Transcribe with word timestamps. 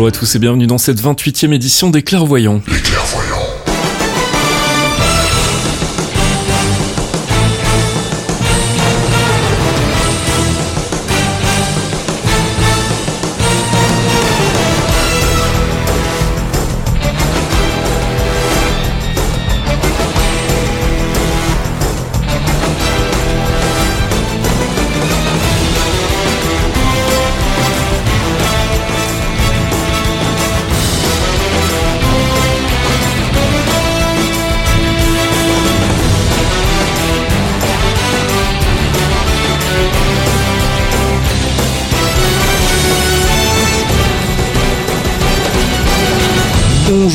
Bonjour 0.00 0.16
à 0.16 0.18
tous 0.18 0.34
et 0.34 0.38
bienvenue 0.38 0.66
dans 0.66 0.78
cette 0.78 0.98
28e 0.98 1.52
édition 1.52 1.90
des 1.90 2.00
Clairvoyants. 2.00 2.62
Les 2.68 2.80
clairvoyants. 2.80 3.39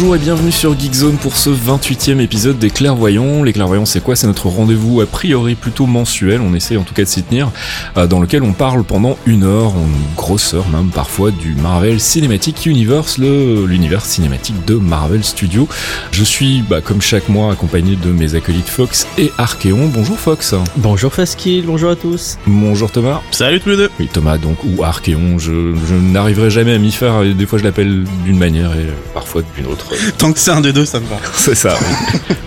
Bonjour 0.06 0.17
et 0.17 0.20
bienvenue 0.20 0.52
sur 0.52 0.80
Geekzone 0.80 1.17
pour 1.17 1.36
ce 1.36 1.50
28e 1.50 2.20
épisode 2.20 2.59
des 2.59 2.70
Clairvoyants. 2.70 3.42
Les 3.42 3.53
Clairvoyants, 3.53 3.86
c'est 3.86 4.03
quoi? 4.03 4.16
C'est 4.16 4.28
notre 4.28 4.50
rendez-vous 4.50 5.02
a 5.02 5.08
priori 5.08 5.56
plutôt 5.56 5.88
mensuel, 5.88 6.42
on 6.42 6.53
essaie 6.53 6.78
en 6.78 6.84
tout 6.84 6.94
cas 6.94 7.02
de 7.02 7.08
s'y 7.08 7.23
tenir, 7.23 7.50
euh, 7.97 8.06
dans 8.06 8.20
lequel 8.20 8.44
on 8.44 8.53
parle 8.53 8.84
pendant 8.84 9.17
une 9.25 9.44
heure, 9.44 9.73
une 9.75 10.16
grosse 10.16 10.53
heure 10.53 10.67
même 10.70 10.89
parfois, 10.92 11.31
du 11.31 11.56
Marvel 11.56 12.00
Cinematic 12.00 12.67
Universe, 12.67 13.17
le- 13.17 13.66
l'univers 13.66 14.06
cinématique 14.06 14.64
de 14.66 14.75
Marvel 14.75 15.23
Studios. 15.23 15.67
Je 16.12 16.23
suis, 16.23 16.62
bah, 16.62 16.81
comme 16.81 17.02
chaque 17.02 17.28
mois, 17.28 17.52
accompagné 17.52 17.95
de 17.95 18.12
mes 18.12 18.36
acolytes 18.36 18.69
Fox 18.69 19.08
et 19.17 19.31
Archeon. 19.40 19.90
Bonjour 19.92 20.19
Fox. 20.19 20.53
Bonjour 20.78 21.12
Faskil, 21.16 21.64
bonjour 21.66 21.90
à 21.90 21.95
tous. 21.95 22.38
Bonjour 22.45 22.92
Thomas. 22.92 23.22
Salut 23.31 23.59
tous 23.59 23.69
les 23.69 23.78
deux 23.78 23.90
Oui, 24.00 24.08
Thomas 24.14 24.38
donc, 24.38 24.58
ou 24.66 24.84
Archeon, 24.84 25.40
je, 25.40 25.73
je 25.90 25.95
n'arriverai 25.95 26.52
jamais 26.52 26.75
à 26.75 26.78
m'y 26.78 26.92
faire, 26.92 27.23
et 27.23 27.34
des 27.34 27.47
fois 27.47 27.58
je 27.58 27.64
l'appelle 27.64 28.03
d'une 28.23 28.38
manière 28.38 28.72
et 28.75 28.84
euh, 28.86 28.94
parfois 29.16 29.42
d'une 29.58 29.66
autre. 29.66 29.94
Tant 30.18 30.32
que 30.32 30.40
c'est 30.40 30.52
un 30.52 30.62
des 30.62 30.74
deux, 30.74 30.86
ça 30.86 31.00
me 31.00 31.06
va. 31.06 31.18
C'est 31.36 31.56
ça. 31.56 31.78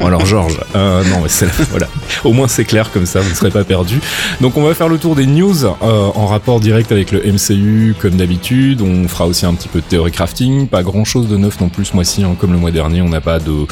Bon, 0.01 0.07
alors 0.07 0.27
Georges, 0.27 0.59
euh, 0.75 1.03
non 1.05 1.21
mais 1.23 1.29
c'est 1.29 1.49
voilà. 1.71 1.89
Au 2.25 2.33
moins 2.33 2.49
c'est 2.49 2.65
clair 2.65 2.91
comme 2.93 3.07
ça, 3.07 3.21
vous 3.21 3.31
ne 3.31 3.35
serez 3.35 3.51
pas 3.51 3.65
perdu. 3.65 4.01
Donc 4.41 4.57
on 4.57 4.63
va 4.63 4.75
faire 4.75 4.89
le 4.89 4.99
tour 4.99 5.15
des 5.15 5.27
news 5.27 5.65
euh, 5.65 5.75
en 5.83 6.27
rapport 6.27 6.61
direct 6.61 6.93
avec 6.93 7.13
le 7.13 7.21
MCU 7.21 7.95
comme 8.01 8.17
d'habitude. 8.17 8.83
On 8.83 9.09
fera 9.09 9.27
aussi 9.27 9.47
un 9.47 9.55
petit 9.55 9.69
peu 9.69 9.81
de 9.81 9.85
théorie 9.85 10.13
crafting. 10.13 10.67
Pas 10.69 10.83
grand 10.83 11.05
chose 11.05 11.29
de 11.29 11.37
neuf 11.37 11.61
non 11.61 11.69
plus 11.69 11.87
ce 11.87 11.95
mois-ci, 11.95 12.23
hein. 12.25 12.37
comme 12.39 12.53
le 12.53 12.59
mois 12.59 12.71
dernier. 12.71 13.03
On 13.03 13.09
n'a 13.09 13.21
pas 13.21 13.39
de, 13.39 13.67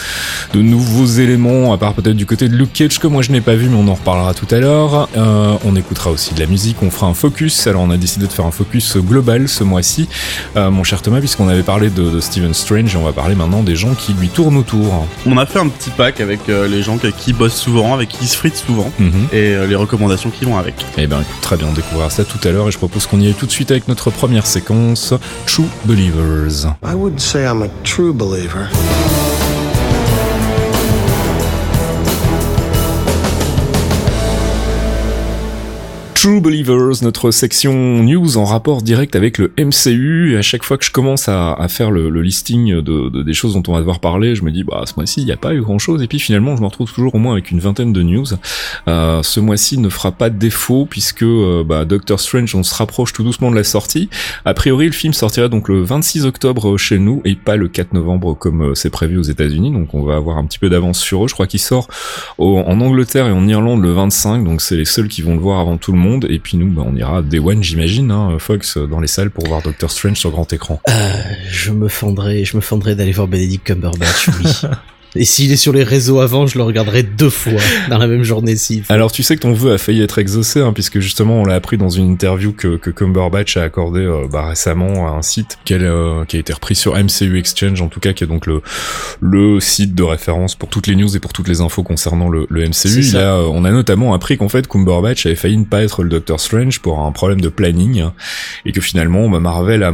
de 0.53 0.63
nouveaux 0.63 1.07
éléments 1.07 1.73
à 1.73 1.79
part 1.79 1.95
peut-être 1.95 2.17
du 2.17 2.27
côté 2.27 2.49
de 2.49 2.57
Luke 2.57 2.73
Cage 2.73 2.99
que 2.99 3.07
moi 3.07 3.23
je 3.23 3.33
n'ai 3.33 3.41
pas 3.41 3.55
vu, 3.55 3.69
mais 3.69 3.77
on 3.77 3.89
en 3.89 3.95
reparlera 3.95 4.35
tout 4.35 4.53
à 4.55 4.59
l'heure. 4.59 5.09
Euh, 5.17 5.57
on 5.65 5.77
écoutera 5.77 6.11
aussi 6.11 6.35
de 6.35 6.41
la 6.41 6.47
musique. 6.47 6.77
On 6.83 6.91
fera 6.91 7.07
un 7.07 7.15
focus. 7.15 7.67
Alors 7.67 7.83
on 7.83 7.91
a 7.91 7.97
décidé 7.97 8.27
de 8.27 8.33
faire 8.33 8.47
un 8.47 8.50
focus 8.50 8.97
global 8.97 9.49
ce 9.49 9.65
mois-ci, 9.65 10.09
euh, 10.56 10.71
mon 10.71 10.84
cher 10.84 11.03
Thomas, 11.03 11.21
puisqu'on 11.21 11.49
avait 11.49 11.62
parlé 11.62 11.91
de, 11.91 12.11
de 12.11 12.21
Stephen 12.21 12.55
Strange 12.55 12.95
et 12.95 12.99
on 12.99 13.05
va 13.05 13.12
parler 13.12 13.34
maintenant 13.34 13.62
des 13.66 13.77
gens 13.77 13.93
qui 13.94 14.15
lui 14.15 14.28
tournent 14.31 14.56
autour. 14.56 15.06
On 15.27 15.37
a 15.37 15.44
fait 15.44 15.59
un 15.59 15.69
petit 15.69 15.91
pack 15.91 16.21
avec 16.22 16.49
euh, 16.49 16.66
les 16.66 16.82
gens 16.82 16.97
qui, 16.97 17.12
qui 17.12 17.32
bossent 17.34 17.54
souvent, 17.60 17.93
avec 17.93 18.09
qui 18.09 18.27
se 18.27 18.37
fritent 18.37 18.56
souvent, 18.56 18.91
Mhm. 18.99 19.27
et 19.32 19.54
euh, 19.54 19.66
les 19.66 19.75
recommandations 19.75 20.31
qui 20.31 20.47
vont 20.47 20.56
avec. 20.56 20.75
Eh 20.97 21.06
ben 21.06 21.21
écoute, 21.21 21.41
très 21.43 21.56
bien, 21.59 21.66
on 21.69 21.72
découvrira 21.75 22.09
ça 22.09 22.25
tout 22.25 22.38
à 22.49 22.50
l'heure 22.53 22.69
et 22.69 22.71
je 22.72 22.78
propose 22.78 23.06
qu'on 23.06 23.21
y 23.21 23.26
aille 23.26 23.34
tout 23.34 23.47
de 23.47 23.50
suite 23.50 23.71
avec 23.71 23.88
notre 23.88 24.10
première 24.10 24.47
séquence, 24.47 25.12
True 25.47 25.66
Believers. 25.84 26.66
I 26.82 26.94
wouldn't 26.94 27.21
say 27.21 27.44
I'm 27.44 27.62
a 27.62 27.69
true 27.84 28.12
believer. 28.15 28.69
True 36.26 36.41
Believers, 36.41 37.04
notre 37.04 37.31
section 37.31 38.03
news 38.03 38.37
en 38.37 38.44
rapport 38.44 38.82
direct 38.82 39.14
avec 39.14 39.38
le 39.38 39.53
MCU. 39.56 40.32
Et 40.32 40.37
à 40.37 40.42
chaque 40.42 40.64
fois 40.64 40.76
que 40.76 40.84
je 40.84 40.91
commence 40.91 41.28
à, 41.28 41.64
faire 41.69 41.92
le, 41.92 42.09
listing 42.20 42.81
de, 42.81 43.09
de- 43.10 43.22
des 43.22 43.32
choses 43.32 43.54
dont 43.54 43.62
on 43.69 43.72
va 43.75 43.78
devoir 43.78 44.00
parler, 44.00 44.34
je 44.34 44.42
me 44.42 44.50
dis, 44.50 44.64
bah, 44.64 44.82
ce 44.87 44.94
mois-ci, 44.97 45.20
il 45.20 45.26
n'y 45.26 45.31
a 45.31 45.37
pas 45.37 45.54
eu 45.54 45.60
grand-chose. 45.60 46.03
Et 46.03 46.09
puis 46.09 46.19
finalement, 46.19 46.56
je 46.56 46.62
me 46.62 46.66
retrouve 46.66 46.92
toujours 46.92 47.14
au 47.14 47.19
moins 47.19 47.34
avec 47.34 47.53
une 47.53 47.60
vingtaine 47.60 47.92
de 47.92 48.03
news. 48.03 48.26
Euh, 48.88 49.22
ce 49.22 49.38
mois-ci 49.38 49.78
ne 49.78 49.88
fera 49.88 50.10
pas 50.10 50.28
de 50.28 50.37
défaut 50.37 50.84
puisque 50.84 51.22
euh, 51.22 51.62
bah, 51.62 51.84
Doctor 51.84 52.19
Strange, 52.19 52.56
on 52.56 52.64
se 52.64 52.75
rapproche 52.75 53.12
tout 53.12 53.22
doucement 53.22 53.53
de 53.53 53.56
la 53.56 53.62
sortie. 53.62 54.08
A 54.44 54.53
priori, 54.53 54.87
le 54.87 54.93
film 54.93 55.12
sortira 55.12 55.47
donc 55.47 55.69
le 55.69 55.84
26 55.84 56.26
octobre 56.26 56.76
chez 56.76 56.98
nous 56.98 57.22
et 57.25 57.37
pas 57.37 57.54
le 57.54 57.69
4 57.69 57.93
novembre 57.93 58.34
comme 58.34 58.70
euh, 58.70 58.75
c'est 58.75 58.91
prévu 58.91 59.16
aux 59.16 59.22
États-Unis. 59.22 59.70
Donc 59.70 59.94
on 59.94 60.03
va 60.03 60.16
avoir 60.16 60.38
un 60.38 60.44
petit 60.47 60.58
peu 60.58 60.70
d'avance 60.70 60.98
sur 60.98 61.25
eux. 61.25 61.28
Je 61.28 61.34
crois 61.34 61.47
qu'il 61.47 61.60
sort 61.60 61.87
en 62.38 62.81
Angleterre 62.81 63.28
et 63.28 63.32
en 63.32 63.47
Irlande 63.47 63.81
le 63.81 63.93
25. 63.93 64.43
Donc 64.43 64.60
c'est 64.60 64.76
les 64.76 64.84
seuls 64.84 65.06
qui 65.06 65.22
vont 65.22 65.34
le 65.34 65.41
voir 65.41 65.60
avant 65.60 65.76
tout 65.76 65.93
le 65.93 65.98
monde. 65.98 66.16
Et 66.25 66.38
puis 66.38 66.56
nous, 66.56 66.71
bah, 66.71 66.82
on 66.84 66.97
ira 66.97 67.22
Day 67.22 67.38
One, 67.38 67.62
j'imagine, 67.62 68.10
hein, 68.10 68.37
Fox, 68.38 68.78
dans 68.78 69.00
les 69.00 69.06
salles 69.06 69.31
pour 69.31 69.47
voir 69.47 69.62
Doctor 69.62 69.91
Strange 69.91 70.16
sur 70.16 70.31
grand 70.31 70.50
écran. 70.53 70.81
Euh, 70.88 70.93
je 71.50 71.71
me 71.71 71.88
fendrais, 71.88 72.44
je 72.44 72.56
me 72.56 72.62
fendrais 72.62 72.94
d'aller 72.94 73.12
voir 73.12 73.28
Benedict 73.28 73.65
Cumberbatch, 73.66 74.28
oui. 74.28 74.69
Et 75.16 75.25
s'il 75.25 75.53
est 75.53 75.56
sur 75.56 75.72
les 75.72 75.82
réseaux 75.82 76.21
avant, 76.21 76.47
je 76.47 76.59
le 76.59 76.65
regarderai 76.65 77.03
deux 77.03 77.31
fois 77.31 77.60
dans 77.91 77.99
la 77.99 78.06
même 78.06 78.22
journée 78.22 78.54
faut. 78.54 78.82
Alors 78.88 79.12
tu 79.12 79.22
sais 79.22 79.37
que 79.37 79.41
ton 79.41 79.53
vœu 79.53 79.75
a 79.75 79.78
failli 79.78 80.03
être 80.03 80.19
exaucé, 80.19 80.60
hein, 80.60 80.72
puisque 80.72 81.00
justement 81.00 81.41
on 81.41 81.44
l'a 81.44 81.54
appris 81.54 81.78
dans 81.78 81.88
une 81.88 82.10
interview 82.10 82.53
que, 82.53 82.77
que 82.77 82.91
Cumberbatch 82.91 83.56
a 83.56 83.62
accordé 83.62 84.00
euh, 84.00 84.26
bah, 84.31 84.49
récemment 84.49 85.09
à 85.09 85.10
un 85.10 85.22
site 85.22 85.59
qu'elle, 85.65 85.84
euh, 85.84 86.25
qui 86.25 86.37
a 86.37 86.41
été 86.41 86.53
repris 86.53 86.75
sur 86.75 86.94
MCU 86.94 87.38
Exchange, 87.38 87.81
en 87.81 87.88
tout 87.88 88.00
cas 88.00 88.12
qui 88.12 88.25
est 88.25 88.26
donc 88.26 88.47
le, 88.47 88.62
le 89.21 89.60
site 89.60 89.94
de 89.94 90.03
référence 90.03 90.55
pour 90.55 90.69
toutes 90.69 90.87
les 90.87 90.97
news 90.97 91.15
et 91.16 91.21
pour 91.21 91.32
toutes 91.32 91.49
les 91.49 91.60
infos 91.60 91.82
concernant 91.82 92.28
le, 92.28 92.47
le 92.50 92.69
MCU. 92.69 93.00
Il 93.00 93.16
a, 93.16 93.37
euh, 93.37 93.50
on 93.50 93.65
a 93.65 93.71
notamment 93.71 94.15
appris 94.15 94.37
qu'en 94.37 94.49
fait 94.49 94.66
Cumberbatch 94.66 95.26
avait 95.26 95.37
failli 95.37 95.56
ne 95.56 95.65
pas 95.65 95.82
être 95.82 96.03
le 96.03 96.10
Doctor 96.10 96.41
Strange 96.41 96.81
pour 96.81 97.00
un 97.00 97.12
problème 97.12 97.41
de 97.41 97.49
planning, 97.49 98.00
hein, 98.00 98.12
et 98.65 98.72
que 98.72 98.81
finalement 98.81 99.28
bah, 99.28 99.41
Marvel 99.41 99.82
a 99.82 99.93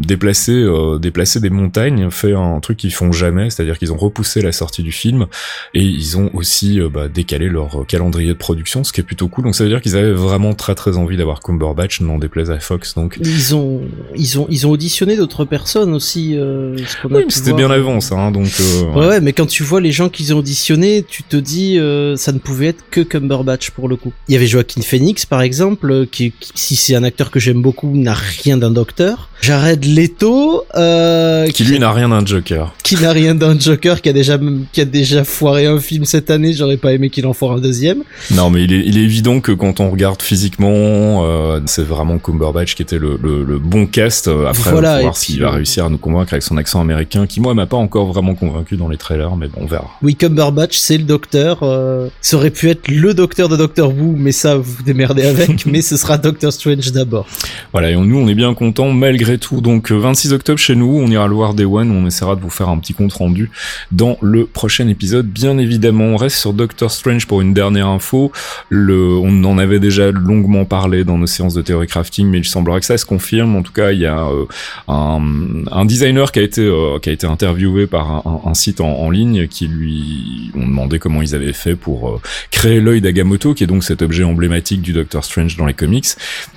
déplacé, 0.00 0.52
euh, 0.52 0.98
déplacé 0.98 1.40
des 1.40 1.50
montagnes, 1.50 2.10
fait 2.10 2.34
un 2.34 2.60
truc 2.60 2.78
qu'ils 2.78 2.92
font 2.92 3.12
jamais, 3.12 3.50
c'est-à-dire 3.50 3.78
qu'ils 3.78 3.92
ont 3.92 3.96
repoussé 3.96 4.42
la 4.42 4.52
sortie 4.60 4.82
du 4.82 4.92
film 4.92 5.26
et 5.74 5.82
ils 5.82 6.16
ont 6.16 6.30
aussi 6.34 6.80
euh, 6.80 6.88
bah, 6.88 7.08
décalé 7.08 7.48
leur 7.48 7.80
euh, 7.80 7.84
calendrier 7.84 8.28
de 8.28 8.34
production, 8.38 8.84
ce 8.84 8.92
qui 8.92 9.00
est 9.00 9.04
plutôt 9.04 9.28
cool. 9.28 9.44
Donc 9.44 9.54
ça 9.54 9.64
veut 9.64 9.70
dire 9.70 9.80
qu'ils 9.82 9.96
avaient 9.96 10.12
vraiment 10.12 10.54
très 10.54 10.74
très 10.74 10.96
envie 10.96 11.16
d'avoir 11.16 11.40
Cumberbatch, 11.40 12.00
n'en 12.00 12.18
déplaise 12.18 12.50
à 12.50 12.60
Fox. 12.60 12.94
Donc 12.94 13.18
Ils 13.22 13.54
ont, 13.54 13.80
ils 14.16 14.38
ont, 14.38 14.46
ils 14.48 14.66
ont 14.66 14.70
auditionné 14.70 15.16
d'autres 15.16 15.44
personnes 15.44 15.94
aussi. 15.94 16.36
Euh, 16.36 16.76
oui, 16.76 17.24
c'était 17.30 17.52
bien 17.54 17.68
ça. 18.00 18.14
Hein, 18.16 18.30
donc 18.30 18.48
euh, 18.60 18.82
Ouais, 18.94 19.06
ouais, 19.08 19.20
mais 19.20 19.32
quand 19.32 19.46
tu 19.46 19.62
vois 19.62 19.80
les 19.80 19.92
gens 19.92 20.08
qu'ils 20.08 20.34
ont 20.34 20.38
auditionnés, 20.38 21.04
tu 21.08 21.22
te 21.22 21.36
dis, 21.36 21.78
euh, 21.78 22.16
ça 22.16 22.32
ne 22.32 22.38
pouvait 22.38 22.66
être 22.68 22.84
que 22.90 23.00
Cumberbatch 23.00 23.70
pour 23.70 23.88
le 23.88 23.96
coup. 23.96 24.12
Il 24.28 24.34
y 24.34 24.36
avait 24.36 24.46
Joaquin 24.46 24.82
Phoenix, 24.82 25.24
par 25.26 25.40
exemple, 25.42 25.90
euh, 25.90 26.06
qui, 26.10 26.32
qui- 26.38 26.52
si 26.54 26.76
c'est 26.76 26.94
un 26.94 27.02
acteur 27.04 27.30
que 27.30 27.40
j'aime 27.40 27.62
beaucoup, 27.62 27.90
n'a 27.96 28.14
rien 28.14 28.58
d'un 28.58 28.70
docteur. 28.70 29.29
Jared 29.42 29.84
Leto, 29.84 30.64
euh, 30.76 31.46
qui 31.48 31.64
lui 31.64 31.78
n'a 31.78 31.92
rien 31.92 32.08
d'un 32.10 32.24
Joker. 32.24 32.74
qui 32.82 32.96
n'a 32.96 33.12
rien 33.12 33.34
d'un 33.34 33.58
Joker, 33.58 34.02
qui 34.02 34.08
a 34.08 34.12
déjà, 34.12 34.38
qui 34.72 34.80
a 34.80 34.84
déjà 34.84 35.24
foiré 35.24 35.66
un 35.66 35.80
film 35.80 36.04
cette 36.04 36.30
année. 36.30 36.52
J'aurais 36.52 36.76
pas 36.76 36.92
aimé 36.92 37.08
qu'il 37.10 37.26
en 37.26 37.32
foire 37.32 37.52
un 37.52 37.60
deuxième. 37.60 38.02
Non, 38.32 38.50
mais 38.50 38.64
il 38.64 38.72
est, 38.72 38.82
il 38.84 38.98
est 38.98 39.02
évident 39.02 39.40
que 39.40 39.52
quand 39.52 39.80
on 39.80 39.90
regarde 39.90 40.20
physiquement, 40.22 41.24
euh, 41.24 41.60
c'est 41.66 41.84
vraiment 41.86 42.18
Cumberbatch 42.18 42.74
qui 42.74 42.82
était 42.82 42.98
le, 42.98 43.18
le, 43.22 43.44
le 43.44 43.58
bon 43.58 43.86
cast. 43.86 44.28
Euh, 44.28 44.46
Après, 44.46 44.70
Voilà, 44.72 44.90
on 44.92 44.96
va 44.96 45.00
voir 45.02 45.16
s'il 45.16 45.40
va 45.40 45.48
euh, 45.48 45.50
réussir 45.52 45.86
à 45.86 45.88
nous 45.88 45.98
convaincre 45.98 46.34
avec 46.34 46.42
son 46.42 46.56
accent 46.58 46.80
américain, 46.80 47.26
qui 47.26 47.40
moi 47.40 47.54
m'a 47.54 47.66
pas 47.66 47.76
encore 47.78 48.06
vraiment 48.12 48.34
convaincu 48.34 48.76
dans 48.76 48.88
les 48.88 48.98
trailers, 48.98 49.36
mais 49.36 49.48
bon, 49.48 49.60
on 49.62 49.66
verra. 49.66 49.88
Oui, 50.02 50.16
Cumberbatch, 50.16 50.76
c'est 50.76 50.98
le 50.98 51.04
docteur. 51.04 51.60
Euh, 51.62 52.08
ça 52.20 52.36
aurait 52.36 52.50
pu 52.50 52.68
être 52.68 52.88
le 52.88 53.14
docteur 53.14 53.48
de 53.48 53.56
Doctor 53.56 53.88
Who, 53.88 54.14
mais 54.16 54.32
ça, 54.32 54.56
vous 54.56 54.82
démerdez 54.82 55.22
avec. 55.24 55.64
mais 55.66 55.80
ce 55.80 55.96
sera 55.96 56.18
Doctor 56.18 56.52
Strange 56.52 56.92
d'abord. 56.92 57.26
Voilà, 57.72 57.90
et 57.90 57.94
nous 57.96 58.18
on 58.18 58.28
est 58.28 58.34
bien 58.34 58.52
contents 58.54 58.90
malgré 58.92 59.29
tout. 59.38 59.60
Donc 59.60 59.92
euh, 59.92 59.96
26 59.96 60.32
octobre 60.32 60.58
chez 60.58 60.74
nous, 60.74 61.00
on 61.02 61.06
ira 61.08 61.28
le 61.28 61.34
voir 61.34 61.54
Day 61.54 61.64
One, 61.64 61.90
on 61.90 62.06
essaiera 62.06 62.36
de 62.36 62.40
vous 62.40 62.50
faire 62.50 62.68
un 62.68 62.78
petit 62.78 62.94
compte 62.94 63.12
rendu 63.12 63.50
dans 63.92 64.16
le 64.22 64.46
prochain 64.46 64.88
épisode. 64.88 65.26
Bien 65.26 65.58
évidemment, 65.58 66.04
on 66.04 66.16
reste 66.16 66.36
sur 66.36 66.52
Doctor 66.52 66.90
Strange 66.90 67.26
pour 67.26 67.40
une 67.40 67.54
dernière 67.54 67.88
info. 67.88 68.32
Le, 68.68 69.16
on 69.16 69.44
en 69.44 69.58
avait 69.58 69.80
déjà 69.80 70.10
longuement 70.10 70.64
parlé 70.64 71.04
dans 71.04 71.18
nos 71.18 71.26
séances 71.26 71.54
de 71.54 71.62
théorie 71.62 71.86
crafting, 71.86 72.28
mais 72.28 72.38
il 72.38 72.44
semblerait 72.44 72.80
que 72.80 72.86
ça 72.86 72.98
se 72.98 73.06
confirme. 73.06 73.56
En 73.56 73.62
tout 73.62 73.72
cas, 73.72 73.92
il 73.92 74.00
y 74.00 74.06
a 74.06 74.26
euh, 74.28 74.44
un, 74.88 75.84
designer 75.84 76.32
qui 76.32 76.38
a 76.38 76.42
été 76.42 76.62
euh, 76.62 76.98
qui 76.98 77.10
a 77.10 77.12
été 77.12 77.26
interviewé 77.26 77.86
par 77.86 78.26
un, 78.46 78.54
site 78.54 78.80
en, 78.80 79.10
ligne 79.10 79.48
qui 79.48 79.66
lui 79.66 80.50
ont 80.54 80.66
demandé 80.66 80.98
comment 80.98 81.22
ils 81.22 81.34
avaient 81.34 81.52
fait 81.52 81.74
pour 81.74 82.08
euh, 82.08 82.20
créer 82.50 82.80
l'œil 82.80 83.00
d'Agamotto, 83.00 83.54
qui 83.54 83.64
est 83.64 83.66
donc 83.66 83.84
cet 83.84 84.02
objet 84.02 84.24
emblématique 84.24 84.82
du 84.82 84.92
Doctor 84.92 85.24
Strange 85.24 85.56
dans 85.56 85.66
les 85.66 85.74
comics. 85.74 86.06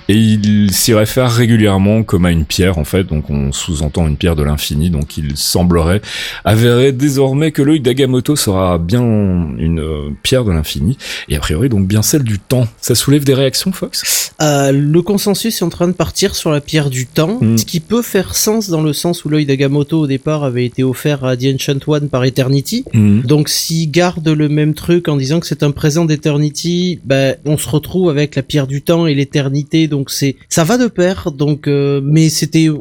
Et 0.08 0.16
il 0.16 0.72
s'y 0.72 0.94
réfère 0.94 1.30
régulièrement 1.30 2.02
comme 2.02 2.24
à 2.26 2.30
une 2.30 2.44
pierre 2.44 2.63
pierre 2.64 2.78
en 2.78 2.84
fait, 2.84 3.04
donc 3.04 3.28
on 3.28 3.52
sous-entend 3.52 4.08
une 4.08 4.16
pierre 4.16 4.36
de 4.36 4.42
l'infini, 4.42 4.88
donc 4.88 5.18
il 5.18 5.36
semblerait 5.36 6.00
avéré 6.44 6.92
désormais 6.92 7.52
que 7.52 7.60
l'œil 7.60 7.80
d'Agamotto 7.80 8.36
sera 8.36 8.78
bien 8.78 9.02
une 9.02 9.80
euh, 9.80 10.10
pierre 10.22 10.44
de 10.44 10.50
l'infini, 10.50 10.96
et 11.28 11.36
a 11.36 11.40
priori 11.40 11.68
donc 11.68 11.86
bien 11.86 12.00
celle 12.00 12.22
du 12.22 12.38
temps. 12.38 12.66
Ça 12.80 12.94
soulève 12.94 13.24
des 13.24 13.34
réactions, 13.34 13.70
Fox? 13.72 14.32
Euh, 14.40 14.72
le 14.72 15.02
consensus 15.02 15.60
est 15.60 15.64
en 15.64 15.68
train 15.68 15.88
de 15.88 15.92
partir 15.92 16.34
sur 16.34 16.50
la 16.50 16.60
pierre 16.60 16.88
du 16.90 17.06
temps, 17.06 17.38
Mm. 17.40 17.58
ce 17.58 17.64
qui 17.64 17.80
peut 17.80 18.02
faire 18.02 18.34
sens 18.34 18.68
dans 18.70 18.82
le 18.82 18.92
sens 18.92 19.24
où 19.24 19.28
l'œil 19.28 19.44
d'Agamotto 19.44 20.00
au 20.00 20.06
départ 20.06 20.44
avait 20.44 20.64
été 20.64 20.82
offert 20.84 21.24
à 21.24 21.36
The 21.36 21.46
Ancient 21.54 21.80
One 21.86 22.08
par 22.08 22.24
Eternity. 22.24 22.84
Donc 22.94 23.48
s'ils 23.48 23.90
gardent 23.90 24.28
le 24.28 24.48
même 24.48 24.74
truc 24.74 25.08
en 25.08 25.16
disant 25.16 25.40
que 25.40 25.46
c'est 25.46 25.62
un 25.62 25.70
présent 25.70 26.04
d'Eternity, 26.04 27.00
ben 27.04 27.36
on 27.44 27.58
se 27.58 27.68
retrouve 27.68 28.08
avec 28.08 28.36
la 28.36 28.42
pierre 28.42 28.66
du 28.66 28.82
temps 28.82 29.06
et 29.06 29.14
l'éternité, 29.14 29.88
donc 29.88 30.10
c'est 30.10 30.36
ça 30.48 30.64
va 30.64 30.78
de 30.78 30.86
pair. 30.86 31.32
Donc 31.32 31.66
euh, 31.66 32.00
mais 32.02 32.28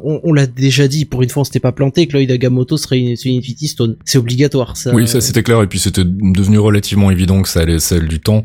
on, 0.03 0.33
l'a 0.33 0.47
déjà 0.47 0.87
dit 0.87 1.05
pour 1.05 1.23
une 1.23 1.29
fois 1.29 1.41
on 1.41 1.43
s'était 1.43 1.59
pas 1.59 1.71
planté 1.71 2.07
que 2.07 2.13
l'œil 2.13 2.27
d'Agamotto 2.27 2.77
serait 2.77 2.99
une, 2.99 3.11
Infinity 3.11 3.67
Stone, 3.67 3.95
c'est 4.05 4.17
obligatoire 4.17 4.77
ça. 4.77 4.93
Oui, 4.93 5.07
ça 5.07 5.21
c'était 5.21 5.43
clair, 5.43 5.61
et 5.61 5.67
puis 5.67 5.79
c'était 5.79 6.03
devenu 6.05 6.59
relativement 6.59 7.11
évident 7.11 7.41
que 7.41 7.49
ça 7.49 7.61
allait 7.61 7.79
celle 7.79 8.07
du 8.07 8.19
temps, 8.19 8.41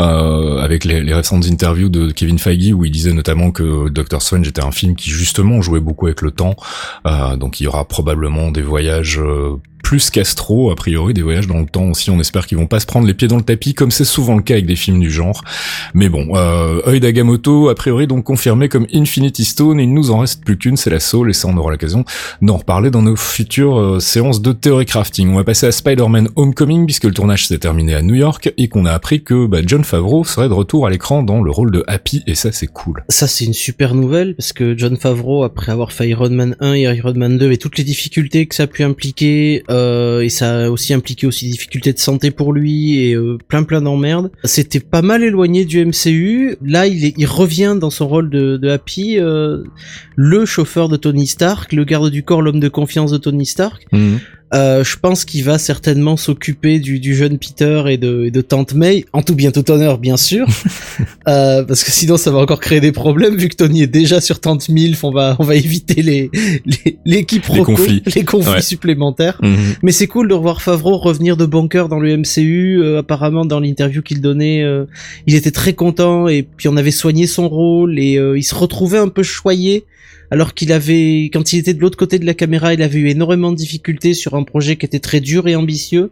euh, 0.00 0.58
avec 0.58 0.84
les, 0.84 1.02
les 1.02 1.14
récentes 1.14 1.46
interviews 1.46 1.88
de 1.88 2.10
Kevin 2.10 2.38
Feige 2.38 2.72
où 2.72 2.84
il 2.84 2.90
disait 2.90 3.12
notamment 3.12 3.50
que 3.50 3.88
Doctor 3.88 4.22
Strange 4.22 4.48
était 4.48 4.64
un 4.64 4.72
film 4.72 4.96
qui 4.96 5.10
justement 5.10 5.62
jouait 5.62 5.80
beaucoup 5.80 6.06
avec 6.06 6.22
le 6.22 6.30
temps, 6.30 6.56
euh, 7.06 7.36
donc 7.36 7.60
il 7.60 7.64
y 7.64 7.66
aura 7.66 7.86
probablement 7.86 8.50
des 8.50 8.62
voyages 8.62 9.18
euh, 9.18 9.56
plus 9.82 10.10
qu'astro, 10.10 10.70
a 10.70 10.76
priori, 10.76 11.14
des 11.14 11.22
voyages 11.22 11.46
dans 11.46 11.58
le 11.58 11.66
temps 11.66 11.90
aussi. 11.90 12.10
On 12.10 12.20
espère 12.20 12.46
qu'ils 12.46 12.58
vont 12.58 12.66
pas 12.66 12.80
se 12.80 12.86
prendre 12.86 13.06
les 13.06 13.14
pieds 13.14 13.28
dans 13.28 13.36
le 13.36 13.42
tapis, 13.42 13.74
comme 13.74 13.90
c'est 13.90 14.04
souvent 14.04 14.36
le 14.36 14.42
cas 14.42 14.54
avec 14.54 14.66
des 14.66 14.76
films 14.76 15.00
du 15.00 15.10
genre. 15.10 15.42
Mais 15.94 16.08
bon, 16.08 16.36
euh, 16.36 16.80
œil 16.86 17.00
d'Agamotto, 17.00 17.68
a 17.68 17.74
priori 17.74 18.06
donc 18.06 18.24
confirmé 18.24 18.68
comme 18.68 18.86
Infinity 18.92 19.44
Stone, 19.44 19.80
il 19.80 19.92
nous 19.92 20.10
en 20.10 20.18
reste 20.18 20.44
plus 20.44 20.58
qu'une, 20.58 20.76
c'est 20.76 20.90
la 20.90 21.00
Soul, 21.00 21.30
et 21.30 21.32
ça 21.32 21.48
on 21.48 21.56
aura 21.56 21.70
l'occasion 21.70 22.04
d'en 22.42 22.58
reparler 22.58 22.90
dans 22.90 23.02
nos 23.02 23.16
futures 23.16 23.78
euh, 23.78 24.00
séances 24.00 24.42
de 24.42 24.52
théorie 24.52 24.86
crafting. 24.86 25.30
On 25.30 25.36
va 25.36 25.44
passer 25.44 25.66
à 25.66 25.72
Spider-Man 25.72 26.28
Homecoming, 26.36 26.86
puisque 26.86 27.04
le 27.04 27.14
tournage 27.14 27.46
s'est 27.46 27.58
terminé 27.58 27.94
à 27.94 28.02
New 28.02 28.14
York, 28.14 28.52
et 28.56 28.68
qu'on 28.68 28.84
a 28.84 28.92
appris 28.92 29.22
que 29.22 29.46
bah, 29.46 29.58
John 29.64 29.84
Favreau 29.84 30.24
serait 30.24 30.48
de 30.48 30.54
retour 30.54 30.86
à 30.86 30.90
l'écran 30.90 31.22
dans 31.22 31.42
le 31.42 31.50
rôle 31.50 31.70
de 31.70 31.84
Happy, 31.86 32.22
et 32.26 32.34
ça 32.34 32.52
c'est 32.52 32.66
cool. 32.66 33.04
Ça, 33.08 33.26
c'est 33.26 33.44
une 33.44 33.54
super 33.54 33.94
nouvelle 33.94 34.34
parce 34.34 34.52
que 34.52 34.76
John 34.76 34.96
Favreau, 34.96 35.44
après 35.44 35.72
avoir 35.72 35.92
fait 35.92 36.08
Iron 36.08 36.30
Man 36.30 36.56
1 36.60 36.74
et 36.74 36.82
Iron 36.82 37.14
Man 37.14 37.38
2 37.38 37.52
et 37.52 37.58
toutes 37.58 37.78
les 37.78 37.84
difficultés 37.84 38.46
que 38.46 38.54
ça 38.54 38.64
a 38.64 38.66
pu 38.66 38.82
impliquer, 38.82 39.62
euh, 39.70 40.20
et 40.20 40.28
ça 40.28 40.64
a 40.64 40.70
aussi 40.70 40.94
impliqué 40.94 41.26
aussi 41.26 41.46
des 41.46 41.52
difficultés 41.52 41.92
de 41.92 41.98
santé 41.98 42.30
pour 42.30 42.52
lui 42.52 42.98
et 43.00 43.14
euh, 43.14 43.38
plein 43.48 43.62
plein 43.62 43.82
d'emmerdes, 43.82 44.30
c'était 44.44 44.80
pas 44.80 45.02
mal 45.02 45.22
éloigné 45.22 45.64
du 45.64 45.84
MCU. 45.84 46.56
Là, 46.64 46.86
il, 46.86 47.12
il 47.16 47.26
revient 47.26 47.76
dans 47.78 47.90
son 47.90 48.08
rôle 48.08 48.30
de, 48.30 48.68
Happy, 48.68 49.18
euh, 49.18 49.64
le 50.16 50.44
chauffeur 50.44 50.88
de 50.88 50.96
Tony 50.96 51.26
Stark, 51.26 51.72
le 51.72 51.84
garde 51.84 52.10
du 52.10 52.22
corps, 52.22 52.42
l'homme 52.42 52.60
de 52.60 52.68
confiance 52.68 53.10
de 53.10 53.18
Tony 53.18 53.46
Stark. 53.46 53.86
Euh, 54.54 54.82
je 54.82 54.96
pense 54.96 55.24
qu'il 55.26 55.44
va 55.44 55.58
certainement 55.58 56.16
s'occuper 56.16 56.78
du, 56.78 57.00
du 57.00 57.14
jeune 57.14 57.38
Peter 57.38 57.82
et 57.88 57.98
de, 57.98 58.24
et 58.24 58.30
de 58.30 58.40
Tante 58.40 58.72
May, 58.74 59.04
en 59.12 59.20
tout 59.22 59.34
bien 59.34 59.50
tout 59.50 59.70
honneur 59.70 59.98
bien 59.98 60.16
sûr, 60.16 60.46
euh, 61.28 61.64
parce 61.64 61.84
que 61.84 61.90
sinon 61.90 62.16
ça 62.16 62.30
va 62.30 62.38
encore 62.38 62.60
créer 62.60 62.80
des 62.80 62.92
problèmes 62.92 63.36
vu 63.36 63.48
que 63.48 63.56
Tony 63.56 63.82
est 63.82 63.86
déjà 63.86 64.20
sur 64.20 64.40
Tante 64.40 64.68
Milf, 64.70 65.04
on 65.04 65.10
va 65.10 65.36
on 65.38 65.44
va 65.44 65.54
éviter 65.54 66.02
les 66.02 66.30
les, 66.64 66.98
les 67.04 67.24
quiproquos, 67.24 67.64
conflits. 67.74 68.02
les 68.14 68.24
conflits 68.24 68.48
Ouais. 68.54 68.62
supplémentaires. 68.62 69.38
Mhm. 69.42 69.56
Mais 69.82 69.92
c'est 69.92 70.06
cool 70.06 70.28
de 70.28 70.34
revoir 70.34 70.62
Favreau 70.62 70.96
revenir 70.96 71.36
de 71.36 71.44
bunker 71.44 71.88
dans 71.88 72.00
le 72.00 72.16
MCU. 72.16 72.78
euh, 72.82 72.98
apparemment, 73.00 73.44
dans 73.44 73.60
l'interview 73.60 74.00
qu'il 74.02 74.20
donnait, 74.22 74.62
euh, 74.62 74.86
il 75.26 75.34
était 75.34 75.50
très 75.50 75.74
content 75.74 76.26
et 76.28 76.42
puis 76.42 76.68
on 76.68 76.76
avait 76.78 76.90
soigné 76.90 77.26
son 77.26 77.48
rôle 77.48 77.98
et 77.98 78.16
euh, 78.16 78.38
il 78.38 78.42
se 78.42 78.54
retrouvait 78.54 78.98
un 78.98 79.08
peu 79.08 79.22
choyé. 79.22 79.84
Alors 80.30 80.54
qu'il 80.54 80.72
avait, 80.72 81.30
quand 81.32 81.52
il 81.52 81.58
était 81.58 81.74
de 81.74 81.80
l'autre 81.80 81.96
côté 81.96 82.18
de 82.18 82.26
la 82.26 82.34
caméra, 82.34 82.74
il 82.74 82.82
avait 82.82 82.98
eu 82.98 83.08
énormément 83.08 83.50
de 83.50 83.56
difficultés 83.56 84.12
sur 84.14 84.34
un 84.34 84.42
projet 84.42 84.76
qui 84.76 84.84
était 84.84 84.98
très 84.98 85.20
dur 85.20 85.48
et 85.48 85.56
ambitieux. 85.56 86.10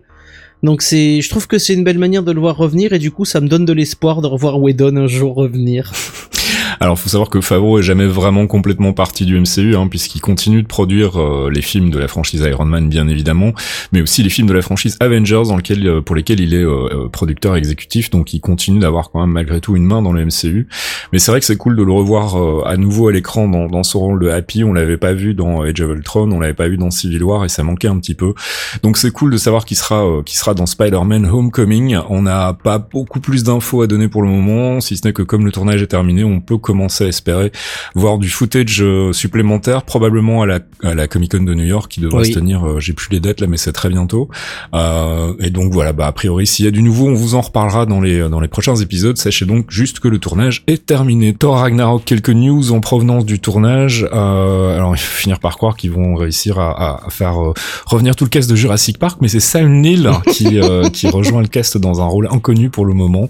Donc 0.62 0.80
c'est, 0.80 1.20
je 1.20 1.28
trouve 1.28 1.46
que 1.46 1.58
c'est 1.58 1.74
une 1.74 1.84
belle 1.84 1.98
manière 1.98 2.22
de 2.22 2.32
le 2.32 2.40
voir 2.40 2.56
revenir 2.56 2.94
et 2.94 2.98
du 2.98 3.10
coup 3.10 3.26
ça 3.26 3.40
me 3.40 3.48
donne 3.48 3.66
de 3.66 3.72
l'espoir 3.74 4.22
de 4.22 4.26
revoir 4.26 4.58
Whedon 4.58 4.96
un 4.96 5.06
jour 5.06 5.34
revenir. 5.34 5.92
Alors, 6.80 6.98
faut 6.98 7.08
savoir 7.08 7.30
que 7.30 7.40
Favreau 7.40 7.78
est 7.78 7.82
jamais 7.82 8.06
vraiment 8.06 8.46
complètement 8.46 8.92
parti 8.92 9.24
du 9.24 9.38
MCU, 9.38 9.76
hein, 9.76 9.88
puisqu'il 9.88 10.20
continue 10.20 10.62
de 10.62 10.66
produire 10.66 11.20
euh, 11.20 11.50
les 11.50 11.62
films 11.62 11.90
de 11.90 11.98
la 11.98 12.08
franchise 12.08 12.42
Iron 12.42 12.66
Man, 12.66 12.88
bien 12.88 13.08
évidemment, 13.08 13.52
mais 13.92 14.02
aussi 14.02 14.22
les 14.22 14.28
films 14.28 14.46
de 14.46 14.52
la 14.52 14.62
franchise 14.62 14.96
Avengers, 15.00 15.42
dans 15.46 15.56
lequel, 15.56 15.86
euh, 15.86 16.00
pour 16.00 16.16
lesquels 16.16 16.40
il 16.40 16.54
est 16.54 16.64
euh, 16.64 17.08
producteur 17.10 17.56
exécutif, 17.56 18.10
donc 18.10 18.34
il 18.34 18.40
continue 18.40 18.78
d'avoir 18.78 19.10
quand 19.10 19.20
même 19.20 19.30
malgré 19.30 19.60
tout 19.60 19.76
une 19.76 19.84
main 19.84 20.02
dans 20.02 20.12
le 20.12 20.24
MCU. 20.24 20.68
Mais 21.12 21.18
c'est 21.18 21.30
vrai 21.30 21.40
que 21.40 21.46
c'est 21.46 21.56
cool 21.56 21.76
de 21.76 21.82
le 21.82 21.92
revoir 21.92 22.66
à 22.66 22.76
nouveau 22.76 23.08
à 23.08 23.12
l'écran 23.12 23.48
dans, 23.48 23.82
son 23.82 24.00
rôle 24.00 24.20
de 24.20 24.28
Happy. 24.28 24.64
On 24.64 24.72
l'avait 24.72 24.96
pas 24.96 25.12
vu 25.12 25.34
dans 25.34 25.62
Age 25.62 25.80
of 25.80 25.90
Ultron, 25.90 26.30
on 26.32 26.40
l'avait 26.40 26.54
pas 26.54 26.68
vu 26.68 26.76
dans 26.76 26.90
Civil 26.90 27.22
War, 27.22 27.44
et 27.44 27.48
ça 27.48 27.62
manquait 27.62 27.88
un 27.88 27.98
petit 27.98 28.14
peu. 28.14 28.34
Donc 28.82 28.96
c'est 28.96 29.10
cool 29.10 29.32
de 29.32 29.36
savoir 29.36 29.64
qu'il 29.64 29.76
sera, 29.76 30.04
qu'il 30.24 30.38
sera 30.38 30.54
dans 30.54 30.66
Spider-Man 30.66 31.26
Homecoming. 31.26 31.98
On 32.08 32.22
n'a 32.22 32.52
pas 32.52 32.78
beaucoup 32.78 33.20
plus 33.20 33.44
d'infos 33.44 33.82
à 33.82 33.86
donner 33.86 34.08
pour 34.08 34.22
le 34.22 34.28
moment, 34.28 34.80
si 34.80 34.96
ce 34.96 35.06
n'est 35.06 35.12
que 35.12 35.22
comme 35.22 35.44
le 35.44 35.52
tournage 35.52 35.82
est 35.82 35.86
terminé, 35.86 36.24
on 36.24 36.40
peut 36.40 36.58
commencer 36.66 37.04
à 37.04 37.06
espérer 37.08 37.52
voir 37.94 38.18
du 38.18 38.28
footage 38.28 38.82
euh, 38.82 39.12
supplémentaire, 39.12 39.82
probablement 39.84 40.42
à 40.42 40.46
la, 40.46 40.58
à 40.82 40.94
la 40.94 41.06
Comic 41.08 41.30
Con 41.32 41.44
de 41.44 41.54
New 41.54 41.64
York, 41.64 41.90
qui 41.90 42.00
devrait 42.00 42.22
Oui. 42.24 42.32
se 42.32 42.38
tenir, 42.38 42.66
euh, 42.66 42.80
j'ai 42.80 42.92
plus 42.92 43.08
les 43.10 43.20
dates 43.20 43.40
là, 43.40 43.46
mais 43.46 43.56
c'est 43.56 43.72
très 43.72 43.88
bientôt. 43.88 44.28
Euh, 44.74 45.32
et 45.40 45.50
donc 45.50 45.72
voilà, 45.72 45.92
bah 45.92 46.06
a 46.06 46.12
priori, 46.12 46.46
s'il 46.46 46.64
y 46.64 46.68
a 46.68 46.70
du 46.70 46.82
nouveau, 46.82 47.06
on 47.06 47.14
vous 47.14 47.34
en 47.34 47.40
reparlera 47.40 47.86
dans 47.86 48.00
les 48.00 48.28
dans 48.28 48.40
les 48.40 48.48
prochains 48.48 48.76
épisodes. 48.76 49.16
Sachez 49.16 49.46
donc 49.46 49.70
juste 49.70 50.00
que 50.00 50.08
le 50.08 50.18
tournage 50.18 50.62
est 50.66 50.84
terminé. 50.86 51.32
Thor 51.34 51.56
Ragnarok, 51.58 52.04
quelques 52.04 52.30
news 52.30 52.72
en 52.72 52.80
provenance 52.80 53.24
du 53.24 53.38
tournage. 53.38 54.06
Euh, 54.12 54.76
alors 54.76 54.94
il 54.94 54.98
faut 54.98 55.16
finir 55.20 55.38
par 55.40 55.56
croire 55.56 55.76
qu'ils 55.76 55.92
vont 55.92 56.14
réussir 56.16 56.58
à, 56.58 57.06
à- 57.06 57.10
faire 57.10 57.40
euh, 57.42 57.52
revenir 57.86 58.16
tout 58.16 58.24
le 58.24 58.30
cast 58.30 58.50
de 58.50 58.56
Jurassic 58.56 58.98
Park, 58.98 59.18
mais 59.20 59.28
c'est 59.28 59.40
Sam 59.40 59.80
Neill 59.80 60.10
qui 60.32 60.58
euh, 60.60 60.88
qui 60.90 61.08
rejoint 61.08 61.42
le 61.42 61.48
cast 61.48 61.78
dans 61.78 62.00
un 62.00 62.06
rôle 62.06 62.28
inconnu 62.30 62.70
pour 62.70 62.84
le 62.86 62.94
moment. 62.94 63.28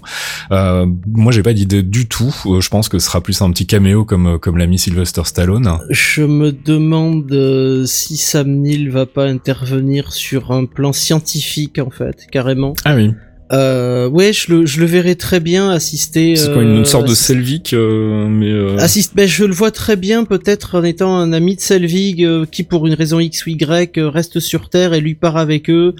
Moi, 0.51 1.31
j'ai 1.31 1.43
pas 1.43 1.53
d'idée 1.53 1.83
du 1.83 2.07
tout. 2.07 2.33
Je 2.59 2.69
pense 2.69 2.89
que 2.89 2.99
ce 2.99 3.05
sera 3.07 3.21
plus 3.27 3.41
un 3.41 3.51
petit 3.51 3.65
caméo 3.67 4.05
comme 4.05 4.39
comme 4.39 4.57
l'ami 4.57 4.79
Sylvester 4.79 5.23
Stallone. 5.25 5.79
Je 5.89 6.23
me 6.23 6.53
demande 6.53 7.29
euh, 7.33 7.85
si 7.85 8.15
Sam 8.15 8.49
Neill 8.49 8.89
va 8.89 9.05
pas 9.05 9.25
intervenir 9.25 10.13
sur 10.13 10.53
un 10.53 10.63
plan 10.63 10.93
scientifique 10.93 11.77
en 11.77 11.89
fait, 11.89 12.25
carrément. 12.31 12.73
Ah 12.85 12.95
oui. 12.95 13.11
Euh, 13.53 14.09
ouais, 14.09 14.33
je 14.33 14.51
le, 14.53 14.65
je 14.65 14.79
le 14.79 14.85
verrais 14.85 15.15
très 15.15 15.39
bien 15.39 15.69
assister. 15.69 16.35
C'est 16.35 16.51
quoi 16.51 16.63
une 16.63 16.81
euh, 16.81 16.83
sorte 16.83 17.07
de 17.07 17.13
Selvig, 17.15 17.69
euh, 17.73 18.27
mais 18.27 18.51
euh, 18.51 18.77
assiste- 18.77 19.13
ben, 19.15 19.27
je 19.27 19.45
le 19.45 19.53
vois 19.53 19.71
très 19.71 19.95
bien 19.95 20.25
peut-être 20.25 20.77
en 20.77 20.83
étant 20.83 21.15
un 21.17 21.31
ami 21.31 21.55
de 21.55 21.61
Selvig 21.61 22.23
euh, 22.23 22.45
qui 22.49 22.63
pour 22.63 22.87
une 22.87 22.93
raison 22.93 23.19
X 23.19 23.45
ou 23.45 23.51
Y 23.51 23.97
euh, 23.97 24.09
reste 24.09 24.39
sur 24.39 24.69
Terre 24.69 24.93
et 24.93 24.99
lui 25.01 25.15
part 25.15 25.37
avec 25.37 25.69
eux. 25.69 25.93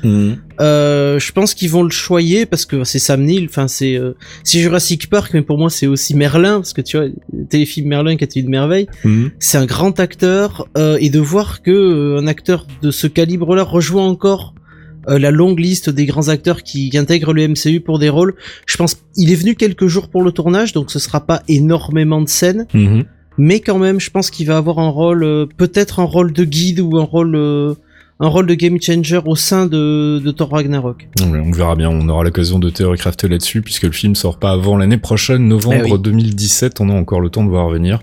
Euh, 0.60 1.19
je 1.19 1.31
pense 1.31 1.53
qu'ils 1.53 1.69
vont 1.69 1.83
le 1.83 1.89
choyer 1.91 2.45
parce 2.48 2.65
que 2.65 2.83
c'est 2.83 2.98
Sam 3.00 3.24
Neill, 3.24 3.45
enfin 3.45 3.67
c'est 3.67 3.95
euh, 3.95 4.13
c'est 4.43 4.60
Jurassic 4.60 5.07
Park 5.10 5.31
mais 5.36 5.43
pour 5.43 5.57
moi 5.60 5.69
c'est 5.69 5.86
aussi 5.86 6.15
Merlin 6.15 6.55
parce 6.57 6.74
que 6.74 6.81
tu 6.81 6.98
vois 6.98 7.05
le 7.07 7.45
téléfilm 7.48 7.88
Merlin 7.88 8.17
qui 8.17 8.24
était 8.24 8.39
une 8.39 8.50
merveille. 8.50 8.88
Hmm. 9.03 9.27
c'est 9.39 9.57
un 9.60 9.65
grand 9.67 10.00
acteur 10.00 10.67
euh, 10.77 10.98
et 11.00 11.10
de 11.12 11.19
voir 11.19 11.62
que 11.62 11.69
euh, 11.72 12.17
un 12.19 12.25
acteur 12.27 12.65
de 12.81 12.89
ce 12.91 13.05
calibre-là 13.07 13.62
rejoint 13.63 14.07
encore 14.07 14.55
euh, 15.09 15.19
la 15.19 15.31
longue 15.31 15.59
liste 15.59 15.89
des 15.89 16.05
grands 16.05 16.27
acteurs 16.29 16.63
qui, 16.63 16.89
qui 16.89 16.97
intègrent 16.97 17.33
le 17.33 17.47
MCU 17.47 17.79
pour 17.81 17.99
des 17.99 18.09
rôles. 18.09 18.35
Je 18.65 18.77
pense 18.77 18.97
il 19.15 19.31
est 19.31 19.35
venu 19.35 19.55
quelques 19.55 19.87
jours 19.87 20.09
pour 20.09 20.23
le 20.23 20.31
tournage, 20.31 20.73
donc 20.73 20.91
ce 20.91 20.99
sera 20.99 21.25
pas 21.25 21.41
énormément 21.47 22.21
de 22.21 22.29
scènes, 22.29 22.67
Mhm. 22.73 23.05
mais 23.37 23.59
quand 23.59 23.77
même, 23.79 23.99
je 23.99 24.09
pense 24.11 24.29
qu'il 24.31 24.47
va 24.47 24.57
avoir 24.57 24.79
un 24.79 24.89
rôle, 24.89 25.23
euh, 25.23 25.45
peut-être 25.57 25.99
un 25.99 26.03
rôle 26.05 26.33
de 26.33 26.43
guide 26.43 26.79
ou 26.79 26.97
un 26.97 27.03
rôle, 27.03 27.35
euh, 27.35 27.73
un 28.19 28.27
rôle 28.27 28.47
de 28.47 28.55
game 28.55 28.81
changer 28.81 29.19
au 29.25 29.36
sein 29.36 29.67
de, 29.67 30.19
de 30.19 30.31
Thor 30.31 30.50
Ragnarok. 30.50 31.07
On 31.21 31.51
verra 31.51 31.75
bien, 31.75 31.89
on 31.89 32.09
aura 32.09 32.24
l'occasion 32.24 32.57
de 32.57 32.69
théorie-crafter 32.69 33.27
là-dessus, 33.27 33.62
puisque 33.62 33.83
le 33.83 33.91
film 33.91 34.15
sort 34.15 34.39
pas 34.39 34.51
avant 34.51 34.75
l'année 34.75 34.97
prochaine, 34.97 35.47
novembre 35.47 35.83
Eh 35.86 35.91
oui. 35.91 36.00
2017, 36.00 36.81
on 36.81 36.89
a 36.89 36.93
encore 36.93 37.21
le 37.21 37.29
temps 37.29 37.43
de 37.43 37.50
voir 37.50 37.69
venir. 37.69 38.00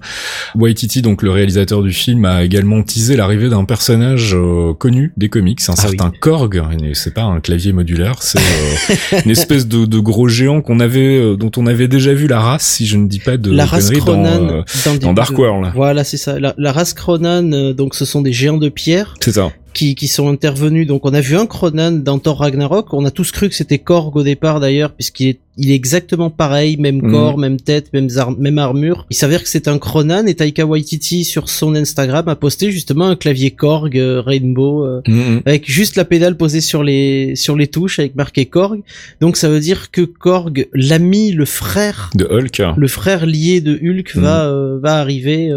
Waititi, 0.54 1.02
donc 1.02 1.22
le 1.22 1.30
réalisateur 1.30 1.82
du 1.82 1.92
film, 1.92 2.24
a 2.26 2.44
également 2.44 2.80
teasé 2.82 3.16
l'arrivée 3.16 3.48
d'un 3.48 3.64
personnage 3.64 4.34
euh, 4.34 4.72
connu 4.72 5.12
des 5.16 5.28
comics, 5.28 5.60
un 5.68 5.72
Ah 5.76 5.80
certain 5.80 6.12
Korg, 6.20 6.62
et 6.82 6.94
c'est 6.94 7.12
pas 7.14 7.22
un 7.22 7.40
clavier 7.40 7.72
modulaire, 7.72 8.16
c'est 8.20 8.38
euh, 8.38 9.20
une 9.24 9.30
espèce 9.32 9.66
de, 9.66 9.84
de 9.84 9.98
gros 9.98 10.28
géant 10.28 10.60
qu'on 10.60 10.78
avait, 10.78 11.18
euh, 11.18 11.36
dont 11.36 11.50
on 11.56 11.66
avait 11.66 11.88
déjà 11.88 12.14
vu 12.14 12.28
la 12.28 12.38
race, 12.38 12.62
si 12.64 12.86
je 12.86 12.96
ne 12.96 13.08
dis 13.08 13.18
pas 13.18 13.36
de 13.36 13.50
la 13.50 13.66
race 13.66 13.90
Cronan 13.90 14.46
dans, 14.46 14.64
dans, 14.84 14.96
dans 15.00 15.12
Dark 15.12 15.36
World. 15.36 15.72
Voilà, 15.74 16.04
c'est 16.04 16.16
ça. 16.18 16.38
La, 16.38 16.54
la 16.56 16.70
race 16.70 16.94
Cronan, 16.94 17.72
donc 17.72 17.96
ce 17.96 18.04
sont 18.04 18.22
des 18.22 18.32
géants 18.32 18.58
de 18.58 18.68
pierre. 18.68 19.14
C'est 19.20 19.32
ça. 19.32 19.50
Qui, 19.74 20.08
sont 20.08 20.28
intervenus. 20.28 20.86
Donc 20.86 21.04
on 21.04 21.12
a 21.12 21.20
vu 21.20 21.36
un 21.36 21.46
Cronan 21.46 21.92
dans 21.92 22.18
Thor 22.18 22.38
Ragnarok. 22.38 22.94
On 22.94 23.04
a 23.04 23.10
tous 23.10 23.32
cru 23.32 23.48
que 23.48 23.54
c'était 23.54 23.78
Korg 23.78 24.16
au 24.16 24.22
départ 24.22 24.60
d'ailleurs, 24.60 24.92
puisqu'il 24.92 25.28
est 25.28 25.40
il 25.56 25.70
est 25.70 25.74
exactement 25.74 26.30
pareil, 26.30 26.76
même 26.78 27.00
Mhm. 27.02 27.10
corps, 27.12 27.38
même 27.38 27.60
tête, 27.60 27.92
même, 27.92 28.08
ar- 28.16 28.36
même 28.36 28.58
armure. 28.58 29.06
Il 29.10 29.16
s'avère 29.16 29.42
que 29.42 29.48
c'est 29.48 29.68
un 29.68 29.78
Cronan 29.78 30.26
et 30.26 30.34
Taika 30.34 30.66
Waititi 30.66 31.24
sur 31.24 31.48
son 31.48 31.74
Instagram 31.74 32.26
a 32.28 32.36
posté 32.36 32.70
justement 32.72 33.06
un 33.06 33.16
clavier 33.16 33.52
Korg 33.52 33.96
euh, 33.98 34.20
Rainbow 34.20 34.84
euh, 34.84 35.00
Mhm. 35.06 35.42
avec 35.46 35.70
juste 35.70 35.96
la 35.96 36.04
pédale 36.04 36.36
posée 36.36 36.60
sur 36.60 36.82
les 36.82 37.36
sur 37.36 37.56
les 37.56 37.68
touches 37.68 37.98
avec 37.98 38.14
marqué 38.16 38.46
Korg. 38.46 38.82
Donc 39.20 39.36
ça 39.36 39.48
veut 39.48 39.60
dire 39.60 39.90
que 39.90 40.02
Korg, 40.02 40.66
l'ami, 40.74 41.32
le 41.32 41.44
frère 41.44 42.10
De 42.14 42.24
Hulk. 42.24 42.62
le 42.76 42.88
frère 42.88 43.26
lié 43.26 43.60
de 43.60 43.74
Hulk 43.82 44.16
va 44.16 44.46
euh, 44.46 44.78
va 44.82 44.96
arriver 44.98 45.50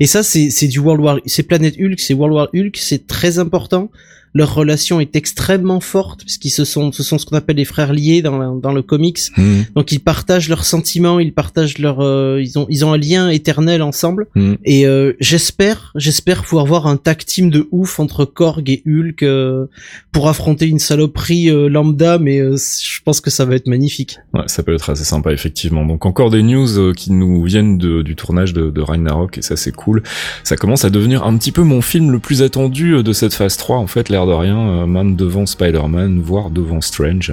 et 0.00 0.06
ça 0.06 0.22
c'est 0.22 0.50
c'est 0.50 0.68
du 0.68 0.78
World 0.78 1.02
War 1.04 1.18
c'est 1.26 1.42
Planète 1.42 1.74
Hulk 1.80 2.00
c'est 2.00 2.14
World 2.14 2.34
War 2.34 2.48
Hulk 2.54 2.76
c'est 2.78 3.06
très 3.06 3.38
important 3.38 3.90
leur 4.36 4.54
relation 4.54 5.00
est 5.00 5.16
extrêmement 5.16 5.80
forte 5.80 6.20
puisqu'ils 6.24 6.50
se 6.50 6.64
sont 6.64 6.92
ce 6.92 7.02
sont 7.02 7.18
ce 7.18 7.26
qu'on 7.26 7.36
appelle 7.36 7.56
les 7.56 7.64
frères 7.64 7.92
liés 7.92 8.22
dans 8.22 8.38
la- 8.38 8.52
dans 8.60 8.72
le 8.72 8.82
comics 8.82 9.18
Mhm. 9.36 9.64
donc 9.74 9.92
ils 9.92 10.00
partagent 10.00 10.48
leurs 10.48 10.64
sentiments 10.64 11.18
ils 11.20 11.32
partagent 11.32 11.78
leur 11.78 12.00
euh, 12.00 12.40
ils 12.42 12.58
ont 12.58 12.66
ils 12.68 12.84
ont 12.84 12.92
un 12.92 12.98
lien 12.98 13.28
éternel 13.30 13.80
ensemble 13.82 14.26
Mhm. 14.34 14.56
et 14.64 14.86
euh, 14.86 15.12
j'espère 15.20 15.92
j'espère 15.96 16.42
pouvoir 16.44 16.66
voir 16.66 16.86
un 16.86 16.96
tag 16.96 17.18
team 17.24 17.50
de 17.50 17.66
ouf 17.72 17.98
entre 18.00 18.24
Korg 18.24 18.68
et 18.68 18.82
Hulk 18.86 19.22
euh, 19.22 19.66
pour 20.12 20.28
affronter 20.28 20.66
une 20.66 20.78
saloperie 20.78 21.50
euh, 21.50 21.68
lambda 21.68 22.18
mais 22.18 22.38
euh, 22.40 22.56
je 22.56 23.00
pense 23.04 23.20
que 23.20 23.30
ça 23.30 23.44
va 23.44 23.54
être 23.54 23.66
magnifique 23.68 24.18
Ouais, 24.34 24.42
ça 24.46 24.62
peut 24.62 24.74
être 24.74 24.90
assez 24.90 25.04
sympa 25.04 25.32
effectivement. 25.32 25.84
Donc 25.86 26.04
encore 26.06 26.30
des 26.30 26.42
news 26.42 26.78
euh, 26.78 26.92
qui 26.92 27.10
nous 27.12 27.42
viennent 27.44 27.78
de- 27.78 28.02
du 28.02 28.14
tournage 28.16 28.52
de, 28.52 28.70
de 28.70 28.80
Ragnarok 28.80 29.38
et 29.38 29.42
ça 29.42 29.56
c'est 29.56 29.72
cool. 29.72 30.02
Ça 30.44 30.56
commence 30.56 30.84
à 30.84 30.90
devenir 30.90 31.24
un 31.24 31.36
petit 31.38 31.52
peu 31.52 31.62
mon 31.62 31.80
film 31.80 32.10
le 32.10 32.18
plus 32.18 32.42
attendu 32.42 33.02
de 33.02 33.12
cette 33.12 33.32
phase 33.34 33.56
3 33.56 33.76
en 33.78 33.86
fait, 33.86 34.08
l'air 34.08 34.25
de 34.26 34.32
rien, 34.32 34.58
euh, 34.58 34.86
Man 34.86 35.16
devant 35.16 35.46
Spider-Man, 35.46 36.20
voire 36.20 36.50
devant 36.50 36.80
Strange. 36.80 37.32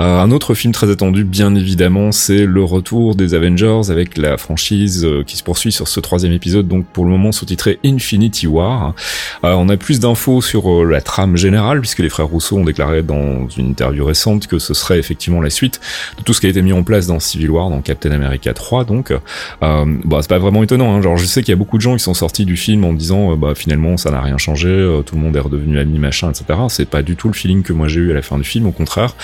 Euh, 0.00 0.20
un 0.20 0.30
autre 0.30 0.54
film 0.54 0.72
très 0.72 0.90
attendu 0.90 1.24
bien 1.24 1.54
évidemment, 1.54 2.12
c'est 2.12 2.46
le 2.46 2.62
retour 2.62 3.14
des 3.14 3.34
Avengers 3.34 3.90
avec 3.90 4.18
la 4.18 4.36
franchise 4.36 5.04
euh, 5.04 5.22
qui 5.24 5.36
se 5.36 5.42
poursuit 5.42 5.72
sur 5.72 5.88
ce 5.88 6.00
troisième 6.00 6.32
épisode, 6.32 6.68
donc 6.68 6.86
pour 6.86 7.04
le 7.04 7.10
moment 7.10 7.32
sous-titré 7.32 7.78
Infinity 7.84 8.46
War. 8.46 8.94
On 9.42 9.68
a 9.68 9.76
plus 9.76 10.00
d'infos 10.00 10.42
sur 10.42 10.84
la 10.84 11.00
trame 11.00 11.36
générale 11.36 11.80
puisque 11.80 12.00
les 12.00 12.08
frères 12.08 12.26
Rousseau 12.26 12.56
ont 12.56 12.64
déclaré 12.64 13.02
dans 13.02 13.48
une 13.56 13.70
interview 13.70 14.04
récente 14.04 14.46
que 14.46 14.58
ce 14.58 14.74
serait 14.74 14.98
effectivement 14.98 15.40
la 15.40 15.50
suite 15.50 15.80
de 16.18 16.22
tout 16.22 16.32
ce 16.32 16.40
qui 16.40 16.46
a 16.46 16.50
été 16.50 16.62
mis 16.62 16.72
en 16.72 16.82
place 16.82 17.06
dans 17.06 17.20
Civil 17.20 17.50
War, 17.50 17.70
dans 17.70 17.80
Captain 17.80 18.10
America 18.10 18.52
3, 18.52 18.84
donc 18.84 19.10
euh, 19.10 19.84
bah 20.04 20.18
c'est 20.20 20.28
pas 20.28 20.38
vraiment 20.38 20.62
étonnant. 20.62 20.94
Hein. 20.94 21.02
Genre 21.02 21.16
je 21.16 21.24
sais 21.24 21.42
qu'il 21.42 21.50
y 21.50 21.52
a 21.52 21.56
beaucoup 21.56 21.76
de 21.76 21.82
gens 21.82 21.94
qui 21.94 22.02
sont 22.02 22.14
sortis 22.14 22.44
du 22.44 22.56
film 22.56 22.84
en 22.84 22.92
disant 22.92 23.36
bah 23.36 23.54
finalement 23.54 23.96
ça 23.96 24.10
n'a 24.10 24.20
rien 24.20 24.38
changé, 24.38 24.68
tout 25.06 25.14
le 25.14 25.20
monde 25.20 25.36
est 25.36 25.40
redevenu 25.40 25.78
ami 25.78 25.98
machin, 25.98 26.25
etc. 26.30 26.60
C'est 26.68 26.88
pas 26.88 27.02
du 27.02 27.16
tout 27.16 27.28
le 27.28 27.34
feeling 27.34 27.62
que 27.62 27.72
moi 27.72 27.88
j'ai 27.88 28.00
eu 28.00 28.10
à 28.10 28.14
la 28.14 28.22
fin 28.22 28.38
du 28.38 28.44
film. 28.44 28.66
Au 28.66 28.72
contraire, 28.72 29.14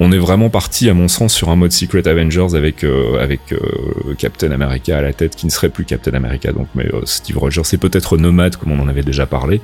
on 0.00 0.12
est 0.12 0.18
vraiment 0.18 0.50
parti 0.50 0.88
à 0.88 0.94
mon 0.94 1.08
sens 1.08 1.32
sur 1.32 1.50
un 1.50 1.56
mode 1.56 1.72
Secret 1.72 2.06
Avengers 2.08 2.54
avec 2.54 2.84
euh, 2.84 3.22
avec 3.22 3.40
euh, 3.52 3.58
Captain 4.18 4.50
America 4.50 4.96
à 4.96 5.02
la 5.02 5.12
tête 5.12 5.36
qui 5.36 5.46
ne 5.46 5.50
serait 5.50 5.68
plus 5.68 5.84
Captain 5.84 6.14
America. 6.14 6.52
Donc 6.52 6.68
mais 6.74 6.86
euh, 6.86 7.02
Steve 7.04 7.38
Rogers 7.38 7.62
c'est 7.64 7.78
peut-être 7.78 8.16
nomade 8.16 8.56
comme 8.56 8.72
on 8.72 8.80
en 8.80 8.88
avait 8.88 9.02
déjà 9.02 9.26
parlé. 9.26 9.60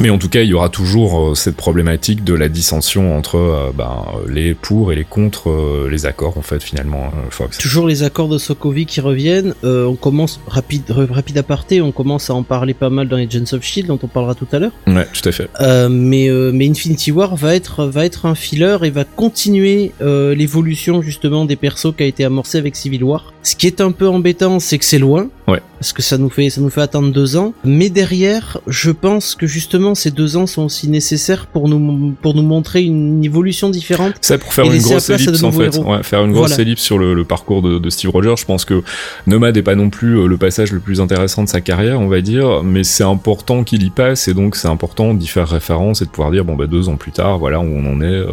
Mais 0.00 0.10
en 0.10 0.18
tout 0.18 0.28
cas 0.28 0.42
il 0.42 0.48
y 0.48 0.54
aura 0.54 0.68
toujours 0.68 1.36
cette 1.36 1.56
problématique 1.56 2.24
de 2.24 2.34
la 2.34 2.48
dissension 2.48 3.16
entre 3.16 3.72
ben, 3.76 4.04
les 4.28 4.54
pour 4.54 4.92
et 4.92 4.96
les 4.96 5.04
contre 5.04 5.86
les 5.90 6.06
accords 6.06 6.38
en 6.38 6.42
fait 6.42 6.62
finalement 6.62 7.12
Fox. 7.30 7.58
Toujours 7.58 7.86
les 7.86 8.02
accords 8.02 8.28
de 8.28 8.38
Sokovie 8.38 8.86
qui 8.86 9.00
reviennent. 9.00 9.54
On 9.62 9.96
commence 9.96 10.40
rapide, 10.46 10.84
rapide 10.90 11.38
aparté. 11.38 11.80
On 11.80 11.92
commence 11.92 12.30
à 12.30 12.34
en 12.34 12.42
parler 12.42 12.74
pas 12.74 12.90
mal 12.90 13.08
dans 13.08 13.16
Agents 13.16 13.52
of 13.52 13.62
Shield, 13.62 13.88
dont 13.88 13.98
on 14.02 14.08
parlera 14.08 14.34
tout 14.34 14.46
à 14.52 14.58
l'heure. 14.58 14.72
Ouais, 14.86 15.06
tout 15.12 15.28
à 15.28 15.32
fait. 15.32 15.48
Euh, 15.60 15.88
mais 16.28 16.34
euh, 16.34 16.50
mais 16.52 16.68
Infinity 16.68 17.12
War 17.12 17.36
va 17.36 17.54
être 17.54 18.26
un 18.26 18.34
filler 18.34 18.78
et 18.82 18.90
va 18.90 19.04
continuer 19.04 19.92
euh, 20.00 20.34
l'évolution 20.34 21.02
justement 21.02 21.44
des 21.44 21.56
persos 21.56 21.94
qui 21.96 22.02
a 22.02 22.06
été 22.06 22.24
amorcé 22.24 22.58
avec 22.58 22.76
Civil 22.76 23.04
War. 23.04 23.32
Ce 23.42 23.56
qui 23.56 23.66
est 23.66 23.80
un 23.80 23.92
peu 23.92 24.08
embêtant, 24.08 24.60
c'est 24.60 24.78
que 24.78 24.84
c'est 24.84 24.98
loin. 24.98 25.28
Ouais. 25.48 25.60
Parce 25.80 25.92
que 25.92 26.02
ça 26.02 26.18
nous 26.18 26.28
fait 26.28 26.50
ça 26.50 26.60
nous 26.60 26.70
fait 26.70 26.82
attendre 26.82 27.10
deux 27.12 27.36
ans. 27.36 27.54
Mais 27.64 27.88
derrière, 27.88 28.58
je 28.66 28.90
pense 28.90 29.34
que 29.34 29.46
justement 29.46 29.94
ces 29.94 30.10
deux 30.10 30.36
ans 30.36 30.46
sont 30.46 30.62
aussi 30.64 30.88
nécessaires 30.88 31.46
pour 31.46 31.68
nous 31.68 32.14
pour 32.20 32.34
nous 32.34 32.42
montrer 32.42 32.82
une 32.82 33.24
évolution 33.24 33.70
différente. 33.70 34.14
Ça 34.20 34.36
pour 34.38 34.52
faire 34.52 34.64
une 34.66 34.80
grosse 34.82 35.08
ellipse 35.10 35.42
en 35.42 35.52
fait, 35.52 35.76
ouais, 35.78 36.02
faire 36.02 36.24
une 36.24 36.32
grosse 36.32 36.50
Voilà. 36.50 36.62
ellipse 36.62 36.82
sur 36.82 36.98
le, 36.98 37.14
le 37.14 37.24
parcours 37.24 37.62
de, 37.62 37.78
de 37.78 37.90
Steve 37.90 38.10
Rogers. 38.10 38.34
Je 38.38 38.44
pense 38.44 38.64
que 38.64 38.82
Nomad 39.26 39.56
est 39.56 39.62
pas 39.62 39.74
non 39.74 39.88
plus 39.90 40.18
euh, 40.18 40.26
le 40.26 40.36
passage 40.36 40.70
le 40.72 40.80
plus 40.80 41.00
intéressant 41.00 41.44
de 41.44 41.48
sa 41.48 41.60
carrière, 41.60 42.00
on 42.00 42.08
va 42.08 42.20
dire, 42.20 42.62
mais 42.62 42.84
c'est 42.84 43.04
important 43.04 43.64
qu'il 43.64 43.82
y 43.84 43.90
passe 43.90 44.28
et 44.28 44.34
donc 44.34 44.54
c'est 44.56 44.68
important 44.68 45.14
d'y 45.14 45.26
faire 45.28 45.48
référence 45.48 46.02
et 46.02 46.04
de 46.04 46.10
pouvoir 46.10 46.30
dire 46.30 46.44
bon 46.44 46.56
bah 46.56 46.66
deux 46.66 46.88
ans 46.90 46.96
plus 46.96 47.12
tard, 47.12 47.38
voilà 47.38 47.60
où 47.60 47.64
on 47.64 47.86
en 47.90 48.00
est. 48.02 48.04
euh, 48.04 48.26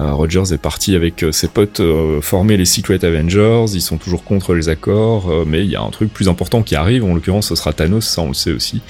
euh, 0.00 0.12
Rogers 0.14 0.52
est 0.52 0.58
parti 0.58 0.96
avec 0.96 1.24
ses 1.30 1.46
potes 1.48 1.78
euh, 1.80 2.20
former 2.20 2.56
les 2.56 2.64
Secret 2.64 3.04
Avengers, 3.04 3.66
ils 3.74 3.80
sont 3.82 3.98
toujours 3.98 4.24
contre 4.24 4.54
les 4.54 4.68
accords, 4.68 5.30
euh, 5.30 5.44
mais 5.46 5.62
il 5.64 5.70
y 5.70 5.76
a 5.76 5.82
un 5.82 5.90
truc 5.90 6.12
plus 6.12 6.28
important 6.28 6.39
qui 6.64 6.74
arrive. 6.74 7.04
En 7.04 7.14
l'occurrence, 7.14 7.48
ce 7.48 7.54
sera 7.54 7.72
Thanos, 7.72 8.04
ça 8.04 8.22
on 8.22 8.28
le 8.28 8.34
sait 8.34 8.52
aussi. 8.52 8.80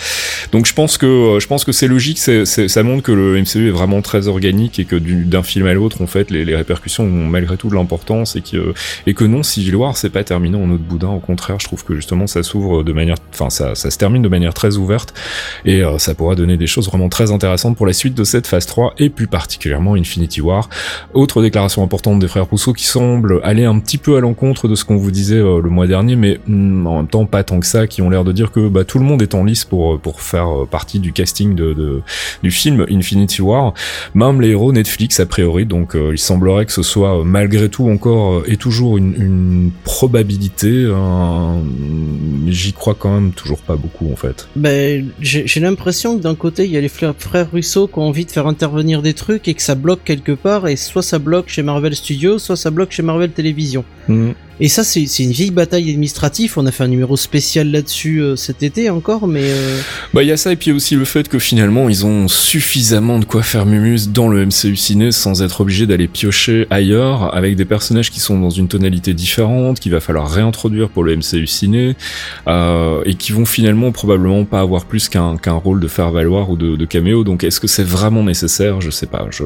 Donc 0.53 0.67
je 0.67 0.75
pense 0.75 0.99
que 0.99 1.07
euh, 1.07 1.41
je 1.41 1.47
pense 1.47 1.65
que 1.65 1.73
c'est 1.73 1.89
logique, 1.89 2.19
ça 2.19 2.83
montre 2.83 3.03
que 3.03 3.13
le 3.13 3.41
MCU 3.41 3.69
est 3.69 3.73
vraiment 3.73 4.03
très 4.03 4.29
organique 4.29 4.79
et 4.79 4.85
que 4.85 4.97
du- 4.97 5.25
d'un 5.25 5.43
film 5.43 5.67
à 5.67 5.75
l'autre, 5.75 6.03
en 6.03 6.07
fait, 6.07 6.31
les, 6.31 6.55
répercussions 6.55 7.05
ont 7.05 7.27
malgré 7.27 7.57
tout 7.57 7.69
de 7.69 7.75
l'importance 7.75 8.37
et 8.37 8.41
que 8.41 8.75
et 9.07 9.15
que 9.15 9.25
non, 9.25 9.43
Civil 9.43 9.77
War 9.77 9.97
c'est 9.97 10.11
pas 10.11 10.25
terminé 10.25 10.57
en 10.57 10.71
autre 10.71 10.83
boudin. 10.83 11.09
Au 11.09 11.21
contraire, 11.21 11.59
je 11.61 11.67
trouve 11.67 11.85
que 11.85 11.95
justement 11.95 12.27
ça 12.27 12.43
s'ouvre 12.43 12.83
de 12.83 12.93
manière, 12.93 13.17
enfin 13.33 13.51
ça, 13.51 13.75
ça 13.75 13.91
se 13.91 13.99
termine 13.99 14.23
de 14.23 14.29
manière 14.29 14.55
très 14.55 14.77
ouverte 14.77 15.15
et 15.65 15.83
euh, 15.83 15.99
ça 15.99 16.15
pourra 16.15 16.35
donner 16.35 16.57
des 16.57 16.67
choses 16.67 16.87
vraiment 16.87 17.09
très 17.09 17.31
intéressantes 17.31 17.77
pour 17.77 17.87
la 17.87 17.93
suite 17.93 18.15
de 18.15 18.25
cette 18.25 18.47
phase 18.47 18.67
3 18.67 18.95
et 18.99 19.11
plus 19.11 19.27
particulièrement 19.27 19.95
Infinity 19.95 20.41
War. 20.41 20.69
Autre 21.15 21.43
déclaration 21.43 21.83
importante 21.83 22.19
des 22.19 22.29
frères 22.29 22.47
Rousseau 22.47 22.73
qui 22.73 22.85
semble 22.85 23.41
aller 23.43 23.65
un 23.65 23.79
petit 23.79 23.99
peu 23.99 24.17
à 24.17 24.21
l'encontre 24.21 24.69
de 24.69 24.75
ce 24.75 24.85
qu'on 24.85 24.97
vous 24.97 25.11
disait 25.11 25.37
euh, 25.37 25.61
le 25.61 25.71
mois 25.71 25.87
dernier, 25.87 26.17
mais 26.17 26.41
hmm, 26.47 26.87
en 26.87 26.97
même 26.99 27.09
temps 27.09 27.27
pas 27.27 27.40
tant 27.45 27.61
que 27.61 27.67
ça, 27.67 27.87
qui 27.87 28.03
ont 28.03 28.11
l'air 28.11 28.25
de 28.25 28.33
dire 28.33 28.51
que 28.53 28.69
bah, 28.69 28.85
tout 28.85 28.99
le 28.99 29.05
monde 29.05 29.23
est 29.23 29.35
en 29.35 29.45
lice 29.45 29.65
pour 29.65 29.99
pour 30.01 30.21
faire 30.21 30.49
euh, 30.63 30.67
partie 30.67 30.99
du 31.01 31.13
casting 31.13 31.55
de, 31.55 31.73
de- 31.73 32.03
du 32.43 32.51
film 32.51 32.87
Infinity 32.91 33.43
War, 33.43 33.75
même 34.15 34.41
les 34.41 34.51
héros 34.51 34.73
Netflix 34.73 35.21
a 35.21 35.27
priori. 35.27 35.67
Donc 35.67 35.95
euh, 35.95 36.11
il 36.13 36.19
semblerait 36.19 36.67
que 36.67 36.73
ce 36.73 36.83
soit 36.83 37.21
euh, 37.21 37.25
malgré 37.25 37.69
tout 37.69 37.89
encore 37.89 38.35
euh, 38.39 38.45
et 38.47 38.57
toujours 38.57 38.99
une, 38.99 39.15
une 39.15 39.71
probabilité. 39.85 40.87
un- 40.93 41.63
mais 42.45 42.53
J'y 42.53 42.73
crois 42.73 42.95
quand 42.99 43.13
même 43.13 43.31
toujours 43.33 43.61
pas 43.61 43.77
beaucoup 43.77 44.11
en 44.13 44.17
fait. 44.17 44.49
Ben, 44.57 45.09
j'ai 45.21 45.47
j'ai 45.47 45.61
l'impression 45.61 46.17
que 46.19 46.23
d'un 46.23 46.35
côté, 46.35 46.65
il 46.65 46.71
y 46.71 46.77
a 46.77 46.81
les 46.81 46.89
frères, 46.89 47.15
frères 47.19 47.49
Russo 47.53 47.87
qui 47.87 47.99
ont 47.99 48.03
envie 48.09 48.25
de 48.25 48.31
faire 48.31 48.47
intervenir 48.47 49.03
des 49.03 49.15
trucs 49.15 49.47
et 49.49 49.55
que 49.55 49.63
ça 49.63 49.75
bloque 49.75 50.01
quelque 50.05 50.33
part, 50.33 50.69
et 50.69 50.77
soit 50.77 51.03
ça 51.03 51.19
bloque 51.19 51.49
chez 51.49 51.63
Marvel 51.63 51.95
Studios, 51.95 52.39
soit 52.39 52.57
ça 52.57 52.71
bloque 52.71 52.91
chez 52.93 53.03
Marvel 53.03 53.31
Télévision. 53.31 53.85
Hmm. 54.09 54.31
Et 54.61 54.69
ça, 54.69 54.85
c'est 54.85 55.07
c'est 55.07 55.23
une 55.23 55.33
vieille 55.33 55.51
bataille 55.51 55.89
administrative. 55.89 56.55
On 56.57 56.67
a 56.67 56.71
fait 56.71 56.85
un 56.85 56.89
numéro 56.89 57.17
spécial 57.17 57.71
là-dessus 57.71 58.21
euh, 58.21 58.37
cet 58.37 58.63
été 58.63 58.91
encore, 58.91 59.27
mais 59.27 59.45
euh, 59.45 59.81
Bah 60.13 60.23
il 60.23 60.29
y 60.29 60.33
a 60.33 60.37
ça 60.37 60.53
et 60.53 60.57
puis 60.57 60.71
aussi 60.71 60.97
le 60.97 61.05
fait 61.05 61.29
que 61.29 61.39
finalement 61.39 61.89
ils 61.89 62.05
ont 62.05 62.29
suffisamment 62.29 63.19
de 63.19 63.25
quoi 63.25 63.43
faire 63.43 63.65
mumus 63.65 64.09
dans 64.09 64.29
le 64.29 64.45
MCU 64.45 64.77
ciné 64.77 65.13
sans 65.13 65.43
être 65.43 65.63
obligés 65.63 65.87
d'aller 65.87 66.09
piocher 66.09 66.67
ailleurs 66.71 67.35
avec 67.35 67.57
des 67.57 67.65
personnages 67.65 68.11
qui 68.11 68.21
sont 68.21 68.39
dans 68.39 68.51
une 68.51 68.69
tonalité 68.69 69.15
différente 69.15 69.81
qu'il 69.81 69.93
va 69.93 70.01
falloir 70.01 70.31
réintroduire 70.31 70.91
pour 70.91 71.05
le 71.05 71.17
MCU 71.17 71.47
ciné 71.47 71.97
euh, 72.47 73.03
et 73.07 73.15
qui 73.15 73.33
vont 73.33 73.47
finalement 73.47 73.93
probablement 73.93 74.45
pas 74.45 74.61
avoir 74.61 74.85
plus 74.85 75.09
qu'un 75.09 75.39
qu'un 75.39 75.55
rôle 75.55 75.81
de 75.81 75.89
faire 75.89 76.11
valoir 76.11 76.51
ou 76.51 76.57
de, 76.57 76.77
de 76.77 76.85
caméo. 76.85 77.25
Donc 77.25 77.45
est-ce 77.45 77.61
que 77.61 77.67
c'est 77.67 77.87
vraiment 77.87 78.25
nécessaire? 78.25 78.81
Je 78.81 78.91
sais 78.91 79.07
pas. 79.07 79.27
Je 79.31 79.45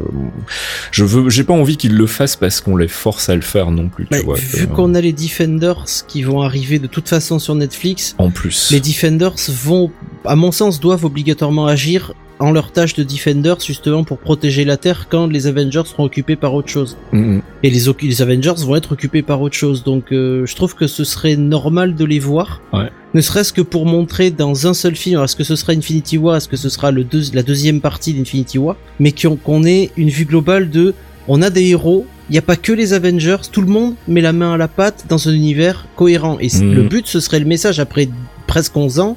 je 0.91 1.05
veux 1.05 1.31
j'ai 1.31 1.45
pas 1.45 1.55
envie 1.55 1.77
qu'ils 1.77 1.97
le 1.97 2.07
fassent 2.07 2.37
parce 2.37 2.61
qu'on 2.61 2.77
les 2.77 2.89
force 2.89 3.29
à 3.29 3.37
le 3.37 3.43
faire 3.43 3.71
non 3.71 3.89
plus 3.89 4.07
tu 4.07 4.11
bah, 4.11 4.19
vois, 4.25 4.37
vu 4.37 4.65
euh, 4.65 4.67
qu'on 4.67 4.95
a 4.95 5.04
les 5.05 5.13
Defenders 5.13 5.85
qui 6.09 6.23
vont 6.23 6.43
arriver 6.43 6.79
de 6.79 6.87
toute 6.87 7.09
façon 7.09 7.39
sur 7.39 7.55
Netflix, 7.55 8.15
en 8.19 8.31
plus 8.31 8.71
les 8.73 8.81
Defenders 8.81 9.37
vont, 9.49 9.91
à 10.25 10.35
mon 10.35 10.51
sens, 10.51 10.81
doivent 10.81 11.05
obligatoirement 11.05 11.67
agir 11.67 12.13
en 12.41 12.51
leur 12.51 12.73
tâche 12.73 12.95
de 12.95 13.03
Defenders 13.05 13.61
justement 13.61 14.05
pour 14.05 14.19
protéger 14.19 14.65
la 14.65 14.77
Terre 14.77 15.07
quand 15.09 15.27
les 15.27 15.47
Avengers 15.47 15.83
seront 15.87 16.05
occupés 16.05 16.37
par 16.37 16.55
autre 16.55 16.69
chose. 16.69 16.97
Mm, 17.13 17.37
mm. 17.37 17.43
Et 17.63 17.71
les, 17.71 18.23
Avengers 18.23 18.55
vont 18.59 18.77
être 18.77 18.93
occupés 18.93 19.23
par 19.23 19.41
autre 19.41 19.55
chose. 19.55 19.85
Donc 19.85 20.13
euh, 20.13 20.45
je 20.47 20.55
trouve 20.57 20.75
que 20.75 20.87
ce 20.87 21.05
serait 21.05 21.37
normal 21.37 21.95
de 21.95 22.05
les 22.05 22.19
voir. 22.19 22.61
Ouais. 22.73 22.91
Ne 23.15 23.21
serait-ce 23.21 23.53
que 23.53 23.63
pour 23.63 23.87
montrer 23.87 24.31
dans 24.31 24.67
un 24.67 24.75
seul 24.75 24.97
film, 24.97 25.23
est-ce 25.23 25.37
que 25.37 25.45
ce 25.45 25.55
sera 25.55 25.73
Infinity 25.73 26.19
War, 26.19 26.37
est-ce 26.37 26.49
que 26.49 26.57
ce 26.57 26.69
sera 26.69 26.91
le 26.91 27.05
deux- 27.05 27.33
la 27.33 27.43
deuxième 27.45 27.81
partie 27.81 28.13
d'Infinity 28.13 28.59
War, 28.59 28.77
mais 28.99 29.13
qu'on 29.13 29.37
qu'on 29.37 29.65
ait 29.65 29.91
une 29.97 30.09
vue 30.09 30.25
globale 30.25 30.71
de, 30.71 30.95
on 31.29 31.43
a 31.43 31.51
des 31.51 31.65
héros, 31.69 32.07
il 32.29 32.33
n'y 32.33 32.39
a 32.39 32.43
pas 32.43 32.57
que 32.57 32.73
les 32.73 32.93
Avengers, 32.93 33.37
tout 33.53 33.61
le 33.61 33.67
monde 33.69 33.95
met 34.09 34.21
la 34.21 34.33
main 34.33 34.55
à 34.55 34.57
la 34.57 34.69
pâte 34.69 35.05
dans 35.09 35.29
un 35.29 35.33
univers 35.33 35.87
cohérent. 35.97 36.39
Et 36.41 36.49
Mhm. 36.55 36.73
le 36.75 36.83
but, 36.83 37.07
ce 37.07 37.21
serait 37.21 37.39
le 37.41 37.47
message 37.47 37.81
après 37.81 38.09
presque 38.47 38.77
11 38.77 38.99
ans. 39.01 39.17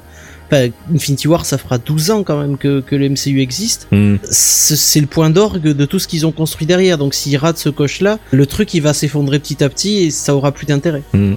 Enfin, 0.50 0.68
Infinity 0.94 1.28
War, 1.28 1.44
ça 1.44 1.58
fera 1.58 1.76
12 1.76 2.10
ans 2.10 2.22
quand 2.22 2.40
même 2.40 2.56
que, 2.56 2.80
que 2.80 2.96
le 2.96 3.04
MCU 3.10 3.40
existe 3.42 3.86
ce- 4.30 4.76
c'est 4.76 5.00
le 5.00 5.06
point 5.06 5.28
d'orgue 5.28 5.60
de 5.74 5.84
tout 5.84 5.98
ce 5.98 6.08
qu'ils 6.08 6.24
ont 6.26 6.32
construit 6.32 6.66
derrière. 6.66 6.96
Donc 6.96 7.12
s'ils 7.12 7.36
ratent 7.36 7.58
ce 7.58 7.68
coche-là, 7.68 8.18
le 8.30 8.46
truc 8.46 8.72
il 8.72 8.80
va 8.80 8.94
s'effondrer 8.94 9.38
petit 9.40 9.62
à 9.62 9.68
petit 9.68 10.04
et 10.04 10.10
ça 10.10 10.34
aura 10.34 10.52
plus 10.52 10.64
d'intérêt. 10.64 11.02
Hmm. 11.12 11.34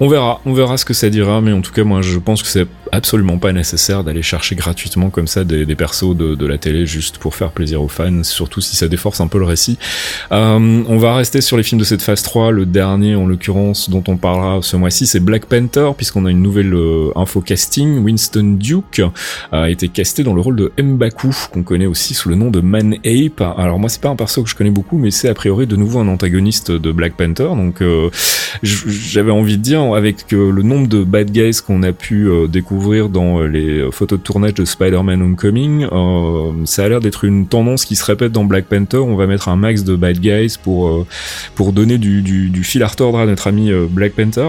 On 0.00 0.08
verra, 0.08 0.42
on 0.44 0.52
verra 0.52 0.76
ce 0.76 0.84
que 0.84 0.92
ça 0.92 1.08
dira, 1.08 1.40
mais 1.40 1.52
en 1.52 1.62
tout 1.62 1.72
cas, 1.72 1.84
moi, 1.84 2.02
je 2.02 2.18
pense 2.18 2.42
que 2.42 2.48
c'est 2.48 2.66
absolument 2.92 3.38
pas 3.38 3.52
nécessaire 3.52 4.04
d'aller 4.04 4.22
chercher 4.22 4.54
gratuitement 4.54 5.10
comme 5.10 5.26
ça 5.26 5.44
des, 5.44 5.66
des 5.66 5.74
persos 5.74 6.14
de, 6.14 6.34
de, 6.34 6.46
la 6.46 6.58
télé 6.58 6.86
juste 6.86 7.18
pour 7.18 7.34
faire 7.34 7.50
plaisir 7.50 7.82
aux 7.82 7.88
fans, 7.88 8.22
surtout 8.22 8.60
si 8.60 8.76
ça 8.76 8.88
déforce 8.88 9.20
un 9.20 9.28
peu 9.28 9.38
le 9.38 9.44
récit. 9.44 9.78
Euh, 10.30 10.82
on 10.86 10.98
va 10.98 11.16
rester 11.16 11.40
sur 11.40 11.56
les 11.56 11.62
films 11.62 11.80
de 11.80 11.84
cette 11.84 12.02
phase 12.02 12.22
3. 12.22 12.52
Le 12.52 12.66
dernier, 12.66 13.14
en 13.14 13.26
l'occurrence, 13.26 13.90
dont 13.90 14.04
on 14.08 14.16
parlera 14.16 14.60
ce 14.62 14.76
mois-ci, 14.76 15.06
c'est 15.06 15.20
Black 15.20 15.46
Panther, 15.46 15.90
puisqu'on 15.96 16.26
a 16.26 16.30
une 16.30 16.42
nouvelle 16.42 16.74
euh, 16.74 17.10
info 17.16 17.40
casting. 17.40 17.98
Winston 17.98 18.56
Duke 18.58 19.02
a 19.50 19.70
été 19.70 19.88
casté 19.88 20.22
dans 20.22 20.34
le 20.34 20.40
rôle 20.40 20.56
de 20.56 20.72
M'Baku, 20.80 21.34
qu'on 21.50 21.62
connaît 21.62 21.86
aussi 21.86 22.14
sous 22.14 22.28
le 22.28 22.34
nom 22.34 22.50
de 22.50 22.60
Man 22.60 22.94
Ape. 23.04 23.40
Alors 23.56 23.78
moi, 23.78 23.88
c'est 23.88 24.00
pas 24.00 24.10
un 24.10 24.16
perso 24.16 24.42
que 24.42 24.50
je 24.50 24.54
connais 24.54 24.70
beaucoup, 24.70 24.98
mais 24.98 25.10
c'est 25.10 25.28
a 25.28 25.34
priori 25.34 25.66
de 25.66 25.76
nouveau 25.76 26.00
un 26.00 26.08
antagoniste 26.08 26.70
de 26.70 26.92
Black 26.92 27.16
Panther. 27.16 27.48
Donc 27.56 27.80
euh, 27.80 28.10
j'avais 28.62 29.30
envie 29.30 29.56
de 29.56 29.62
dire, 29.62 29.80
avec 29.94 30.32
euh, 30.32 30.50
le 30.50 30.62
nombre 30.62 30.88
de 30.88 31.04
bad 31.04 31.30
guys 31.30 31.58
qu'on 31.66 31.82
a 31.82 31.92
pu 31.92 32.28
euh, 32.28 32.48
découvrir 32.82 33.08
dans 33.08 33.40
euh, 33.40 33.46
les 33.46 33.90
photos 33.92 34.18
de 34.18 34.24
tournage 34.24 34.54
de 34.54 34.64
Spider-Man 34.64 35.22
Homecoming, 35.22 35.86
ça 36.64 36.84
a 36.84 36.88
l'air 36.88 37.00
d'être 37.00 37.24
une 37.24 37.46
tendance 37.46 37.84
qui 37.84 37.94
se 37.94 38.04
répète 38.04 38.32
dans 38.32 38.44
Black 38.44 38.66
Panther. 38.66 38.98
On 38.98 39.14
va 39.14 39.26
mettre 39.26 39.48
un 39.48 39.56
max 39.56 39.84
de 39.84 39.94
bad 39.94 40.18
guys 40.18 40.56
pour 40.62 41.06
pour 41.54 41.72
donner 41.72 41.98
du, 41.98 42.22
du, 42.22 42.50
du 42.50 42.64
fil 42.64 42.82
à 42.82 42.88
retordre 42.88 43.18
à 43.18 43.26
notre 43.26 43.46
ami 43.46 43.70
Black 43.90 44.12
Panther. 44.12 44.48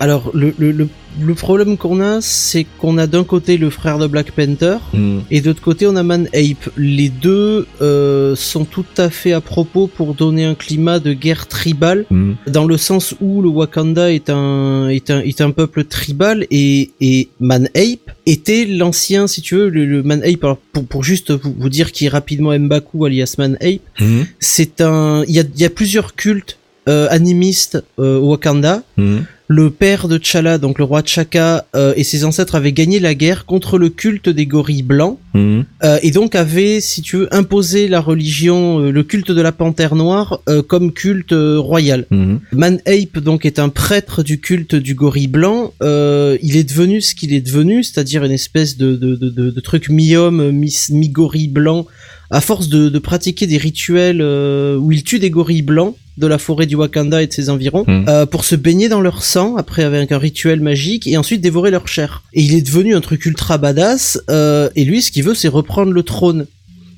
alors 0.00 0.30
le, 0.32 0.54
le, 0.58 0.72
le 0.72 0.88
le 1.20 1.34
problème 1.34 1.76
qu'on 1.76 2.00
a, 2.00 2.20
c'est 2.20 2.66
qu'on 2.78 2.98
a 2.98 3.06
d'un 3.06 3.24
côté 3.24 3.56
le 3.56 3.70
frère 3.70 3.98
de 3.98 4.06
Black 4.06 4.32
Panther 4.32 4.76
mm. 4.92 5.18
et 5.30 5.40
d'autre 5.40 5.60
côté 5.60 5.86
on 5.86 5.96
a 5.96 6.02
Man 6.02 6.28
Ape. 6.34 6.70
Les 6.76 7.08
deux 7.08 7.66
euh, 7.80 8.36
sont 8.36 8.64
tout 8.64 8.84
à 8.96 9.10
fait 9.10 9.32
à 9.32 9.40
propos 9.40 9.86
pour 9.86 10.14
donner 10.14 10.44
un 10.44 10.54
climat 10.54 10.98
de 10.98 11.12
guerre 11.12 11.46
tribale, 11.46 12.04
mm. 12.10 12.32
dans 12.48 12.66
le 12.66 12.76
sens 12.76 13.14
où 13.20 13.42
le 13.42 13.48
Wakanda 13.48 14.12
est 14.12 14.30
un 14.30 14.88
est 14.88 15.10
un 15.10 15.20
est 15.20 15.40
un 15.40 15.50
peuple 15.50 15.84
tribal 15.84 16.46
et 16.50 16.90
et 17.00 17.28
Man 17.40 17.57
Ape 17.74 18.10
était 18.26 18.64
l'ancien, 18.64 19.26
si 19.26 19.42
tu 19.42 19.56
veux, 19.56 19.68
le, 19.68 19.84
le 19.86 20.02
Man 20.02 20.22
Ape. 20.24 20.44
Alors 20.44 20.58
pour 20.72 20.84
pour 20.86 21.04
juste 21.04 21.30
vous, 21.32 21.54
vous 21.58 21.68
dire 21.68 21.92
qui 21.92 22.06
est 22.06 22.08
rapidement 22.08 22.58
M'Baku 22.58 23.04
alias 23.06 23.34
Man 23.38 23.56
Ape, 23.60 23.80
Mm. 24.00 24.22
c'est 24.38 24.80
un 24.80 25.24
il 25.26 25.34
y 25.34 25.40
a 25.40 25.44
il 25.54 25.60
y 25.60 25.64
a 25.64 25.70
plusieurs 25.70 26.14
cultes 26.14 26.58
euh, 26.88 27.06
animistes 27.10 27.82
euh, 27.98 28.18
au 28.18 28.30
Wakanda. 28.30 28.82
Mm. 28.96 29.18
Le 29.50 29.70
père 29.70 30.08
de 30.08 30.18
T'Challa, 30.18 30.58
donc 30.58 30.78
le 30.78 30.84
roi 30.84 31.02
T'Chaka, 31.02 31.64
euh, 31.74 31.94
et 31.96 32.04
ses 32.04 32.26
ancêtres 32.26 32.54
avaient 32.54 32.72
gagné 32.72 33.00
la 33.00 33.14
guerre 33.14 33.46
contre 33.46 33.78
le 33.78 33.88
culte 33.88 34.28
des 34.28 34.44
gorilles 34.44 34.82
blancs, 34.82 35.18
euh, 35.34 35.62
et 36.02 36.10
donc 36.10 36.34
avaient, 36.34 36.80
si 36.82 37.00
tu 37.00 37.16
veux, 37.16 37.34
imposé 37.34 37.88
la 37.88 38.02
religion, 38.02 38.80
le 38.80 39.02
culte 39.04 39.30
de 39.30 39.40
la 39.40 39.52
panthère 39.52 39.94
noire 39.94 40.42
comme 40.66 40.92
culte 40.92 41.32
royal. 41.32 42.04
Mm. 42.10 42.36
Man 42.52 42.78
Ape 42.84 43.20
donc 43.20 43.46
est 43.46 43.58
un 43.58 43.70
prêtre 43.70 44.22
du 44.22 44.38
culte 44.38 44.74
du 44.74 44.94
gorille 44.94 45.28
blanc. 45.28 45.72
Il 45.80 46.56
est 46.56 46.68
devenu 46.68 47.00
ce 47.00 47.14
qu'il 47.14 47.32
est 47.32 47.40
devenu, 47.40 47.82
c'est-à-dire 47.82 48.24
une 48.24 48.32
espèce 48.32 48.76
de, 48.76 48.96
de, 48.96 49.16
de, 49.16 49.30
de, 49.30 49.50
de 49.50 49.60
truc 49.60 49.88
mi-homme, 49.88 50.50
mi- 50.52 50.86
mi-gorille 50.90 51.48
blanc, 51.48 51.86
à 52.30 52.42
force 52.42 52.68
de, 52.68 52.90
de 52.90 52.98
pratiquer 52.98 53.46
des 53.46 53.56
rituels 53.56 54.20
euh, 54.20 54.76
où 54.76 54.92
il 54.92 55.02
tue 55.04 55.18
des 55.18 55.30
gorilles 55.30 55.62
blancs 55.62 55.96
de 56.18 56.26
la 56.26 56.38
forêt 56.38 56.66
du 56.66 56.74
Wakanda 56.76 57.22
et 57.22 57.26
de 57.26 57.32
ses 57.32 57.48
environs 57.48 57.84
Mm. 57.86 58.04
euh, 58.08 58.26
pour 58.26 58.44
se 58.44 58.56
baigner 58.56 58.88
dans 58.88 59.00
leur 59.00 59.22
sang 59.22 59.56
après 59.56 59.84
avec 59.84 60.10
un 60.12 60.18
rituel 60.18 60.60
magique 60.60 61.06
et 61.06 61.16
ensuite 61.16 61.40
dévorer 61.40 61.70
leur 61.70 61.86
chair. 61.88 62.22
Et 62.34 62.42
il 62.42 62.54
est 62.54 62.62
devenu 62.62 62.94
un 62.94 63.00
truc 63.00 63.24
ultra 63.24 63.56
badass 63.58 64.20
euh, 64.30 64.68
et 64.76 64.84
lui 64.84 65.00
ce 65.00 65.10
qu'il 65.12 65.22
veut 65.24 65.34
c'est 65.34 65.48
reprendre 65.48 65.92
le 65.92 66.02
trône. 66.02 66.46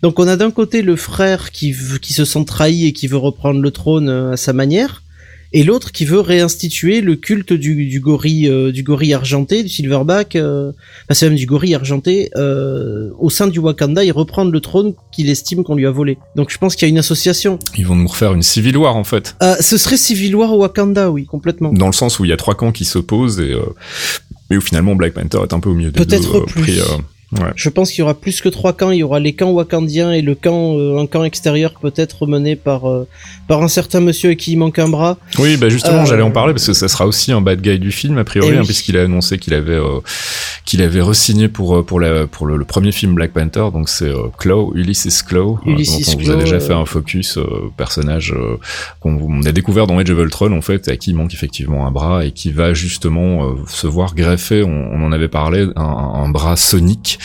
Donc 0.03 0.19
on 0.19 0.27
a 0.27 0.37
d'un 0.37 0.51
côté 0.51 0.81
le 0.83 0.97
frère 0.97 1.51
qui, 1.51 1.75
qui 2.01 2.13
se 2.15 2.25
sent 2.25 2.45
trahi 2.47 2.87
et 2.87 2.93
qui 2.93 3.07
veut 3.07 3.19
reprendre 3.19 3.61
le 3.61 3.71
trône 3.71 4.09
euh, 4.09 4.33
à 4.33 4.37
sa 4.37 4.53
manière 4.55 5.03
et 5.53 5.65
l'autre 5.65 5.91
qui 5.93 6.05
veut 6.05 6.21
réinstituer 6.21 7.01
le 7.01 7.17
culte 7.17 7.53
du, 7.53 7.87
du 7.87 8.01
gorille 8.01 8.49
euh, 8.49 8.71
du 8.73 8.83
gorille 8.83 9.15
argenté 9.15 9.63
du 9.63 9.69
silverback 9.69 10.37
euh, 10.37 10.71
enfin 10.71 11.15
c'est 11.15 11.29
même 11.29 11.37
du 11.39 11.47
gorille 11.47 11.75
argenté 11.75 12.31
euh, 12.37 13.11
au 13.19 13.31
sein 13.31 13.49
du 13.49 13.59
Wakanda 13.59 14.05
et 14.05 14.11
reprendre 14.13 14.53
le 14.53 14.61
trône 14.61 14.95
qu'il 15.13 15.29
estime 15.29 15.65
qu'on 15.65 15.75
lui 15.75 15.87
a 15.87 15.91
volé 15.91 16.19
donc 16.37 16.51
je 16.51 16.59
pense 16.59 16.77
qu'il 16.77 16.87
y 16.87 16.89
a 16.89 16.91
une 16.91 16.99
association 16.99 17.59
Ils 17.77 17.87
vont 17.87 17.97
nous 17.97 18.07
refaire 18.07 18.33
une 18.33 18.43
Civil 18.43 18.77
War 18.77 18.95
en 18.97 19.05
fait. 19.05 19.35
euh, 19.43 19.57
ce 19.61 19.77
serait 19.77 19.97
Civil 19.97 20.37
War 20.37 20.53
au 20.53 20.59
Wakanda 20.59 21.11
oui 21.11 21.27
complètement 21.27 21.73
dans 21.73 21.87
le 21.87 21.93
sens 21.93 22.21
où 22.21 22.25
il 22.25 22.29
y 22.29 22.33
a 22.33 22.37
trois 22.37 22.55
camps 22.55 22.73
qui 22.73 22.85
s'opposent 22.85 23.41
et 23.41 23.53
euh, 23.53 23.61
mais 24.51 24.57
où 24.57 24.61
finalement 24.61 24.95
Black 24.95 25.15
Panther 25.15 25.39
est 25.43 25.53
un 25.53 25.61
peu 25.61 25.71
au 25.71 25.75
milieu 25.75 25.91
des 25.91 26.05
Peut-être 26.05 26.33
deux. 26.41 26.45
plus. 26.47 26.63
pris, 26.63 26.79
euh, 26.81 26.85
ouais. 27.33 27.51
Je 27.57 27.69
pense 27.69 27.91
qu'il 27.91 28.01
y 28.01 28.03
aura 28.03 28.15
plus 28.15 28.41
que 28.41 28.49
trois 28.49 28.73
camps. 28.73 28.91
Il 28.91 28.99
y 28.99 29.03
aura 29.03 29.21
les 29.21 29.33
camps 29.35 29.51
wakandiens 29.51 30.13
et 30.13 30.23
le 30.23 30.35
camp, 30.35 30.77
euh, 30.77 30.99
un 30.99 31.07
camp 31.07 31.25
extérieur 31.25 31.75
peut-être 31.81 32.27
mené 32.27 32.57
par 32.57 32.89
euh, 32.89 33.07
par 33.49 33.63
un 33.63 33.69
certain 33.69 34.01
monsieur 34.01 34.31
à 34.31 34.35
qui 34.35 34.53
il 34.53 34.57
manque 34.57 34.79
un 34.79 34.89
bras. 34.89 35.19
Oui, 35.39 35.57
bah 35.57 35.69
justement, 35.69 36.03
Euh, 36.03 36.07
j'allais 36.07 36.23
en 36.23 36.31
parler 36.31 36.53
parce 36.55 36.67
que 36.67 36.73
ça 36.73 36.89
sera 36.89 37.07
aussi 37.07 37.33
un 37.33 37.41
bad 37.41 37.61
guy 37.61 37.79
du 37.79 37.93
film 37.93 38.19
a 38.19 38.25
priori, 38.25 38.53
Eh 38.55 38.59
hein, 38.59 38.63
puisqu'il 38.65 38.97
a 38.97 39.03
annoncé 39.03 39.39
qu'il 39.39 39.55
avait 39.55 39.73
euh, 39.75 40.01
qu'il 40.65 40.83
avait 40.83 41.01
re-signé 41.01 41.49
pour 41.49 41.77
euh, 41.77 41.83
pour 41.83 42.01
la 42.01 42.27
pour 42.27 42.47
le, 42.47 42.57
le 42.57 42.65
premier 42.65 42.93
film 42.93 43.15
Black 43.15 43.33
Panther. 43.33 43.67
Donc 43.73 43.89
c'est 43.89 44.05
euh, 44.09 44.29
Claw, 44.39 44.73
Ulysses 44.75 45.23
Claw, 45.23 45.59
euh, 45.67 45.71
Ulysses 45.71 46.07
dont 46.07 46.13
on 46.15 46.23
vous 46.23 46.31
a 46.31 46.37
déjà 46.37 46.61
fait 46.61 46.73
un 46.75 46.85
focus 46.87 47.39
euh, 47.39 47.45
personnage 47.77 48.33
euh, 48.37 48.57
qu'on 49.01 49.17
on 49.21 49.43
a 49.45 49.53
découvert 49.53 49.87
dans 49.87 49.99
Age 49.99 50.11
of 50.11 50.19
Ultron 50.19 50.53
en 50.53 50.63
fait, 50.63 50.89
à 50.89 50.97
qui 50.97 51.11
il 51.11 51.15
manque 51.17 51.33
effectivement 51.35 51.87
un 51.87 51.91
bras 51.91 52.25
et 52.25 52.33
qui 52.33 52.51
va 52.51 52.73
justement 52.75 53.45
euh, 53.45 53.53
se 53.69 53.87
voir 53.87 54.15
greffer. 54.15 54.63
On, 54.65 54.91
on 54.93 55.05
en 55.05 55.13
avait 55.13 55.29
parlé, 55.29 55.67
un, 55.77 55.83
un 56.25 56.29
bras 56.29 56.57
sonique 56.57 57.19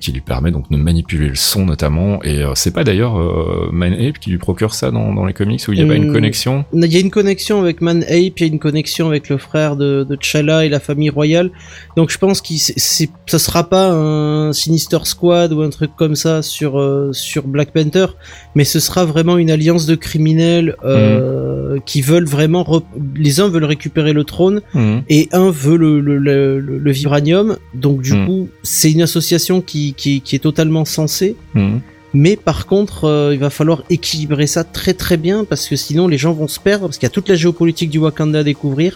qui 0.00 0.12
lui 0.12 0.20
permet 0.20 0.50
donc 0.50 0.70
de 0.70 0.76
manipuler 0.76 1.28
le 1.28 1.34
son 1.34 1.66
notamment. 1.66 2.22
Et 2.22 2.42
euh, 2.42 2.52
c'est 2.54 2.72
pas 2.72 2.84
d'ailleurs 2.84 3.18
euh, 3.18 3.68
Man 3.72 3.92
Ape 3.92 4.18
qui 4.18 4.30
lui 4.30 4.38
procure 4.38 4.74
ça 4.74 4.90
dans, 4.90 5.12
dans 5.12 5.24
les 5.26 5.34
comics 5.34 5.62
où 5.68 5.72
il 5.72 5.78
y 5.78 5.82
a 5.82 5.86
pas 5.86 5.94
une 5.94 6.06
Hum, 6.06 6.12
connexion? 6.12 6.64
Il 6.72 6.92
y 6.92 6.96
a 6.96 7.00
une 7.00 7.10
connexion 7.10 7.60
avec 7.60 7.80
Man 7.80 8.02
Ape, 8.04 8.38
il 8.38 8.40
y 8.40 8.44
a 8.44 8.46
une 8.46 8.58
connexion 8.58 9.08
avec 9.08 9.28
le 9.28 9.38
frère 9.38 9.76
de, 9.76 10.06
de 10.08 10.16
T'Challa 10.16 10.64
et 10.64 10.68
la 10.68 10.80
famille 10.80 11.10
royale. 11.10 11.50
Donc 11.96 12.10
je 12.10 12.18
pense 12.18 12.42
c'est 12.44 13.10
ça 13.26 13.38
sera 13.38 13.68
pas 13.68 13.90
un 13.90 14.52
Sinister 14.52 14.98
Squad 15.04 15.52
ou 15.52 15.62
un 15.62 15.70
truc 15.70 15.90
comme 15.96 16.14
ça 16.14 16.42
sur 16.42 16.78
euh, 16.78 17.12
sur 17.12 17.46
Black 17.46 17.72
Panther, 17.72 18.06
mais 18.56 18.64
ce 18.64 18.80
sera 18.80 19.04
vraiment 19.04 19.36
une 19.38 19.50
alliance 19.56 19.84
de 19.86 19.94
criminels 20.06 20.74
euh, 20.84 21.78
qui 21.84 22.00
veulent 22.00 22.24
vraiment 22.36 22.64
les 23.14 23.38
uns 23.40 23.48
veulent 23.48 23.64
récupérer 23.76 24.12
le 24.20 24.24
trône 24.24 24.58
Mhm. 24.74 25.02
et 25.16 25.28
un 25.32 25.50
veut 25.50 25.76
le, 25.76 26.00
le, 26.00 26.16
le, 26.18 26.58
le- 26.66 26.78
le 26.86 26.90
vibranium. 26.98 27.48
Donc 27.74 27.96
du 28.02 28.14
Hmm. 28.14 28.26
coup, 28.26 28.48
c'est 28.62 28.90
une 28.96 29.02
association 29.02 29.60
qui, 29.60 29.82
qui, 30.00 30.12
qui 30.22 30.32
est 30.36 30.44
totalement 30.50 30.84
censée. 30.86 31.36
Mhm. 31.54 31.80
Mais 32.14 32.34
par 32.36 32.60
contre, 32.66 33.04
euh, 33.04 33.34
il 33.34 33.40
va 33.46 33.50
falloir 33.50 33.82
équilibrer 33.90 34.46
ça 34.46 34.64
très 34.64 34.94
très 34.94 35.18
bien 35.18 35.44
parce 35.44 35.68
que 35.68 35.76
sinon 35.76 36.08
les 36.08 36.16
gens 36.16 36.32
vont 36.32 36.48
se 36.48 36.58
perdre 36.58 36.86
parce 36.86 36.96
qu'il 36.98 37.06
y 37.10 37.12
a 37.12 37.16
toute 37.18 37.28
la 37.28 37.34
géopolitique 37.34 37.90
du 37.90 37.98
Wakanda 37.98 38.38
à 38.38 38.42
découvrir, 38.42 38.94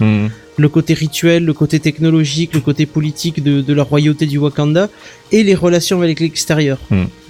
le 0.65 0.69
côté 0.77 0.95
rituel, 0.95 1.45
le 1.45 1.53
côté 1.53 1.81
technologique, 1.81 2.55
le 2.55 2.61
côté 2.61 2.87
politique 2.87 3.43
de, 3.43 3.61
de 3.61 3.73
la 3.75 3.83
royauté 3.83 4.25
du 4.25 4.39
Wakanda 4.39 4.89
et 5.33 5.43
les 5.43 5.55
relations 5.55 6.01
avec 6.01 6.19
l'extérieur. 6.21 6.79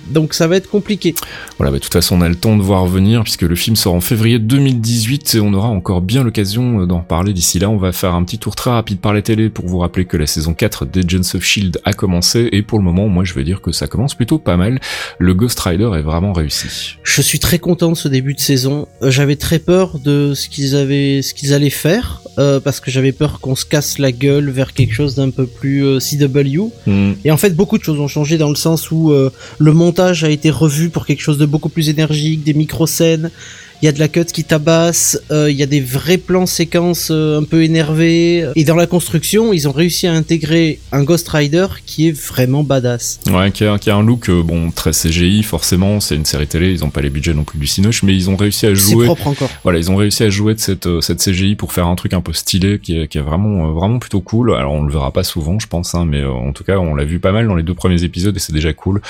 Donc 0.09 0.35
ça 0.35 0.47
va 0.47 0.57
être 0.57 0.69
compliqué. 0.69 1.15
Voilà, 1.59 1.71
bah, 1.71 1.79
de 1.79 1.83
toute 1.83 1.93
façon, 1.93 2.17
on 2.19 2.21
a 2.23 2.29
le 2.29 2.35
temps 2.35 2.57
de 2.57 2.63
voir 2.63 2.87
venir 2.87 3.23
puisque 3.23 3.43
le 3.43 3.55
film 3.55 3.77
sort 3.77 3.95
en 3.95 4.01
février 4.01 4.39
2018 4.39 5.35
et 5.35 5.41
on 5.41 5.53
aura 5.53 5.69
encore 5.69 6.01
bien 6.01 6.25
l'occasion 6.25 6.81
euh, 6.81 6.87
d'en 6.87 6.99
reparler 6.99 7.33
d'ici 7.33 7.59
là. 7.59 7.71
On 7.71 7.77
va 7.77 7.93
faire 7.93 8.15
un 8.15 8.25
petit 8.25 8.39
tour 8.39 8.57
très 8.57 8.71
rapide 8.71 9.01
par 9.01 9.13
les 9.13 9.23
télés 9.23 9.51
pour 9.51 9.67
vous 9.67 9.79
rappeler 9.79 10.05
que 10.05 10.17
la 10.17 10.27
saison 10.27 10.55
4 10.55 10.87
d'Agents 10.87 11.35
of 11.35 11.43
Shield 11.43 11.81
a 11.85 11.93
commencé 11.93 12.49
et 12.53 12.63
pour 12.63 12.79
le 12.79 12.85
moment, 12.85 13.09
moi, 13.09 13.25
je 13.25 13.35
vais 13.35 13.45
dire 13.45 13.61
que 13.61 13.73
ça 13.73 13.87
commence 13.87 14.15
plutôt 14.15 14.39
pas 14.39 14.57
mal. 14.57 14.81
Le 15.19 15.35
Ghost 15.35 15.61
Rider 15.61 15.91
est 15.97 16.03
vraiment 16.03 16.33
réussi. 16.33 16.97
Je 17.03 17.23
suis 17.23 17.39
très 17.39 17.59
content 17.59 17.93
de 17.93 17.97
ce 17.97 18.09
début 18.09 18.35
de 18.35 18.41
saison. 18.41 18.89
Euh, 19.03 19.11
J'avais 19.11 19.37
très 19.37 19.59
peur 19.59 19.99
de 19.99 20.35
ce 20.35 20.49
qu'ils 20.49 20.77
avaient, 20.77 21.23
ce 21.23 21.35
qu'ils 21.35 21.53
allaient 21.53 21.71
faire, 21.71 22.23
euh, 22.39 22.61
parce 22.61 22.81
que 22.81 22.91
j'avais 22.91 23.13
peur 23.13 23.41
qu'on 23.41 23.55
se 23.55 23.65
casse 23.65 23.99
la 23.99 24.13
gueule 24.13 24.51
vers 24.51 24.73
quelque 24.73 24.95
chose 24.95 25.15
d'un 25.15 25.31
peu 25.31 25.47
plus 25.47 25.85
euh, 25.85 25.99
CW. 25.99 26.71
Mhm. 26.87 27.17
Et 27.25 27.31
en 27.31 27.37
fait, 27.37 27.51
beaucoup 27.51 27.79
de 27.79 27.83
choses 27.83 28.01
ont 28.01 28.09
changé 28.09 28.39
dans 28.39 28.49
le 28.49 28.55
sens 28.55 28.91
où 28.91 29.11
euh, 29.11 29.31
le 29.59 29.73
montage 29.73 30.00
a 30.01 30.31
été 30.31 30.51
revu 30.51 30.91
pour 30.91 31.07
quelque 31.07 31.21
chose 31.21 31.39
de 31.39 31.47
beaucoup 31.47 31.69
plus 31.69 31.89
énergique, 31.89 32.43
des 32.43 32.55
micro-scènes. 32.55 33.31
Il 33.83 33.87
y 33.87 33.89
a 33.89 33.93
de 33.93 33.99
la 33.99 34.09
cut 34.09 34.27
qui 34.27 34.45
tabasse, 34.45 35.19
euh, 35.31 35.51
il 35.51 35.57
y 35.57 35.63
a 35.63 35.67
des 35.67 35.81
vrais 35.81 36.19
plans 36.19 36.45
séquences 36.45 37.09
euh, 37.11 37.41
un 37.41 37.45
peu 37.45 37.63
énervés. 37.63 38.47
Et 38.55 38.65
dans 38.65 38.77
la 38.77 38.87
construction, 38.87 39.55
ils 39.55 39.69
ont 39.69 39.73
réussi 39.73 40.07
à 40.07 40.13
intégrer 40.13 40.81
un 40.93 41.03
Ghost 41.03 41.29
Rider 41.31 41.67
qui 41.87 42.09
est 42.09 42.13
vraiment 42.13 42.63
badass. 42.63 43.21
Ouais, 43.31 43.51
qui 43.51 43.65
a, 43.65 43.79
qui 43.79 43.89
a 43.89 43.97
un 43.97 44.03
look, 44.03 44.29
euh, 44.29 44.43
bon, 44.43 44.71
très 44.71 44.91
CGI, 44.91 45.43
forcément, 45.43 46.01
c'est 46.01 46.15
une 46.15 46.27
série 46.27 46.47
télé, 46.47 46.73
ils 46.73 46.85
ont 46.85 46.91
pas 46.91 47.01
les 47.01 47.11
budgets 47.11 47.33
non 47.33 47.45
plus 47.45 47.59
du 47.59 47.67
Cinoche, 47.67 48.03
mais 48.03 48.15
ils 48.15 48.29
ont 48.29 48.37
réussi 48.37 48.67
à 48.67 48.75
C'est 48.75 48.93
jouer 48.93 49.07
propre 49.07 49.29
encore. 49.29 49.51
Voilà, 49.63 49.79
ils 49.79 49.91
ont 49.91 49.97
réussi 49.97 50.25
à 50.25 50.31
jouer 50.31 50.55
de 50.55 50.61
cette, 50.61 51.01
cette 51.01 51.23
CGI 51.23 51.55
pour 51.55 51.73
faire 51.73 51.87
un 51.87 51.97
truc 51.97 52.13
un 52.13 52.21
peu 52.21 52.35
stylé 52.35 52.79
qui 52.81 52.99
est, 52.99 53.09
qui 53.09 53.17
est 53.17 53.23
vraiment, 53.23 53.73
vraiment 53.73 53.99
plutôt 53.99 54.21
cool. 54.21 54.55
Alors 54.55 54.75
on 54.75 54.83
le 54.83 54.93
verra 54.93 55.11
pas 55.11 55.25
souvent, 55.25 55.59
je 55.59 55.67
pense, 55.67 55.95
hein, 55.95 56.05
mais 56.07 56.21
euh, 56.21 56.31
en 56.31 56.53
tout 56.53 56.65
cas 56.65 56.77
on 56.77 56.95
l'a 56.95 57.05
vu 57.05 57.19
pas 57.19 57.33
mal 57.33 57.47
dans 57.47 57.55
les 57.55 57.63
deux 57.63 57.75
premiers 57.75 58.03
épisodes 58.03 58.37
et 58.37 58.41
c'est 58.41 58.53
déjà 58.53 58.73
cool. 58.73 59.01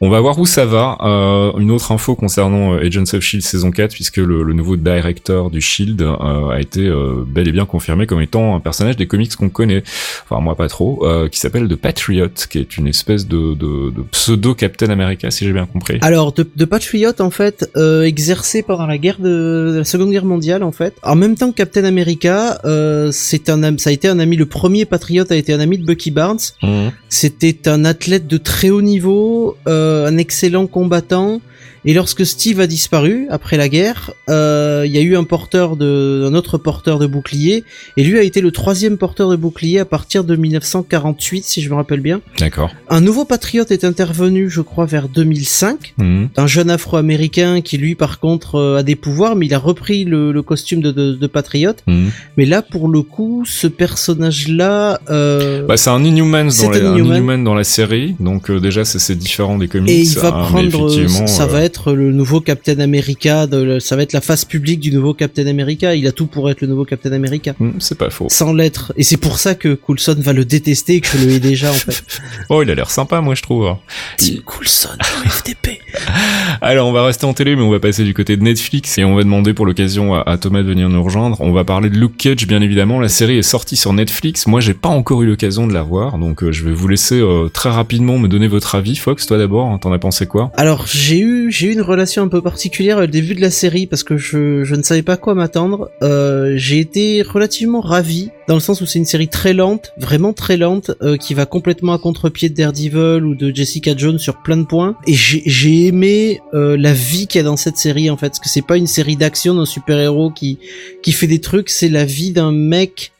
On 0.00 0.10
va 0.10 0.20
voir 0.20 0.38
où 0.38 0.46
ça 0.46 0.66
va. 0.66 0.98
Euh, 1.02 1.52
une 1.58 1.70
autre 1.70 1.92
info 1.92 2.14
concernant 2.14 2.74
Agents 2.74 3.04
of 3.14 3.20
Shield 3.20 3.44
saison 3.44 3.70
4, 3.70 3.92
puisque 3.92 4.15
puisque 4.16 4.28
le, 4.28 4.42
le 4.42 4.52
nouveau 4.52 4.76
directeur 4.76 5.50
du 5.50 5.60
Shield 5.60 6.00
euh, 6.02 6.48
a 6.48 6.60
été 6.60 6.86
euh, 6.86 7.24
bel 7.26 7.48
et 7.48 7.52
bien 7.52 7.66
confirmé 7.66 8.06
comme 8.06 8.20
étant 8.20 8.54
un 8.56 8.60
personnage 8.60 8.96
des 8.96 9.06
comics 9.06 9.34
qu'on 9.36 9.48
connaît, 9.48 9.82
enfin 10.24 10.40
moi 10.40 10.54
pas 10.54 10.68
trop, 10.68 11.04
euh, 11.04 11.28
qui 11.28 11.38
s'appelle 11.38 11.68
The 11.68 11.76
Patriot, 11.76 12.28
qui 12.48 12.58
est 12.58 12.76
une 12.76 12.88
espèce 12.88 13.26
de, 13.26 13.54
de, 13.54 13.90
de 13.90 14.02
pseudo 14.12 14.54
Captain 14.54 14.90
America, 14.90 15.30
si 15.30 15.44
j'ai 15.44 15.52
bien 15.52 15.66
compris. 15.66 15.98
Alors, 16.02 16.32
de, 16.32 16.46
de 16.54 16.64
Patriot, 16.64 17.12
en 17.20 17.30
fait, 17.30 17.70
euh, 17.76 18.02
exercé 18.02 18.62
pendant 18.62 18.86
la 18.86 18.98
guerre 18.98 19.18
de, 19.18 19.72
de 19.72 19.78
la 19.78 19.84
Seconde 19.84 20.10
Guerre 20.10 20.24
mondiale, 20.24 20.62
en 20.62 20.72
fait. 20.72 20.94
En 21.02 21.16
même 21.16 21.36
temps 21.36 21.50
que 21.50 21.56
Captain 21.56 21.84
America, 21.84 22.60
euh, 22.64 23.10
c'est 23.12 23.48
un, 23.50 23.76
ça 23.78 23.90
a 23.90 23.92
été 23.92 24.08
un 24.08 24.18
ami. 24.18 24.36
Le 24.36 24.46
premier 24.46 24.84
Patriot 24.84 25.24
a 25.30 25.36
été 25.36 25.52
un 25.52 25.60
ami 25.60 25.78
de 25.78 25.84
Bucky 25.84 26.10
Barnes. 26.10 26.38
Mhm. 26.62 26.92
C'était 27.08 27.68
un 27.68 27.84
athlète 27.84 28.26
de 28.26 28.38
très 28.38 28.70
haut 28.70 28.82
niveau, 28.82 29.56
euh, 29.68 30.06
un 30.06 30.16
excellent 30.16 30.66
combattant. 30.66 31.40
Et 31.86 31.94
lorsque 31.94 32.26
Steve 32.26 32.58
a 32.60 32.66
disparu 32.66 33.26
après 33.30 33.56
la 33.56 33.68
guerre, 33.68 34.12
euh, 34.28 34.82
il 34.86 34.92
y 34.92 34.98
a 34.98 35.00
eu 35.00 35.16
un 35.16 35.24
porteur 35.24 35.76
de, 35.76 36.26
un 36.28 36.34
autre 36.34 36.58
porteur 36.58 36.98
de 36.98 37.06
bouclier, 37.06 37.64
et 37.96 38.02
lui 38.02 38.18
a 38.18 38.22
été 38.22 38.40
le 38.40 38.50
troisième 38.50 38.98
porteur 38.98 39.30
de 39.30 39.36
bouclier 39.36 39.78
à 39.78 39.84
partir 39.84 40.24
de 40.24 40.34
1948, 40.34 41.44
si 41.44 41.62
je 41.62 41.70
me 41.70 41.74
rappelle 41.76 42.00
bien. 42.00 42.20
D'accord. 42.38 42.70
Un 42.88 43.00
nouveau 43.00 43.24
patriote 43.24 43.70
est 43.70 43.84
intervenu, 43.84 44.50
je 44.50 44.60
crois, 44.62 44.84
vers 44.86 45.08
2005 45.08 45.94
Mhm. 45.98 46.28
un 46.36 46.46
jeune 46.46 46.70
afro-américain 46.70 47.60
qui 47.60 47.78
lui 47.78 47.94
par 47.94 48.18
contre 48.18 48.56
euh, 48.56 48.78
a 48.78 48.82
des 48.82 48.96
pouvoirs 48.96 49.36
mais 49.36 49.46
il 49.46 49.54
a 49.54 49.58
repris 49.58 50.04
le, 50.04 50.32
le 50.32 50.42
costume 50.42 50.80
de, 50.80 50.90
de, 50.90 51.12
de 51.14 51.26
patriote 51.26 51.82
Mhm. 51.86 52.10
mais 52.36 52.44
là 52.46 52.62
pour 52.62 52.88
le 52.88 53.02
coup 53.02 53.44
ce 53.46 53.66
personnage 53.66 54.48
là 54.48 55.00
euh, 55.10 55.64
Bah, 55.66 55.76
c'est 55.76 55.90
un 55.90 56.00
dans, 56.00 56.04
la, 56.04 56.78
Inhuman. 56.98 57.44
Dans 57.44 57.54
la 57.54 57.64
série, 57.64 58.16
donc 58.20 58.50
déjà 58.50 58.84
c'est 58.84 59.14
différent 59.16 59.56
des 59.58 59.68
comics. 59.68 59.90
et 59.90 60.00
il 60.00 60.14
va 60.18 60.30
mais 60.54 60.68
prendre 60.68 61.26
ça 61.28 61.46
va 61.46 61.62
être 61.62 61.75
le 61.92 62.12
nouveau 62.12 62.40
Captain 62.40 62.78
America 62.80 63.46
de, 63.46 63.78
ça 63.78 63.96
va 63.96 64.02
être 64.02 64.12
la 64.12 64.20
face 64.20 64.44
publique 64.44 64.80
du 64.80 64.92
nouveau 64.92 65.14
Captain 65.14 65.46
America. 65.46 65.94
Il 65.94 66.06
a 66.06 66.12
tout 66.12 66.26
pour 66.26 66.50
être 66.50 66.60
le 66.60 66.66
nouveau 66.66 66.84
Captain 66.84 67.12
America. 67.12 67.54
Hmm, 67.58 67.72
c'est 67.78 67.98
pas 67.98 68.10
faux. 68.10 68.26
sans 68.30 68.52
l'être. 68.52 68.92
Et 68.96 69.02
c'est 69.02 69.16
pour 69.16 69.38
ça 69.38 69.54
que 69.54 69.74
Coulson 69.74 70.16
va 70.18 70.32
le 70.32 70.44
détester 70.44 70.94
et 70.96 71.00
que 71.00 71.08
je 71.08 71.24
le 71.24 71.32
hais 71.32 71.40
déjà 71.40 71.70
en 71.70 71.74
fait. 71.74 72.02
Oh, 72.48 72.62
il 72.62 72.70
a 72.70 72.74
l'air 72.74 72.90
sympa, 72.90 73.20
moi 73.20 73.34
je 73.34 73.42
trouve. 73.42 73.76
Tim 74.18 74.36
Coulson 74.44 74.96
FTP 75.26 75.80
Alors, 76.60 76.88
on 76.88 76.92
va 76.92 77.04
rester 77.04 77.26
en 77.26 77.34
télé, 77.34 77.56
mais 77.56 77.62
on 77.62 77.70
va 77.70 77.80
passer 77.80 78.04
du 78.04 78.14
côté 78.14 78.36
de 78.36 78.42
Netflix 78.42 78.98
et 78.98 79.04
on 79.04 79.14
va 79.14 79.22
demander 79.22 79.54
pour 79.54 79.66
l'occasion 79.66 80.14
à, 80.14 80.38
Thomas 80.38 80.62
de 80.62 80.68
venir 80.68 80.88
nous 80.88 81.02
rejoindre. 81.02 81.40
On 81.40 81.52
va 81.52 81.64
parler 81.64 81.90
de 81.90 81.96
Luke 81.96 82.16
Cage, 82.16 82.46
bien 82.46 82.62
évidemment. 82.62 83.00
La 83.00 83.08
série 83.08 83.38
est 83.38 83.42
sortie 83.42 83.76
sur 83.76 83.92
Netflix. 83.92 84.46
Moi, 84.46 84.60
j'ai 84.60 84.74
pas 84.74 84.88
encore 84.88 85.22
eu 85.22 85.26
l'occasion 85.26 85.66
de 85.66 85.72
la 85.72 85.82
voir, 85.82 86.18
donc 86.18 86.42
euh, 86.42 86.52
je 86.52 86.64
vais 86.64 86.72
vous 86.72 86.88
laisser 86.88 87.20
euh, 87.20 87.48
très 87.48 87.70
rapidement 87.70 88.18
me 88.18 88.28
donner 88.28 88.48
votre 88.48 88.74
avis. 88.74 88.96
Fox, 88.96 89.26
toi 89.26 89.38
d'abord, 89.38 89.68
hein, 89.68 89.78
t'en 89.78 89.92
as 89.92 89.98
pensé 89.98 90.26
quoi? 90.26 90.50
Alors 90.56 90.86
j'ai 90.86 91.20
eu 91.20 91.50
j'ai 91.50 91.68
eu 91.68 91.72
une 91.72 91.82
relation 91.82 92.22
un 92.22 92.28
peu 92.28 92.42
particulière 92.42 92.98
au 92.98 93.06
début 93.06 93.34
de 93.34 93.40
la 93.40 93.50
série 93.50 93.86
parce 93.86 94.02
que 94.02 94.16
je, 94.16 94.64
je 94.64 94.74
ne 94.74 94.82
savais 94.82 95.02
pas 95.02 95.16
quoi 95.16 95.34
m'attendre. 95.34 95.90
Euh, 96.02 96.54
j'ai 96.56 96.78
été 96.78 97.22
relativement 97.22 97.80
ravi 97.80 98.30
dans 98.48 98.54
le 98.54 98.60
sens 98.60 98.80
où 98.80 98.86
c'est 98.86 98.98
une 98.98 99.06
série 99.06 99.28
très 99.28 99.52
lente, 99.52 99.92
vraiment 99.98 100.32
très 100.32 100.56
lente, 100.56 100.92
euh, 101.02 101.16
qui 101.16 101.34
va 101.34 101.46
complètement 101.46 101.92
à 101.94 101.98
contre-pied 101.98 102.48
de 102.48 102.54
Daredevil 102.54 103.24
ou 103.24 103.34
de 103.34 103.54
Jessica 103.54 103.96
Jones 103.96 104.18
sur 104.18 104.42
plein 104.42 104.56
de 104.56 104.64
points. 104.64 104.96
Et 105.06 105.14
j'ai 105.14 105.85
j'ai 105.86 105.90
aimé 105.90 106.40
euh, 106.52 106.76
la 106.76 106.92
vie 106.92 107.26
qu'il 107.26 107.38
y 107.38 107.40
a 107.40 107.44
dans 107.44 107.56
cette 107.56 107.76
série 107.76 108.10
en 108.10 108.16
fait, 108.16 108.28
parce 108.28 108.40
que 108.40 108.48
c'est 108.48 108.66
pas 108.66 108.76
une 108.76 108.86
série 108.86 109.16
d'action 109.16 109.54
d'un 109.54 109.66
super-héros 109.66 110.30
qui 110.30 110.58
qui 111.02 111.12
fait 111.12 111.26
des 111.26 111.40
trucs, 111.40 111.70
c'est 111.70 111.88
la 111.88 112.04
vie 112.04 112.32
d'un 112.32 112.52
mec 112.52 113.12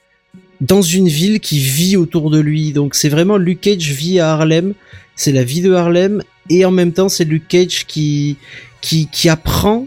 dans 0.61 0.83
une 0.83 1.09
ville 1.09 1.39
qui 1.41 1.59
vit 1.59 1.97
autour 1.97 2.31
de 2.31 2.41
lui. 2.41 2.73
Donc 2.73 2.95
c'est 2.95 3.09
vraiment 3.09 3.37
Luke 3.37 3.61
Cage 3.61 3.91
vit 3.91 4.19
à 4.21 4.33
Harlem, 4.33 4.75
c'est 5.15 5.33
la 5.33 5.45
vie 5.45 5.61
de 5.61 5.73
Harlem 5.73 6.23
et 6.51 6.65
en 6.65 6.71
même 6.71 6.93
temps 6.93 7.09
c'est 7.09 7.25
Luke 7.25 7.49
Cage 7.49 7.87
qui 7.87 8.37
qui 8.81 9.09
qui 9.13 9.29
apprend 9.29 9.87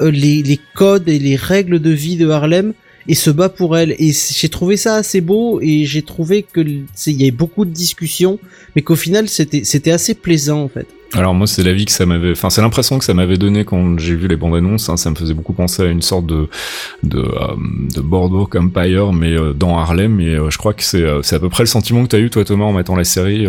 euh, 0.00 0.10
les 0.10 0.42
les 0.42 0.60
codes 0.74 1.08
et 1.08 1.18
les 1.18 1.36
règles 1.36 1.80
de 1.80 1.90
vie 1.90 2.16
de 2.16 2.28
Harlem 2.28 2.74
et 3.08 3.14
se 3.14 3.30
bat 3.30 3.48
pour 3.48 3.76
elle 3.76 3.92
et 3.98 4.12
j'ai 4.12 4.48
trouvé 4.48 4.76
ça 4.76 4.96
assez 4.96 5.20
beau 5.20 5.60
et 5.62 5.84
j'ai 5.84 6.02
trouvé 6.02 6.44
que 6.44 6.60
il 6.60 6.86
y 7.06 7.22
avait 7.22 7.30
beaucoup 7.30 7.64
de 7.64 7.72
discussions 7.72 8.38
mais 8.76 8.82
qu'au 8.82 8.94
final 8.94 9.28
c'était 9.28 9.64
c'était 9.64 9.90
assez 9.90 10.14
plaisant 10.14 10.62
en 10.62 10.68
fait. 10.68 10.86
Alors 11.12 11.34
moi, 11.34 11.46
c'est 11.46 11.62
l'avis 11.62 11.84
que 11.84 11.92
ça 11.92 12.06
m'avait, 12.06 12.32
enfin 12.32 12.50
c'est 12.50 12.60
l'impression 12.62 12.98
que 12.98 13.04
ça 13.04 13.14
m'avait 13.14 13.36
donné 13.36 13.64
quand 13.64 13.98
j'ai 13.98 14.14
vu 14.14 14.28
les 14.28 14.36
bandes 14.36 14.54
annonces. 14.54 14.88
hein. 14.88 14.96
Ça 14.96 15.10
me 15.10 15.14
faisait 15.14 15.34
beaucoup 15.34 15.52
penser 15.52 15.82
à 15.82 15.86
une 15.86 16.02
sorte 16.02 16.26
de 16.26 16.48
de, 17.02 17.18
euh, 17.18 17.56
de 17.94 18.58
Empire, 18.58 19.12
mais 19.12 19.32
euh, 19.36 19.52
dans 19.52 19.78
Harlem. 19.78 20.20
Et 20.20 20.34
euh, 20.34 20.50
je 20.50 20.58
crois 20.58 20.72
que 20.72 20.82
c'est 20.82 21.02
euh, 21.02 21.22
c'est 21.22 21.36
à 21.36 21.38
peu 21.40 21.48
près 21.48 21.62
le 21.62 21.68
sentiment 21.68 22.02
que 22.02 22.08
t'as 22.08 22.18
eu 22.18 22.30
toi 22.30 22.44
Thomas 22.44 22.64
en 22.64 22.72
mettant 22.72 22.96
la 22.96 23.04
série. 23.04 23.46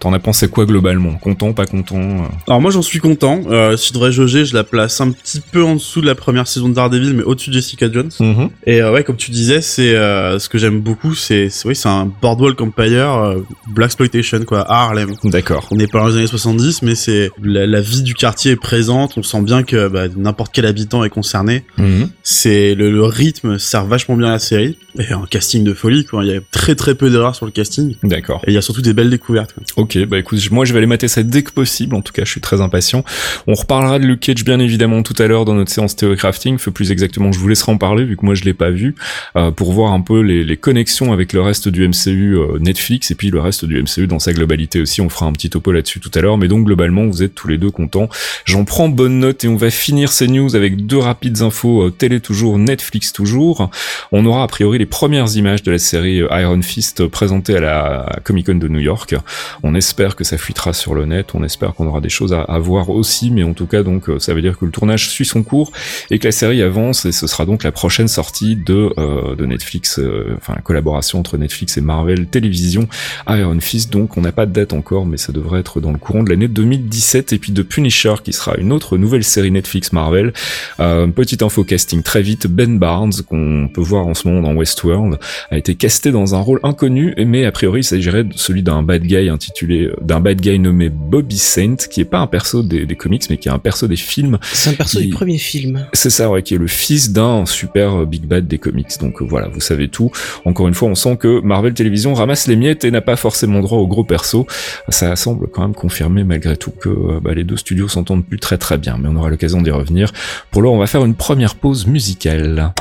T'en 0.00 0.12
as 0.12 0.18
pensé 0.18 0.48
quoi 0.48 0.66
globalement? 0.66 1.14
Content, 1.14 1.52
pas 1.52 1.66
content 1.66 2.00
Alors 2.46 2.60
moi 2.60 2.70
j'en 2.70 2.82
suis 2.82 2.98
content. 3.00 3.40
Si 3.76 3.88
je 3.88 3.92
devrais 3.92 4.12
jauger, 4.12 4.44
je 4.44 4.54
la 4.54 4.64
place 4.64 5.00
un 5.00 5.10
petit 5.10 5.40
peu 5.40 5.62
en 5.62 5.74
dessous 5.74 6.00
de 6.00 6.06
la 6.06 6.14
première 6.14 6.46
saison 6.46 6.68
de 6.68 6.74
Daredevil, 6.74 7.14
mais 7.14 7.22
au-dessus 7.22 7.50
de 7.50 7.54
Jessica 7.54 7.90
Jones. 7.92 8.10
Mhm. 8.18 8.50
Et 8.66 8.82
ouais, 8.82 9.04
comme 9.04 9.16
tu 9.16 9.30
disais, 9.30 9.60
c'est 9.60 9.92
ce 9.92 10.48
que 10.48 10.58
j'aime 10.58 10.80
beaucoup, 10.80 11.14
c'est 11.14 11.48
oui, 11.64 11.74
c'est 11.74 11.88
un 11.88 12.10
Boardwalk 12.22 12.60
Empire, 12.60 13.36
Black 13.68 13.90
exploitation 13.90 14.44
quoi, 14.46 14.60
à 14.60 14.84
Harlem. 14.84 15.10
D'accord. 15.24 15.66
On 15.70 15.76
n'est 15.76 15.86
pas 15.88 16.00
dans 16.00 16.08
les 16.08 16.16
années 16.16 16.26
70, 16.26 16.82
mais 16.82 16.94
c'est 17.00 17.30
la, 17.42 17.66
la 17.66 17.80
vie 17.80 18.02
du 18.02 18.14
quartier 18.14 18.52
est 18.52 18.56
présente. 18.56 19.14
On 19.16 19.22
sent 19.22 19.42
bien 19.42 19.62
que 19.62 19.88
bah, 19.88 20.06
n'importe 20.14 20.52
quel 20.52 20.66
habitant 20.66 21.02
est 21.04 21.10
concerné. 21.10 21.64
Mhm. 21.78 22.10
C'est 22.22 22.74
le, 22.74 22.90
le 22.90 23.04
rythme 23.04 23.58
sert 23.58 23.86
vachement 23.86 24.16
bien 24.16 24.28
à 24.28 24.32
la 24.32 24.38
série 24.38 24.76
et 24.98 25.12
un 25.12 25.24
casting 25.28 25.64
de 25.64 25.72
folie. 25.74 26.04
Quoi. 26.04 26.24
Il 26.24 26.32
y 26.32 26.36
a 26.36 26.40
très 26.50 26.74
très 26.74 26.94
peu 26.94 27.10
d'erreurs 27.10 27.34
sur 27.34 27.46
le 27.46 27.52
casting 27.52 27.96
D'accord. 28.02 28.42
et 28.46 28.50
il 28.50 28.54
y 28.54 28.58
a 28.58 28.62
surtout 28.62 28.82
des 28.82 28.92
belles 28.92 29.10
découvertes. 29.10 29.54
Quoi. 29.54 29.62
Ok, 29.76 29.98
bah 30.06 30.18
écoute, 30.18 30.38
moi 30.50 30.64
je 30.64 30.72
vais 30.72 30.78
aller 30.78 30.86
mater 30.86 31.08
ça 31.08 31.22
dès 31.22 31.42
que 31.42 31.52
possible. 31.52 31.94
En 31.94 32.02
tout 32.02 32.12
cas, 32.12 32.24
je 32.24 32.30
suis 32.30 32.40
très 32.40 32.60
impatient. 32.60 33.04
On 33.46 33.54
reparlera 33.54 33.98
de 33.98 34.04
Luke 34.06 34.20
Cage 34.20 34.44
bien 34.44 34.60
évidemment 34.60 35.02
tout 35.02 35.20
à 35.20 35.26
l'heure 35.26 35.44
dans 35.44 35.54
notre 35.54 35.70
séance 35.70 35.96
Théo 35.96 36.14
Crafting. 36.16 36.58
Fait 36.58 36.70
plus 36.70 36.90
exactement, 36.92 37.32
je 37.32 37.38
vous 37.38 37.48
laisserai 37.48 37.72
en 37.72 37.78
parler 37.78 38.04
vu 38.04 38.16
que 38.16 38.24
moi 38.24 38.34
je 38.34 38.44
l'ai 38.44 38.54
pas 38.54 38.70
vu 38.70 38.94
euh, 39.36 39.50
pour 39.50 39.72
voir 39.72 39.92
un 39.92 40.00
peu 40.00 40.20
les, 40.20 40.44
les 40.44 40.56
connexions 40.56 41.12
avec 41.12 41.32
le 41.32 41.40
reste 41.40 41.68
du 41.68 41.86
MCU 41.88 42.36
euh, 42.36 42.58
Netflix 42.58 43.10
et 43.10 43.14
puis 43.14 43.30
le 43.30 43.40
reste 43.40 43.64
du 43.64 43.82
MCU 43.82 44.06
dans 44.06 44.18
sa 44.18 44.32
globalité 44.32 44.80
aussi. 44.80 45.00
On 45.00 45.08
fera 45.08 45.26
un 45.26 45.32
petit 45.32 45.50
topo 45.50 45.72
là-dessus 45.72 46.00
tout 46.00 46.10
à 46.14 46.20
l'heure. 46.20 46.38
Mais 46.38 46.48
donc 46.48 46.66
globalement, 46.66 46.80
vous 46.90 47.22
êtes 47.22 47.34
tous 47.34 47.48
les 47.48 47.58
deux 47.58 47.70
contents. 47.70 48.08
J'en 48.44 48.64
prends 48.64 48.88
bonne 48.88 49.18
note 49.18 49.44
et 49.44 49.48
on 49.48 49.56
va 49.56 49.70
finir 49.70 50.12
ces 50.12 50.28
news 50.28 50.54
avec 50.56 50.86
deux 50.86 50.98
rapides 50.98 51.42
infos 51.42 51.86
euh, 51.86 51.90
télé 51.90 52.20
toujours, 52.20 52.58
Netflix 52.58 53.12
toujours. 53.12 53.70
On 54.12 54.24
aura 54.26 54.42
a 54.42 54.48
priori 54.48 54.78
les 54.78 54.86
premières 54.86 55.36
images 55.36 55.62
de 55.62 55.70
la 55.70 55.78
série 55.78 56.20
euh, 56.20 56.40
Iron 56.40 56.62
Fist 56.62 57.00
euh, 57.00 57.08
présentées 57.08 57.56
à 57.56 57.60
la 57.60 58.20
Comic 58.24 58.46
Con 58.46 58.56
de 58.56 58.68
New 58.68 58.80
York. 58.80 59.14
On 59.62 59.74
espère 59.74 60.16
que 60.16 60.24
ça 60.24 60.38
fuitera 60.38 60.72
sur 60.72 60.94
le 60.94 61.06
net, 61.06 61.34
on 61.34 61.44
espère 61.44 61.74
qu'on 61.74 61.86
aura 61.86 62.00
des 62.00 62.08
choses 62.08 62.32
à, 62.32 62.42
à 62.42 62.58
voir 62.58 62.90
aussi, 62.90 63.30
mais 63.30 63.42
en 63.42 63.52
tout 63.52 63.66
cas 63.66 63.82
donc 63.82 64.10
ça 64.18 64.34
veut 64.34 64.42
dire 64.42 64.58
que 64.58 64.64
le 64.64 64.70
tournage 64.70 65.08
suit 65.08 65.24
son 65.24 65.42
cours 65.42 65.72
et 66.10 66.18
que 66.18 66.26
la 66.26 66.32
série 66.32 66.62
avance 66.62 67.04
et 67.04 67.12
ce 67.12 67.26
sera 67.26 67.46
donc 67.46 67.62
la 67.62 67.72
prochaine 67.72 68.08
sortie 68.08 68.56
de, 68.56 68.92
euh, 68.98 69.34
de 69.34 69.46
Netflix, 69.46 69.98
euh, 69.98 70.34
enfin 70.36 70.54
la 70.54 70.62
collaboration 70.62 71.18
entre 71.18 71.36
Netflix 71.36 71.76
et 71.76 71.80
Marvel 71.80 72.26
Télévision 72.26 72.88
Iron 73.28 73.60
Fist, 73.60 73.92
donc 73.92 74.16
on 74.16 74.20
n'a 74.20 74.32
pas 74.32 74.46
de 74.46 74.52
date 74.52 74.72
encore, 74.72 75.06
mais 75.06 75.16
ça 75.16 75.32
devrait 75.32 75.60
être 75.60 75.80
dans 75.80 75.92
le 75.92 75.98
courant 75.98 76.22
de 76.22 76.30
l'année 76.30 76.48
2017 76.80 77.32
et 77.32 77.38
puis 77.38 77.52
de 77.52 77.62
Punisher 77.62 78.14
qui 78.24 78.32
sera 78.32 78.56
une 78.56 78.72
autre 78.72 78.96
nouvelle 78.98 79.24
série 79.24 79.50
Netflix 79.50 79.92
Marvel. 79.92 80.32
Euh, 80.80 81.06
petite 81.08 81.42
info 81.42 81.64
casting 81.64 82.02
très 82.02 82.22
vite, 82.22 82.46
Ben 82.46 82.78
Barnes 82.78 83.12
qu'on 83.28 83.68
peut 83.72 83.80
voir 83.80 84.06
en 84.06 84.14
ce 84.14 84.26
moment 84.28 84.40
dans 84.42 84.54
Westworld 84.54 85.18
a 85.50 85.58
été 85.58 85.74
casté 85.74 86.10
dans 86.12 86.34
un 86.34 86.40
rôle 86.40 86.60
inconnu, 86.62 87.14
mais 87.26 87.44
a 87.44 87.52
priori 87.52 87.80
il 87.80 87.84
s'agirait 87.84 88.24
de 88.24 88.32
celui 88.36 88.62
d'un 88.62 88.82
bad 88.82 89.02
guy 89.02 89.28
intitulé, 89.28 89.90
d'un 90.00 90.20
bad 90.20 90.40
guy 90.40 90.58
nommé 90.58 90.88
Bobby 90.88 91.38
Saint, 91.38 91.76
qui 91.76 92.00
est 92.00 92.04
pas 92.04 92.18
un 92.18 92.26
perso 92.26 92.62
des, 92.62 92.86
des 92.86 92.96
comics, 92.96 93.24
mais 93.30 93.36
qui 93.36 93.48
est 93.48 93.52
un 93.52 93.58
perso 93.58 93.86
des 93.86 93.96
films. 93.96 94.38
C'est 94.52 94.70
un 94.70 94.74
perso 94.74 95.00
Il- 95.00 95.06
du 95.06 95.12
premier 95.12 95.38
film. 95.38 95.86
C'est 95.92 96.10
ça, 96.10 96.30
ouais, 96.30 96.42
qui 96.42 96.54
est 96.54 96.58
le 96.58 96.66
fils 96.66 97.12
d'un 97.12 97.46
super 97.46 98.00
euh, 98.02 98.06
big 98.06 98.24
bad 98.24 98.46
des 98.46 98.58
comics. 98.58 98.88
Donc 99.00 99.20
euh, 99.22 99.26
voilà, 99.28 99.48
vous 99.48 99.60
savez 99.60 99.88
tout. 99.88 100.10
Encore 100.44 100.68
une 100.68 100.74
fois, 100.74 100.88
on 100.88 100.94
sent 100.94 101.16
que 101.16 101.40
Marvel 101.40 101.74
Television 101.74 102.14
ramasse 102.14 102.46
les 102.46 102.56
miettes 102.56 102.84
et 102.84 102.90
n'a 102.90 103.00
pas 103.00 103.16
forcément 103.16 103.60
droit 103.60 103.78
aux 103.78 103.86
gros 103.86 104.04
persos. 104.04 104.44
Ça 104.88 105.14
semble 105.16 105.48
quand 105.48 105.62
même 105.62 105.74
confirmer 105.74 106.24
malgré 106.24 106.56
tout 106.56 106.69
que 106.70 106.88
euh, 106.88 107.20
bah, 107.20 107.34
les 107.34 107.44
deux 107.44 107.56
studios 107.56 107.88
s'entendent 107.88 108.24
plus 108.24 108.38
très 108.38 108.58
très 108.58 108.78
bien, 108.78 108.96
mais 108.98 109.08
on 109.08 109.16
aura 109.16 109.30
l'occasion 109.30 109.60
d'y 109.60 109.70
revenir. 109.70 110.12
Pour 110.50 110.62
l'heure, 110.62 110.72
on 110.72 110.78
va 110.78 110.86
faire 110.86 111.04
une 111.04 111.14
première 111.14 111.54
pause 111.54 111.86
musicale. 111.86 112.72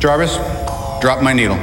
Jarvis, 0.00 0.38
drop 1.00 1.18
my 1.22 1.34
needle. 1.34 1.56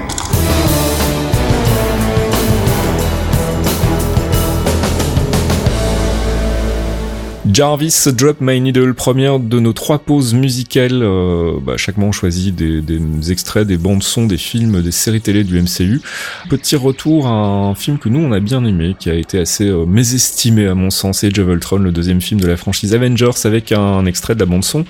Jarvis 7.53 8.07
Drop 8.17 8.41
My 8.41 8.59
Needle, 8.59 8.95
première 8.95 9.39
de 9.39 9.59
nos 9.59 9.73
trois 9.73 9.99
pauses 9.99 10.33
musicales. 10.33 11.03
Euh, 11.03 11.59
bah, 11.61 11.77
chaque 11.77 11.97
mois, 11.97 12.09
on 12.09 12.11
choisit 12.11 12.55
des, 12.55 13.31
extraits, 13.31 13.67
des 13.67 13.77
bandes 13.77 14.01
son, 14.01 14.25
des 14.25 14.39
films, 14.39 14.81
des 14.81 14.91
séries 14.91 15.21
télé 15.21 15.43
du 15.43 15.61
MCU. 15.61 16.01
Petit 16.49 16.75
retour 16.75 17.27
à 17.27 17.29
un 17.29 17.75
film 17.75 17.99
que 17.99 18.09
nous 18.09 18.21
on 18.21 18.31
a 18.31 18.39
bien 18.39 18.65
aimé, 18.65 18.95
qui 18.97 19.11
a 19.11 19.13
été 19.13 19.37
assez 19.37 19.67
euh, 19.67 19.85
mésestimé 19.85 20.65
à 20.65 20.73
mon 20.73 20.89
sens, 20.89 21.23
Age 21.23 21.37
of 21.37 21.47
Ultron, 21.47 21.77
le 21.77 21.91
deuxième 21.91 22.21
film 22.21 22.41
de 22.41 22.47
la 22.47 22.57
franchise 22.57 22.95
Avengers, 22.95 23.45
avec 23.45 23.71
un 23.71 24.05
extrait 24.07 24.33
de 24.33 24.39
la 24.39 24.47
bande 24.47 24.63
son 24.63 24.85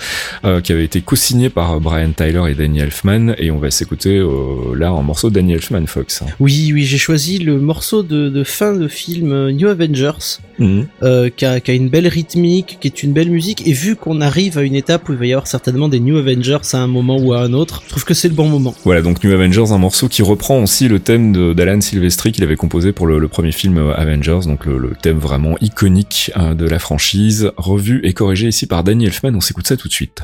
euh, 0.46 0.62
qui 0.62 0.72
avait 0.72 0.86
été 0.86 1.02
co-signé 1.02 1.50
par 1.50 1.82
Brian 1.82 2.12
Tyler 2.12 2.44
et 2.50 2.54
Danny 2.54 2.80
Elfman. 2.80 3.36
Et 3.40 3.52
on 3.52 3.60
va 3.60 3.72
s'écouter 3.72 4.18
euh, 4.18 4.74
là 4.78 4.90
un 4.90 5.02
morceau 5.02 5.30
de 5.30 5.36
Danny 5.36 5.54
Elfman, 5.54 5.86
Fox. 5.86 6.24
Oui, 6.40 6.72
oui, 6.74 6.86
j'ai 6.86 6.98
choisi 6.98 7.40
le 7.40 7.60
morceau 7.60 8.04
de, 8.04 8.44
fin 8.46 8.74
de 8.74 8.88
film 8.88 9.34
euh, 9.34 9.52
New 9.52 9.68
Avengers 9.68 10.40
Mhm. 10.60 10.88
euh, 11.02 11.30
qui, 11.36 11.46
a, 11.46 11.60
qui 11.60 11.72
a 11.72 11.74
une 11.74 11.90
belle 11.90 12.08
rythmique, 12.08 12.78
qui 12.80 12.88
est 12.88 13.04
une 13.04 13.14
belle 13.14 13.30
musique. 13.30 13.68
Et 13.68 13.74
vu 13.74 13.96
qu'on 13.96 14.22
arrive 14.22 14.58
à 14.58 14.62
une 14.62 14.76
étape 14.76 15.10
où 15.10 15.14
il 15.14 15.18
va 15.18 15.26
y 15.26 15.34
avoir 15.34 15.48
certainement 15.48 15.90
des 15.90 16.00
New 16.00 16.18
Avengers 16.18 16.60
à 16.74 16.78
un 16.78 16.88
moment 16.88 17.18
ou 17.18 17.34
à 17.34 17.42
un 17.42 17.54
autre, 17.54 17.82
je 17.86 17.90
trouve 17.90 18.06
que 18.06 18.14
c'est 18.14 18.28
le 18.28 18.36
bon 18.36 18.48
moment. 18.48 18.76
Voilà, 18.84 19.02
donc 19.02 19.24
New 19.24 19.32
Avengers, 19.32 19.72
un 19.72 19.78
morceau 19.78 20.08
qui 20.08 20.22
reprend 20.22 20.62
aussi 20.62 20.88
le 20.88 21.00
thème 21.00 21.54
d'Alan 21.54 21.82
Silvestri 21.82 22.32
qu'il 22.32 22.44
avait 22.44 22.56
composé 22.56 22.92
pour 22.92 23.08
le, 23.08 23.20
le 23.20 23.28
premier 23.28 23.52
film 23.52 23.78
euh, 23.78 23.94
Avengers, 23.96 24.42
donc 24.46 24.66
le, 24.66 24.78
le 24.78 24.92
thème 25.02 25.18
vraiment 25.18 25.56
iconique 25.62 26.32
euh, 26.38 26.54
de 26.54 26.66
la 26.66 26.80
franchise, 26.80 27.52
revu 27.58 28.02
et 28.04 28.14
corrigé 28.14 28.48
ici 28.48 28.68
par 28.68 28.84
Danny 28.84 29.06
Elfman. 29.06 29.36
On 29.36 29.42
s'écoute 29.42 29.68
ça 29.68 29.78
tout 29.78 29.88
de 29.88 29.94
suite. 29.94 30.24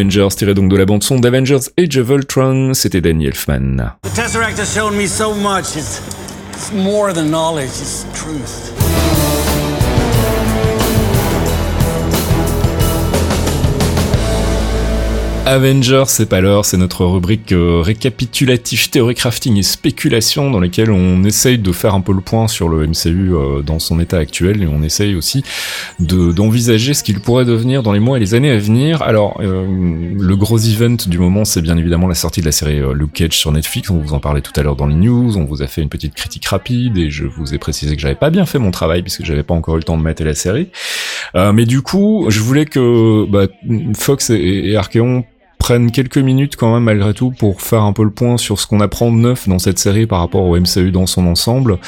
Avengers, 0.00 0.34
tiré 0.34 0.54
donc 0.54 0.70
de 0.70 0.76
la 0.76 0.86
bande 0.86 1.02
son 1.02 1.20
d'Avengers 1.20 1.68
Age 1.78 1.98
of 1.98 2.08
Ultron, 2.08 2.72
c'était 2.72 3.02
Danny 3.02 3.26
Elfman. 3.26 3.92
The 4.02 4.14
Tesseract 4.14 4.58
has 4.58 4.72
shown 4.74 4.96
me 4.96 5.06
so 5.06 5.34
much. 5.34 5.76
It's, 5.76 6.00
it's 6.54 6.72
more 6.72 7.12
than 7.12 7.30
knowledge, 7.30 7.68
it's 7.68 8.06
truth. 8.14 8.89
Avengers, 15.46 16.04
c'est 16.06 16.28
pas 16.28 16.40
l'heure, 16.40 16.64
c'est 16.64 16.76
notre 16.76 17.04
rubrique 17.04 17.52
euh, 17.52 17.80
récapitulatif, 17.80 18.90
théorie 18.90 19.14
crafting 19.14 19.56
et 19.56 19.62
spéculation 19.62 20.50
dans 20.50 20.60
laquelle 20.60 20.90
on 20.90 21.24
essaye 21.24 21.58
de 21.58 21.72
faire 21.72 21.94
un 21.94 22.02
peu 22.02 22.12
le 22.12 22.20
point 22.20 22.46
sur 22.46 22.68
le 22.68 22.86
MCU 22.86 23.34
euh, 23.34 23.62
dans 23.62 23.78
son 23.78 23.98
état 24.00 24.18
actuel 24.18 24.62
et 24.62 24.66
on 24.66 24.82
essaye 24.82 25.14
aussi 25.14 25.42
de 25.98 26.30
d'envisager 26.30 26.92
ce 26.92 27.02
qu'il 27.02 27.20
pourrait 27.20 27.46
devenir 27.46 27.82
dans 27.82 27.92
les 27.92 28.00
mois 28.00 28.18
et 28.18 28.20
les 28.20 28.34
années 28.34 28.50
à 28.50 28.58
venir. 28.58 29.02
Alors, 29.02 29.40
euh, 29.40 29.66
le 29.66 30.36
gros 30.36 30.58
event 30.58 30.96
du 31.06 31.18
moment, 31.18 31.44
c'est 31.46 31.62
bien 31.62 31.76
évidemment 31.78 32.06
la 32.06 32.14
sortie 32.14 32.42
de 32.42 32.46
la 32.46 32.52
série 32.52 32.80
Luke 32.94 33.14
Cage 33.14 33.36
sur 33.36 33.50
Netflix. 33.50 33.90
On 33.90 33.98
vous 33.98 34.12
en 34.12 34.20
parlait 34.20 34.42
tout 34.42 34.52
à 34.56 34.62
l'heure 34.62 34.76
dans 34.76 34.86
les 34.86 34.94
news, 34.94 35.36
on 35.38 35.46
vous 35.46 35.62
a 35.62 35.66
fait 35.66 35.80
une 35.80 35.88
petite 35.88 36.14
critique 36.14 36.46
rapide 36.46 36.98
et 36.98 37.10
je 37.10 37.24
vous 37.24 37.54
ai 37.54 37.58
précisé 37.58 37.96
que 37.96 38.02
j'avais 38.02 38.14
pas 38.14 38.30
bien 38.30 38.44
fait 38.44 38.58
mon 38.58 38.70
travail 38.70 39.02
puisque 39.02 39.24
j'avais 39.24 39.42
pas 39.42 39.54
encore 39.54 39.76
eu 39.76 39.78
le 39.78 39.84
temps 39.84 39.96
de 39.96 40.02
mater 40.02 40.22
la 40.22 40.34
série. 40.34 40.68
Mais 41.34 41.64
du 41.64 41.80
coup, 41.80 42.26
je 42.28 42.40
voulais 42.40 42.66
que 42.66 43.24
bah, 43.26 43.46
Fox 43.94 44.30
et, 44.30 44.36
et 44.36 44.76
Archeon 44.76 45.24
prennent 45.60 45.92
quelques 45.92 46.18
minutes 46.18 46.56
quand 46.56 46.72
même 46.74 46.84
malgré 46.84 47.14
tout 47.14 47.30
pour 47.30 47.60
faire 47.60 47.82
un 47.82 47.92
peu 47.92 48.02
le 48.02 48.10
point 48.10 48.38
sur 48.38 48.58
ce 48.58 48.66
qu'on 48.66 48.80
apprend 48.80 49.12
de 49.12 49.18
neuf 49.18 49.46
dans 49.46 49.60
cette 49.60 49.78
série 49.78 50.06
par 50.06 50.18
rapport 50.18 50.42
au 50.42 50.58
MCU 50.58 50.90
dans 50.90 51.06
son 51.06 51.26
ensemble, 51.26 51.78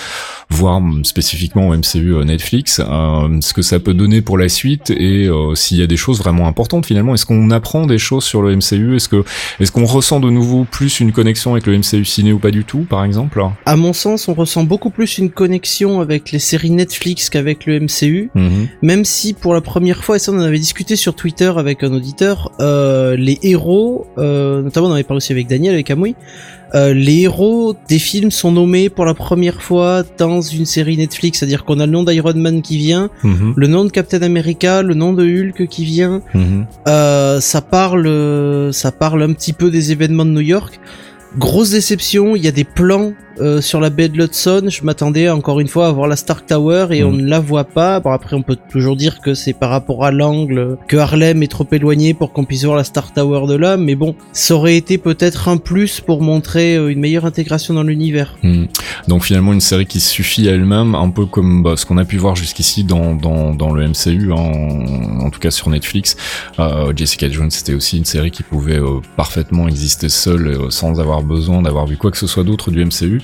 voire 0.51 0.81
spécifiquement 1.03 1.69
au 1.69 1.77
MCU 1.77 2.15
euh, 2.15 2.25
Netflix, 2.25 2.81
euh, 2.81 3.41
ce 3.41 3.53
que 3.55 3.63
ça 3.63 3.81
peut 3.81 3.95
donner 3.95 4.21
pour 4.21 4.37
la 4.37 4.49
suite 4.49 4.91
et 4.91 5.27
euh, 5.27 5.55
s'il 5.55 5.79
y 5.79 5.83
a 5.83 5.87
des 5.87 5.97
choses 5.97 6.19
vraiment 6.19 6.47
importantes 6.47 6.87
finalement. 6.87 7.15
Est-ce 7.15 7.27
qu'on 7.27 7.51
apprend 7.51 7.87
des 7.87 7.99
choses 7.99 8.25
sur 8.25 8.43
le 8.43 8.55
MCU 8.55 8.97
Est-ce 8.97 9.09
que 9.09 9.25
est-ce 9.59 9.73
qu'on 9.73 9.87
ressent 9.87 10.21
de 10.21 10.31
nouveau 10.31 10.65
plus 10.65 11.01
une 11.01 11.13
connexion 11.13 11.53
avec 11.53 11.67
le 11.67 11.79
MCU 11.79 12.05
ciné 12.05 12.33
ou 12.33 12.39
pas 12.39 12.51
du 12.51 12.65
tout, 12.65 12.87
par 12.89 13.05
exemple? 13.05 13.43
À 13.65 13.77
mon 13.77 13.95
sens, 13.95 14.29
on 14.29 14.35
ressent 14.35 14.65
beaucoup 14.65 14.91
plus 14.91 15.17
une 15.17 15.31
connexion 15.31 16.01
avec 16.01 16.31
les 16.31 16.39
séries 16.39 16.71
Netflix 16.71 17.31
qu'avec 17.31 17.65
le 17.65 17.81
MCU. 17.81 18.31
Mhm. 18.35 18.69
Même 18.83 19.05
si 19.07 19.33
pour 19.33 19.55
la 19.55 19.63
première 19.63 20.05
fois, 20.05 20.17
et 20.17 20.19
ça 20.19 20.31
on 20.33 20.37
en 20.37 20.43
avait 20.43 20.59
discuté 20.59 20.95
sur 20.97 21.15
Twitter 21.15 21.53
avec 21.57 21.83
un 21.83 21.93
auditeur, 21.95 22.53
euh, 22.61 23.17
les 23.17 23.39
héros, 23.43 23.62
euh, 24.19 24.63
notamment 24.63 24.87
on 24.87 24.91
en 24.91 24.95
avait 24.95 25.03
parlé 25.05 25.19
aussi 25.19 25.33
avec 25.33 25.47
Daniel, 25.47 25.75
avec 25.75 25.91
Amouy, 25.91 26.15
euh, 26.75 26.95
les 26.95 27.21
héros 27.23 27.75
des 27.89 27.99
films 27.99 28.31
sont 28.31 28.51
nommés 28.53 28.89
pour 28.89 29.05
la 29.05 29.15
première 29.15 29.61
fois 29.63 30.03
dans 30.19 30.41
une 30.41 30.65
série 30.65 30.97
Netflix, 30.97 31.39
c'est-à-dire 31.39 31.65
qu'on 31.65 31.81
a 31.81 31.87
le 31.87 31.93
nom 31.93 32.03
d'Iron 32.03 32.33
Man 32.35 32.63
qui 32.63 32.79
vient, 32.79 33.11
Mhm. 33.25 33.53
le 33.57 33.67
nom 33.67 33.85
de 33.85 33.91
Captain 33.91 34.23
America, 34.23 34.83
le 34.83 34.95
nom 34.95 35.13
de 35.13 35.23
Hulk 35.25 35.67
qui 35.69 35.85
vient, 35.85 36.23
Mhm. 36.35 36.67
euh, 36.89 37.41
ça 37.41 37.61
parle, 37.61 38.71
ça 38.73 38.91
parle 38.93 39.23
un 39.23 39.33
petit 39.35 39.53
peu 39.53 39.71
des 39.71 39.93
événements 39.93 40.25
de 40.25 40.31
New 40.31 40.41
York. 40.41 40.81
Grosse 41.39 41.71
déception, 41.71 42.37
il 42.37 42.45
y 42.45 42.49
a 42.49 42.53
des 42.53 42.65
plans 42.65 43.13
euh, 43.43 43.61
sur 43.61 43.81
la 43.81 43.91
baie 43.91 44.09
de 44.09 44.17
l'Hudson, 44.17 44.67
je 44.69 44.85
m'attendais 44.85 45.29
encore 45.29 45.59
une 45.59 45.67
fois 45.67 45.89
à 45.89 45.93
voir 45.93 46.07
la 46.07 46.15
Stark 46.15 46.47
Tower 46.47 46.87
et 46.91 47.03
on 47.03 47.13
ne 47.13 47.27
la 47.27 47.41
voit 47.41 47.65
pas. 47.65 47.99
Bon 47.99 48.11
après 48.11 48.37
on 48.37 48.43
peut 48.43 48.57
toujours 48.71 48.95
dire 48.95 49.21
que 49.21 49.35
c'est 49.35 49.53
par 49.53 49.71
rapport 49.71 50.05
à 50.05 50.13
l'angle 50.13 50.79
que 50.87 50.97
Harlem 50.97 51.43
est 51.43 51.49
trop 51.49 51.67
éloigné 51.73 52.15
pour 52.15 52.33
qu'on 52.33 52.45
puisse 52.45 52.65
voir 52.65 52.77
la 52.77 52.85
Stark 52.85 53.15
Tower 53.15 53.49
de 53.49 53.55
là, 53.55 53.77
mais 53.77 53.97
bon, 53.97 54.15
ça 54.33 54.55
aurait 54.55 54.77
été 54.77 54.97
peut-être 54.97 55.49
un 55.49 55.57
plus 55.57 56.01
pour 56.01 56.23
montrer 56.23 56.77
euh, 56.77 56.93
une 56.93 57.01
meilleure 57.01 57.25
intégration 57.25 57.75
dans 57.75 57.83
l'univers. 57.83 58.37
Hmm. 58.43 58.67
Donc 59.09 59.25
finalement 59.25 59.53
une 59.53 59.61
série 59.61 59.87
qui 59.87 59.99
suffit 59.99 60.49
à 60.49 60.53
elle-même, 60.53 60.95
un 60.95 61.11
peu 61.11 61.27
comme 61.27 61.63
bah, 61.63 61.75
ce 61.77 61.85
qu'on 61.85 61.99
a 61.99 62.05
pu 62.05 62.19
voir 62.19 62.37
jusqu'ici 62.37 62.85
dans, 62.85 63.15
dans, 63.15 63.55
dans 63.55 63.73
le 63.73 63.89
MCU, 63.89 64.33
hein, 64.33 64.37
en, 64.37 65.27
en 65.27 65.31
tout 65.31 65.41
cas 65.41 65.51
sur 65.51 65.69
Netflix. 65.69 66.17
Euh, 66.59 66.93
Jessica 66.95 67.29
Jones 67.29 67.51
c'était 67.51 67.75
aussi 67.75 67.99
une 67.99 68.05
série 68.05 68.31
qui 68.31 68.45
pouvait 68.45 68.79
euh, 68.79 69.01
parfaitement 69.17 69.67
exister 69.69 70.09
seule 70.09 70.71
sans 70.71 71.01
avoir 71.01 71.23
besoin 71.23 71.63
d'avoir 71.63 71.87
vu 71.87 71.97
quoi 71.97 72.11
que 72.11 72.19
ce 72.19 72.27
soit 72.27 72.45
d'autre 72.45 72.71
du 72.71 72.85
MCU. 72.85 73.21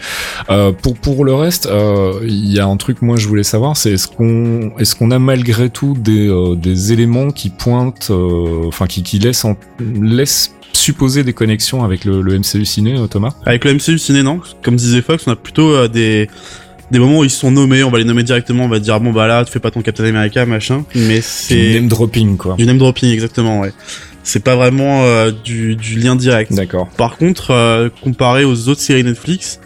Euh, 0.50 0.72
pour 0.72 0.94
pour 0.96 1.24
le 1.24 1.34
reste, 1.34 1.66
euh, 1.66 2.20
il 2.24 2.52
y 2.52 2.58
a 2.58 2.66
un 2.66 2.76
truc 2.76 3.02
moi 3.02 3.16
je 3.16 3.28
voulais 3.28 3.42
savoir, 3.42 3.76
c'est 3.76 3.92
est-ce 3.92 4.08
qu'on 4.08 4.72
est-ce 4.78 4.94
qu'on 4.94 5.10
a 5.10 5.18
malgré 5.18 5.68
tout 5.70 5.94
des, 5.98 6.28
euh, 6.28 6.54
des 6.56 6.92
éléments 6.92 7.30
qui 7.30 7.50
pointent, 7.50 8.08
euh, 8.10 8.66
enfin 8.66 8.86
qui 8.86 9.02
qui 9.02 9.18
laissent 9.18 9.44
en, 9.44 9.56
laissent 10.02 10.54
supposer 10.72 11.24
des 11.24 11.32
connexions 11.32 11.82
avec 11.84 12.04
le, 12.04 12.20
le 12.22 12.38
MCU 12.38 12.64
ciné, 12.64 12.94
Thomas? 13.10 13.32
Avec 13.46 13.64
le 13.64 13.74
MCU 13.74 13.98
ciné, 13.98 14.22
non. 14.22 14.40
Comme 14.62 14.76
disait 14.76 15.02
Fox, 15.02 15.24
on 15.26 15.32
a 15.32 15.36
plutôt 15.36 15.70
euh, 15.70 15.88
des 15.88 16.28
des 16.90 16.98
moments 16.98 17.18
où 17.18 17.24
ils 17.24 17.30
sont 17.30 17.50
nommés, 17.50 17.82
on 17.84 17.90
va 17.90 17.98
les 17.98 18.04
nommer 18.04 18.22
directement, 18.22 18.64
on 18.64 18.68
va 18.68 18.78
dire 18.78 18.98
bon 19.00 19.12
bah 19.12 19.26
là, 19.26 19.44
tu 19.44 19.52
fais 19.52 19.60
pas 19.60 19.70
ton 19.70 19.82
Captain 19.82 20.04
America, 20.04 20.46
machin. 20.46 20.84
Mais 20.94 21.16
Du 21.16 21.22
c'est 21.22 21.74
name 21.74 21.88
dropping 21.88 22.36
quoi. 22.38 22.54
du 22.56 22.64
name 22.64 22.78
dropping 22.78 23.10
exactement, 23.12 23.60
ouais. 23.60 23.72
C'est 24.22 24.42
pas 24.44 24.56
vraiment 24.56 25.02
euh, 25.04 25.30
du, 25.44 25.74
du 25.76 25.98
lien 25.98 26.14
direct. 26.16 26.52
D'accord. 26.52 26.88
Par 26.96 27.16
contre, 27.16 27.50
euh, 27.50 27.88
comparé 28.02 28.44
aux 28.44 28.68
autres 28.68 28.80
séries 28.80 29.04
Netflix, 29.04 29.58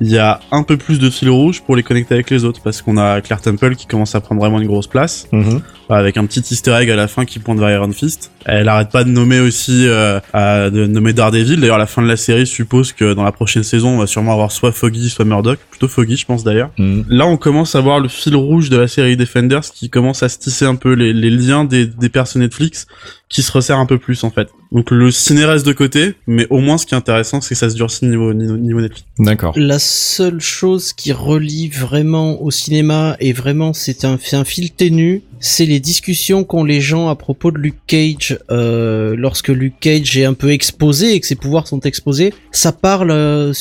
il 0.00 0.08
y 0.08 0.18
a 0.18 0.40
un 0.52 0.62
peu 0.62 0.76
plus 0.76 0.98
de 0.98 1.08
fil 1.10 1.30
rouge 1.30 1.62
pour 1.62 1.76
les 1.76 1.82
connecter 1.82 2.14
avec 2.14 2.30
les 2.30 2.44
autres 2.44 2.60
parce 2.62 2.82
qu'on 2.82 2.96
a 2.96 3.20
Claire 3.20 3.40
Temple 3.40 3.74
qui 3.76 3.86
commence 3.86 4.14
à 4.14 4.20
prendre 4.20 4.40
vraiment 4.40 4.60
une 4.60 4.66
grosse 4.66 4.86
place 4.86 5.26
Mhm. 5.32 5.60
avec 5.88 6.16
un 6.16 6.26
petit 6.26 6.40
Easter 6.50 6.72
egg 6.80 6.90
à 6.90 6.96
la 6.96 7.08
fin 7.08 7.24
qui 7.24 7.38
pointe 7.38 7.58
vers 7.58 7.70
Iron 7.70 7.92
Fist. 7.92 8.30
Elle 8.44 8.68
arrête 8.68 8.90
pas 8.90 9.04
de 9.04 9.08
nommer 9.10 9.40
aussi 9.40 9.86
euh, 9.86 10.20
à- 10.32 10.70
de 10.70 10.86
nommer 10.86 11.12
Daredevil. 11.12 11.60
D'ailleurs, 11.60 11.78
la 11.78 11.86
fin 11.86 12.02
de 12.02 12.08
la 12.08 12.16
série 12.16 12.46
suppose 12.46 12.92
que 12.92 13.14
dans 13.14 13.24
la 13.24 13.32
prochaine 13.32 13.62
saison, 13.62 13.90
on 13.90 13.98
va 13.98 14.06
sûrement 14.06 14.32
avoir 14.32 14.52
soit 14.52 14.72
Foggy, 14.72 15.08
soit 15.10 15.24
Murdoch. 15.24 15.58
Plutôt 15.70 15.88
Foggy, 15.88 16.16
je 16.16 16.26
pense 16.26 16.44
d'ailleurs. 16.44 16.70
Mhm. 16.78 17.04
Là, 17.08 17.26
on 17.26 17.36
commence 17.36 17.74
à 17.74 17.80
voir 17.80 17.98
le 18.00 18.08
fil 18.08 18.36
rouge 18.36 18.70
de 18.70 18.76
la 18.76 18.88
série 18.88 19.16
Defenders 19.16 19.62
qui 19.74 19.90
commence 19.90 20.22
à 20.22 20.28
se 20.28 20.38
tisser 20.38 20.64
un 20.64 20.74
peu 20.76 20.92
les, 20.92 21.12
les 21.12 21.30
liens 21.30 21.64
des, 21.64 21.86
des 21.86 22.08
persos 22.08 22.36
Netflix 22.36 22.86
qui 23.28 23.42
se 23.42 23.50
resserrent 23.50 23.78
un 23.80 23.86
peu 23.86 23.98
plus 23.98 24.22
en 24.24 24.30
fait. 24.30 24.48
Donc 24.76 24.90
le 24.90 25.10
ciné 25.10 25.46
reste 25.46 25.64
de 25.64 25.72
côté, 25.72 26.16
mais 26.26 26.46
au 26.50 26.58
moins 26.58 26.76
ce 26.76 26.84
qui 26.84 26.92
est 26.92 26.98
intéressant, 26.98 27.40
c'est 27.40 27.54
que 27.54 27.58
ça 27.58 27.70
se 27.70 27.74
durcit 27.76 28.04
niveau, 28.04 28.34
niveau, 28.34 28.58
niveau 28.58 28.82
Netflix. 28.82 29.06
D'accord. 29.18 29.54
La 29.56 29.78
seule 29.78 30.38
chose 30.38 30.92
qui 30.92 31.12
relie 31.12 31.70
vraiment 31.70 32.42
au 32.42 32.50
cinéma 32.50 33.16
et 33.18 33.32
vraiment 33.32 33.72
c'est 33.72 34.04
un, 34.04 34.18
c'est 34.22 34.36
un 34.36 34.44
fil 34.44 34.70
ténu, 34.70 35.22
c'est 35.40 35.66
les 35.66 35.80
discussions 35.80 36.44
qu'ont 36.44 36.64
les 36.64 36.80
gens 36.80 37.08
à 37.08 37.16
propos 37.16 37.50
de 37.50 37.58
Luke 37.58 37.78
Cage 37.86 38.38
euh, 38.50 39.14
lorsque 39.16 39.48
Luke 39.48 39.78
Cage 39.80 40.16
est 40.16 40.24
un 40.24 40.34
peu 40.34 40.50
exposé 40.50 41.14
et 41.14 41.20
que 41.20 41.26
ses 41.26 41.34
pouvoirs 41.34 41.66
sont 41.66 41.80
exposés. 41.80 42.32
Ça 42.52 42.72
parle 42.72 43.10
euh, 43.10 43.52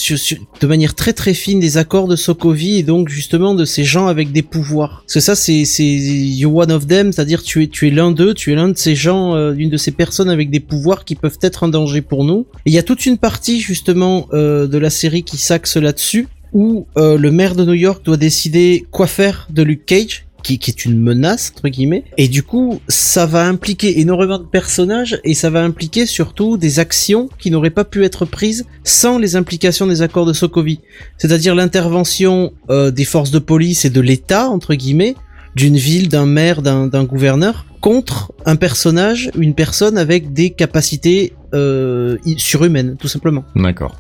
de 0.61 0.67
manière 0.67 0.95
très 0.95 1.13
très 1.13 1.33
fine 1.33 1.59
des 1.59 1.77
accords 1.77 2.07
de 2.07 2.15
Sokovie 2.15 2.77
et 2.77 2.83
donc 2.83 3.09
justement 3.09 3.53
de 3.55 3.65
ces 3.65 3.83
gens 3.83 4.07
avec 4.07 4.31
des 4.31 4.41
pouvoirs. 4.41 5.03
Parce 5.05 5.15
que 5.15 5.19
ça 5.19 5.35
c'est 5.35 5.65
c'est 5.65 5.83
you 5.85 6.61
one 6.61 6.71
of 6.71 6.87
them, 6.87 7.11
c'est-à-dire 7.11 7.43
tu 7.43 7.63
es 7.63 7.67
tu 7.67 7.87
es 7.87 7.91
l'un 7.91 8.11
d'eux, 8.11 8.33
tu 8.33 8.51
es 8.51 8.55
l'un 8.55 8.69
de 8.69 8.77
ces 8.77 8.95
gens, 8.95 9.35
euh, 9.35 9.53
d'une 9.53 9.69
de 9.69 9.77
ces 9.77 9.91
personnes 9.91 10.29
avec 10.29 10.49
des 10.49 10.59
pouvoirs 10.59 11.05
qui 11.05 11.15
peuvent 11.15 11.39
être 11.41 11.63
un 11.63 11.69
danger 11.69 12.01
pour 12.01 12.23
nous. 12.23 12.45
Et 12.65 12.69
il 12.69 12.73
y 12.73 12.77
a 12.77 12.83
toute 12.83 13.05
une 13.05 13.17
partie 13.17 13.59
justement 13.59 14.27
euh, 14.33 14.67
de 14.67 14.77
la 14.77 14.89
série 14.89 15.23
qui 15.23 15.37
s'axe 15.37 15.77
là-dessus 15.77 16.27
où 16.53 16.87
euh, 16.97 17.17
le 17.17 17.31
maire 17.31 17.53
de 17.53 17.65
New 17.65 17.73
York 17.73 18.03
doit 18.05 18.17
décider 18.17 18.85
quoi 18.89 19.07
faire 19.07 19.47
de 19.51 19.61
Luke 19.61 19.85
Cage. 19.85 20.25
Qui, 20.45 20.59
qui 20.59 20.69
est 20.69 20.85
une 20.85 20.99
menace 20.99 21.51
entre 21.55 21.69
guillemets 21.69 22.03
et 22.17 22.27
du 22.27 22.43
coup 22.43 22.79
ça 22.87 23.25
va 23.25 23.47
impliquer 23.47 23.99
énormément 23.99 24.37
de 24.37 24.43
personnages 24.43 25.19
et 25.23 25.33
ça 25.33 25.49
va 25.49 25.63
impliquer 25.63 26.05
surtout 26.05 26.57
des 26.57 26.77
actions 26.77 27.29
qui 27.39 27.49
n'auraient 27.49 27.71
pas 27.71 27.83
pu 27.83 28.05
être 28.05 28.25
prises 28.25 28.67
sans 28.83 29.17
les 29.17 29.35
implications 29.35 29.87
des 29.87 30.03
accords 30.03 30.27
de 30.27 30.33
Sokovie 30.33 30.81
c'est-à-dire 31.17 31.55
l'intervention 31.55 32.53
euh, 32.69 32.91
des 32.91 33.05
forces 33.05 33.31
de 33.31 33.39
police 33.39 33.85
et 33.85 33.89
de 33.89 34.01
l'État 34.01 34.47
entre 34.49 34.75
guillemets 34.75 35.15
d'une 35.55 35.77
ville, 35.77 36.09
d'un 36.09 36.25
maire, 36.25 36.61
d'un 36.61 37.03
gouverneur 37.05 37.65
contre 37.81 38.33
un 38.45 38.55
personnage, 38.55 39.31
une 39.37 39.53
personne 39.53 39.97
avec 39.97 40.33
des 40.33 40.49
capacités 40.49 41.33
euh, 41.53 42.17
surhumaines, 42.37 42.97
tout 42.99 43.07
simplement. 43.07 43.45
D'accord. 43.55 43.95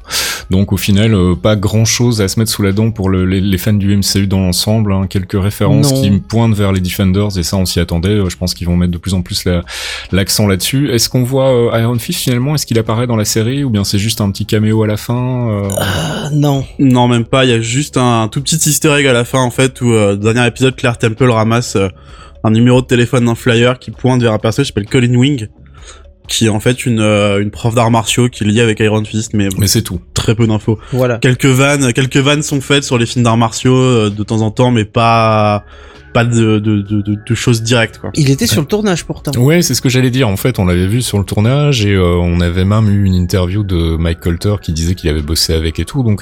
Donc 0.49 0.73
au 0.73 0.77
final, 0.77 1.13
euh, 1.15 1.35
pas 1.35 1.55
grand 1.55 1.85
chose 1.85 2.21
à 2.21 2.27
se 2.27 2.39
mettre 2.39 2.51
sous 2.51 2.61
la 2.61 2.71
dent 2.71 2.91
pour 2.91 3.09
le- 3.09 3.25
les, 3.25 3.41
les 3.41 3.57
fans 3.57 3.73
du 3.73 3.95
MCU 3.97 4.27
dans 4.27 4.39
l'ensemble. 4.41 4.93
hein. 4.93 5.07
Quelques 5.09 5.41
références 5.41 5.91
Non. 5.91 6.01
qui 6.01 6.11
pointent 6.19 6.53
vers 6.55 6.71
les 6.71 6.81
Defenders 6.81 7.37
et 7.37 7.43
ça 7.43 7.57
on 7.57 7.65
s'y 7.65 7.79
attendait. 7.79 8.09
Euh, 8.09 8.29
Je 8.29 8.37
pense 8.37 8.53
qu'ils 8.53 8.67
vont 8.67 8.75
mettre 8.77 8.91
de 8.91 8.97
plus 8.97 9.13
en 9.15 9.21
plus 9.21 9.45
la- 9.45 9.63
l'accent 10.11 10.45
là-dessus. 10.47 10.91
Est-ce 10.91 11.09
qu'on 11.09 11.23
voit 11.23 11.49
euh, 11.51 11.79
Iron 11.81 11.97
Fist 11.97 12.19
finalement? 12.21 12.53
Est-ce 12.55 12.65
qu'il 12.65 12.77
apparaît 12.77 13.07
dans 13.07 13.15
la 13.15 13.25
série? 13.25 13.63
Ou 13.63 13.69
bien 13.69 13.83
c'est 13.83 13.97
juste 13.99 14.21
un 14.21 14.29
petit 14.31 14.45
caméo 14.45 14.83
à 14.83 14.87
la 14.87 14.97
fin 14.97 15.49
euh, 15.49 15.69
Ah, 15.79 16.29
non. 16.31 16.63
Non, 16.79 17.07
même 17.07 17.25
pas. 17.25 17.45
Il 17.45 17.49
y 17.51 17.53
a 17.53 17.61
juste 17.61 17.97
un 17.97 18.27
tout 18.27 18.41
petit 18.41 18.57
Easter 18.69 18.93
egg 18.99 19.07
à 19.07 19.13
la 19.13 19.25
fin 19.25 19.39
en 19.39 19.51
fait 19.51 19.81
où 19.81 19.91
euh, 19.93 20.15
dernier 20.15 20.45
épisode, 20.47 20.75
Claire 20.75 20.97
Temple 20.97 21.29
ramasse 21.29 21.75
euh, 21.75 21.87
un 22.43 22.51
numéro 22.51 22.81
de 22.81 22.85
téléphone 22.85 23.25
d'un 23.25 23.35
flyer 23.35 23.79
qui 23.79 23.89
pointe 23.91 24.21
vers 24.21 24.33
un 24.33 24.37
personnage 24.37 24.67
qui 24.67 24.73
s'appelle 24.73 24.87
Colin 24.89 25.15
Wing, 25.15 25.47
qui 26.27 26.45
est 26.45 26.49
en 26.49 26.59
fait 26.59 26.85
une 26.85 26.99
euh, 26.99 27.41
une 27.41 27.49
prof 27.51 27.73
d'arts 27.73 27.89
martiaux 27.91 28.29
qui 28.29 28.43
est 28.43 28.47
liée 28.47 28.61
avec 28.61 28.79
Iron 28.79 29.03
Fist, 29.03 29.33
mais 29.33 29.49
Mais 29.57 29.67
c'est 29.67 29.81
tout. 29.81 29.99
Très 30.25 30.33
peu 30.35 30.47
d'infos. 30.47 30.79
Voilà. 30.91 31.19
Quelques 31.19 31.45
vannes, 31.45 31.93
quelques 31.93 32.17
vannes 32.17 32.41
sont 32.41 32.59
faites 32.59 32.83
sur 32.83 32.97
les 32.97 33.05
films 33.05 33.23
d'arts 33.23 33.37
martiaux 33.37 33.77
euh, 33.77 34.09
de 34.09 34.23
temps 34.23 34.41
en 34.41 34.49
temps, 34.49 34.71
mais 34.71 34.83
pas 34.83 35.65
pas 36.15 36.23
de 36.23 36.59
de, 36.59 36.81
de, 36.81 37.01
de, 37.01 37.17
de 37.27 37.35
choses 37.35 37.61
directes 37.61 37.97
quoi. 37.97 38.09
Il 38.13 38.31
était 38.31 38.47
sur 38.47 38.61
le 38.61 38.67
tournage 38.67 39.03
pourtant. 39.03 39.31
Ouais, 39.37 39.61
c'est 39.61 39.73
ce 39.73 39.81
que 39.81 39.89
j'allais 39.89 40.11
dire. 40.11 40.29
En 40.29 40.37
fait, 40.37 40.59
on 40.59 40.65
l'avait 40.65 40.87
vu 40.87 41.01
sur 41.01 41.19
le 41.19 41.25
tournage 41.25 41.85
et 41.85 41.93
euh, 41.93 42.15
on 42.15 42.39
avait 42.39 42.63
même 42.63 42.89
eu 42.89 43.03
une 43.03 43.13
interview 43.13 43.63
de 43.63 43.97
Mike 43.97 44.21
Colter 44.21 44.55
qui 44.61 44.71
disait 44.71 44.95
qu'il 44.95 45.09
avait 45.09 45.21
bossé 45.21 45.53
avec 45.53 45.77
et 45.77 45.83
tout. 45.83 46.03
Donc, 46.03 46.21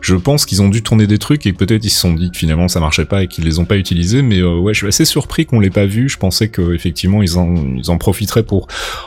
je 0.00 0.16
pense 0.16 0.46
qu'ils 0.46 0.62
ont 0.62 0.68
dû 0.68 0.82
tourner 0.82 1.06
des 1.06 1.18
trucs 1.18 1.46
et 1.46 1.52
peut-être 1.52 1.84
ils 1.84 1.90
se 1.90 2.00
sont 2.00 2.12
dit 2.12 2.32
que 2.32 2.38
finalement 2.38 2.66
ça 2.66 2.80
marchait 2.80 3.04
pas 3.04 3.22
et 3.22 3.28
qu'ils 3.28 3.44
les 3.44 3.60
ont 3.60 3.64
pas 3.64 3.76
utilisés. 3.76 4.22
Mais 4.22 4.40
euh, 4.40 4.58
ouais, 4.58 4.74
je 4.74 4.78
suis 4.78 4.88
assez 4.88 5.04
surpris 5.04 5.46
qu'on 5.46 5.60
l'ait 5.60 5.70
pas 5.70 5.86
vu. 5.86 6.08
Je 6.08 6.16
pensais 6.16 6.48
que 6.48 6.74
effectivement 6.74 7.22
ils 7.22 7.38
en 7.38 7.54
ils 7.76 7.88
en 7.90 7.98
profiteraient 7.98 8.42
pour, 8.42 8.66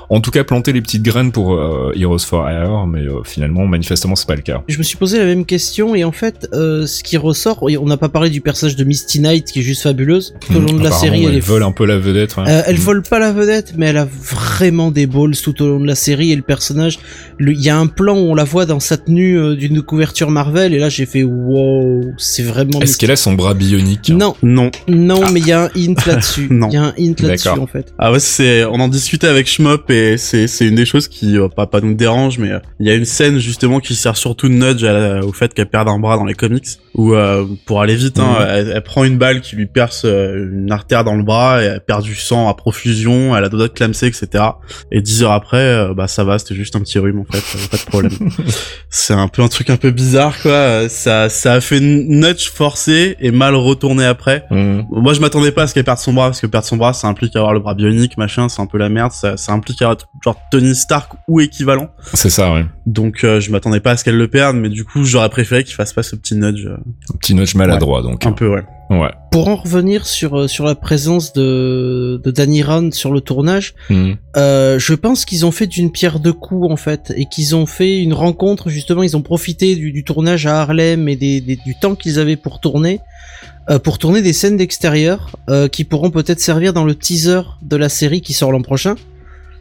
en 0.09 0.21
tout 0.21 0.31
cas, 0.31 0.45
planter 0.45 0.71
les 0.71 0.81
petites 0.81 1.03
graines 1.03 1.33
pour 1.33 1.53
euh, 1.53 1.91
Heroes 1.95 2.19
for 2.19 2.49
Hire. 2.49 2.87
Mais 2.87 3.01
euh, 3.01 3.23
finalement, 3.23 3.65
manifestement, 3.65 4.15
c'est 4.15 4.27
pas 4.27 4.35
le 4.35 4.41
cas. 4.41 4.63
Je 4.69 4.77
me 4.77 4.83
suis 4.83 4.97
posé 4.97 5.17
la 5.17 5.25
même 5.25 5.45
question 5.45 5.95
et 5.95 6.03
en 6.03 6.11
fait, 6.11 6.47
euh, 6.53 6.85
ce 6.85 7.03
qui 7.03 7.17
ressort, 7.17 7.63
on 7.63 7.85
n'a 7.85 7.97
pas 7.97 8.09
parlé 8.09 8.29
du 8.29 8.41
personnage 8.41 8.75
de 8.75 8.83
Misty 8.83 9.19
Knight 9.19 9.51
qui 9.51 9.59
est 9.59 9.63
juste 9.63 9.85
fabuleuse. 10.21 10.33
Tout 10.39 10.55
au 10.55 10.59
long 10.59 10.73
de 10.79 10.83
la 10.83 10.91
série, 10.91 11.25
elle 11.25 11.39
vole 11.41 11.63
un 11.63 11.71
peu 11.71 11.85
la 11.85 11.97
vedette. 11.97 12.35
ouais. 12.37 12.43
Euh, 12.47 12.61
elle 12.65 12.75
Mm. 12.75 12.79
vole 12.79 13.01
pas 13.03 13.19
la 13.19 13.31
vedette, 13.31 13.73
mais 13.77 13.87
elle 13.87 13.97
a 13.97 14.07
vraiment 14.21 14.91
des 14.91 15.05
balls 15.07 15.35
tout 15.41 15.61
au 15.61 15.67
long 15.67 15.79
de 15.79 15.87
la 15.87 15.95
série 15.95 16.31
et 16.31 16.35
le 16.35 16.41
personnage. 16.41 16.99
Il 17.39 17.61
y 17.61 17.69
a 17.69 17.77
un 17.77 17.87
plan 17.87 18.15
où 18.15 18.31
on 18.31 18.35
la 18.35 18.43
voit 18.43 18.65
dans 18.65 18.79
sa 18.79 18.97
tenue 18.97 19.37
euh, 19.37 19.55
d'une 19.55 19.81
couverture 19.81 20.29
Marvel 20.31 20.73
et 20.73 20.79
là 20.79 20.89
j'ai 20.89 21.05
fait 21.05 21.23
wow, 21.23 22.01
c'est 22.17 22.43
vraiment. 22.43 22.79
Est-ce 22.81 22.97
qu'elle 22.97 23.11
a 23.11 23.15
son 23.15 23.33
bras 23.33 23.53
bionique 23.53 24.09
Non, 24.09 24.35
Non. 24.43 24.71
non, 24.87 25.21
Ah. 25.25 25.29
mais 25.31 25.39
il 25.39 25.47
y 25.47 25.51
a 25.51 25.63
un 25.65 25.69
hint 25.75 26.05
là-dessus. 26.05 26.47
Non. 26.53 26.69
Il 26.69 26.73
y 26.73 26.77
a 26.77 26.83
un 26.83 26.93
hint 26.99 27.19
là-dessus 27.21 27.47
en 27.49 27.67
fait. 27.67 27.93
Ah 27.97 28.11
ouais, 28.11 28.19
c'est 28.19 28.63
on 28.65 28.79
en 28.79 28.87
discutait 28.87 29.27
avec 29.27 29.47
Schmop 29.47 29.89
et 29.89 30.17
c'est 30.17 30.47
c'est 30.47 30.65
une 30.67 30.75
des 30.75 30.85
choses 30.85 31.07
qui 31.07 31.37
euh, 31.37 31.47
pas 31.47 31.65
pas 31.67 31.81
nous 31.81 31.93
dérange 31.93 32.37
mais 32.37 32.51
euh, 32.51 32.59
il 32.79 32.87
y 32.87 32.89
a 32.89 32.93
une 32.95 33.05
scène 33.05 33.39
justement 33.39 33.79
qui 33.79 33.95
sert 33.95 34.17
surtout 34.17 34.47
de 34.49 34.53
nudge 34.53 34.83
à 34.83 35.19
au 35.25 35.33
fait 35.33 35.53
qu'elle 35.53 35.67
perd 35.69 35.87
un 35.87 35.99
bras 35.99 36.17
dans 36.17 36.25
les 36.25 36.33
comics 36.33 36.65
où 36.95 37.13
euh, 37.13 37.45
pour 37.65 37.81
aller 37.81 37.95
vite 37.95 38.19
hein, 38.19 38.35
Mhm. 38.39 38.47
elle, 38.49 38.73
elle 38.75 38.83
prend 38.83 39.03
une 39.03 39.17
balle 39.17 39.41
qui 39.41 39.55
lui 39.55 39.65
perce 39.65 40.02
euh, 40.05 40.49
une 40.51 40.71
artère 40.71 41.03
dans 41.03 41.15
le 41.15 41.23
bras 41.23 41.61
et 41.61 41.65
elle 41.65 41.81
perd 41.81 42.03
du 42.03 42.15
sang 42.15 42.49
à 42.49 42.53
profusion, 42.53 43.35
elle 43.35 43.43
a 43.43 43.49
doigt 43.49 43.67
de 43.67 43.73
clamser 43.73 44.07
etc. 44.07 44.43
Et 44.91 45.01
dix 45.01 45.23
heures 45.23 45.31
après 45.31 45.57
euh, 45.57 45.93
bah 45.93 46.07
ça 46.07 46.23
va, 46.23 46.39
c'était 46.39 46.55
juste 46.55 46.75
un 46.75 46.79
petit 46.79 46.99
rhume 46.99 47.19
en 47.19 47.25
fait, 47.31 47.43
euh, 47.57 47.67
pas 47.69 47.77
de 47.77 47.85
problème. 47.85 48.11
c'est 48.89 49.13
un 49.13 49.27
peu 49.27 49.41
un 49.41 49.47
truc 49.47 49.69
un 49.69 49.77
peu 49.77 49.91
bizarre 49.91 50.41
quoi, 50.41 50.87
ça 50.89 51.29
ça 51.29 51.53
a 51.53 51.61
fait 51.61 51.79
nudge 51.79 52.49
forcé 52.49 53.15
et 53.19 53.31
mal 53.31 53.55
retourné 53.55 54.05
après. 54.05 54.45
Mm. 54.51 54.81
Moi, 54.91 55.13
je 55.13 55.19
m'attendais 55.19 55.51
pas 55.51 55.63
à 55.63 55.67
ce 55.67 55.73
qu'elle 55.73 55.83
perde 55.83 55.99
son 55.99 56.13
bras, 56.13 56.27
parce 56.27 56.41
que 56.41 56.47
perdre 56.47 56.67
son 56.67 56.77
bras, 56.77 56.93
ça 56.93 57.07
implique 57.07 57.35
avoir 57.35 57.53
le 57.53 57.59
bras 57.59 57.73
bionique, 57.73 58.17
machin, 58.17 58.49
c'est 58.49 58.61
un 58.61 58.65
peu 58.65 58.77
la 58.77 58.89
merde, 58.89 59.11
ça, 59.11 59.37
ça 59.37 59.51
implique 59.51 59.81
avoir 59.81 59.97
genre 60.23 60.37
Tony 60.51 60.75
Stark 60.75 61.11
ou 61.27 61.41
équivalent. 61.41 61.89
C'est 62.13 62.29
ça, 62.29 62.53
ouais. 62.53 62.65
Donc, 62.85 63.23
euh, 63.23 63.39
je 63.39 63.51
m'attendais 63.51 63.79
pas 63.79 63.91
à 63.91 63.97
ce 63.97 64.03
qu'elle 64.03 64.17
le 64.17 64.27
perde, 64.27 64.55
mais 64.57 64.69
du 64.69 64.83
coup, 64.83 65.05
j'aurais 65.05 65.29
préféré 65.29 65.63
qu'il 65.63 65.75
fasse 65.75 65.93
pas 65.93 66.03
ce 66.03 66.15
petit 66.15 66.35
nudge. 66.35 66.65
euh, 66.65 66.77
Un 67.13 67.17
petit 67.17 67.33
notch 67.33 67.55
maladroit, 67.55 68.01
donc. 68.01 68.25
un 68.25 68.31
peu, 68.31 68.47
ouais. 68.47 68.63
Ouais. 68.99 69.09
Pour 69.31 69.47
en 69.47 69.55
revenir 69.55 70.05
sur 70.05 70.41
euh, 70.41 70.47
sur 70.47 70.65
la 70.65 70.75
présence 70.75 71.33
de 71.33 72.21
de 72.23 72.31
Danny 72.31 72.61
Rand 72.63 72.91
sur 72.93 73.11
le 73.11 73.21
tournage, 73.21 73.73
Mm. 73.89 74.13
Euh, 74.37 74.79
je 74.79 74.93
pense 74.93 75.25
qu'ils 75.25 75.45
ont 75.45 75.51
fait 75.51 75.67
d'une 75.67 75.91
pierre 75.91 76.19
deux 76.19 76.33
coups 76.33 76.71
en 76.71 76.75
fait 76.75 77.13
et 77.15 77.25
qu'ils 77.25 77.55
ont 77.55 77.65
fait 77.65 77.99
une 77.99 78.13
rencontre 78.13 78.69
justement 78.69 79.03
ils 79.03 79.15
ont 79.17 79.21
profité 79.21 79.75
du, 79.75 79.91
du 79.91 80.03
tournage 80.03 80.45
à 80.47 80.61
Harlem 80.61 81.07
et 81.07 81.15
des, 81.15 81.39
des- 81.41 81.55
du 81.57 81.75
temps 81.79 81.95
qu'ils 81.95 82.19
avaient 82.19 82.35
pour 82.35 82.59
tourner 82.59 82.99
euh, 83.69 83.79
pour 83.79 83.97
tourner 83.99 84.21
des 84.21 84.33
scènes 84.33 84.57
d'extérieur 84.57 85.37
euh, 85.49 85.67
qui 85.67 85.83
pourront 85.83 86.09
peut-être 86.11 86.39
servir 86.39 86.73
dans 86.73 86.83
le 86.85 86.95
teaser 86.95 87.41
de 87.61 87.75
la 87.77 87.89
série 87.89 88.21
qui 88.21 88.33
sort 88.33 88.51
l'an 88.51 88.61
prochain 88.61 88.95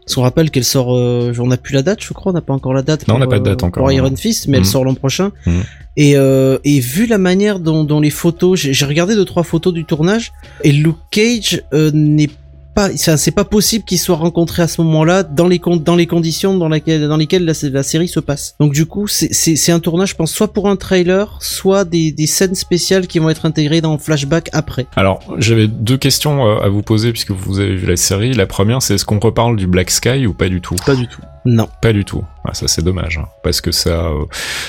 Parce 0.04 0.16
qu'on 0.16 0.22
rappelle 0.22 0.50
qu'elle 0.50 0.64
sort, 0.64 0.94
euh, 0.96 1.32
on 1.38 1.46
n'a 1.46 1.56
plus 1.56 1.74
la 1.74 1.82
date, 1.82 2.02
je 2.02 2.12
crois, 2.12 2.32
on 2.32 2.34
n'a 2.34 2.40
pas 2.40 2.52
encore 2.52 2.74
la 2.74 2.82
date. 2.82 3.06
Non, 3.06 3.14
on 3.14 3.18
pour, 3.18 3.26
n'a 3.26 3.30
pas 3.30 3.38
de 3.38 3.44
date 3.44 3.62
euh, 3.62 3.66
encore, 3.66 3.84
Pour. 3.84 3.92
Iron 3.92 4.14
Fist, 4.16 4.48
mais 4.48 4.56
elle 4.56 4.64
Mhm. 4.64 4.68
sort 4.68 4.84
l'an 4.84 4.94
prochain. 4.94 5.30
Mhm. 5.46 5.62
Et, 5.96 6.16
euh, 6.16 6.58
et 6.64 6.80
vu 6.80 7.06
la 7.06 7.18
manière 7.18 7.60
dont, 7.60 7.84
dont 7.84 8.00
les 8.00 8.10
photos, 8.10 8.58
j'ai 8.58 8.72
j'ai 8.74 8.84
regardé 8.86 9.14
deux 9.14 9.24
trois 9.26 9.42
photos 9.44 9.72
du 9.74 9.84
tournage, 9.84 10.32
et 10.64 10.72
Luke 10.72 10.96
Cage 11.10 11.62
euh, 11.72 11.90
n'est 11.92 12.30
pas, 12.74 12.96
ça 12.96 13.16
c'est 13.16 13.30
pas 13.30 13.44
possible 13.44 13.84
qu'il 13.84 13.98
soit 13.98 14.16
rencontré 14.16 14.62
à 14.62 14.68
ce 14.68 14.80
moment-là 14.82 15.22
dans 15.22 15.48
les 15.48 15.58
con- 15.58 15.76
dans 15.76 15.96
les 15.96 16.06
conditions 16.06 16.56
dans 16.56 16.68
lesquelles 16.68 17.08
dans 17.08 17.16
lesquelles 17.16 17.44
la, 17.44 17.52
la 17.70 17.82
série 17.82 18.08
se 18.08 18.20
passe. 18.20 18.54
Donc 18.60 18.72
du 18.72 18.86
coup, 18.86 19.06
c'est 19.06 19.32
c'est 19.32 19.56
c'est 19.56 19.72
un 19.72 19.80
tournage, 19.80 20.10
je 20.10 20.14
pense, 20.16 20.32
soit 20.32 20.52
pour 20.52 20.68
un 20.68 20.76
trailer, 20.76 21.38
soit 21.40 21.84
des 21.84 22.12
des 22.12 22.26
scènes 22.26 22.54
spéciales 22.54 23.06
qui 23.06 23.18
vont 23.18 23.30
être 23.30 23.46
intégrées 23.46 23.80
dans 23.80 23.98
flashback 23.98 24.48
après. 24.52 24.86
Alors, 24.96 25.20
j'avais 25.38 25.68
deux 25.68 25.96
questions 25.96 26.46
euh, 26.46 26.60
à 26.60 26.68
vous 26.68 26.82
poser 26.82 27.12
puisque 27.12 27.30
vous 27.32 27.60
avez 27.60 27.74
vu 27.74 27.86
la 27.86 27.96
série. 27.96 28.32
La 28.32 28.46
première, 28.46 28.82
c'est 28.82 28.94
est-ce 28.94 29.04
qu'on 29.04 29.18
reparle 29.18 29.56
du 29.56 29.66
Black 29.66 29.90
Sky 29.90 30.26
ou 30.26 30.32
pas 30.34 30.48
du 30.48 30.60
tout? 30.60 30.76
Pas 30.86 30.94
du 30.94 31.06
tout. 31.08 31.20
Non. 31.44 31.68
Pas 31.80 31.92
du 31.92 32.04
tout. 32.04 32.24
Ah, 32.44 32.54
ça 32.54 32.66
c'est 32.66 32.82
dommage 32.82 33.18
hein, 33.18 33.28
parce 33.44 33.60
que 33.60 33.70
ça 33.70 34.06
euh, 34.06 34.24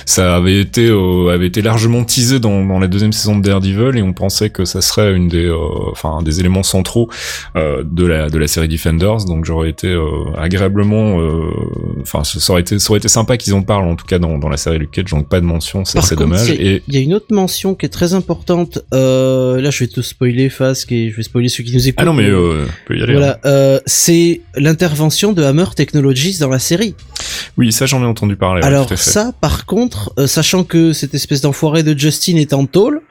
ça 0.05 0.35
avait 0.35 0.59
été 0.59 0.89
euh, 0.89 1.33
avait 1.33 1.47
été 1.47 1.63
largement 1.63 2.03
teasé 2.03 2.39
dans, 2.39 2.63
dans 2.63 2.77
la 2.77 2.87
deuxième 2.87 3.13
saison 3.13 3.35
de 3.35 3.41
Daredevil 3.41 3.97
et 3.97 4.03
on 4.03 4.13
pensait 4.13 4.51
que 4.51 4.63
ça 4.63 4.79
serait 4.81 5.11
une 5.15 5.27
des 5.27 5.45
euh, 5.45 5.57
enfin 5.91 6.21
des 6.21 6.39
éléments 6.39 6.61
centraux 6.61 7.09
euh, 7.55 7.83
de 7.83 8.05
la 8.05 8.29
de 8.29 8.37
la 8.37 8.45
série 8.45 8.67
Defenders 8.67 9.25
donc 9.25 9.45
j'aurais 9.45 9.69
été 9.69 9.87
euh, 9.87 10.07
agréablement 10.37 11.19
euh, 11.19 11.49
enfin 12.03 12.23
ça 12.23 12.53
aurait 12.53 12.61
été 12.61 12.77
ça 12.77 12.91
aurait 12.91 12.99
été 12.99 13.07
sympa 13.07 13.37
qu'ils 13.37 13.55
en 13.55 13.63
parlent 13.63 13.87
en 13.87 13.95
tout 13.95 14.05
cas 14.05 14.19
dans, 14.19 14.37
dans 14.37 14.49
la 14.49 14.57
série 14.57 14.77
Luke 14.77 14.91
Cage 14.91 15.09
donc 15.09 15.27
pas 15.27 15.39
de 15.39 15.45
mention 15.45 15.83
ça 15.83 15.99
c'est 16.03 16.15
dommage 16.15 16.51
et 16.51 16.83
il 16.87 16.93
y 16.93 16.97
a 16.97 17.01
une 17.01 17.15
autre 17.15 17.33
mention 17.33 17.75
qui 17.75 17.85
est 17.85 17.89
très 17.89 18.13
importante. 18.13 18.79
Euh, 18.93 19.61
là, 19.61 19.69
je 19.69 19.79
vais 19.83 19.87
te 19.87 20.01
spoiler, 20.01 20.49
Fasque, 20.49 20.91
et 20.91 21.09
je 21.09 21.15
vais 21.15 21.23
spoiler 21.23 21.49
ceux 21.49 21.63
qui 21.63 21.73
nous 21.73 21.87
écoutent. 21.87 21.99
ah 22.01 22.05
non 22.05 22.13
mais 22.13 22.29
euh, 22.29 22.65
on 22.65 22.87
peut 22.87 22.97
y 22.97 23.03
aller 23.03 23.13
hein. 23.13 23.17
Voilà, 23.17 23.39
euh, 23.45 23.79
c'est 23.85 24.41
l'intervention 24.55 25.33
de 25.33 25.43
Hammer 25.43 25.65
Technologies 25.75 26.39
dans 26.39 26.49
la 26.49 26.59
série. 26.63 26.95
oui 27.57 27.71
ça 27.71 27.85
j'en 27.85 28.01
ai 28.01 28.05
entendu 28.05 28.35
parler 28.35 28.63
Alors 28.63 28.89
ça, 28.97 29.31
par 29.39 29.65
contre, 29.65 30.11
euh, 30.17 30.27
sachant 30.27 30.63
que 30.63 30.93
cette 30.93 31.13
espèce 31.13 31.41
d'enfoiré 31.41 31.83
de 31.83 31.97
Justin 31.97 32.37
est 32.37 32.53
en 32.53 32.65
tôle, 32.65 33.01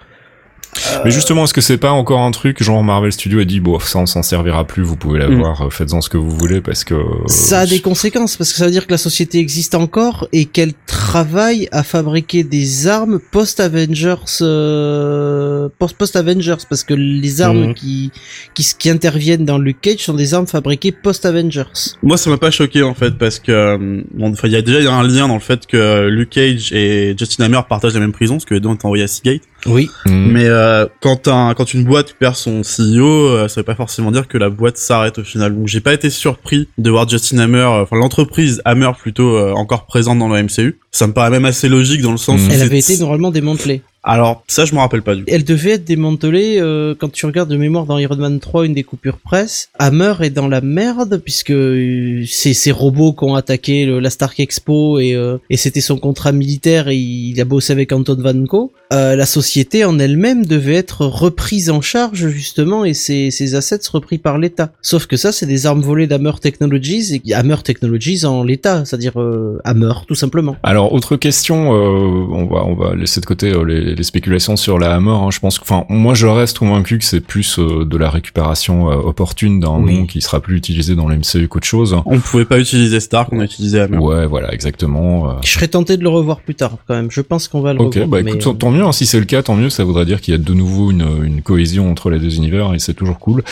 Mais 1.04 1.10
justement, 1.10 1.44
est-ce 1.44 1.52
que 1.52 1.60
c'est 1.60 1.76
pas 1.76 1.90
encore 1.92 2.20
un 2.20 2.30
truc 2.30 2.62
genre 2.62 2.82
Marvel 2.82 3.12
Studio 3.12 3.40
a 3.40 3.44
dit 3.44 3.60
bon 3.60 3.78
ça 3.78 3.98
on 3.98 4.06
s'en 4.06 4.22
servira 4.22 4.66
plus, 4.66 4.82
vous 4.82 4.96
pouvez 4.96 5.18
l'avoir, 5.18 5.62
euh, 5.62 5.70
faites-en 5.70 6.00
ce 6.00 6.08
que 6.08 6.16
vous 6.16 6.30
voulez 6.30 6.60
parce 6.60 6.82
que 6.84 6.94
Mm. 6.94 7.28
ça 7.28 7.60
a 7.60 7.66
des 7.66 7.80
conséquences 7.80 8.36
parce 8.36 8.52
que 8.52 8.58
ça 8.58 8.64
veut 8.64 8.70
dire 8.70 8.86
que 8.86 8.92
la 8.92 8.98
société 8.98 9.38
existe 9.38 9.74
encore 9.74 10.28
et 10.32 10.46
qu'elle 10.46 10.72
travaille 10.86 11.68
à 11.72 11.82
fabriquer 11.82 12.42
des 12.42 12.86
armes 12.88 13.20
post-Avengers, 13.30 14.14
euh, 14.40 15.68
post- 15.78 15.96
post-Avengers 15.96 16.56
parce 16.68 16.84
que 16.84 16.94
les 16.94 17.42
armes 17.42 17.66
Mhm. 17.68 17.74
qui, 17.74 18.10
qui 18.54 18.66
qui 18.78 18.90
interviennent 18.90 19.44
dans 19.44 19.58
Luke 19.58 19.80
Cage 19.82 19.98
sont 19.98 20.14
des 20.14 20.32
armes 20.34 20.46
fabriquées 20.46 20.92
post-Avengers. 20.92 21.64
Moi, 22.02 22.16
ça 22.16 22.30
m'a 22.30 22.38
pas 22.38 22.50
choqué 22.50 22.82
en 22.82 22.94
fait 22.94 23.18
parce 23.18 23.38
que 23.38 23.52
euh, 23.52 24.02
bon, 24.14 24.32
enfin, 24.32 24.48
il 24.48 24.52
y 24.54 24.56
a 24.56 24.62
déjà 24.62 24.78
il 24.80 24.84
y 24.84 24.88
a 24.88 24.94
un 24.94 25.06
lien 25.06 25.28
dans 25.28 25.34
le 25.34 25.40
fait 25.40 25.66
que 25.66 26.08
Luke 26.08 26.30
Cage 26.30 26.72
et 26.72 27.14
Justin 27.18 27.44
Hammer 27.44 27.60
partagent 27.68 27.94
la 27.94 28.00
même 28.00 28.12
prison, 28.12 28.34
parce 28.36 28.44
que 28.46 28.54
les 28.54 28.60
deux 28.60 28.68
ont 28.68 28.74
été 28.74 28.86
envoyés 28.86 29.04
à 29.04 29.08
Seagate. 29.08 29.42
Oui. 29.66 29.88
Hmm. 30.06 30.26
Mais 30.32 30.46
euh, 30.46 30.86
quand 31.00 31.28
un, 31.28 31.54
quand 31.54 31.72
une 31.74 31.84
boîte 31.84 32.14
perd 32.14 32.34
son 32.34 32.62
CEO, 32.62 33.06
euh, 33.06 33.48
ça 33.48 33.60
veut 33.60 33.64
pas 33.64 33.74
forcément 33.74 34.10
dire 34.10 34.28
que 34.28 34.38
la 34.38 34.50
boîte 34.50 34.76
s'arrête 34.76 35.18
au 35.18 35.24
final. 35.24 35.54
Donc 35.54 35.68
j'ai 35.68 35.80
pas 35.80 35.92
été 35.92 36.10
surpris 36.10 36.68
de 36.78 36.90
voir 36.90 37.08
Justin 37.08 37.38
Hammer, 37.38 37.58
euh, 37.58 37.82
enfin 37.82 37.96
l'entreprise 37.96 38.60
Hammer 38.64 38.90
plutôt 38.98 39.36
euh, 39.36 39.52
encore 39.52 39.86
présente 39.86 40.18
dans 40.18 40.28
le 40.28 40.42
MCU. 40.42 40.78
Ça 40.90 41.06
me 41.06 41.12
paraît 41.12 41.30
même 41.30 41.44
assez 41.44 41.68
logique 41.68 42.02
dans 42.02 42.12
le 42.12 42.16
sens 42.18 42.40
Mm. 42.40 42.48
où 42.48 42.52
Elle 42.52 42.62
avait 42.62 42.78
été 42.78 42.98
normalement 42.98 43.30
démantelée. 43.30 43.82
Alors 44.04 44.42
ça 44.48 44.64
je 44.64 44.74
me 44.74 44.80
rappelle 44.80 45.02
pas 45.02 45.14
du 45.14 45.22
coup. 45.24 45.30
Elle 45.32 45.44
devait 45.44 45.72
être 45.72 45.84
démantelée 45.84 46.56
euh, 46.58 46.94
quand 46.98 47.10
tu 47.12 47.24
regardes 47.26 47.48
de 47.48 47.56
mémoire 47.56 47.86
dans 47.86 47.98
Iron 47.98 48.16
Man 48.16 48.40
3 48.40 48.66
une 48.66 48.74
des 48.74 48.82
coupures 48.82 49.18
presse. 49.18 49.68
Hammer 49.78 50.14
est 50.22 50.30
dans 50.30 50.48
la 50.48 50.60
merde 50.60 51.20
puisque 51.24 51.50
euh, 51.52 52.24
c'est 52.26 52.52
ces 52.54 52.72
robots 52.72 53.12
qui 53.12 53.24
ont 53.24 53.34
attaqué 53.36 53.84
le- 53.86 54.00
la 54.00 54.10
Stark 54.10 54.40
Expo 54.40 54.98
et, 54.98 55.14
euh, 55.14 55.38
et 55.50 55.56
c'était 55.56 55.80
son 55.80 55.98
contrat 55.98 56.32
militaire 56.32 56.88
et 56.88 56.96
il 56.96 57.40
a 57.40 57.44
bossé 57.44 57.72
avec 57.72 57.92
Anton 57.92 58.16
Vanko. 58.18 58.72
Euh, 58.92 59.14
la 59.16 59.24
société 59.26 59.84
en 59.84 59.98
elle-même 59.98 60.44
devait 60.46 60.74
être 60.74 61.06
reprise 61.06 61.70
en 61.70 61.80
charge 61.80 62.28
justement 62.28 62.84
et 62.84 62.94
ses, 62.94 63.30
ses 63.30 63.54
assets 63.54 63.78
repris 63.92 64.18
par 64.18 64.36
l'État. 64.38 64.72
Sauf 64.82 65.06
que 65.06 65.16
ça 65.16 65.30
c'est 65.32 65.46
des 65.46 65.64
armes 65.66 65.80
volées 65.80 66.06
d'Hammer 66.08 66.32
Technologies 66.40 67.20
et 67.24 67.34
Hammer 67.34 67.56
Technologies 67.64 68.24
en 68.26 68.42
l'État, 68.42 68.84
c'est-à-dire 68.84 69.20
euh, 69.20 69.60
Hammer 69.64 69.92
tout 70.08 70.14
simplement. 70.16 70.56
Alors 70.64 70.92
autre 70.92 71.16
question, 71.16 71.72
euh, 71.72 72.26
on 72.32 72.46
va 72.46 72.64
on 72.66 72.74
va 72.74 72.94
laisser 72.96 73.20
de 73.20 73.26
côté 73.26 73.50
euh, 73.52 73.91
les, 73.92 73.96
les 73.96 74.02
spéculations 74.02 74.56
sur 74.56 74.78
la 74.78 74.94
Hammer. 74.94 75.10
Hein, 75.10 75.28
je 75.30 75.38
pense 75.38 75.58
que, 75.58 75.64
enfin 75.64 75.84
moi 75.88 76.14
je 76.14 76.26
reste 76.26 76.58
convaincu 76.58 76.98
que 76.98 77.04
c'est 77.04 77.20
plus 77.20 77.58
euh, 77.58 77.84
de 77.84 77.96
la 77.96 78.10
récupération 78.10 78.90
euh, 78.90 78.94
opportune 78.96 79.60
d'un 79.60 79.76
Oui. 79.78 79.94
nom 79.98 80.06
qui 80.06 80.20
sera 80.20 80.40
plus 80.40 80.56
utilisé 80.56 80.94
dans 80.94 81.08
le 81.08 81.16
MCU 81.16 81.48
qu'autre 81.48 81.66
chose. 81.66 81.96
On 82.06 82.18
pouvait 82.20 82.44
pas 82.44 82.58
utiliser 82.58 83.00
Stark, 83.00 83.28
on 83.32 83.40
a 83.40 83.44
utilisé 83.44 83.80
Hammer. 83.80 83.98
Ouais 83.98 84.26
voilà 84.26 84.52
exactement. 84.52 85.30
euh. 85.30 85.34
Je 85.44 85.50
serais 85.50 85.68
tenté 85.68 85.96
de 85.96 86.02
le 86.02 86.08
revoir 86.08 86.40
plus 86.40 86.54
tard 86.54 86.72
quand 86.86 86.94
même. 86.94 87.10
Je 87.10 87.20
pense 87.20 87.48
qu'on 87.48 87.60
va 87.60 87.72
le 87.74 87.80
Ok, 87.80 87.94
revoir. 87.94 88.08
bah 88.08 88.22
mais, 88.22 88.30
écoute, 88.32 88.42
tant- 88.42 88.54
tant 88.54 88.70
mieux, 88.70 88.82
hein, 88.84 88.92
si 88.92 89.06
c'est 89.06 89.18
le 89.18 89.24
cas, 89.26 89.42
tant 89.42 89.54
mieux, 89.54 89.70
ça 89.70 89.84
voudrait 89.84 90.04
dire 90.06 90.20
qu'il 90.20 90.32
y 90.32 90.34
a 90.34 90.38
de 90.38 90.52
nouveau 90.54 90.90
une, 90.90 91.06
une 91.24 91.42
cohésion 91.42 91.90
entre 91.90 92.10
les 92.10 92.18
deux 92.18 92.36
univers 92.36 92.74
et 92.74 92.78
c'est 92.78 92.94
toujours 92.94 93.18
cool. 93.18 93.42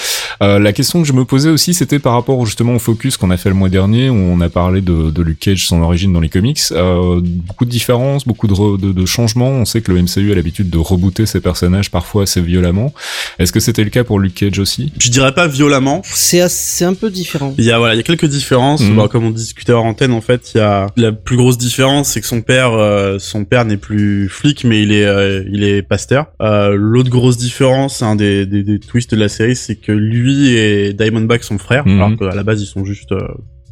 Euh, 0.43 0.59
la 0.59 0.73
question 0.73 1.01
que 1.03 1.07
je 1.09 1.13
me 1.13 1.25
posais 1.25 1.51
aussi, 1.51 1.75
c'était 1.75 1.99
par 1.99 2.13
rapport 2.15 2.45
justement 2.47 2.75
au 2.75 2.79
focus 2.79 3.17
qu'on 3.17 3.31
a 3.31 3.37
fait 3.37 3.49
le 3.49 3.55
mois 3.55 3.69
dernier, 3.69 4.11
où 4.11 4.15
on 4.15 4.41
a 4.41 4.49
parlé 4.49 4.81
de, 4.81 5.11
de 5.11 5.23
Luke 5.23 5.39
Cage, 5.41 5.67
son 5.67 5.83
origine 5.83 6.13
dans 6.13 6.21
les 6.21 6.29
comics. 6.29 6.61
Euh, 6.73 7.21
beaucoup 7.23 7.65
de 7.65 7.71
différences, 7.71 8.27
beaucoup 8.27 8.47
de, 8.47 8.55
re- 8.55 8.79
de, 8.81 8.93
de 8.93 9.07
changements. 9.07 9.49
On 9.51 9.65
sait 9.65 9.81
que 9.81 9.93
le 9.93 10.03
MCU 10.03 10.30
a 10.33 10.35
l'habitude 10.37 10.71
de 10.71 10.79
rebooter 10.79 11.27
ses 11.27 11.41
personnages 11.41 11.91
parfois 11.91 12.25
assez 12.25 12.41
violemment. 12.41 12.93
Est-ce 13.39 13.53
que 13.53 13.61
c'était 13.61 13.85
le 13.85 13.91
cas 13.91 14.05
pour 14.05 14.19
Luke 14.19 14.35
Cage 14.35 14.59
aussi? 14.59 14.93
Je 14.99 15.11
dirais 15.11 15.33
pas 15.35 15.47
violemment. 15.49 16.03
c'est 16.05 16.41
assez- 16.41 16.85
un 16.85 16.95
peu 16.95 17.11
différent. 17.11 17.55
Il 17.59 17.65
y 17.65 17.71
a 17.73 17.79
voilà, 17.79 17.95
il 17.95 17.97
y 17.99 18.01
a 18.01 18.03
quelques 18.03 18.27
différences. 18.27 18.81
Mhm. 18.83 18.97
Bah, 18.97 19.09
comme 19.11 19.25
on 19.25 19.31
discutait 19.31 19.73
en 19.73 19.87
antenne, 19.87 20.13
en 20.13 20.21
fait, 20.21 20.53
il 20.55 20.59
y 20.59 20.61
a 20.61 20.87
la 20.97 21.13
plus 21.13 21.37
grosse 21.37 21.59
différence, 21.59 22.09
c'est 22.11 22.21
que 22.21 22.27
son 22.27 22.43
père, 22.43 22.73
euh, 22.73 23.19
son 23.19 23.45
père 23.45 23.65
n'est 23.65 23.77
plus 23.77 24.29
flic, 24.29 24.65
mais 24.65 24.83
il 24.83 24.93
est, 24.93 25.05
euh, 25.05 25.43
il 25.53 25.63
est 25.65 25.83
pasteur. 25.83 26.27
Euh, 26.43 26.75
L'autre 26.77 27.11
grosse 27.11 27.37
différence, 27.37 28.03
un 28.03 28.17
des, 28.17 28.47
des, 28.47 28.63
des 28.63 28.79
twists 28.79 29.15
de 29.15 29.21
la 29.21 29.29
série, 29.29 29.57
c'est 29.57 29.77
que 29.77 29.93
lui 29.93 30.49
et 30.55 30.93
Diamondback 30.93 31.45
sont 31.45 31.59
frères, 31.59 31.87
Mhm. 31.87 31.97
alors 32.01 32.17
qu'à 32.19 32.35
la 32.37 32.43
base 32.43 32.63
ils 32.63 32.67
sont 32.67 32.85
juste 32.85 33.13
euh, 33.13 33.21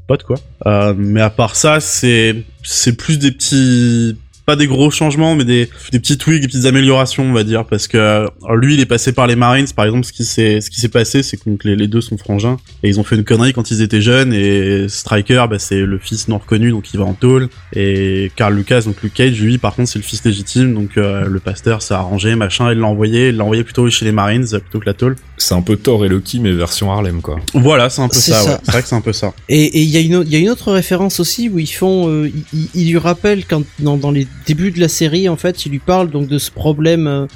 potes 0.07 0.23
quoi. 0.25 0.37
Euh, 0.67 0.95
mais 0.97 1.21
à 1.21 1.31
part 1.31 1.55
ça, 1.57 1.81
c'est 1.81 2.37
c'est 2.63 2.97
plus 2.97 3.19
des 3.19 3.31
petits 3.31 4.17
pas 4.49 4.57
des 4.57 4.67
gros 4.67 4.91
changements, 4.91 5.35
mais 5.35 5.45
des, 5.45 5.69
des 5.93 6.01
petits 6.01 6.17
tweaks, 6.17 6.41
des 6.41 6.49
petites 6.49 6.65
améliorations, 6.65 7.23
on 7.23 7.35
va 7.35 7.45
dire, 7.45 7.67
parce 7.67 7.87
que 7.87 7.99
alors 7.99 8.57
lui, 8.57 8.73
il 8.73 8.81
est 8.81 8.87
passé 8.87 9.13
par 9.13 9.27
les 9.27 9.37
Marines, 9.37 9.67
par 9.77 9.85
exemple. 9.85 10.07
Ce 10.07 10.13
qui 10.15 10.25
s'est, 10.25 10.61
ce 10.63 10.87
passé, 10.87 11.23
c'est 11.23 11.37
que 11.37 11.51
les, 11.65 11.87
deux 11.87 12.01
sont 12.01 12.17
frangins 12.17 12.57
et 12.83 12.89
ils 12.89 12.99
ont 12.99 13.05
fait 13.05 13.17
une 13.17 13.25
connerie 13.25 13.53
quand 13.53 13.71
ils 13.71 13.83
étaient 13.83 14.01
jeunes. 14.01 14.33
Et 14.33 14.89
Striker, 14.89 15.45
bah, 15.51 15.59
c'est 15.59 15.81
le 15.81 15.99
fils 15.99 16.29
non 16.29 16.39
reconnu, 16.39 16.71
donc 16.71 16.95
il 16.95 16.99
va 16.99 17.05
en 17.05 17.13
tôle. 17.13 17.51
Et 17.75 18.33
Carl 18.37 18.55
Lucas, 18.55 18.81
donc 18.87 19.03
Luke 19.03 19.13
Cage, 19.13 19.39
lui, 19.39 19.59
par 19.59 19.75
contre, 19.75 19.91
c'est 19.91 19.99
le 19.99 20.05
fils 20.05 20.25
légitime, 20.25 20.73
donc 20.73 20.97
euh, 20.97 21.27
le 21.27 21.41
pasteur 21.41 21.83
s'est 21.83 21.93
arrangé, 21.93 22.35
machin, 22.35 22.73
il 22.73 22.79
l'a 22.79 22.87
envoyé, 22.87 23.29
il 23.29 23.37
l'a 23.37 23.45
envoyé 23.45 23.65
plutôt 23.65 23.91
chez 23.91 24.07
les 24.07 24.13
Marines 24.13 24.47
euh, 24.55 24.61
plutôt 24.61 24.81
que 24.81 24.87
la 24.87 24.95
tôle. 24.95 25.17
C'est 25.39 25.55
un 25.55 25.63
peu 25.63 25.77
Thor 25.77 26.05
et 26.05 26.09
Loki, 26.09 26.41
mais 26.41 26.53
version 26.53 26.91
Harlem, 26.93 27.21
quoi. 27.23 27.39
Voilà, 27.55 27.89
c'est 27.91 28.03
un 28.03 28.09
peu 28.09 28.15
C'est 28.17 28.33
ça. 28.33 28.43
ça. 28.43 28.51
ouais. 28.53 28.59
C'est 28.65 28.73
vrai 28.73 28.83
que 28.83 28.89
c'est 28.89 28.95
un 28.97 29.01
peu 29.01 29.13
ça. 29.13 29.33
Et 29.49 29.81
il 29.83 29.89
y 29.89 29.97
a 29.97 30.01
une 30.01 30.17
autre- 30.17 30.27
il 30.29 30.33
y 30.33 30.37
a 30.37 30.41
une 30.41 30.51
autre 30.51 30.73
référence 30.73 31.21
aussi 31.21 31.49
où 31.49 31.59
ils 31.59 31.67
font 31.67 32.09
euh, 32.09 32.29
ils, 32.29 32.45
ils- 32.53 32.69
ils 32.75 32.91
lui 32.91 32.99
rappellent 32.99 33.45
quand 33.47 33.63
dans, 33.79 33.97
dans 33.97 34.11
les 34.11 34.27
débuts 34.47 34.71
de 34.73 34.81
la 34.81 34.89
série 34.89 35.29
en 35.29 35.37
fait 35.37 35.65
ils 35.67 35.71
lui 35.73 35.79
parlent 35.79 36.11
donc 36.11 36.29
de 36.29 36.39
ce 36.39 36.51
problème 36.51 37.07
euh, 37.07 37.27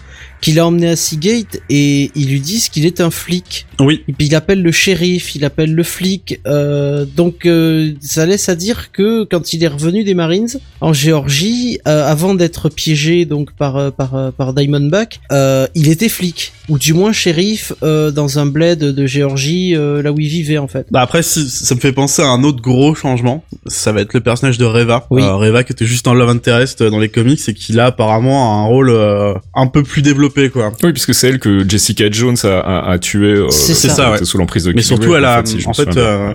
qu'il 0.43 0.59
a 0.59 0.67
emmené 0.67 0.89
à 0.89 0.97
Seagate 0.97 1.61
et 1.71 2.11
ils 2.15 2.29
lui 2.29 2.41
disent 2.41 2.69
qu'il 2.69 2.85
est 2.85 3.01
un 3.01 3.11
flic. 3.11 3.67
Oui. 3.81 4.03
Et 4.09 4.13
puis 4.13 4.27
il 4.27 4.35
appelle 4.35 4.61
le 4.63 4.73
shérif, 4.73 5.35
il 5.35 5.45
appelle 5.47 5.73
le 5.75 5.83
flic. 5.83 6.41
euh, 6.47 7.07
donc 7.07 7.47
euh, 7.47 7.93
ça 8.03 8.27
laisse 8.27 8.49
à 8.51 8.55
dire 8.55 8.93
que 8.93 9.25
quand 9.25 9.55
il 9.55 9.65
est 9.65 9.69
revenu 9.69 10.05
des 10.05 10.15
Marines 10.15 10.49
en 10.81 10.93
Géorgie, 10.93 11.79
euh, 11.89 12.05
avant 12.07 12.35
d'être 12.35 12.69
piégé 12.69 13.25
donc 13.25 13.53
par 13.53 13.77
euh, 13.77 13.91
par 13.91 14.15
euh, 14.15 14.31
par 14.31 14.53
Diamondback, 14.53 15.21
euh, 15.31 15.67
il 15.75 15.89
était 15.89 16.09
flic 16.09 16.53
ou 16.69 16.79
du 16.79 16.93
moins 16.93 17.13
shérif 17.13 17.73
euh, 17.83 18.11
dans 18.11 18.39
un 18.39 18.47
bled 18.47 18.79
de 18.81 19.07
Géorgie 19.07 19.75
euh, 19.77 20.03
là 20.03 20.13
où 20.13 20.19
il 20.21 20.29
vivait 20.29 20.59
en 20.59 20.69
fait. 20.69 20.87
Bah 20.91 21.01
après, 21.03 21.23
ça 21.23 21.75
me 21.75 21.81
fait 21.81 21.93
penser 21.93 22.23
à 22.23 22.29
un 22.29 22.43
autre 22.45 22.61
gros 22.61 22.95
changement. 22.95 23.45
Ça 23.67 23.93
va 23.93 24.01
être 24.01 24.13
le 24.15 24.21
personnage 24.21 24.59
de 24.59 24.65
Reva. 24.65 25.07
Oui. 25.11 25.23
Reva 25.23 25.63
qui 25.65 25.73
était 25.73 25.87
juste 25.87 26.09
un 26.09 26.15
love 26.15 26.29
interest 26.31 26.83
dans 26.83 26.99
les 26.99 27.09
comics 27.09 27.41
et 27.49 27.55
qui 27.55 27.73
là 27.73 27.87
apparemment 27.87 28.53
a 28.53 28.63
un 28.63 28.67
rôle 28.67 28.91
euh, 28.91 29.35
un 29.55 29.67
peu 29.67 29.83
plus 29.83 30.03
développé 30.03 30.32
quoi. 30.51 30.73
Oui, 30.83 30.93
puisque 30.93 31.15
c'est 31.15 31.29
elle 31.29 31.39
que 31.39 31.69
Jessica 31.69 32.11
Jones 32.11 32.37
a, 32.45 32.59
a, 32.61 32.91
a 32.93 32.99
tué. 32.99 33.35
euh, 33.35 33.51
C'est 33.51 33.75
C'est 33.75 33.89
ça. 33.89 33.95
ça, 33.95 34.03
elle 34.05 34.11
ouais. 34.11 34.17
était 34.17 34.25
sous 34.25 34.39
l'emprise 34.39 34.65
de 34.65 34.73
Mais 34.73 34.83
surtout, 34.83 35.15
elle 35.15 35.25
a- 35.25 35.43
si 35.45 35.67
en 35.67 35.73
fait, 35.73 35.97
euh. 35.97 36.33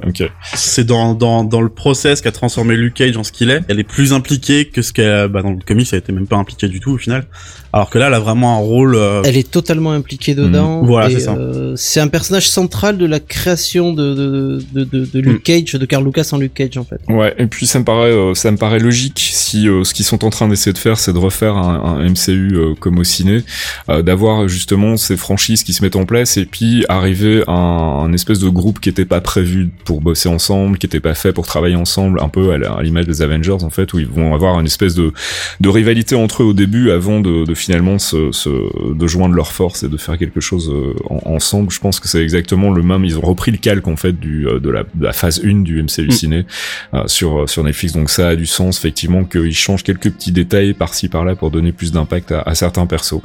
C'est 0.56 0.84
dans, 0.86 1.14
dans, 1.14 1.44
dans 1.44 1.62
le 1.62 1.70
process 1.70 2.22
qu'a 2.22 2.32
transformé 2.32 2.76
Luke 2.76 2.94
Cage 2.96 3.18
en 3.18 3.24
ce 3.24 3.32
qu'il 3.32 3.50
est. 3.50 3.62
Elle 3.68 3.80
est 3.80 3.84
plus 3.84 4.14
impliquée 4.14 4.66
que 4.66 4.82
ce 4.82 4.94
qu'elle, 4.94 5.28
bah, 5.28 5.42
dans 5.42 5.52
le 5.52 5.58
comics, 5.66 5.88
elle 5.92 6.00
était 6.00 6.14
même 6.14 6.28
pas 6.28 6.38
impliquée 6.38 6.68
du 6.68 6.80
tout 6.80 6.92
au 6.92 6.98
final. 6.98 7.26
Alors 7.74 7.90
que 7.90 7.98
là, 8.00 8.08
elle 8.08 8.14
a 8.14 8.20
vraiment 8.20 8.56
un 8.58 8.60
rôle. 8.60 8.96
euh, 8.96 9.22
Elle 9.26 9.38
est 9.38 9.50
totalement 9.50 9.92
impliquée 9.92 10.36
dedans. 10.36 10.82
Mmh. 10.84 10.88
Voilà, 10.88 11.10
c'est 11.10 11.20
ça. 11.20 11.36
euh, 11.36 11.74
c'est 11.76 12.00
un 12.00 12.08
personnage 12.08 12.48
central 12.50 12.98
de 12.98 13.06
la 13.06 13.20
création 13.20 13.94
de, 13.94 14.14
de, 14.14 14.60
de, 14.74 14.84
de, 14.84 15.06
de 15.06 15.20
Luke 15.20 15.44
Cage, 15.44 15.74
de 15.74 15.86
Carl 15.86 16.04
Lucas 16.04 16.30
en 16.32 16.38
Luke 16.38 16.54
Cage 16.54 16.78
en 16.78 16.84
fait. 16.84 17.00
Ouais, 17.10 17.34
et 17.38 17.46
puis 17.48 17.68
ça 17.68 17.80
me 17.80 17.84
paraît, 17.86 18.12
euh, 18.12 18.34
ça 18.34 18.52
me 18.52 18.58
paraît 18.58 18.80
logique 18.80 19.20
si 19.34 19.68
euh, 19.68 19.84
ce 19.84 19.94
qu'ils 19.94 20.06
sont 20.06 20.24
en 20.26 20.30
train 20.30 20.48
d'essayer 20.48 20.74
de 20.74 20.78
faire, 20.78 20.98
c'est 20.98 21.14
de 21.14 21.18
refaire 21.18 21.56
un, 21.56 22.00
un 22.00 22.10
MCU 22.10 22.56
euh, 22.56 22.74
comme 22.80 23.00
au 23.00 23.04
ciné, 23.04 23.44
euh, 23.90 24.02
d'avoir 24.02 24.48
justement 24.48 24.98
ces 24.98 25.18
franchises 25.18 25.64
qui 25.64 25.74
se 25.74 25.84
mettent 25.84 25.96
en 25.96 26.06
place 26.06 26.38
et 26.38 26.46
puis 26.46 26.86
arriver 26.90 27.44
à 27.48 27.52
un, 27.52 28.06
un 28.06 28.14
espèce 28.14 28.40
de 28.40 28.50
groupe 28.50 28.80
qui 28.80 28.90
était 28.90 29.06
pas 29.06 29.22
prévu 29.22 29.70
pour 29.86 30.02
bosser 30.02 30.30
ensemble, 30.30 30.78
qui 30.78 30.86
était 30.86 31.00
pas 31.00 31.14
fait 31.16 31.34
pour 31.34 31.46
travailler 31.46 31.76
ensemble, 31.76 32.20
un 32.22 32.30
peu 32.30 32.52
à 32.54 32.82
l'image 32.82 33.06
des 33.06 33.22
Avengers 33.22 33.64
en 33.64 33.70
fait, 33.70 33.94
où 33.94 34.00
ils 34.00 34.08
vont 34.08 34.34
avoir 34.34 34.60
une 34.60 34.66
espèce 34.66 34.96
de, 34.96 35.12
de 35.60 35.70
rivalité 35.70 36.16
entre 36.16 36.44
eux 36.44 36.48
au 36.48 36.54
début 36.54 36.92
avant 36.92 37.20
de, 37.20 37.46
de 37.46 37.54
finalement 37.68 38.00
se, 38.00 38.32
se- 38.32 38.94
de 38.94 39.08
joindre 39.08 39.36
leurs 39.36 39.52
forces 39.52 39.84
et 39.84 39.90
de 39.90 39.98
faire 39.98 40.18
quelque 40.18 40.40
chose 40.40 40.72
euh, 40.74 40.94
en- 41.10 41.34
ensemble. 41.36 41.70
Je 41.70 41.80
pense 41.80 42.00
que 42.00 42.08
c'est 42.08 42.22
exactement 42.24 42.72
le 42.72 42.82
même. 42.82 43.04
Ils 43.04 43.18
ont 43.18 43.22
repris 43.22 43.52
le 43.52 43.58
calque 43.58 43.88
en 43.90 43.98
fait 43.98 44.18
du 44.18 44.48
euh, 44.48 44.60
de 44.62 44.70
la, 44.70 44.84
de 44.84 45.04
la 45.04 45.12
phase 45.12 45.42
1 45.44 45.64
du 45.64 45.84
MCU 45.84 46.08
Mm. 46.08 46.12
ciné 46.12 46.46
euh, 46.94 47.04
sur 47.08 47.48
sur 47.50 47.64
Netflix. 47.66 47.94
Donc 47.94 48.10
ça 48.10 48.30
a 48.30 48.36
du 48.38 48.46
sens 48.46 48.78
effectivement 48.80 49.26
qu'ils 49.26 49.54
changent 49.56 49.84
quelques 49.84 50.10
petits 50.12 50.32
détails 50.32 50.74
par-ci 50.74 51.10
par-là 51.10 51.36
pour 51.36 51.52
donner 51.52 51.72
plus 51.74 51.92
d'impact 51.92 52.32
à, 52.32 52.42
à 52.42 52.56
certains 52.56 52.86
persos. 52.86 53.22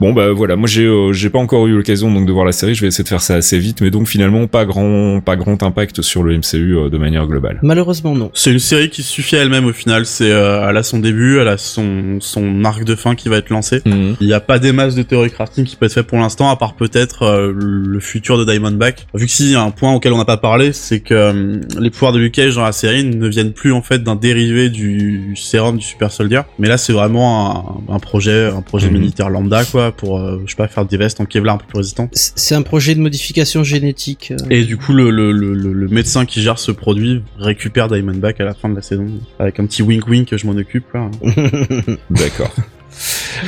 Bon 0.00 0.12
bah 0.12 0.32
voilà, 0.32 0.56
moi 0.56 0.66
j'ai 0.68 0.84
euh, 0.86 1.12
j'ai 1.12 1.30
pas 1.30 1.38
encore 1.38 1.66
eu 1.68 1.74
l'occasion 1.76 2.12
donc 2.12 2.26
de 2.26 2.32
voir 2.32 2.44
la 2.44 2.52
série. 2.52 2.74
Je 2.74 2.80
vais 2.80 2.88
essayer 2.88 3.04
de 3.04 3.08
faire 3.08 3.20
ça 3.22 3.36
assez 3.36 3.58
vite, 3.58 3.80
mais 3.82 3.90
donc 3.90 4.08
finalement 4.08 4.46
pas 4.48 4.64
grand 4.64 5.20
pas 5.20 5.36
grand 5.36 5.62
impact 5.62 6.02
sur 6.02 6.22
le 6.24 6.36
MCU 6.36 6.76
euh, 6.76 6.88
de 6.90 6.98
manière 6.98 7.26
globale. 7.26 7.60
Malheureusement 7.62 8.14
non. 8.14 8.30
C'est 8.34 8.50
une 8.52 8.58
série 8.58 8.90
qui 8.90 9.02
suffit 9.02 9.36
à 9.36 9.42
elle-même 9.42 9.66
au 9.66 9.72
final. 9.72 10.06
C'est, 10.06 10.30
euh, 10.30 10.66
elle 10.68 10.76
a 10.76 10.82
son 10.82 10.98
début, 10.98 11.38
elle 11.38 11.48
a 11.48 11.58
son 11.58 12.18
son 12.20 12.64
arc 12.64 12.84
de 12.84 12.94
fin 12.94 13.14
qui 13.14 13.28
va 13.28 13.36
être 13.38 13.50
lancé. 13.50 13.65
Mhm. 13.84 14.16
Il 14.20 14.26
n'y 14.26 14.32
a 14.32 14.40
pas 14.40 14.58
des 14.58 14.72
masses 14.72 14.94
de 14.94 15.02
théorie 15.02 15.30
crafting 15.30 15.64
qui 15.64 15.76
peut 15.76 15.86
être 15.86 15.92
fait 15.92 16.02
pour 16.02 16.18
l'instant, 16.18 16.48
à 16.50 16.56
part 16.56 16.74
peut-être 16.74 17.22
euh, 17.22 17.52
le 17.54 18.00
futur 18.00 18.38
de 18.38 18.44
Diamondback. 18.44 19.06
Vu 19.14 19.26
que 19.26 19.32
s'il 19.32 19.50
y 19.50 19.54
a 19.54 19.62
un 19.62 19.70
point 19.70 19.92
auquel 19.94 20.12
on 20.12 20.18
n'a 20.18 20.24
pas 20.24 20.36
parlé, 20.36 20.72
c'est 20.72 21.00
que 21.00 21.14
euh, 21.14 21.60
les 21.80 21.90
pouvoirs 21.90 22.12
de 22.12 22.18
Luke 22.18 22.32
Cage 22.34 22.54
dans 22.54 22.64
la 22.64 22.72
série 22.72 23.04
ne 23.04 23.28
viennent 23.28 23.52
plus 23.52 23.72
en 23.72 23.82
fait 23.82 24.02
d'un 24.02 24.16
dérivé 24.16 24.68
du 24.70 25.34
sérum 25.36 25.76
du 25.78 25.84
Super 25.84 26.10
Soldier. 26.10 26.40
Mais 26.58 26.68
là, 26.68 26.78
c'est 26.78 26.92
vraiment 26.92 27.84
un, 27.88 27.94
un 27.94 27.98
projet, 27.98 28.46
un 28.46 28.62
projet 28.62 28.88
Mhm. 28.88 28.98
militaire 28.98 29.30
lambda 29.30 29.64
quoi, 29.64 29.92
pour 29.92 30.18
euh, 30.18 30.40
je 30.46 30.50
sais 30.50 30.56
pas 30.56 30.68
faire 30.68 30.84
des 30.86 30.96
vestes 30.96 31.20
en 31.20 31.24
Kevlar 31.24 31.54
un 31.56 31.58
peu 31.58 31.66
plus 31.66 31.78
résistantes. 31.78 32.10
C'est 32.12 32.54
un 32.54 32.62
projet 32.62 32.94
de 32.94 33.00
modification 33.00 33.64
génétique. 33.64 34.32
euh. 34.32 34.36
Et 34.50 34.64
du 34.64 34.76
coup, 34.76 34.92
le, 34.92 35.10
le, 35.10 35.32
le, 35.32 35.54
le- 35.54 35.72
le 35.72 35.88
médecin 35.88 36.24
qui 36.26 36.40
gère 36.42 36.58
ce 36.58 36.70
produit 36.72 37.22
récupère 37.38 37.88
Diamondback 37.88 38.40
à 38.40 38.44
la 38.44 38.54
fin 38.54 38.68
de 38.68 38.74
la 38.76 38.82
saison, 38.82 39.06
avec 39.38 39.58
un 39.60 39.66
petit 39.66 39.82
wink 39.82 40.06
wink 40.06 40.28
que 40.28 40.36
je 40.36 40.46
m'en 40.46 40.52
occupe. 40.56 40.84
Quoi. 40.90 41.10
D'accord. 42.10 42.52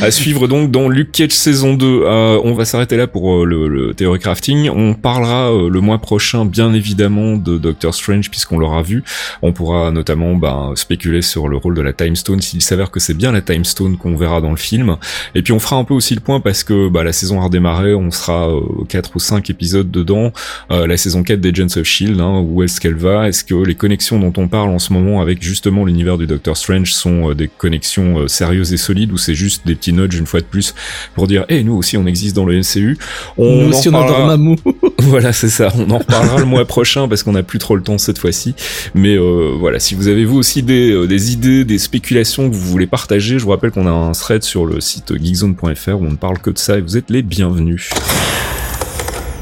À 0.00 0.10
suivre 0.10 0.46
donc 0.48 0.70
dans 0.70 0.88
Luke 0.88 1.12
Cage 1.12 1.32
saison 1.32 1.74
2. 1.74 1.86
Euh, 1.86 2.40
on 2.44 2.54
va 2.54 2.64
s'arrêter 2.64 2.96
là 2.96 3.06
pour 3.06 3.42
euh, 3.42 3.44
le, 3.44 3.68
le 3.68 3.94
Theory 3.94 4.18
Crafting. 4.18 4.68
On 4.70 4.94
parlera 4.94 5.50
euh, 5.50 5.68
le 5.68 5.80
mois 5.80 5.98
prochain 5.98 6.44
bien 6.44 6.72
évidemment 6.74 7.36
de 7.36 7.58
Doctor 7.58 7.94
Strange 7.94 8.30
puisqu'on 8.30 8.58
l'aura 8.58 8.82
vu. 8.82 9.02
On 9.42 9.52
pourra 9.52 9.90
notamment 9.90 10.34
ben, 10.34 10.72
spéculer 10.76 11.22
sur 11.22 11.48
le 11.48 11.56
rôle 11.56 11.74
de 11.74 11.80
la 11.80 11.92
Time 11.92 12.16
Stone 12.16 12.40
s'il 12.40 12.62
s'avère 12.62 12.90
que 12.90 13.00
c'est 13.00 13.14
bien 13.14 13.32
la 13.32 13.40
Time 13.40 13.64
Stone 13.64 13.96
qu'on 13.96 14.14
verra 14.14 14.40
dans 14.40 14.50
le 14.50 14.56
film. 14.56 14.96
Et 15.34 15.42
puis 15.42 15.52
on 15.52 15.58
fera 15.58 15.76
un 15.76 15.84
peu 15.84 15.94
aussi 15.94 16.14
le 16.14 16.20
point 16.20 16.40
parce 16.40 16.64
que 16.64 16.88
bah, 16.88 17.02
la 17.02 17.12
saison 17.12 17.40
a 17.40 17.44
redémarré, 17.44 17.94
on 17.94 18.10
sera 18.10 18.50
euh, 18.50 18.60
4 18.88 19.16
ou 19.16 19.18
5 19.18 19.48
épisodes 19.50 19.90
dedans. 19.90 20.32
Euh, 20.70 20.86
la 20.86 20.96
saison 20.96 21.22
4 21.22 21.40
d'Agents 21.40 21.76
of 21.76 21.84
Shield, 21.84 22.20
hein, 22.20 22.44
où 22.46 22.62
est-ce 22.62 22.80
qu'elle 22.80 22.96
va? 22.96 23.28
Est-ce 23.28 23.42
que 23.42 23.54
les 23.54 23.74
connexions 23.74 24.18
dont 24.18 24.32
on 24.36 24.48
parle 24.48 24.70
en 24.70 24.78
ce 24.78 24.92
moment 24.92 25.20
avec 25.20 25.42
justement 25.42 25.84
l'univers 25.84 26.18
du 26.18 26.26
Doctor 26.26 26.56
Strange 26.56 26.92
sont 26.92 27.32
des 27.32 27.48
connexions 27.48 28.28
sérieuses 28.28 28.72
et 28.72 28.76
solides 28.76 29.12
ou 29.12 29.16
c'est 29.16 29.34
juste 29.34 29.66
des 29.66 29.77
petits 29.78 29.92
nudges 29.92 30.18
une 30.18 30.26
fois 30.26 30.40
de 30.40 30.46
plus 30.46 30.74
pour 31.14 31.26
dire 31.26 31.44
eh 31.48 31.62
nous 31.64 31.74
aussi 31.74 31.96
on 31.96 32.06
existe 32.06 32.36
dans 32.36 32.44
le 32.44 32.58
MCU 32.58 32.98
on 33.36 33.62
Nous 33.62 33.66
en 33.66 33.70
aussi 33.70 33.88
on 33.88 33.94
adore 33.94 34.26
Mamou. 34.26 34.56
voilà, 34.98 35.32
c'est 35.32 35.48
ça. 35.48 35.72
On 35.76 35.90
en 35.90 35.98
reparlera 35.98 36.38
le 36.38 36.44
mois 36.44 36.64
prochain 36.64 37.08
parce 37.08 37.22
qu'on 37.22 37.32
n'a 37.32 37.42
plus 37.42 37.58
trop 37.58 37.76
le 37.76 37.82
temps 37.82 37.98
cette 37.98 38.18
fois-ci. 38.18 38.54
Mais 38.94 39.16
euh, 39.16 39.54
voilà, 39.58 39.78
si 39.78 39.94
vous 39.94 40.08
avez 40.08 40.24
vous 40.24 40.36
aussi 40.36 40.62
des, 40.62 40.90
euh, 40.92 41.06
des 41.06 41.32
idées, 41.32 41.64
des 41.64 41.78
spéculations 41.78 42.48
que 42.48 42.54
vous 42.54 42.68
voulez 42.68 42.86
partager, 42.86 43.38
je 43.38 43.44
vous 43.44 43.50
rappelle 43.50 43.70
qu'on 43.70 43.86
a 43.86 43.90
un 43.90 44.12
thread 44.12 44.42
sur 44.42 44.66
le 44.66 44.80
site 44.80 45.12
geekzone.fr 45.16 46.00
où 46.00 46.06
on 46.06 46.10
ne 46.10 46.16
parle 46.16 46.38
que 46.38 46.50
de 46.50 46.58
ça 46.58 46.78
et 46.78 46.80
vous 46.80 46.96
êtes 46.96 47.10
les 47.10 47.22
bienvenus. 47.22 47.90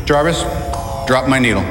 Jarvis, 0.07 0.45
drop 1.09 1.25
my 1.29 1.41
needle. 1.41 1.63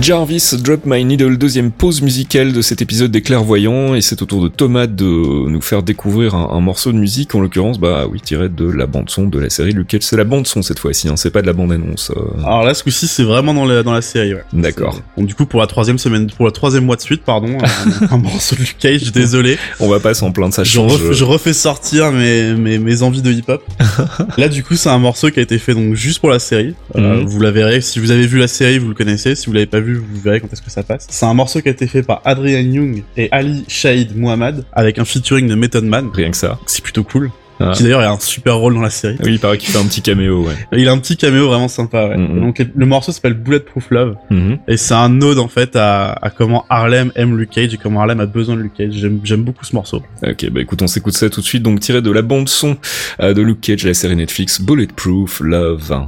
Jarvis 0.00 0.54
Drop 0.62 0.82
My 0.84 1.04
Needle, 1.04 1.38
deuxième 1.38 1.70
pause 1.70 2.02
musicale 2.02 2.52
de 2.52 2.60
cet 2.60 2.82
épisode 2.82 3.10
des 3.10 3.22
clairvoyants, 3.22 3.94
et 3.94 4.02
c'est 4.02 4.20
au 4.20 4.26
tour 4.26 4.42
de 4.42 4.48
Thomas 4.48 4.86
de 4.86 5.04
nous 5.04 5.60
faire 5.62 5.82
découvrir 5.82 6.34
un, 6.34 6.50
un 6.52 6.60
morceau 6.60 6.92
de 6.92 6.98
musique, 6.98 7.34
en 7.34 7.40
l'occurrence, 7.40 7.80
bah 7.80 8.06
oui, 8.10 8.20
tiré 8.20 8.48
de 8.50 8.66
la 8.70 8.86
bande-son 8.86 9.26
de 9.26 9.38
la 9.38 9.48
série, 9.48 9.72
lequel 9.72 10.02
c'est 10.02 10.16
la 10.16 10.24
bande-son 10.24 10.60
cette 10.62 10.78
fois-ci, 10.78 11.08
hein, 11.08 11.16
c'est 11.16 11.30
pas 11.30 11.40
de 11.40 11.46
la 11.46 11.54
bande-annonce. 11.54 12.12
euh. 12.14 12.40
Alors 12.44 12.62
là, 12.62 12.74
ce 12.74 12.84
coup-ci, 12.84 13.08
c'est 13.08 13.22
vraiment 13.22 13.54
dans 13.54 13.64
la, 13.64 13.82
dans 13.82 13.92
la 13.94 14.02
série. 14.02 14.34
Ouais. 14.34 14.44
D'accord. 14.52 15.00
Donc 15.16 15.26
du 15.26 15.34
coup, 15.34 15.46
pour 15.46 15.60
la 15.60 15.66
troisième 15.66 15.98
semaine, 15.98 16.26
pour 16.30 16.44
le 16.44 16.52
troisième 16.52 16.84
mois 16.84 16.96
de 16.96 17.00
suite, 17.00 17.22
pardon, 17.24 17.56
un, 17.58 18.06
un 18.14 18.18
morceau 18.18 18.54
de 18.54 18.60
Luke 18.60 18.76
Cage. 18.78 19.10
Désolé, 19.12 19.58
On 19.80 19.88
va 19.88 19.98
pas 19.98 20.12
s'en 20.14 20.30
plaindre, 20.30 20.52
ça 20.54 20.62
je, 20.62 20.72
change. 20.72 20.92
ref- 20.92 21.12
je 21.14 21.24
refais 21.24 21.54
sortir 21.54 22.12
mes, 22.12 22.52
mes, 22.54 22.78
mes 22.78 23.02
envies 23.02 23.22
de 23.22 23.32
hip-hop. 23.32 23.64
Là, 24.36 24.48
du 24.48 24.62
coup, 24.62 24.76
c'est 24.76 24.90
un 24.90 24.98
morceau 24.98 25.30
qui 25.30 25.38
a 25.40 25.42
été 25.42 25.58
fait 25.58 25.72
donc 25.74 25.94
juste 25.94 26.20
pour 26.20 26.28
la 26.30 26.38
série. 26.38 26.74
Euh, 26.96 27.06
Mhm. 27.16 27.24
Vous 27.26 27.40
la 27.40 27.50
verrez. 27.50 27.80
Si 27.80 27.98
vous 27.98 28.10
avez 28.10 28.26
vu 28.26 28.38
la 28.38 28.48
série, 28.48 28.78
vous 28.78 28.88
le 28.88 28.94
connaissez. 28.94 29.34
Si 29.36 29.46
vous 29.46 29.52
l'avez 29.52 29.66
pas 29.66 29.80
vu, 29.80 29.85
vous 29.94 30.20
verrez 30.20 30.40
quand 30.40 30.52
est-ce 30.52 30.62
que 30.62 30.70
ça 30.70 30.82
passe. 30.82 31.06
C'est 31.10 31.26
un 31.26 31.34
morceau 31.34 31.60
qui 31.60 31.68
a 31.68 31.72
été 31.72 31.86
fait 31.86 32.02
par 32.02 32.20
Adrian 32.24 32.60
Young 32.70 33.02
et 33.16 33.28
Ali 33.32 33.64
Shahid 33.68 34.16
Muhammad 34.16 34.64
avec 34.72 34.98
un 34.98 35.04
featuring 35.04 35.48
de 35.48 35.54
Method 35.54 35.84
Man. 35.84 36.10
Rien 36.12 36.30
que 36.30 36.36
ça. 36.36 36.58
C'est 36.66 36.82
plutôt 36.82 37.04
cool. 37.04 37.30
Ah. 37.58 37.72
Qui 37.74 37.84
d'ailleurs 37.84 38.00
a 38.00 38.08
un 38.08 38.20
super 38.20 38.56
rôle 38.56 38.74
dans 38.74 38.82
la 38.82 38.90
série. 38.90 39.16
Oui, 39.22 39.32
il 39.32 39.38
paraît 39.38 39.56
qu'il 39.56 39.70
fait 39.70 39.78
un 39.78 39.86
petit 39.86 40.02
caméo, 40.02 40.44
ouais. 40.44 40.54
Il 40.72 40.86
a 40.88 40.92
un 40.92 40.98
petit 40.98 41.16
caméo 41.16 41.46
vraiment 41.48 41.68
sympa. 41.68 42.08
Ouais. 42.08 42.16
Mhm. 42.16 42.40
Donc 42.40 42.66
le 42.74 42.86
morceau 42.86 43.12
s'appelle 43.12 43.32
Bulletproof 43.32 43.90
Love. 43.90 44.16
Mhm. 44.30 44.58
Et 44.68 44.76
c'est 44.76 44.92
un 44.94 45.20
ode 45.22 45.38
en 45.38 45.48
fait 45.48 45.74
à, 45.74 46.12
à 46.12 46.28
comment 46.28 46.66
Harlem 46.68 47.12
aime 47.14 47.36
Luke 47.38 47.50
Cage 47.50 47.72
et 47.72 47.78
comment 47.78 48.00
Harlem 48.00 48.20
a 48.20 48.26
besoin 48.26 48.56
de 48.56 48.60
Luke 48.60 48.74
Cage. 48.76 48.92
J'aime, 48.92 49.20
j'aime 49.24 49.42
beaucoup 49.42 49.64
ce 49.64 49.74
morceau. 49.74 50.02
Ok, 50.22 50.50
bah 50.50 50.60
écoute, 50.60 50.82
on 50.82 50.86
s'écoute 50.86 51.14
ça 51.14 51.30
tout 51.30 51.40
de 51.40 51.46
suite, 51.46 51.62
donc 51.62 51.80
tiré 51.80 52.02
de 52.02 52.10
la 52.10 52.20
bande 52.22 52.48
son 52.48 52.76
euh, 53.20 53.32
de 53.32 53.40
Luke 53.40 53.62
Cage, 53.62 53.86
la 53.86 53.94
série 53.94 54.16
Netflix 54.16 54.60
Bulletproof 54.60 55.40
Love. 55.40 56.06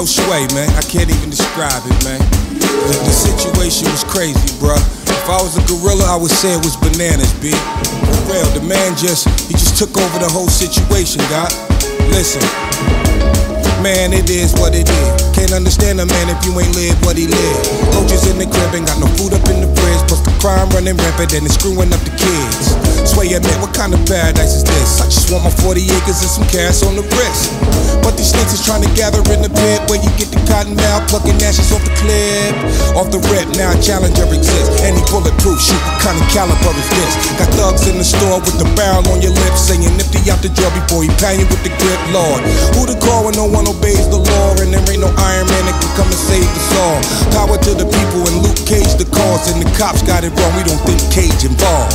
Yo, 0.00 0.06
Sway, 0.06 0.48
man, 0.54 0.70
I 0.78 0.80
can't 0.80 1.10
even 1.10 1.28
describe 1.28 1.82
it, 1.84 2.04
man. 2.08 2.20
The, 2.56 2.96
the 3.04 3.12
situation 3.12 3.84
was 3.92 4.02
crazy, 4.02 4.40
bruh. 4.56 4.80
If 5.04 5.28
I 5.28 5.36
was 5.42 5.58
a 5.58 5.64
gorilla, 5.68 6.06
I 6.08 6.16
would 6.16 6.30
say 6.30 6.54
it 6.56 6.64
was 6.64 6.74
bananas, 6.78 7.30
B. 7.34 7.50
For 7.52 8.32
real, 8.32 8.48
the 8.56 8.64
man 8.66 8.96
just, 8.96 9.28
he 9.44 9.52
just 9.52 9.76
took 9.76 9.94
over 9.98 10.18
the 10.18 10.30
whole 10.32 10.48
situation, 10.48 11.20
God. 11.28 11.52
Listen. 12.16 12.40
Man, 13.80 14.12
it 14.12 14.28
is 14.28 14.52
what 14.60 14.76
it 14.76 14.84
is. 14.84 15.08
Can't 15.32 15.56
understand 15.56 16.04
a 16.04 16.04
man 16.04 16.28
if 16.28 16.44
you 16.44 16.52
ain't 16.60 16.76
lived 16.76 17.00
what 17.00 17.16
he 17.16 17.24
lived. 17.24 17.64
Roaches 17.96 18.28
in 18.28 18.36
the 18.36 18.44
crib, 18.44 18.76
ain't 18.76 18.84
got 18.84 19.00
no 19.00 19.08
food 19.16 19.32
up 19.32 19.40
in 19.48 19.64
the 19.64 19.72
fridge. 19.72 20.04
Plus 20.04 20.20
the 20.20 20.34
crime 20.36 20.68
running 20.76 21.00
rampant 21.00 21.32
and 21.32 21.48
it's 21.48 21.56
screwing 21.56 21.88
up 21.88 22.00
the 22.04 22.12
kids. 22.12 22.76
Sway 23.08 23.32
man, 23.32 23.58
what 23.64 23.72
kind 23.72 23.96
of 23.96 24.04
paradise 24.04 24.60
is 24.60 24.64
this? 24.68 25.00
I 25.00 25.08
just 25.08 25.32
want 25.32 25.48
my 25.48 25.54
40 25.64 25.80
acres 25.80 26.20
and 26.20 26.28
some 26.28 26.44
cash 26.52 26.84
on 26.84 26.92
the 26.92 27.04
wrist. 27.08 27.56
But 28.04 28.20
these 28.20 28.36
snakes 28.36 28.52
is 28.52 28.60
trying 28.60 28.84
to 28.84 28.92
gather 28.92 29.24
in 29.32 29.40
the 29.40 29.48
pit 29.48 29.80
where 29.88 29.96
you 29.96 30.12
get 30.20 30.28
the 30.28 30.40
cotton 30.44 30.76
out, 30.92 31.08
plucking 31.08 31.40
ashes 31.40 31.72
off 31.72 31.80
the 31.80 31.94
clip. 31.96 32.52
Off 33.00 33.08
the 33.08 33.24
rip, 33.32 33.48
now 33.56 33.72
challenger 33.80 34.28
exists. 34.28 34.84
Any 34.84 35.00
bulletproof 35.08 35.56
shoot, 35.56 35.80
what 35.80 36.04
kind 36.04 36.20
of 36.20 36.26
caliber 36.28 36.76
is 36.76 36.88
this? 36.92 37.12
Got 37.40 37.48
thugs 37.56 37.88
in 37.88 37.96
the 37.96 38.04
store 38.04 38.44
with 38.44 38.60
the 38.60 38.68
barrel 38.76 39.08
on 39.08 39.24
your 39.24 39.32
lips, 39.32 39.72
saying 39.72 39.88
nifty 39.96 40.20
out 40.28 40.44
the 40.44 40.52
drawer 40.52 40.72
before 40.76 41.00
he 41.00 41.08
pound 41.16 41.40
you 41.40 41.48
with 41.48 41.64
the 41.64 41.72
grip, 41.80 42.00
Lord. 42.12 42.44
Who 42.76 42.84
to 42.84 42.96
call 43.00 43.24
when 43.24 43.40
no 43.40 43.48
one 43.48 43.69
obeys 43.70 44.10
the 44.10 44.18
law? 44.18 44.48
And 44.58 44.74
there 44.74 44.82
ain't 44.90 45.00
no 45.00 45.10
Iron 45.14 45.46
Man 45.46 45.64
that 45.70 45.78
can 45.78 45.92
come 45.94 46.10
and 46.10 46.22
save 46.26 46.50
us 46.50 46.70
all. 46.82 46.98
Power 47.38 47.56
to 47.56 47.72
the 47.78 47.86
people 47.86 48.22
and 48.26 48.42
Luke 48.42 48.60
Cage 48.66 48.98
the 48.98 49.06
cause, 49.06 49.46
and 49.50 49.62
the 49.62 49.70
cops 49.78 50.02
got 50.02 50.26
it 50.26 50.34
wrong. 50.34 50.52
We 50.58 50.66
don't 50.66 50.82
think 50.82 50.98
Cage 51.14 51.46
involved. 51.46 51.94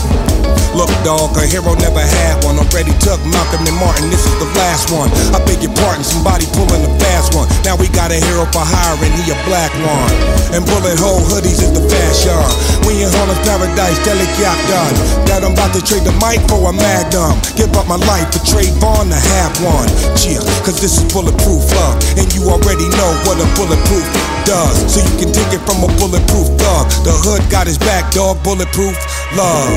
Look, 0.76 0.92
dog, 1.08 1.32
a 1.40 1.48
hero 1.48 1.72
never 1.80 2.04
had 2.04 2.44
one. 2.44 2.60
Already 2.60 2.92
took 3.00 3.24
Malcolm 3.32 3.64
and 3.64 3.80
Martin, 3.80 4.12
this 4.12 4.28
is 4.28 4.36
the 4.44 4.50
last 4.60 4.92
one. 4.92 5.08
I 5.32 5.40
beg 5.48 5.64
your 5.64 5.72
pardon, 5.72 6.04
somebody 6.04 6.44
pulling 6.52 6.84
a 6.84 6.92
fast 7.00 7.32
one. 7.32 7.48
Now 7.64 7.80
we 7.80 7.88
got 7.96 8.12
a 8.12 8.20
hero 8.20 8.44
for 8.52 8.60
hire 8.60 9.00
and 9.00 9.16
he 9.16 9.32
a 9.32 9.40
black 9.48 9.72
one. 9.80 10.12
And 10.52 10.68
bullet 10.68 11.00
hole 11.00 11.24
hoodies 11.24 11.64
is 11.64 11.72
the 11.72 11.80
fashion. 11.88 12.36
We 12.84 13.00
in 13.00 13.08
Harlem's 13.08 13.40
paradise, 13.48 13.96
deli 14.04 14.28
yak 14.36 14.60
done. 14.68 14.96
That 15.32 15.48
I'm 15.48 15.56
about 15.56 15.72
to 15.80 15.82
trade 15.82 16.04
the 16.04 16.12
mic 16.20 16.44
for 16.52 16.60
a 16.68 16.76
magnum. 16.76 17.40
Give 17.56 17.72
up 17.80 17.88
my 17.88 17.96
life 18.12 18.36
for 18.36 18.44
Trayvon 18.44 19.16
to 19.16 19.20
have 19.40 19.56
one. 19.64 19.88
Cheer, 20.20 20.44
cause 20.68 20.84
this 20.84 21.00
is 21.00 21.08
bulletproof 21.08 21.65
And 22.16 22.28
you 22.34 22.48
already 22.48 22.88
know 22.96 23.12
what 23.26 23.42
a 23.42 23.48
bulletproof 23.58 24.06
does. 24.46 24.78
So 24.88 25.02
you 25.02 25.14
can 25.20 25.32
take 25.34 25.52
it 25.52 25.62
from 25.66 25.84
a 25.84 25.90
bulletproof 26.00 26.48
thug. 26.62 26.86
The 27.04 27.12
hood 27.12 27.44
got 27.50 27.68
his 27.68 27.78
back, 27.78 28.12
dog, 28.14 28.42
bulletproof 28.44 28.96
love. 29.36 29.74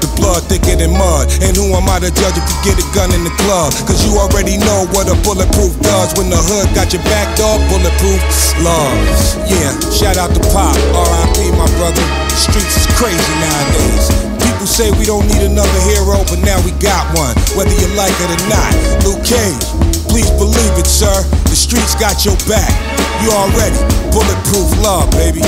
The 0.00 0.08
blood 0.16 0.40
thicker 0.48 0.76
than 0.76 0.96
mud. 0.96 1.28
And 1.44 1.52
who 1.56 1.72
am 1.76 1.84
I 1.90 2.00
to 2.00 2.08
judge 2.08 2.38
if 2.38 2.46
you 2.48 2.58
get 2.72 2.76
a 2.80 2.86
gun 2.96 3.12
in 3.12 3.24
the 3.24 3.34
club? 3.44 3.74
Cause 3.84 4.00
you 4.06 4.16
already 4.16 4.56
know 4.56 4.88
what 4.96 5.10
a 5.10 5.16
bulletproof 5.20 5.76
does. 5.84 6.16
When 6.16 6.30
the 6.32 6.40
hood 6.40 6.72
got 6.72 6.92
your 6.94 7.04
back, 7.04 7.36
dog, 7.36 7.60
bulletproof 7.68 8.20
love. 8.64 8.96
Yeah, 9.44 9.74
shout 9.92 10.16
out 10.16 10.32
to 10.32 10.42
Pop, 10.54 10.76
RIP, 10.96 11.52
my 11.58 11.68
brother. 11.76 12.04
The 12.30 12.38
streets 12.38 12.76
is 12.80 12.86
crazy 12.96 13.34
nowadays. 13.42 14.08
People 14.40 14.64
say 14.64 14.88
we 14.96 15.04
don't 15.04 15.28
need 15.28 15.44
another 15.44 15.80
hero, 15.92 16.24
but 16.28 16.40
now 16.40 16.56
we 16.64 16.72
got 16.80 17.04
one, 17.12 17.36
whether 17.56 17.72
you 17.76 17.88
like 17.96 18.16
it 18.16 18.30
or 18.32 18.42
not. 18.48 18.72
Luke 19.04 19.20
Cage, 19.24 19.64
please 20.10 20.30
believe 20.32 20.74
it, 20.76 20.86
sir. 20.86 21.22
The 21.46 21.56
streets 21.56 21.94
got 21.94 22.24
your 22.24 22.36
back. 22.50 22.74
You 23.22 23.30
already 23.30 23.78
bulletproof 24.10 24.76
love, 24.82 25.08
baby. 25.12 25.40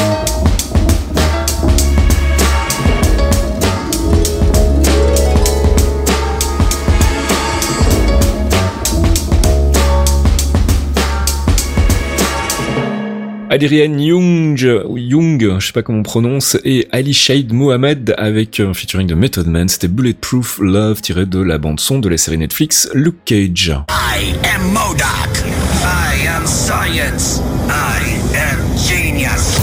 Adrian 13.53 13.99
Young, 13.99 14.83
ou 14.89 14.97
Young, 14.97 15.59
je 15.59 15.67
sais 15.67 15.73
pas 15.75 15.83
comment 15.83 15.99
on 15.99 16.03
prononce, 16.03 16.57
et 16.65 16.89
Ali 16.91 17.13
Shade 17.13 17.53
Mohamed 17.53 18.15
avec 18.17 18.61
un 18.61 18.73
featuring 18.73 19.07
de 19.07 19.15
Method 19.15 19.47
Man, 19.47 19.69
c'était 19.69 19.89
Bulletproof 19.89 20.59
Love 20.59 21.03
tiré 21.03 21.27
de 21.27 21.39
la 21.39 21.59
bande 21.59 21.79
son 21.79 21.99
de 21.99 22.09
la 22.09 22.17
série 22.17 22.39
Netflix 22.39 22.89
Luke 22.95 23.19
Cage. 23.27 23.75
I 23.91 24.33
am 24.55 24.73
Modoc. 24.73 25.45
I 25.85 26.27
am 26.29 26.47
science. 26.47 27.43
I 27.69 28.17
am 28.35 28.59
genius. 28.79 29.62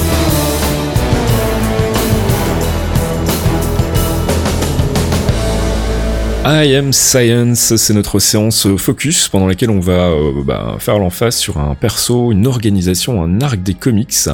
I 6.46 6.74
Am 6.74 6.94
Science, 6.94 7.76
c'est 7.76 7.94
notre 7.94 8.20
séance 8.20 8.66
focus 8.78 9.28
pendant 9.28 9.46
laquelle 9.46 9.70
on 9.70 9.82
va 9.82 10.08
euh, 10.08 10.32
bah, 10.46 10.78
faire 10.80 10.98
l'emphase 10.98 11.36
sur 11.36 11.58
un 11.58 11.76
perso, 11.76 12.32
une 12.32 12.48
organisation, 12.48 13.22
un 13.22 13.42
arc 13.42 13.62
des 13.62 13.74
comics. 13.74 14.30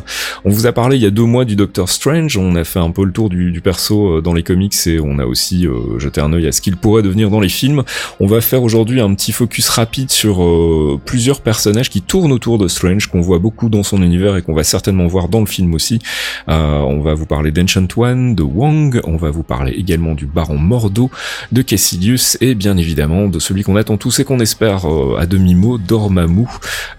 On 0.45 0.51
vous 0.51 0.67
a 0.67 0.71
parlé 0.71 0.97
il 0.97 1.01
y 1.01 1.07
a 1.07 1.09
deux 1.09 1.23
mois 1.23 1.45
du 1.45 1.55
Doctor 1.55 1.89
Strange, 1.89 2.37
on 2.37 2.55
a 2.57 2.63
fait 2.63 2.77
un 2.77 2.91
peu 2.91 3.05
le 3.05 3.11
tour 3.11 3.29
du, 3.29 3.59
perso 3.59 4.17
euh, 4.17 4.21
dans 4.21 4.33
les 4.33 4.43
comics 4.43 4.75
et 4.85 4.99
on 4.99 5.17
a 5.17 5.25
aussi 5.25 5.65
euh, 5.65 5.97
jeté 5.97 6.21
un 6.21 6.31
œil 6.31 6.45
à 6.45 6.51
ce 6.51 6.61
qu'il 6.61 6.77
pourrait 6.77 7.01
devenir 7.01 7.31
dans 7.31 7.39
les 7.39 7.49
films. 7.49 7.83
On 8.19 8.27
va 8.27 8.39
faire 8.39 8.61
aujourd'hui 8.61 9.01
un 9.01 9.11
petit 9.15 9.31
focus 9.31 9.67
rapide 9.69 10.11
sur 10.11 10.45
plusieurs 11.05 11.41
personnages 11.41 11.89
qui 11.89 12.03
tournent 12.03 12.31
autour 12.31 12.59
de 12.59 12.67
Strange, 12.67 13.07
qu'on 13.07 13.21
voit 13.21 13.39
beaucoup 13.39 13.67
dans 13.67 13.83
son 13.83 14.03
univers 14.03 14.37
et 14.37 14.43
qu'on 14.43 14.53
va 14.53 14.63
certainement 14.63 15.07
voir 15.07 15.27
dans 15.27 15.39
le 15.39 15.47
film 15.47 15.73
aussi. 15.73 15.99
On 16.47 16.99
va 17.01 17.15
vous 17.15 17.25
parler 17.25 17.51
d'Ancient 17.51 17.87
One, 17.97 18.35
de 18.35 18.43
Wong, 18.43 19.01
on 19.05 19.17
va 19.17 19.31
vous 19.31 19.43
parler 19.43 19.71
également 19.73 20.13
du 20.13 20.27
Baron 20.27 20.57
Mordo, 20.57 21.09
de 21.51 21.61
Et 22.41 22.55
bien 22.55 22.77
évidemment 22.77 23.27
de 23.27 23.39
celui 23.39 23.63
qu'on 23.63 23.75
attend 23.75 23.97
tous 23.97 24.19
et 24.19 24.23
qu'on 24.23 24.39
espère 24.39 24.85
euh, 24.85 25.17
à 25.19 25.25
demi-mot, 25.25 25.77
Dormammu. 25.77 26.45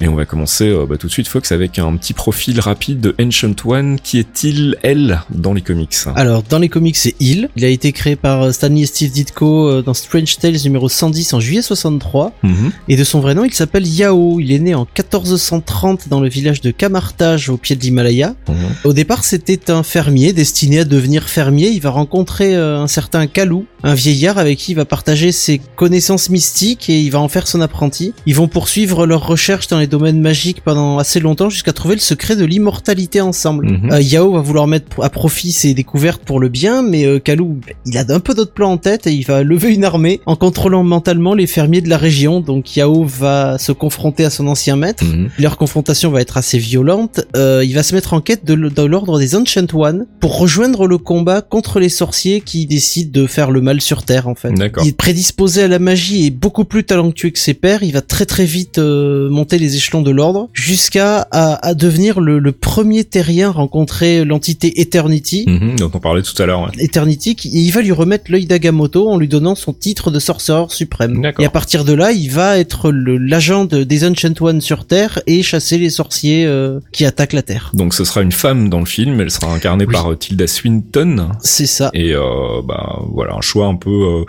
Et 0.00 0.08
on 0.08 0.14
va 0.14 0.24
commencer 0.24 0.68
euh, 0.68 0.86
bah, 0.88 0.96
tout 0.96 1.06
de 1.06 1.12
suite 1.12 1.28
Fox 1.28 1.52
avec 1.52 1.78
un 1.78 1.96
petit 1.96 2.12
profil 2.12 2.60
rapide 2.60 3.00
de 3.00 3.14
Ancient 3.20 3.54
One. 3.64 3.98
Qui 4.00 4.18
est-il, 4.18 4.76
elle, 4.82 5.20
dans 5.30 5.52
les 5.52 5.60
comics 5.60 5.94
Alors, 6.14 6.42
dans 6.42 6.58
les 6.58 6.68
comics, 6.68 6.96
c'est 6.96 7.14
Il. 7.20 7.48
Il 7.56 7.64
a 7.64 7.68
été 7.68 7.92
créé 7.92 8.16
par 8.16 8.42
euh, 8.42 8.52
Stanley 8.52 8.82
et 8.82 8.86
Steve 8.86 9.10
Ditko 9.10 9.82
dans 9.82 9.94
Strange 9.94 10.38
Tales 10.38 10.56
numéro 10.64 10.88
110 10.88 11.34
en 11.34 11.40
juillet 11.40 11.62
63. 11.62 12.32
Mhm. 12.42 12.72
Et 12.88 12.96
de 12.96 13.04
son 13.04 13.20
vrai 13.20 13.34
nom, 13.34 13.44
il 13.44 13.54
s'appelle 13.54 13.86
Yao. 13.86 14.40
Il 14.40 14.52
est 14.52 14.58
né 14.58 14.74
en 14.74 14.86
1430 14.86 16.08
dans 16.08 16.20
le 16.20 16.28
village 16.28 16.60
de 16.60 16.70
Kamartage 16.70 17.48
au 17.48 17.56
pied 17.56 17.76
de 17.76 17.82
l'Himalaya. 17.82 18.34
Mhm. 18.48 18.54
Au 18.84 18.92
départ, 18.92 19.24
c'était 19.24 19.70
un 19.70 19.82
fermier 19.82 20.32
destiné 20.32 20.80
à 20.80 20.84
devenir 20.84 21.28
fermier. 21.28 21.68
Il 21.68 21.80
va 21.80 21.90
rencontrer 21.90 22.56
euh, 22.56 22.78
un 22.78 22.86
certain 22.86 23.26
Kalou, 23.26 23.66
un 23.82 23.94
vieillard 23.94 24.38
avec 24.38 24.58
qui 24.58 24.72
il 24.72 24.74
va 24.74 24.84
partager 24.86 25.32
ses 25.32 25.60
connaissances 25.76 26.30
mystiques 26.30 26.88
et 26.88 27.00
il 27.00 27.10
va 27.10 27.20
en 27.20 27.28
faire 27.28 27.46
son 27.46 27.60
apprenti. 27.60 28.14
Ils 28.26 28.34
vont 28.34 28.48
poursuivre 28.48 29.06
leurs 29.06 29.26
recherches 29.26 29.68
dans 29.68 29.78
les 29.78 29.86
domaines 29.86 30.20
magiques 30.20 30.62
pendant 30.62 30.98
assez 30.98 31.20
longtemps 31.20 31.50
jusqu'à 31.50 31.72
trouver 31.72 31.94
le 31.94 32.00
secret 32.00 32.36
de 32.36 32.44
l'immortalité 32.44 33.20
ensemble. 33.20 33.70
Mhm. 33.70 33.92
Euh, 33.92 34.00
Yao 34.00 34.32
va 34.32 34.40
vouloir 34.40 34.66
mettre 34.66 35.02
à 35.02 35.10
profit 35.10 35.52
ses 35.52 35.74
découvertes 35.74 36.22
pour 36.24 36.40
le 36.40 36.48
bien, 36.48 36.82
mais 36.82 37.04
euh, 37.04 37.18
Kalou, 37.18 37.60
il 37.84 37.98
a 37.98 38.04
un 38.08 38.20
peu 38.20 38.34
d'autres 38.34 38.52
plans 38.52 38.72
en 38.72 38.78
tête 38.78 39.06
et 39.06 39.12
il 39.12 39.24
va 39.24 39.42
lever 39.42 39.74
une 39.74 39.84
armée 39.84 40.20
en 40.26 40.36
contrôlant 40.36 40.82
mentalement 40.82 41.34
les 41.34 41.46
fermiers 41.46 41.80
de 41.80 41.88
la 41.88 41.98
région. 41.98 42.40
Donc 42.40 42.76
Yao 42.76 43.04
va 43.04 43.58
se 43.58 43.72
confronter 43.72 44.24
à 44.24 44.30
son 44.30 44.46
ancien 44.46 44.76
maître. 44.76 45.04
Mhm. 45.04 45.30
Leur 45.38 45.56
confrontation 45.56 46.10
va 46.10 46.20
être 46.20 46.36
assez 46.36 46.58
violente. 46.58 47.20
Euh, 47.36 47.62
il 47.64 47.74
va 47.74 47.82
se 47.82 47.94
mettre 47.94 48.12
en 48.14 48.20
quête 48.20 48.44
de 48.44 48.82
l'ordre 48.82 49.18
des 49.18 49.34
Ancient 49.34 49.66
One 49.74 50.06
pour 50.20 50.38
rejoindre 50.38 50.86
le 50.86 50.98
combat 50.98 51.40
contre 51.40 51.80
les 51.80 51.88
sorciers 51.88 52.40
qui 52.40 52.66
décident 52.66 53.10
de 53.12 53.26
faire 53.26 53.50
le 53.50 53.60
mal 53.60 53.80
sur 53.80 54.02
Terre 54.02 54.28
en 54.28 54.34
fait. 54.34 54.50
Il 54.82 54.88
est 54.88 54.96
prédisposé 54.96 55.62
à 55.62 55.68
la 55.68 55.78
magie 55.78 56.26
et 56.26 56.30
beaucoup 56.30 56.64
plus 56.64 56.84
talentueux 56.84 57.30
que 57.30 57.38
ses 57.38 57.54
pairs. 57.54 57.82
Il 57.82 57.92
va 57.92 58.00
très 58.00 58.26
très 58.26 58.44
vite 58.44 58.78
euh, 58.78 59.28
monter 59.30 59.58
les 59.58 59.76
échelons 59.76 60.02
de 60.02 60.10
l'ordre 60.10 60.48
jusqu'à 60.52 61.26
à, 61.30 61.66
à 61.66 61.74
devenir 61.74 62.20
le, 62.20 62.38
le 62.38 62.52
premier 62.52 63.04
terrien 63.04 63.48
à 63.48 63.52
rencontrer 63.52 64.24
l'entité 64.24 64.80
Eternity. 64.80 65.44
Mhm, 65.46 65.76
dont 65.78 65.90
on 65.94 65.98
parlait 66.00 66.22
tout 66.22 66.40
à 66.42 66.46
l'heure. 66.46 66.62
ouais. 66.62 66.70
Eternity, 66.78 67.36
qui- 67.36 67.48
et 67.56 67.60
il 67.60 67.70
va 67.70 67.80
lui 67.82 67.92
remettre 67.92 68.30
l'œil 68.30 68.46
d'Agamotto 68.46 69.08
en 69.08 69.18
lui 69.18 69.28
donnant 69.28 69.54
son 69.54 69.72
titre 69.72 70.10
de 70.10 70.18
sorcereur 70.20 70.72
suprême. 70.72 71.20
D'accord. 71.22 71.42
Et 71.42 71.46
à 71.46 71.50
partir 71.50 71.84
de 71.84 71.92
là, 71.92 72.12
il 72.12 72.30
va 72.30 72.58
être 72.58 72.90
le- 72.90 73.16
l'agent 73.18 73.64
de- 73.64 73.84
des 73.84 74.04
Ancient 74.04 74.34
One 74.40 74.60
sur 74.60 74.84
Terre 74.86 75.20
et 75.26 75.42
chasser 75.42 75.78
les 75.78 75.90
sorciers 75.90 76.44
euh, 76.46 76.80
qui 76.92 77.04
attaquent 77.04 77.32
la 77.32 77.42
Terre. 77.42 77.70
Donc 77.74 77.94
ce 77.94 78.04
sera 78.04 78.22
une 78.22 78.32
femme 78.32 78.68
dans 78.68 78.80
le 78.80 78.86
film, 78.86 79.20
elle 79.20 79.30
sera 79.30 79.52
incarnée 79.52 79.84
Oui. 79.86 79.92
par 79.92 80.10
euh, 80.12 80.16
Tilda 80.16 80.46
Swinton. 80.46 81.28
C'est 81.42 81.66
ça. 81.66 81.90
Et 81.94 82.12
euh, 82.14 82.60
bah 82.64 82.98
voilà 83.12 83.34
un 83.34 83.40
choix 83.40 83.66
un 83.66 83.74
peu 83.76 83.90
euh, 83.90 84.24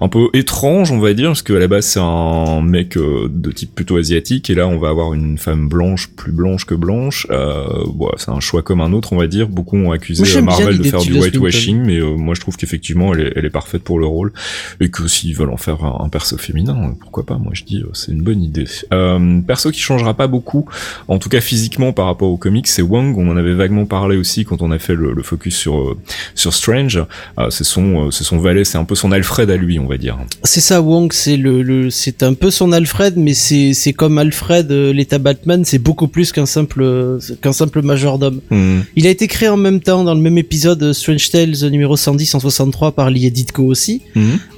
un 0.00 0.08
peu 0.08 0.28
étrange 0.32 0.90
on 0.90 0.98
va 0.98 1.14
dire 1.14 1.28
parce 1.28 1.42
qu'à 1.42 1.58
la 1.58 1.68
base 1.68 1.86
c'est 1.86 2.00
un 2.00 2.62
mec 2.62 2.96
euh, 2.96 3.28
de 3.30 3.50
type 3.50 3.74
plutôt 3.74 3.96
asiatique 3.96 4.50
et 4.50 4.54
là 4.54 4.68
on 4.68 4.78
va 4.78 4.88
avoir 4.88 5.14
une 5.14 5.38
femme 5.38 5.68
blanche 5.68 6.08
plus 6.08 6.32
blanche 6.32 6.64
que 6.66 6.74
blanche. 6.74 7.26
Euh, 7.30 7.84
bon, 7.86 8.10
c'est 8.16 8.30
un 8.30 8.40
choix 8.40 8.62
comme 8.62 8.80
un 8.80 8.92
autre 8.92 9.12
on 9.12 9.16
va 9.16 9.26
dire. 9.26 9.48
Beaucoup 9.48 9.76
ont 9.76 9.92
accusé 9.92 10.22
Moi, 10.22 10.36
euh, 10.36 10.42
Marvel 10.42 10.78
de 10.78 10.82
faire 10.84 11.00
du 11.00 11.18
whitewashing 11.18 11.82
mais 11.84 11.98
euh, 11.98 12.16
moi 12.16 12.34
je 12.34 12.40
trouve 12.40 12.56
qu'effectivement 12.56 13.14
elle 13.14 13.20
est, 13.20 13.32
elle 13.36 13.44
est 13.44 13.50
parfaite 13.50 13.82
pour 13.82 13.98
le 13.98 14.06
rôle 14.06 14.32
et 14.80 14.90
que 14.90 15.06
s'ils 15.08 15.34
veulent 15.34 15.50
en 15.50 15.56
faire 15.56 15.84
un, 15.84 16.04
un 16.04 16.08
perso 16.08 16.36
féminin 16.36 16.76
euh, 16.82 16.92
pourquoi 17.00 17.24
pas 17.24 17.36
moi 17.36 17.52
je 17.54 17.64
dis 17.64 17.78
euh, 17.78 17.90
c'est 17.92 18.12
une 18.12 18.22
bonne 18.22 18.42
idée. 18.42 18.66
Euh, 18.92 19.40
perso 19.40 19.70
qui 19.70 19.80
changera 19.80 20.14
pas 20.14 20.26
beaucoup 20.26 20.66
en 21.08 21.18
tout 21.18 21.28
cas 21.28 21.40
physiquement 21.40 21.92
par 21.92 22.06
rapport 22.06 22.28
aux 22.30 22.36
comics 22.36 22.66
c'est 22.68 22.82
Wang 22.82 23.16
on 23.16 23.28
en 23.28 23.36
avait 23.36 23.54
vaguement 23.54 23.86
parlé 23.86 24.16
aussi 24.16 24.44
quand 24.44 24.62
on 24.62 24.70
a 24.70 24.78
fait 24.78 24.94
le, 24.94 25.12
le 25.12 25.22
focus 25.22 25.56
sur 25.56 25.80
euh, 25.80 25.96
sur 26.34 26.52
Strange. 26.54 27.02
Euh, 27.38 27.50
c'est 27.50 27.64
son 27.64 28.06
euh, 28.06 28.10
c'est 28.10 28.24
son 28.24 28.38
valet 28.38 28.64
c'est 28.64 28.78
un 28.78 28.84
peu 28.84 28.94
son 28.94 29.12
Alfred 29.12 29.50
à 29.50 29.56
lui 29.56 29.73
on 29.78 29.86
va 29.86 29.96
dire 29.96 30.18
C'est 30.42 30.60
ça, 30.60 30.80
Wong, 30.80 31.12
c'est 31.12 31.36
le, 31.36 31.62
le 31.62 31.90
c'est 31.90 32.22
un 32.22 32.34
peu 32.34 32.50
son 32.50 32.72
Alfred, 32.72 33.14
mais 33.16 33.34
c'est 33.34 33.72
c'est 33.74 33.92
comme 33.92 34.18
Alfred, 34.18 34.70
euh, 34.70 34.92
l'état 34.92 35.18
Batman, 35.18 35.64
c'est 35.64 35.78
beaucoup 35.78 36.08
plus 36.08 36.32
qu'un 36.32 36.46
simple 36.46 36.82
euh, 36.82 37.18
qu'un 37.40 37.52
simple 37.52 37.82
majordome. 37.82 38.40
Hmm. 38.50 38.80
Il 38.96 39.06
a 39.06 39.10
été 39.10 39.28
créé 39.28 39.48
en 39.48 39.56
même 39.56 39.80
temps 39.80 40.04
dans 40.04 40.14
le 40.14 40.20
même 40.20 40.38
épisode 40.38 40.82
euh, 40.82 40.92
Strange 40.92 41.30
Tales 41.30 41.70
numéro 41.70 41.96
110 41.96 42.34
en 42.34 42.40
63 42.40 42.92
par 42.92 43.10
Lee 43.10 43.30
Ditko 43.30 43.64
aussi. 43.64 44.02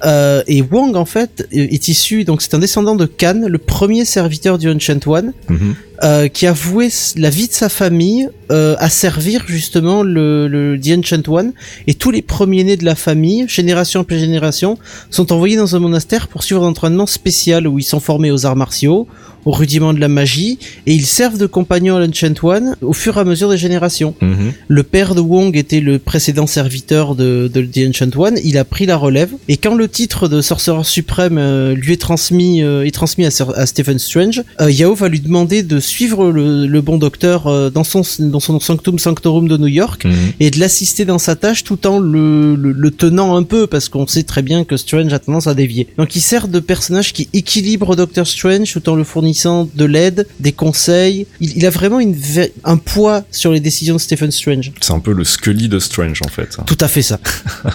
Euh, 0.05 0.43
et 0.47 0.61
Wong 0.61 0.95
en 0.95 1.05
fait 1.05 1.47
est 1.51 1.73
est 1.73 1.87
issu 1.87 2.23
donc 2.23 2.41
c'est 2.41 2.53
un 2.53 2.59
descendant 2.59 2.95
de 2.95 3.05
Khan, 3.05 3.43
le 3.47 3.57
premier 3.57 4.05
serviteur 4.05 4.57
du 4.57 4.69
Ancient 4.69 4.99
One, 5.05 5.33
Mhm. 5.49 5.75
Euh, 6.03 6.27
qui 6.27 6.45
a 6.45 6.53
voué 6.53 6.89
la 7.15 7.29
vie 7.29 7.47
de 7.47 7.53
sa 7.53 7.69
famille 7.69 8.29
euh, 8.51 8.75
à 8.77 8.89
servir 8.89 9.43
justement 9.47 10.03
le, 10.03 10.47
le 10.47 10.79
The 10.79 10.99
Ancient 10.99 11.27
One. 11.27 11.53
Et 11.87 11.95
tous 11.95 12.11
les 12.11 12.21
premiers-nés 12.21 12.77
de 12.77 12.85
la 12.85 12.95
famille, 12.95 13.45
génération 13.47 14.01
après 14.01 14.19
génération, 14.19 14.77
sont 15.09 15.33
envoyés 15.33 15.57
dans 15.57 15.75
un 15.75 15.79
monastère 15.79 16.27
pour 16.27 16.43
suivre 16.43 16.63
un 16.63 16.69
entraînement 16.69 17.07
spécial 17.07 17.67
où 17.67 17.79
ils 17.79 17.83
sont 17.83 17.99
formés 17.99 18.31
aux 18.31 18.45
arts 18.45 18.55
martiaux, 18.55 19.07
aux 19.47 19.51
rudiments 19.51 19.93
de 19.93 19.99
la 19.99 20.07
magie, 20.09 20.59
et 20.85 20.93
ils 20.93 21.05
servent 21.05 21.37
de 21.37 21.45
compagnons 21.45 21.95
à 21.95 21.99
l'Ancient 21.99 22.33
One 22.43 22.75
au 22.81 22.93
fur 22.93 23.17
et 23.17 23.21
à 23.21 23.23
mesure 23.23 23.49
des 23.49 23.57
générations. 23.57 24.13
Mhm. 24.21 24.51
Le 24.67 24.83
père 24.83 25.15
de 25.15 25.21
Wong 25.21 25.55
était 25.55 25.79
le 25.79 25.99
précédent 25.99 26.47
serviteur 26.47 27.15
de, 27.15 27.49
de 27.53 27.61
The 27.61 27.89
Ancient 27.89 28.15
One. 28.19 28.35
Il 28.43 28.57
a 28.57 28.65
pris 28.65 28.85
la 28.85 28.97
relève. 28.97 29.31
Et 29.47 29.57
quand 29.57 29.75
le 29.75 29.87
titre 29.87 30.27
de 30.27 30.41
sorcereur 30.41 30.85
suprême 30.85 31.37
euh, 31.37 31.73
lui 31.75 31.93
est 31.93 32.01
transmis, 32.01 32.61
euh, 32.61 32.85
est 32.85 32.91
transmis 32.91 33.25
à, 33.25 33.65
Stephen 33.65 33.99
Strange, 33.99 34.43
euh, 34.59 34.69
Yao 34.69 34.93
va 34.95 35.07
lui 35.07 35.21
demander 35.21 35.63
de 35.63 35.79
suivre 35.79 36.29
le, 36.31 36.67
le 36.67 36.81
bon 36.81 36.97
docteur 36.97 37.71
dans 37.71 37.83
son 37.83 38.01
dans 38.19 38.39
son 38.41 38.59
sanctum 38.59 38.99
sanctorum 38.99 39.47
de 39.47 39.57
New 39.57 39.67
York 39.67 40.03
Mhm. 40.05 40.33
et 40.39 40.51
de 40.51 40.59
l'assister 40.59 41.05
dans 41.05 41.19
sa 41.19 41.35
tâche 41.35 41.63
tout 41.63 41.87
en 41.87 41.99
le, 41.99 42.55
le, 42.55 42.71
le 42.71 42.91
tenant 42.91 43.35
un 43.35 43.43
peu 43.43 43.67
parce 43.67 43.87
qu'on 43.89 44.07
sait 44.07 44.23
très 44.23 44.41
bien 44.41 44.63
que 44.63 44.75
Strange 44.77 45.13
a 45.13 45.19
tendance 45.19 45.47
à 45.47 45.53
dévier. 45.53 45.87
Donc 45.97 46.15
il 46.15 46.21
sert 46.21 46.47
de 46.47 46.59
personnage 46.59 47.13
qui 47.13 47.29
équilibre 47.33 47.95
Doctor 47.95 48.27
Strange 48.27 48.71
tout 48.73 48.89
en 48.89 48.95
le 48.95 49.03
fournissant 49.03 49.36
fournissant 49.37 49.69
de 49.73 49.85
l'aide, 49.85 50.27
des 50.39 50.51
conseils. 50.51 51.27
Il, 51.39 51.57
il 51.57 51.65
a 51.65 51.69
vraiment 51.69 51.99
une, 51.99 52.15
un 52.63 52.77
poids 52.77 53.23
sur 53.31 53.51
les 53.51 53.59
décisions 53.59 53.95
de 53.95 53.99
Stephen 53.99 54.31
Strange. 54.31 54.71
C'est 54.81 54.93
un 54.93 54.99
peu 54.99 55.13
le 55.13 55.23
Scully 55.23 55.69
de 55.69 55.79
Strange 55.79 56.21
en 56.25 56.29
fait. 56.29 56.57
Tout 56.65 56.77
à 56.79 56.87
fait 56.87 57.01
ça. 57.01 57.19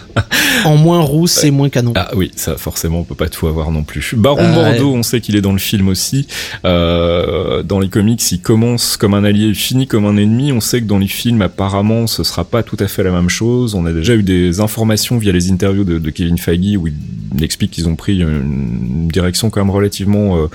en 0.64 0.76
moins 0.76 1.00
rousse 1.00 1.44
et 1.44 1.50
moins 1.50 1.68
canon. 1.68 1.92
Ah 1.96 2.10
oui, 2.16 2.30
ça 2.36 2.56
forcément 2.56 3.00
on 3.00 3.04
peut 3.04 3.14
pas 3.14 3.28
tout 3.28 3.46
avoir 3.46 3.70
non 3.70 3.84
plus. 3.84 4.14
Baron 4.16 4.38
Ah, 4.40 4.52
Mordo, 4.52 4.92
on 4.92 5.02
sait 5.02 5.20
qu'il 5.20 5.36
est 5.36 5.40
dans 5.40 5.52
le 5.52 5.58
film 5.58 5.88
aussi. 5.88 6.26
Euh, 6.64 7.62
dans 7.62 7.78
les 7.78 7.88
comics, 7.88 8.32
il 8.32 8.40
commence 8.40 8.96
comme 8.96 9.14
un 9.14 9.24
allié 9.24 9.48
et 9.48 9.54
finit 9.54 9.86
comme 9.86 10.06
un 10.06 10.16
ennemi. 10.16 10.52
On 10.52 10.60
sait 10.60 10.80
que 10.80 10.86
dans 10.86 10.98
les 10.98 11.08
films, 11.08 11.42
apparemment, 11.42 12.06
ce 12.06 12.24
sera 12.24 12.44
pas 12.44 12.62
tout 12.62 12.76
à 12.80 12.88
fait 12.88 13.02
la 13.02 13.12
même 13.12 13.28
chose. 13.28 13.74
On 13.74 13.86
a 13.86 13.92
déjà 13.92 14.14
eu 14.14 14.22
des 14.22 14.60
informations 14.60 15.18
via 15.18 15.32
les 15.32 15.50
interviews 15.50 15.84
de, 15.84 15.98
de 15.98 16.10
Kevin 16.10 16.38
Feige 16.38 16.76
où 16.76 16.86
il 16.86 17.44
explique 17.44 17.70
qu'ils 17.70 17.88
ont 17.88 17.96
pris 17.96 18.18
une 18.20 19.08
direction 19.08 19.50
quand 19.50 19.60
même 19.60 19.70
relativement 19.70 20.36
euh, 20.36 20.46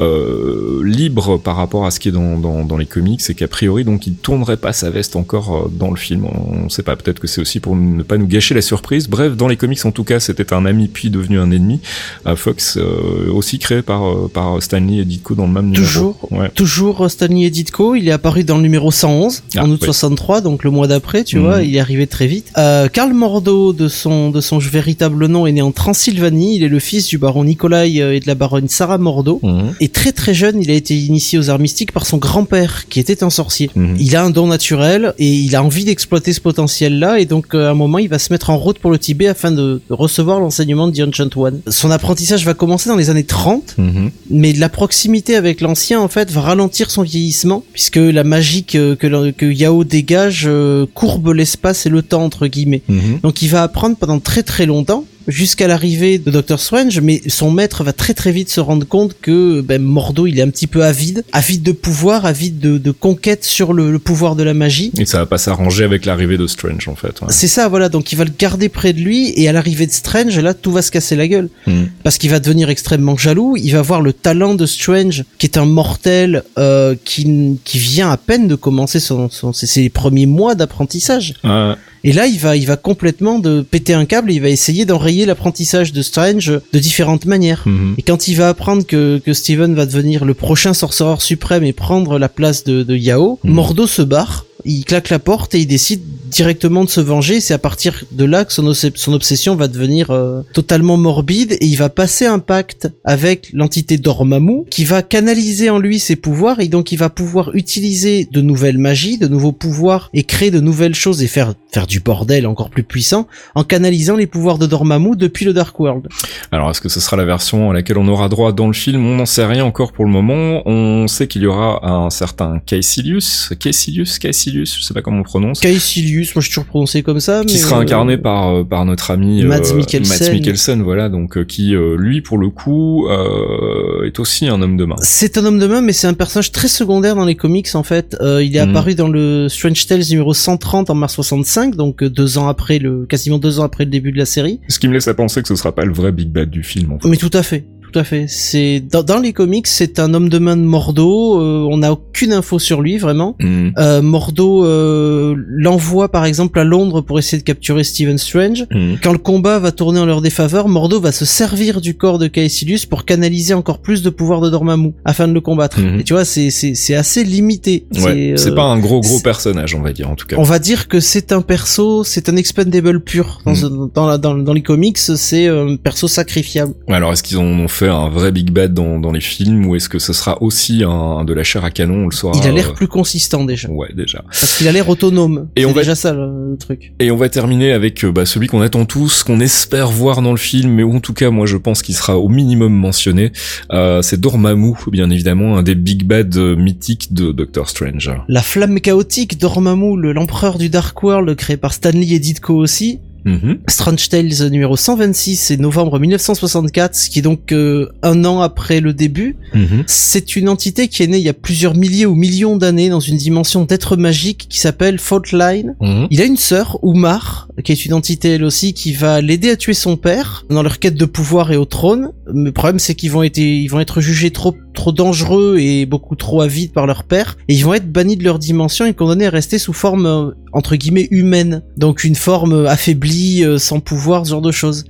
euh, 0.00 0.41
libre 0.84 1.38
par 1.38 1.56
rapport 1.56 1.86
à 1.86 1.90
ce 1.90 2.00
qui 2.00 2.08
est 2.08 2.12
dans, 2.12 2.38
dans, 2.38 2.64
dans 2.64 2.76
les 2.76 2.86
comics 2.86 3.20
et 3.28 3.34
qu'a 3.34 3.48
priori 3.48 3.84
donc 3.84 4.06
il 4.06 4.14
tournerait 4.14 4.56
pas 4.56 4.72
sa 4.72 4.90
veste 4.90 5.16
encore 5.16 5.54
euh, 5.56 5.70
dans 5.72 5.90
le 5.90 5.96
film. 5.96 6.24
On 6.26 6.68
sait 6.68 6.82
pas, 6.82 6.96
peut-être 6.96 7.18
que 7.20 7.26
c'est 7.26 7.40
aussi 7.40 7.60
pour 7.60 7.76
ne 7.76 8.02
pas 8.02 8.18
nous 8.18 8.26
gâcher 8.26 8.54
la 8.54 8.62
surprise. 8.62 9.08
Bref, 9.08 9.36
dans 9.36 9.48
les 9.48 9.56
comics 9.56 9.84
en 9.84 9.90
tout 9.92 10.04
cas, 10.04 10.20
c'était 10.20 10.52
un 10.52 10.64
ami 10.66 10.88
puis 10.88 11.10
devenu 11.10 11.38
un 11.38 11.50
ennemi. 11.50 11.80
Euh, 12.26 12.36
Fox 12.36 12.76
euh, 12.76 13.30
aussi 13.32 13.58
créé 13.58 13.82
par 13.82 14.04
euh, 14.08 14.30
par 14.32 14.62
Stanley 14.62 14.98
et 14.98 15.04
Ditko 15.04 15.34
dans 15.34 15.46
le 15.46 15.52
même 15.52 15.72
Toujours. 15.72 16.16
numéro. 16.30 16.42
Ouais. 16.44 16.50
Toujours 16.54 17.10
Stanley 17.10 17.42
et 17.42 17.50
Ditko, 17.50 17.94
il 17.94 18.08
est 18.08 18.12
apparu 18.12 18.44
dans 18.44 18.56
le 18.56 18.62
numéro 18.62 18.90
111 18.90 19.42
Ah, 19.56 19.64
en 19.64 19.70
août 19.70 19.78
oui. 19.80 19.86
63, 19.86 20.40
donc 20.40 20.64
le 20.64 20.70
mois 20.70 20.86
d'après, 20.86 21.24
tu 21.24 21.36
Mhm. 21.36 21.42
vois, 21.44 21.62
il 21.62 21.74
est 21.76 21.80
arrivé 21.80 22.06
très 22.06 22.26
vite. 22.26 22.52
Euh, 22.58 22.88
Karl 22.88 23.12
Mordo, 23.12 23.72
de 23.72 23.88
son 23.88 24.30
de 24.30 24.40
son 24.40 24.58
véritable 24.58 25.26
nom, 25.26 25.46
est 25.46 25.52
né 25.52 25.62
en 25.62 25.72
Transylvanie. 25.72 26.56
Il 26.56 26.62
est 26.64 26.68
le 26.68 26.78
fils 26.78 27.06
du 27.06 27.18
baron 27.18 27.44
Nikolai 27.44 28.00
euh, 28.00 28.14
et 28.14 28.20
de 28.20 28.26
la 28.26 28.34
baronne 28.34 28.68
Sarah 28.68 28.98
Mordo. 28.98 29.40
Mhm. 29.42 29.74
Et 29.80 29.88
très 29.88 30.12
très 30.12 30.31
jeune, 30.34 30.60
il 30.62 30.70
a 30.70 30.74
été 30.74 30.96
initié 30.96 31.38
aux 31.38 31.50
arts 31.50 31.58
mystiques 31.58 31.92
par 31.92 32.06
son 32.06 32.16
grand-père, 32.18 32.86
qui 32.88 33.00
était 33.00 33.22
un 33.22 33.30
sorcier. 33.30 33.70
Mhm. 33.74 33.96
Il 33.98 34.16
a 34.16 34.22
un 34.24 34.30
don 34.30 34.46
naturel 34.46 35.14
et 35.18 35.28
il 35.30 35.54
a 35.56 35.62
envie 35.62 35.84
d'exploiter 35.84 36.32
ce 36.32 36.40
potentiel-là. 36.40 37.18
Et 37.20 37.24
donc, 37.26 37.54
euh, 37.54 37.68
à 37.68 37.70
un 37.70 37.74
moment, 37.74 37.98
il 37.98 38.08
va 38.08 38.18
se 38.18 38.32
mettre 38.32 38.50
en 38.50 38.56
route 38.58 38.78
pour 38.78 38.90
le 38.90 38.98
Tibet 38.98 39.26
afin 39.28 39.50
de, 39.50 39.80
recevoir 39.90 40.40
l'enseignement 40.40 40.88
de 40.88 40.96
The 40.96 41.08
Ancient 41.08 41.28
One. 41.36 41.60
Son 41.68 41.90
apprentissage 41.90 42.44
va 42.44 42.54
commencer 42.54 42.88
dans 42.88 42.96
les 42.96 43.10
années 43.10 43.24
30 43.24 43.74
Mhm. 43.78 44.10
mais 44.30 44.52
la 44.52 44.68
proximité 44.68 45.36
avec 45.36 45.60
l'ancien 45.60 46.00
en 46.00 46.08
fait 46.08 46.30
va 46.30 46.40
ralentir 46.40 46.90
son 46.90 47.02
vieillissement 47.02 47.62
puisque 47.72 47.96
la 47.96 48.24
magie 48.24 48.64
que, 48.64 48.94
que, 48.94 49.06
l'en- 49.06 49.32
que 49.32 49.46
Yao 49.46 49.84
dégage 49.84 50.44
euh, 50.46 50.86
courbe 50.94 51.28
l'espace 51.32 51.86
et 51.86 51.88
le 51.88 52.02
temps 52.02 52.24
entre 52.24 52.46
guillemets. 52.46 52.82
Mhm. 52.88 53.20
Donc 53.22 53.42
il 53.42 53.48
va 53.48 53.62
apprendre 53.62 53.96
pendant 53.96 54.18
très 54.20 54.42
très 54.42 54.66
longtemps 54.66 55.04
jusqu'à 55.28 55.66
l'arrivée 55.68 56.18
de 56.18 56.30
Doctor 56.30 56.60
Strange, 56.60 57.00
mais 57.00 57.22
son 57.28 57.50
maître 57.50 57.84
va 57.84 57.92
très 57.92 58.14
très 58.14 58.32
vite 58.32 58.50
se 58.50 58.60
rendre 58.60 58.86
compte 58.86 59.16
que 59.20 59.60
ben, 59.60 59.80
Mordo 59.82 60.26
il 60.26 60.38
est 60.38 60.42
un 60.42 60.50
petit 60.50 60.66
peu 60.66 60.84
avide, 60.84 61.24
avide 61.32 61.62
de 61.62 61.72
pouvoir, 61.72 62.26
avide 62.26 62.58
de, 62.58 62.78
de 62.78 62.90
conquête 62.90 63.44
sur 63.44 63.72
le, 63.72 63.90
le 63.92 63.98
pouvoir 63.98 64.36
de 64.36 64.42
la 64.42 64.54
magie. 64.54 64.92
Et 64.98 65.04
ça 65.06 65.18
va 65.18 65.26
pas 65.26 65.38
s'arranger 65.38 65.84
avec 65.84 66.04
l'arrivée 66.06 66.38
de 66.38 66.46
Strange 66.46 66.88
en 66.88 66.94
fait. 66.94 67.20
ouais. 67.20 67.28
C'est 67.30 67.48
ça, 67.48 67.68
voilà. 67.68 67.88
Donc 67.88 68.12
il 68.12 68.16
va 68.16 68.24
le 68.24 68.32
garder 68.38 68.68
près 68.68 68.92
de 68.92 69.00
lui 69.00 69.32
et 69.36 69.48
à 69.48 69.52
l'arrivée 69.52 69.86
de 69.86 69.92
Strange, 69.92 70.38
là, 70.38 70.54
tout 70.54 70.72
va 70.72 70.82
se 70.82 70.90
casser 70.90 71.16
la 71.16 71.28
gueule 71.28 71.48
Mhm. 71.66 71.88
parce 72.02 72.18
qu'il 72.18 72.30
va 72.30 72.40
devenir 72.40 72.70
extrêmement 72.70 73.16
jaloux. 73.16 73.56
Il 73.56 73.72
va 73.72 73.82
voir 73.82 74.00
le 74.00 74.12
talent 74.12 74.54
de 74.54 74.66
Strange, 74.66 75.24
qui 75.38 75.46
est 75.46 75.56
un 75.56 75.64
mortel 75.66 76.42
euh, 76.58 76.94
qui 77.04 77.58
qui 77.64 77.78
vient 77.78 78.10
à 78.10 78.16
peine 78.16 78.48
de 78.48 78.54
commencer 78.54 79.00
son, 79.00 79.28
son 79.30 79.52
ses, 79.52 79.66
ses 79.66 79.88
premiers 79.88 80.26
mois 80.26 80.54
d'apprentissage. 80.54 81.34
Ouais. 81.44 81.74
Et 82.04 82.12
là, 82.12 82.26
il 82.26 82.38
va 82.38 82.56
il 82.56 82.66
va 82.66 82.76
complètement 82.76 83.38
de 83.38 83.62
péter 83.62 83.94
un 83.94 84.04
câble. 84.04 84.30
Et 84.30 84.34
il 84.34 84.42
va 84.42 84.48
essayer 84.48 84.84
d'enrayer 84.84 85.26
l'apprentissage 85.26 85.92
de 85.92 86.02
Strange 86.02 86.52
de 86.72 86.78
différentes 86.78 87.26
manières. 87.26 87.62
Mhm. 87.66 87.94
Et 87.98 88.02
quand 88.02 88.28
il 88.28 88.34
va 88.34 88.48
apprendre 88.48 88.84
que, 88.86 89.20
que 89.24 89.32
Steven 89.32 89.74
va 89.74 89.86
devenir 89.86 90.24
le 90.24 90.34
prochain 90.34 90.74
sorcereur 90.74 91.22
suprême 91.22 91.64
et 91.64 91.72
prendre 91.72 92.18
la 92.18 92.28
place 92.28 92.64
de, 92.64 92.82
de 92.82 92.96
Yao, 92.96 93.38
Mhm. 93.44 93.50
Mordo 93.52 93.86
se 93.86 94.02
barre, 94.02 94.46
il 94.64 94.84
claque 94.84 95.10
la 95.10 95.18
porte 95.18 95.54
et 95.54 95.60
il 95.60 95.66
décide 95.66 96.02
directement 96.30 96.84
de 96.84 96.90
se 96.90 97.00
venger. 97.00 97.40
C'est 97.40 97.54
à 97.54 97.58
partir 97.58 98.04
de 98.12 98.24
là 98.24 98.44
que 98.44 98.52
son, 98.52 98.72
son 98.74 99.12
obsession 99.12 99.54
va 99.54 99.68
devenir 99.68 100.10
euh, 100.10 100.42
totalement 100.54 100.96
morbide 100.96 101.52
et 101.60 101.66
il 101.66 101.76
va 101.76 101.88
passer 101.88 102.26
un 102.26 102.38
pacte 102.38 102.88
avec 103.04 103.50
l'entité 103.52 103.98
Dormammu 103.98 104.64
qui 104.70 104.84
va 104.84 105.02
canaliser 105.02 105.68
en 105.70 105.78
lui 105.78 105.98
ses 105.98 106.16
pouvoirs 106.16 106.60
et 106.60 106.68
donc 106.68 106.92
il 106.92 106.96
va 106.96 107.10
pouvoir 107.10 107.54
utiliser 107.54 108.26
de 108.30 108.40
nouvelles 108.40 108.78
magies, 108.78 109.18
de 109.18 109.28
nouveaux 109.28 109.52
pouvoirs 109.52 110.10
et 110.14 110.24
créer 110.24 110.50
de 110.50 110.60
nouvelles 110.60 110.94
choses 110.94 111.22
et 111.22 111.26
faire, 111.28 111.54
faire 111.72 111.86
du 111.86 112.00
bordel 112.00 112.46
encore 112.46 112.70
plus 112.70 112.82
puissant 112.82 113.26
en 113.54 113.64
canalisant 113.64 114.16
les 114.16 114.26
pouvoirs 114.26 114.58
de 114.58 114.66
Dormammu 114.66 115.16
depuis 115.16 115.44
le 115.44 115.52
Dark 115.52 115.78
World. 115.80 116.06
Alors, 116.50 116.70
est-ce 116.70 116.80
que 116.80 116.88
ce 116.88 117.00
sera 117.00 117.16
la 117.16 117.24
version 117.24 117.70
à 117.70 117.74
laquelle 117.74 117.98
on 117.98 118.06
aura 118.08 118.28
droit 118.28 118.52
dans 118.52 118.66
le 118.66 118.72
film? 118.72 119.04
On 119.06 119.16
n'en 119.16 119.26
sait 119.26 119.46
rien 119.46 119.64
encore 119.64 119.92
pour 119.92 120.04
le 120.04 120.10
moment. 120.10 120.62
On 120.66 121.06
sait 121.08 121.26
qu'il 121.28 121.42
y 121.42 121.46
aura 121.46 121.86
un 121.88 122.10
certain 122.10 122.60
Caecilius, 122.66 123.52
Caecilius, 123.58 124.18
Caecilius, 124.18 124.76
je 124.78 124.82
sais 124.84 124.94
pas 124.94 125.02
comment 125.02 125.20
on 125.20 125.22
prononce, 125.22 125.60
Caecilius, 125.60 126.34
moi 126.34 126.40
je 126.40 126.46
suis 126.46 126.54
toujours 126.54 126.66
prononcé 126.66 127.02
comme 127.02 127.20
ça. 127.20 127.42
qui 127.46 127.54
mais, 127.54 127.58
sera 127.60 127.78
euh, 127.78 127.82
incarné 127.82 128.18
par 128.18 128.54
euh, 128.54 128.64
par 128.64 128.84
notre 128.84 129.10
ami 129.10 129.42
Mads 129.44 129.70
euh, 129.72 129.74
Mikkelsen. 129.76 130.26
Mads 130.26 130.32
Mikkelsen, 130.34 130.82
voilà, 130.82 131.08
donc 131.08 131.44
qui 131.46 131.74
lui 131.96 132.20
pour 132.20 132.38
le 132.38 132.50
coup 132.50 133.06
euh, 133.08 134.06
est 134.06 134.18
aussi 134.20 134.46
un 134.48 134.60
homme 134.62 134.76
de 134.76 134.84
main. 134.84 134.96
C'est 135.00 135.38
un 135.38 135.44
homme 135.44 135.58
de 135.58 135.66
main, 135.66 135.80
mais 135.80 135.92
c'est 135.92 136.06
un 136.06 136.14
personnage 136.14 136.52
très 136.52 136.68
secondaire 136.68 137.14
dans 137.16 137.24
les 137.24 137.34
comics 137.34 137.68
en 137.74 137.82
fait. 137.82 138.16
Euh, 138.20 138.42
il 138.42 138.54
est 138.56 138.62
Mhm. 138.64 138.70
apparu 138.70 138.94
dans 138.94 139.08
le 139.08 139.48
Strange 139.48 139.86
Tales 139.86 140.02
numéro 140.10 140.34
130 140.34 140.90
en 140.90 140.94
mars 140.94 141.14
65, 141.14 141.61
donc 141.70 142.02
euh, 142.02 142.10
deux 142.10 142.38
ans 142.38 142.48
après 142.48 142.78
le, 142.78 143.06
quasiment 143.06 143.38
deux 143.38 143.60
ans 143.60 143.64
après 143.64 143.84
le 143.84 143.90
début 143.90 144.12
de 144.12 144.18
la 144.18 144.26
série. 144.26 144.60
Ce 144.68 144.78
qui 144.78 144.88
me 144.88 144.92
laisse 144.92 145.08
à 145.08 145.14
penser 145.14 145.42
que 145.42 145.48
ce 145.48 145.56
sera 145.56 145.74
pas 145.74 145.84
le 145.84 145.92
vrai 145.92 146.12
Big 146.12 146.28
Bad 146.28 146.50
du 146.50 146.62
film 146.62 146.92
en 146.92 146.98
fait. 146.98 147.08
Mais 147.08 147.16
tout 147.16 147.30
à 147.32 147.42
fait, 147.42 147.64
tout 147.92 147.98
à 147.98 148.04
fait. 148.04 148.24
C'est 148.28 148.80
dans, 148.80 149.02
dans 149.02 149.18
les 149.18 149.32
comics, 149.32 149.66
c'est 149.66 149.98
un 149.98 150.14
homme 150.14 150.28
de 150.28 150.38
main 150.38 150.56
de 150.56 150.62
Mordo. 150.62 151.40
euh, 151.40 151.66
on 151.70 151.78
n'a 151.78 151.92
aucune 151.92 152.32
info 152.32 152.58
sur 152.58 152.80
lui 152.80 152.98
vraiment. 152.98 153.36
Mhm. 153.40 153.72
Euh, 153.78 154.02
Mordo 154.02 154.64
euh, 154.64 155.34
l'envoie 155.46 156.10
par 156.10 156.24
exemple 156.24 156.58
à 156.58 156.64
Londres 156.64 157.00
pour 157.00 157.18
essayer 157.18 157.38
de 157.38 157.44
capturer 157.44 157.84
Stephen 157.84 158.18
Strange. 158.18 158.66
Mhm. 158.70 158.98
Quand 159.02 159.12
le 159.12 159.18
combat 159.18 159.58
va 159.58 159.72
tourner 159.72 160.00
en 160.00 160.06
leur 160.06 160.20
défaveur, 160.22 160.68
Mordo 160.68 161.00
va 161.00 161.12
se 161.12 161.24
servir 161.24 161.80
du 161.80 161.94
corps 161.96 162.18
de 162.18 162.26
Caecilius 162.26 162.86
pour 162.86 163.04
canaliser 163.04 163.54
encore 163.54 163.78
plus 163.78 164.02
de 164.02 164.10
pouvoir 164.10 164.40
de 164.40 164.50
Dormammu 164.50 164.92
afin 165.04 165.28
de 165.28 165.32
le 165.32 165.40
combattre. 165.40 165.80
Mhm. 165.80 166.00
Et 166.00 166.04
tu 166.04 166.12
vois, 166.14 166.24
c'est 166.24 166.50
c'est 166.50 166.74
c'est 166.74 166.94
assez 166.94 167.24
limité. 167.24 167.86
Ouais, 167.96 168.34
c'est 168.36 168.50
euh, 168.50 168.54
pas 168.54 168.64
un 168.64 168.78
gros 168.78 169.00
gros 169.00 169.20
personnage, 169.20 169.74
on 169.74 169.80
va 169.82 169.92
dire 169.92 170.08
en 170.10 170.14
tout 170.16 170.26
cas. 170.26 170.36
On 170.38 170.42
va 170.42 170.58
dire 170.58 170.88
que 170.88 171.00
c'est 171.00 171.32
un 171.32 171.42
perso, 171.42 172.04
c'est 172.04 172.28
un 172.28 172.36
expendable 172.36 173.00
pur 173.00 173.40
dans, 173.44 173.54
ce- 173.54 173.66
dans, 173.94 174.06
la, 174.06 174.18
dans, 174.18 174.34
dans 174.34 174.52
les 174.52 174.62
comics, 174.62 174.98
c'est 174.98 175.48
un 175.48 175.76
perso 175.76 176.08
sacrifiable. 176.08 176.74
Alors 176.88 177.12
est-ce 177.12 177.22
qu'ils 177.22 177.38
en 177.38 177.44
ont 177.44 177.68
fait 177.68 177.81
un 177.88 178.08
vrai 178.08 178.32
Big 178.32 178.50
Bad 178.50 178.74
dans, 178.74 178.98
dans 178.98 179.12
les 179.12 179.20
films 179.20 179.66
ou 179.66 179.76
est-ce 179.76 179.88
que 179.88 179.98
ce 179.98 180.12
sera 180.12 180.42
aussi 180.42 180.82
un, 180.86 181.24
de 181.24 181.32
la 181.32 181.42
chair 181.44 181.64
à 181.64 181.70
canon, 181.70 182.04
on 182.04 182.08
le 182.08 182.12
saura 182.14 182.38
Il 182.42 182.46
a 182.46 182.52
l'air 182.52 182.70
euh, 182.70 182.74
plus 182.74 182.88
consistant 182.88 183.44
déjà, 183.44 183.68
Ouais, 183.70 183.88
déjà. 183.94 184.22
parce 184.26 184.56
qu'il 184.58 184.68
a 184.68 184.72
l'air 184.72 184.88
autonome. 184.88 185.48
Et 185.56 185.64
on 185.66 185.72
va- 185.72 185.80
déjà 185.82 185.94
ça 185.94 186.12
le, 186.12 186.56
truc. 186.58 186.92
Et 187.00 187.10
on 187.10 187.16
va 187.16 187.28
terminer 187.28 187.72
avec 187.72 188.04
euh, 188.04 188.12
bah, 188.12 188.26
celui 188.26 188.46
qu'on 188.46 188.60
attend 188.60 188.84
tous, 188.84 189.22
qu'on 189.22 189.40
espère 189.40 189.88
voir 189.90 190.22
dans 190.22 190.32
le 190.32 190.36
film, 190.38 190.70
mais 190.72 190.82
en 190.82 191.00
tout 191.00 191.14
cas 191.14 191.30
moi 191.30 191.46
je 191.46 191.56
pense 191.56 191.82
qu'il 191.82 191.94
sera 191.94 192.18
au 192.18 192.28
minimum 192.28 192.72
mentionné. 192.74 193.32
Euh, 193.72 194.02
c'est 194.02 194.20
Dormammu, 194.20 194.74
bien 194.90 195.10
évidemment, 195.10 195.56
un 195.56 195.62
des 195.62 195.74
Big 195.74 196.04
Bad 196.04 196.36
mythiques 196.36 197.12
de 197.12 197.32
Doctor 197.32 197.68
Strange. 197.68 198.10
La 198.28 198.42
flamme 198.42 198.80
chaotique, 198.80 199.38
Dormammu, 199.38 199.96
le- 200.00 200.12
l'empereur 200.12 200.58
du 200.58 200.68
Dark 200.68 201.02
World, 201.02 201.34
créé 201.36 201.56
par 201.56 201.72
Stanley 201.72 202.12
et 202.12 202.18
Ditko 202.18 202.54
aussi. 202.54 203.00
Mhm. 203.24 203.58
Strange 203.68 204.08
Tales 204.08 204.50
numéro 204.50 204.76
126, 204.76 205.36
c'est 205.36 205.56
novembre 205.56 205.98
1964, 205.98 206.94
ce 206.94 207.10
qui 207.10 207.20
est 207.20 207.22
donc 207.22 207.52
euh, 207.52 207.88
un 208.02 208.24
an 208.24 208.40
après 208.40 208.80
le 208.80 208.92
début. 208.92 209.36
Mhm. 209.54 209.84
C'est 209.86 210.36
une 210.36 210.48
entité 210.48 210.88
qui 210.88 211.02
est 211.02 211.06
née 211.06 211.18
il 211.18 211.24
y 211.24 211.28
a 211.28 211.34
plusieurs 211.34 211.74
milliers 211.74 212.06
ou 212.06 212.14
millions 212.14 212.56
d'années 212.56 212.88
dans 212.88 213.00
une 213.00 213.16
dimension 213.16 213.64
d'être 213.64 213.96
magique 213.96 214.46
qui 214.48 214.58
s'appelle 214.58 214.98
Faultline. 214.98 215.74
Mhm. 215.80 216.08
Il 216.10 216.20
a 216.20 216.24
une 216.24 216.36
sœur, 216.36 216.78
Umar, 216.82 217.48
qui 217.64 217.72
est 217.72 217.84
une 217.86 217.94
entité 217.94 218.30
elle 218.30 218.44
aussi, 218.44 218.74
qui 218.74 218.92
va 218.92 219.20
l'aider 219.20 219.50
à 219.50 219.56
tuer 219.56 219.74
son 219.74 219.96
père 219.96 220.44
dans 220.50 220.62
leur 220.62 220.78
quête 220.78 220.94
de 220.94 221.04
pouvoir 221.04 221.52
et 221.52 221.56
au 221.56 221.64
trône. 221.64 222.10
Mais 222.32 222.46
le 222.46 222.52
problème 222.52 222.78
c'est 222.78 222.94
qu'ils 222.94 223.10
vont 223.10 223.22
être, 223.22 223.38
ils 223.38 223.68
vont 223.68 223.80
être 223.80 224.00
jugés 224.00 224.30
trop, 224.30 224.54
trop 224.74 224.92
dangereux 224.92 225.58
et 225.58 225.86
beaucoup 225.86 226.16
trop 226.16 226.40
avides 226.40 226.72
par 226.72 226.86
leur 226.86 227.04
père. 227.04 227.36
Et 227.48 227.54
ils 227.54 227.64
vont 227.64 227.74
être 227.74 227.90
bannis 227.90 228.16
de 228.16 228.24
leur 228.24 228.38
dimension 228.38 228.86
et 228.86 228.94
condamnés 228.94 229.26
à 229.26 229.30
rester 229.30 229.58
sous 229.58 229.72
forme, 229.72 230.06
euh, 230.06 230.30
entre 230.52 230.76
guillemets, 230.76 231.08
humaine. 231.10 231.62
Donc 231.76 232.04
une 232.04 232.14
forme 232.14 232.66
affaiblie, 232.66 233.11
euh, 233.44 233.58
sans 233.58 233.80
pouvoir, 233.80 234.26
ce 234.26 234.30
genre 234.30 234.42
de 234.42 234.52
choses. 234.52 234.84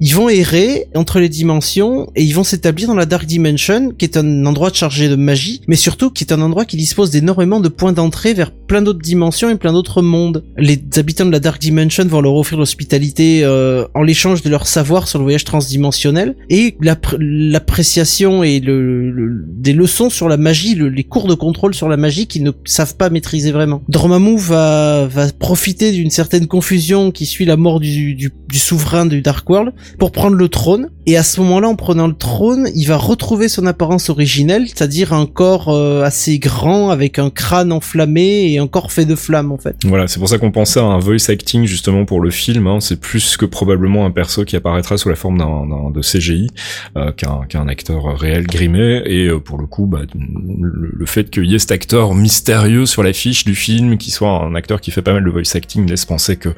Ils 0.00 0.14
vont 0.14 0.28
errer 0.28 0.86
entre 0.94 1.20
les 1.20 1.28
dimensions 1.28 2.10
et 2.16 2.22
ils 2.24 2.32
vont 2.34 2.44
s'établir 2.44 2.88
dans 2.88 2.94
la 2.94 3.06
Dark 3.06 3.26
Dimension, 3.26 3.90
qui 3.90 4.04
est 4.04 4.16
un 4.16 4.46
endroit 4.46 4.70
chargé 4.72 5.08
de 5.08 5.16
magie, 5.16 5.60
mais 5.68 5.76
surtout 5.76 6.10
qui 6.10 6.24
est 6.24 6.32
un 6.32 6.40
endroit 6.40 6.64
qui 6.64 6.76
dispose 6.76 7.10
d'énormément 7.10 7.60
de 7.60 7.68
points 7.68 7.92
d'entrée 7.92 8.34
vers 8.34 8.50
plein 8.52 8.82
d'autres 8.82 9.00
dimensions 9.02 9.50
et 9.50 9.56
plein 9.56 9.72
d'autres 9.72 10.02
mondes. 10.02 10.44
Les 10.56 10.80
habitants 10.96 11.26
de 11.26 11.32
la 11.32 11.40
Dark 11.40 11.60
Dimension 11.60 12.04
vont 12.06 12.20
leur 12.20 12.34
offrir 12.34 12.58
l'hospitalité 12.58 13.42
euh, 13.44 13.84
en 13.94 14.02
l'échange 14.02 14.42
de 14.42 14.48
leur 14.50 14.66
savoir 14.66 15.08
sur 15.08 15.18
le 15.18 15.24
voyage 15.24 15.44
transdimensionnel 15.44 16.36
et 16.48 16.76
l'appr- 16.82 17.16
l'appréciation 17.18 18.42
et 18.42 18.60
le, 18.60 19.10
le- 19.10 19.44
des 19.48 19.72
leçons 19.72 20.08
sur 20.10 20.28
la 20.28 20.36
magie, 20.36 20.74
le- 20.74 20.88
les 20.88 21.04
cours 21.04 21.26
de 21.26 21.34
contrôle 21.34 21.74
sur 21.74 21.88
la 21.88 21.96
magie 21.96 22.26
qu'ils 22.26 22.42
ne 22.44 22.52
savent 22.64 22.96
pas 22.96 23.10
maîtriser 23.10 23.50
vraiment. 23.52 23.82
Dormammu 23.88 24.38
va, 24.38 25.06
va 25.06 25.28
profiter 25.32 25.92
d'une 25.92 26.10
certaine 26.10 26.46
confusion 26.46 27.10
qui 27.10 27.26
suit 27.26 27.44
la 27.44 27.56
mort 27.56 27.80
du, 27.80 28.14
du, 28.14 28.32
du 28.48 28.58
souverain 28.58 29.04
du 29.06 29.20
Dark 29.20 29.49
Pour 29.98 30.12
prendre 30.12 30.36
le 30.36 30.48
trône. 30.48 30.90
Et 31.06 31.16
à 31.16 31.22
ce 31.22 31.40
moment-là, 31.40 31.68
en 31.68 31.74
prenant 31.74 32.06
le 32.06 32.14
trône, 32.14 32.68
il 32.74 32.84
va 32.86 32.96
retrouver 32.96 33.48
son 33.48 33.66
apparence 33.66 34.10
originelle, 34.10 34.68
c'est-à-dire 34.68 35.12
un 35.12 35.26
corps 35.26 35.68
euh, 35.68 36.04
assez 36.04 36.38
grand 36.38 36.90
avec 36.90 37.18
un 37.18 37.30
crâne 37.30 37.72
enflammé 37.72 38.52
et 38.52 38.58
un 38.58 38.68
corps 38.68 38.92
fait 38.92 39.06
de 39.06 39.16
flammes 39.16 39.50
en 39.50 39.58
fait. 39.58 39.76
Voilà, 39.84 40.06
c'est 40.06 40.20
pour 40.20 40.28
ça 40.28 40.38
qu'on 40.38 40.52
pensait 40.52 40.78
à 40.78 40.84
un 40.84 40.98
voice 40.98 41.28
acting 41.28 41.64
justement 41.64 42.04
pour 42.04 42.20
le 42.20 42.30
film. 42.30 42.66
Hein. 42.66 42.78
C'est 42.80 43.00
plus 43.00 43.36
que 43.36 43.44
probablement 43.44 44.06
un 44.06 44.10
perso 44.10 44.44
qui 44.44 44.56
apparaîtra 44.56 44.98
sous 44.98 45.08
la 45.08 45.16
forme 45.16 45.38
d'un 45.38 45.90
de 45.90 46.00
CGI 46.00 46.48
euh, 46.96 47.10
qu'un 47.12 47.40
qu'un 47.48 47.66
acteur 47.66 48.16
réel 48.18 48.46
grimé. 48.46 49.02
Et 49.06 49.26
euh, 49.26 49.40
pour 49.40 49.58
le 49.58 49.66
coup, 49.66 49.86
bah, 49.86 50.02
le, 50.14 50.90
le 50.92 51.06
fait 51.06 51.30
qu'il 51.30 51.46
y 51.46 51.54
ait 51.54 51.58
cet 51.58 51.72
acteur 51.72 52.14
mystérieux 52.14 52.86
sur 52.86 53.02
l'affiche 53.02 53.44
du 53.44 53.54
film, 53.54 53.98
qui 53.98 54.10
soit 54.10 54.30
un 54.30 54.54
acteur 54.54 54.80
qui 54.80 54.90
fait 54.90 55.02
pas 55.02 55.12
mal 55.12 55.24
de 55.24 55.30
voice 55.30 55.54
acting, 55.54 55.88
laisse 55.88 56.04
penser 56.04 56.36
que 56.36 56.50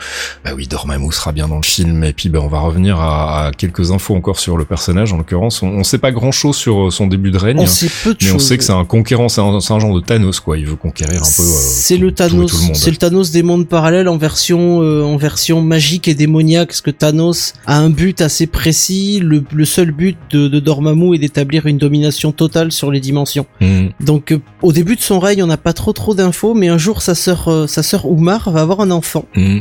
bah 0.45 0.51
oui, 0.55 0.67
Dormammu 0.67 1.11
sera 1.13 1.33
bien 1.33 1.49
dans 1.49 1.57
le 1.57 1.63
film. 1.65 2.05
Et 2.05 2.13
puis 2.13 2.29
bah, 2.29 2.41
on 2.43 2.49
va 2.49 2.61
revenir 2.61 2.82
à, 2.91 3.47
à 3.47 3.51
quelques 3.57 3.91
infos 3.93 4.15
encore 4.15 4.39
sur 4.39 4.57
le 4.57 4.65
personnage. 4.65 5.13
En 5.13 5.19
l'occurrence, 5.19 5.63
on, 5.63 5.69
on 5.69 5.85
sait 5.85 5.99
pas 5.99 6.11
grand 6.13 6.33
chose 6.33 6.57
sur 6.57 6.87
euh, 6.87 6.91
son 6.91 7.07
début 7.07 7.31
de 7.31 7.39
règne. 7.39 7.59
On 7.59 7.67
sait 7.67 7.89
peu 8.05 8.15
de 8.15 8.19
Mais 8.25 8.33
on 8.33 8.39
sait 8.39 8.59
que 8.59 8.65
c'est 8.65 8.73
un 8.73 8.85
conquérant, 8.85 9.29
c'est 9.29 9.41
un, 9.41 9.61
genre 9.61 9.95
de 9.95 10.01
Thanos 10.01 10.41
quoi. 10.41 10.59
Il 10.59 10.67
veut 10.67 10.77
conquérir 10.77 11.21
un 11.23 11.25
peu. 11.37 11.43
euh, 11.43 11.45
c'est 11.45 11.97
tout- 11.97 12.03
le 12.03 12.13
Thanos, 12.13 12.71
c'est 12.75 12.91
le 12.91 12.97
Thanos 12.97 13.31
des 13.31 13.43
mondes 13.43 13.69
parallèles 13.69 14.09
en 14.09 14.17
version 14.17 14.83
euh, 14.83 15.03
en 15.03 15.17
version 15.17 15.61
magique 15.63 16.09
et 16.09 16.15
démoniaque. 16.15 16.69
Parce 16.69 16.81
que 16.81 16.91
Thanos 16.91 17.55
a 17.67 17.79
un 17.79 17.91
but 17.91 18.21
assez 18.21 18.47
précis. 18.47 19.21
Le, 19.23 19.43
le 19.53 19.65
seul 19.65 19.93
but 19.93 20.17
de, 20.31 20.49
de 20.49 20.61
Dormammu 20.61 21.15
est 21.15 21.19
d'établir 21.19 21.67
une 21.67 21.79
domination 21.79 22.33
totale 22.33 22.73
sur 22.73 22.91
les 22.91 23.01
dimensions. 23.01 23.47
Hmm. 23.61 23.89
Donc 24.01 24.33
euh, 24.33 24.39
au 24.63 24.73
début 24.73 24.97
de 24.97 25.01
son 25.03 25.19
règne, 25.21 25.43
on 25.43 25.47
n'a 25.47 25.57
pas 25.57 25.73
trop 25.73 25.93
trop 25.93 26.15
d'infos, 26.15 26.55
mais 26.55 26.69
un 26.69 26.79
jour 26.79 27.03
sa 27.03 27.15
sœur 27.15 27.67
sa 27.69 27.83
sœur 27.83 28.07
Oumar 28.11 28.51
va 28.51 28.61
avoir 28.63 28.81
un 28.81 28.91
enfant, 28.91 29.25
Hmm. 29.35 29.61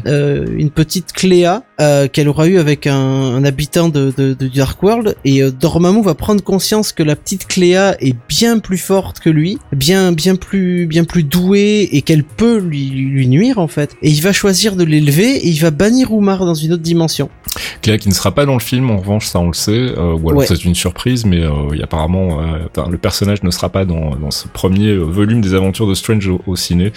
une 0.57 0.69
petite 0.69 1.11
Cléa 1.13 1.63
qu'elle 2.13 2.27
aura 2.29 2.47
eu 2.47 2.57
avec 2.57 2.85
un, 2.87 2.95
un 3.11 3.43
habitant 3.43 3.89
de, 3.89 4.13
de, 4.15 4.33
de 4.33 4.47
Dark 4.47 4.81
World, 4.81 5.15
et 5.25 5.43
euh, 5.43 5.51
Dormammu 5.51 6.03
va 6.03 6.15
prendre 6.15 6.43
conscience 6.43 6.91
que 6.91 7.03
la 7.03 7.15
petite 7.15 7.47
Cléa 7.47 7.95
est 7.99 8.15
bien 8.27 8.59
plus 8.59 8.77
forte 8.77 9.19
que 9.19 9.29
lui, 9.29 9.57
bien 9.71 10.11
bien 10.11 10.35
plus 10.35 10.87
bien 10.87 11.03
plus 11.03 11.23
douée 11.23 11.89
et 11.91 12.01
qu'elle 12.01 12.23
peut 12.23 12.59
lui, 12.59 12.89
lui 12.89 13.27
nuire 13.27 13.57
en 13.59 13.67
fait. 13.67 13.95
Et 14.01 14.09
il 14.09 14.21
va 14.21 14.31
choisir 14.31 14.75
de 14.75 14.83
l'élever 14.83 15.37
et 15.37 15.47
il 15.47 15.59
va 15.59 15.71
bannir 15.71 16.13
Oumar 16.13 16.45
dans 16.45 16.53
une 16.53 16.73
autre 16.73 16.83
dimension. 16.83 17.29
Cléa 17.81 17.97
qui 17.97 18.07
ne 18.09 18.13
sera 18.13 18.31
pas 18.31 18.45
dans 18.45 18.53
le 18.53 18.59
film, 18.61 18.89
en 18.91 18.97
revanche, 18.97 19.27
ça 19.27 19.39
on 19.39 19.47
le 19.47 19.53
sait, 19.53 19.71
euh, 19.71 20.13
ou 20.21 20.29
alors 20.29 20.41
Ouais. 20.41 20.45
c'est 20.47 20.63
une 20.63 20.75
surprise, 20.75 21.25
mais 21.25 21.41
euh, 21.41 21.51
il 21.73 21.77
y 21.79 21.81
a 21.81 21.83
apparemment, 21.85 22.39
euh, 22.41 22.85
le 22.89 22.97
personnage 22.97 23.43
ne 23.43 23.51
sera 23.51 23.69
pas 23.69 23.83
dans, 23.85 24.15
dans 24.15 24.31
ce 24.31 24.47
premier 24.47 24.87
euh, 24.89 24.99
volume 25.03 25.41
des 25.41 25.53
aventures 25.53 25.87
de 25.87 25.93
Strange 25.93 26.27
au, 26.27 26.41
au 26.47 26.55
ciné, 26.55 26.93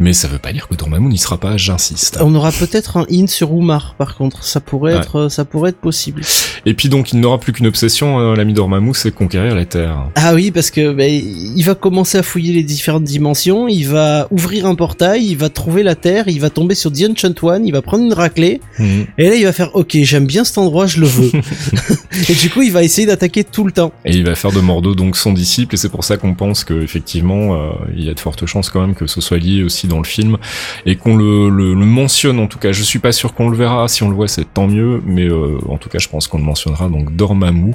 mais 0.00 0.12
ça 0.12 0.26
veut 0.28 0.38
pas 0.38 0.52
dire 0.52 0.66
que 0.68 0.74
Dormammu 0.74 1.08
n'y 1.08 1.18
sera 1.18 1.36
pas, 1.38 1.56
j'insiste. 1.56 2.18
On 2.20 2.34
aura 2.34 2.50
peut-être 2.50 2.96
un 2.96 3.06
in 3.12 3.26
sur 3.28 3.52
Oumar 3.52 3.94
par 3.96 4.16
contre, 4.16 4.42
ça 4.44 4.60
pourrait 4.60 4.94
Ouais. 4.94 4.98
être 5.00 5.28
ça 5.28 5.44
pourrait 5.44 5.70
être 5.70 5.78
possible. 5.80 6.22
Et 6.64 6.74
puis 6.74 6.88
donc 6.88 7.12
il 7.12 7.20
n'aura 7.20 7.38
plus 7.38 7.52
qu'une 7.52 7.66
obsession, 7.66 8.18
euh, 8.18 8.34
l'ami 8.34 8.52
Dormammu, 8.54 8.92
c'est 8.94 9.12
conquérir 9.14 9.54
la 9.54 9.64
Terre. 9.66 10.08
Ah 10.16 10.34
oui, 10.34 10.50
parce 10.50 10.70
que 10.70 10.92
ben, 10.92 11.08
il 11.12 11.62
va 11.62 11.74
commencer 11.76 12.18
à 12.18 12.22
fouiller 12.22 12.52
les 12.52 12.62
différentes 12.64 13.04
dimensions, 13.04 13.68
il 13.68 13.84
va 13.84 14.26
ouvrir 14.30 14.66
un 14.66 14.74
portail, 14.74 15.24
il 15.26 15.36
va 15.36 15.48
trouver 15.48 15.82
la 15.84 15.94
Terre, 15.94 16.24
il 16.28 16.40
va 16.40 16.50
tomber 16.50 16.74
sur 16.74 16.90
The 16.92 17.04
Ancient 17.10 17.34
One, 17.42 17.66
il 17.66 17.72
va 17.72 17.82
prendre 17.82 18.04
une 18.04 18.12
raclée, 18.12 18.60
Hmm. 18.78 19.02
et 19.18 19.28
là 19.28 19.34
il 19.36 19.44
va 19.44 19.52
faire 19.52 19.75
ok, 19.76 19.98
j'aime 20.02 20.26
bien 20.26 20.44
cet 20.44 20.58
endroit, 20.58 20.86
je 20.86 21.00
le 21.00 21.06
veux. 21.06 21.30
et 22.28 22.34
du 22.34 22.50
coup 22.50 22.62
il 22.62 22.72
va 22.72 22.82
essayer 22.82 23.06
d'attaquer 23.06 23.44
tout 23.44 23.64
le 23.64 23.72
temps. 23.72 23.92
Et 24.04 24.16
il 24.16 24.24
va 24.24 24.34
faire 24.34 24.52
de 24.52 24.60
Mordo 24.60 24.94
donc 24.94 25.16
son 25.16 25.32
disciple, 25.32 25.74
et 25.74 25.78
c'est 25.78 25.90
pour 25.90 26.04
ça 26.04 26.16
qu'on 26.16 26.34
pense 26.34 26.64
que 26.64 26.74
effectivement 26.82 27.54
euh, 27.54 27.70
il 27.96 28.04
y 28.04 28.10
a 28.10 28.14
de 28.14 28.20
fortes 28.20 28.46
chances 28.46 28.70
quand 28.70 28.80
même 28.80 28.94
que 28.94 29.06
ce 29.06 29.20
soit 29.20 29.38
lié 29.38 29.62
aussi 29.62 29.86
dans 29.86 29.98
le 29.98 30.04
film 30.04 30.38
et 30.86 30.96
qu'on 30.96 31.16
le, 31.16 31.48
le, 31.50 31.74
le 31.74 31.84
mentionne 31.84 32.38
en 32.38 32.46
tout 32.46 32.58
cas. 32.58 32.72
Je 32.72 32.82
suis 32.82 32.98
pas 32.98 33.12
sûr 33.12 33.34
qu'on 33.34 33.48
le 33.48 33.56
verra, 33.56 33.88
si 33.88 34.02
on 34.02 34.08
le 34.08 34.14
voit 34.14 34.28
c'est 34.28 34.52
tant 34.52 34.66
mieux, 34.66 35.02
mais 35.04 35.26
euh, 35.26 35.58
en 35.68 35.76
tout 35.76 35.88
cas 35.88 35.98
je 35.98 36.08
pense 36.08 36.26
qu'on 36.26 36.38
le 36.38 36.44
mentionnera 36.44 36.88
donc 36.88 37.14
Dormammu. 37.14 37.74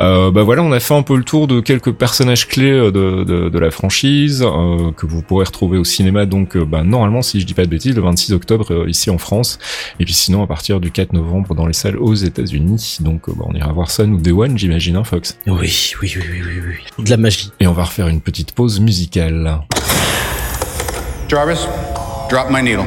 Euh, 0.00 0.30
bah 0.30 0.42
voilà, 0.42 0.62
on 0.62 0.72
a 0.72 0.80
fait 0.80 0.94
un 0.94 1.02
peu 1.02 1.16
le 1.16 1.24
tour 1.24 1.46
de 1.46 1.60
quelques 1.60 1.92
personnages 1.92 2.48
clés 2.48 2.70
euh, 2.70 2.90
de, 2.90 3.24
de, 3.24 3.48
de 3.48 3.58
la 3.58 3.70
franchise 3.70 4.42
euh, 4.42 4.92
que 4.92 5.06
vous 5.06 5.22
pourrez 5.22 5.44
retrouver 5.44 5.78
au 5.78 5.84
cinéma 5.84 6.26
donc 6.26 6.56
euh, 6.56 6.64
bah, 6.64 6.82
normalement 6.82 7.22
si 7.22 7.40
je 7.40 7.46
dis 7.46 7.54
pas 7.54 7.64
de 7.64 7.68
bêtises 7.68 7.94
le 7.94 8.02
26 8.02 8.32
octobre 8.32 8.88
ici 8.88 9.10
en 9.10 9.18
France 9.18 9.58
et 10.00 10.04
puis 10.04 10.14
sinon 10.14 10.42
à 10.42 10.46
partir 10.46 10.80
du 10.80 10.90
4 10.90 11.12
novembre 11.12 11.25
dans 11.54 11.66
les 11.66 11.72
salles 11.72 11.96
aux 11.98 12.14
États-Unis. 12.14 12.98
Donc 13.00 13.28
euh, 13.28 13.32
bah, 13.36 13.44
on 13.46 13.54
ira 13.54 13.72
voir 13.72 13.90
ça 13.90 14.06
nous 14.06 14.18
Day 14.18 14.32
One 14.32 14.56
j'imagine 14.58 14.96
hein, 14.96 15.04
Fox. 15.04 15.38
Oui, 15.46 15.54
oui, 15.54 15.92
oui, 16.02 16.14
oui, 16.16 16.40
oui, 16.44 16.74
oui. 16.98 17.04
De 17.04 17.10
la 17.10 17.16
magie. 17.16 17.52
Et 17.60 17.66
on 17.66 17.72
va 17.72 17.84
refaire 17.84 18.08
une 18.08 18.20
petite 18.20 18.52
pause 18.52 18.80
musicale. 18.80 19.60
Jarvis, 21.28 21.66
drop 22.30 22.50
my 22.50 22.62
needle. 22.62 22.84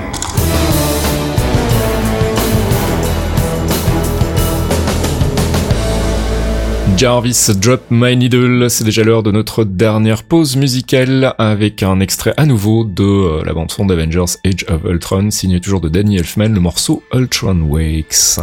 Jarvis 7.00 7.52
Drop 7.56 7.80
My 7.91 8.18
Needle, 8.18 8.70
c'est 8.70 8.84
déjà 8.84 9.06
l'heure 9.06 9.24
de 9.24 9.32
notre 9.32 9.64
dernière 9.64 10.24
pause 10.24 10.58
musicale 10.58 11.34
avec 11.38 11.82
un 11.82 12.02
extrait 12.02 12.34
à 12.36 12.45
nouveau 12.45 12.84
de 12.84 13.04
euh, 13.04 13.41
la 13.45 13.54
bande 13.54 13.72
son 13.72 13.86
d'Avengers 13.86 14.36
Age 14.45 14.66
of 14.68 14.84
Ultron, 14.84 15.32
signé 15.32 15.62
toujours 15.62 15.80
de 15.80 15.88
Danny 15.88 16.18
Elfman, 16.18 16.50
le 16.50 16.60
morceau 16.60 17.02
Ultron 17.14 17.62
Wakes. 17.62 18.41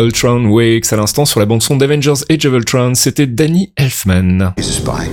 Ultron 0.00 0.46
Wakes 0.46 0.92
à 0.92 0.96
l'instant 0.96 1.26
sur 1.26 1.40
la 1.40 1.46
bande 1.46 1.62
son 1.62 1.76
d'Avengers 1.76 2.24
Age 2.30 2.46
of 2.46 2.54
Ultron, 2.54 2.94
c'était 2.94 3.26
Danny 3.26 3.72
Elfman. 3.76 4.54
He's 4.56 4.68
a 4.68 4.72
spy. 4.72 5.10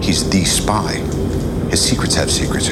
He's 0.00 0.28
the 0.30 0.46
spy. 0.46 1.00
His 1.72 1.78
secrets 1.78 2.16
have 2.16 2.30
secrets. 2.30 2.70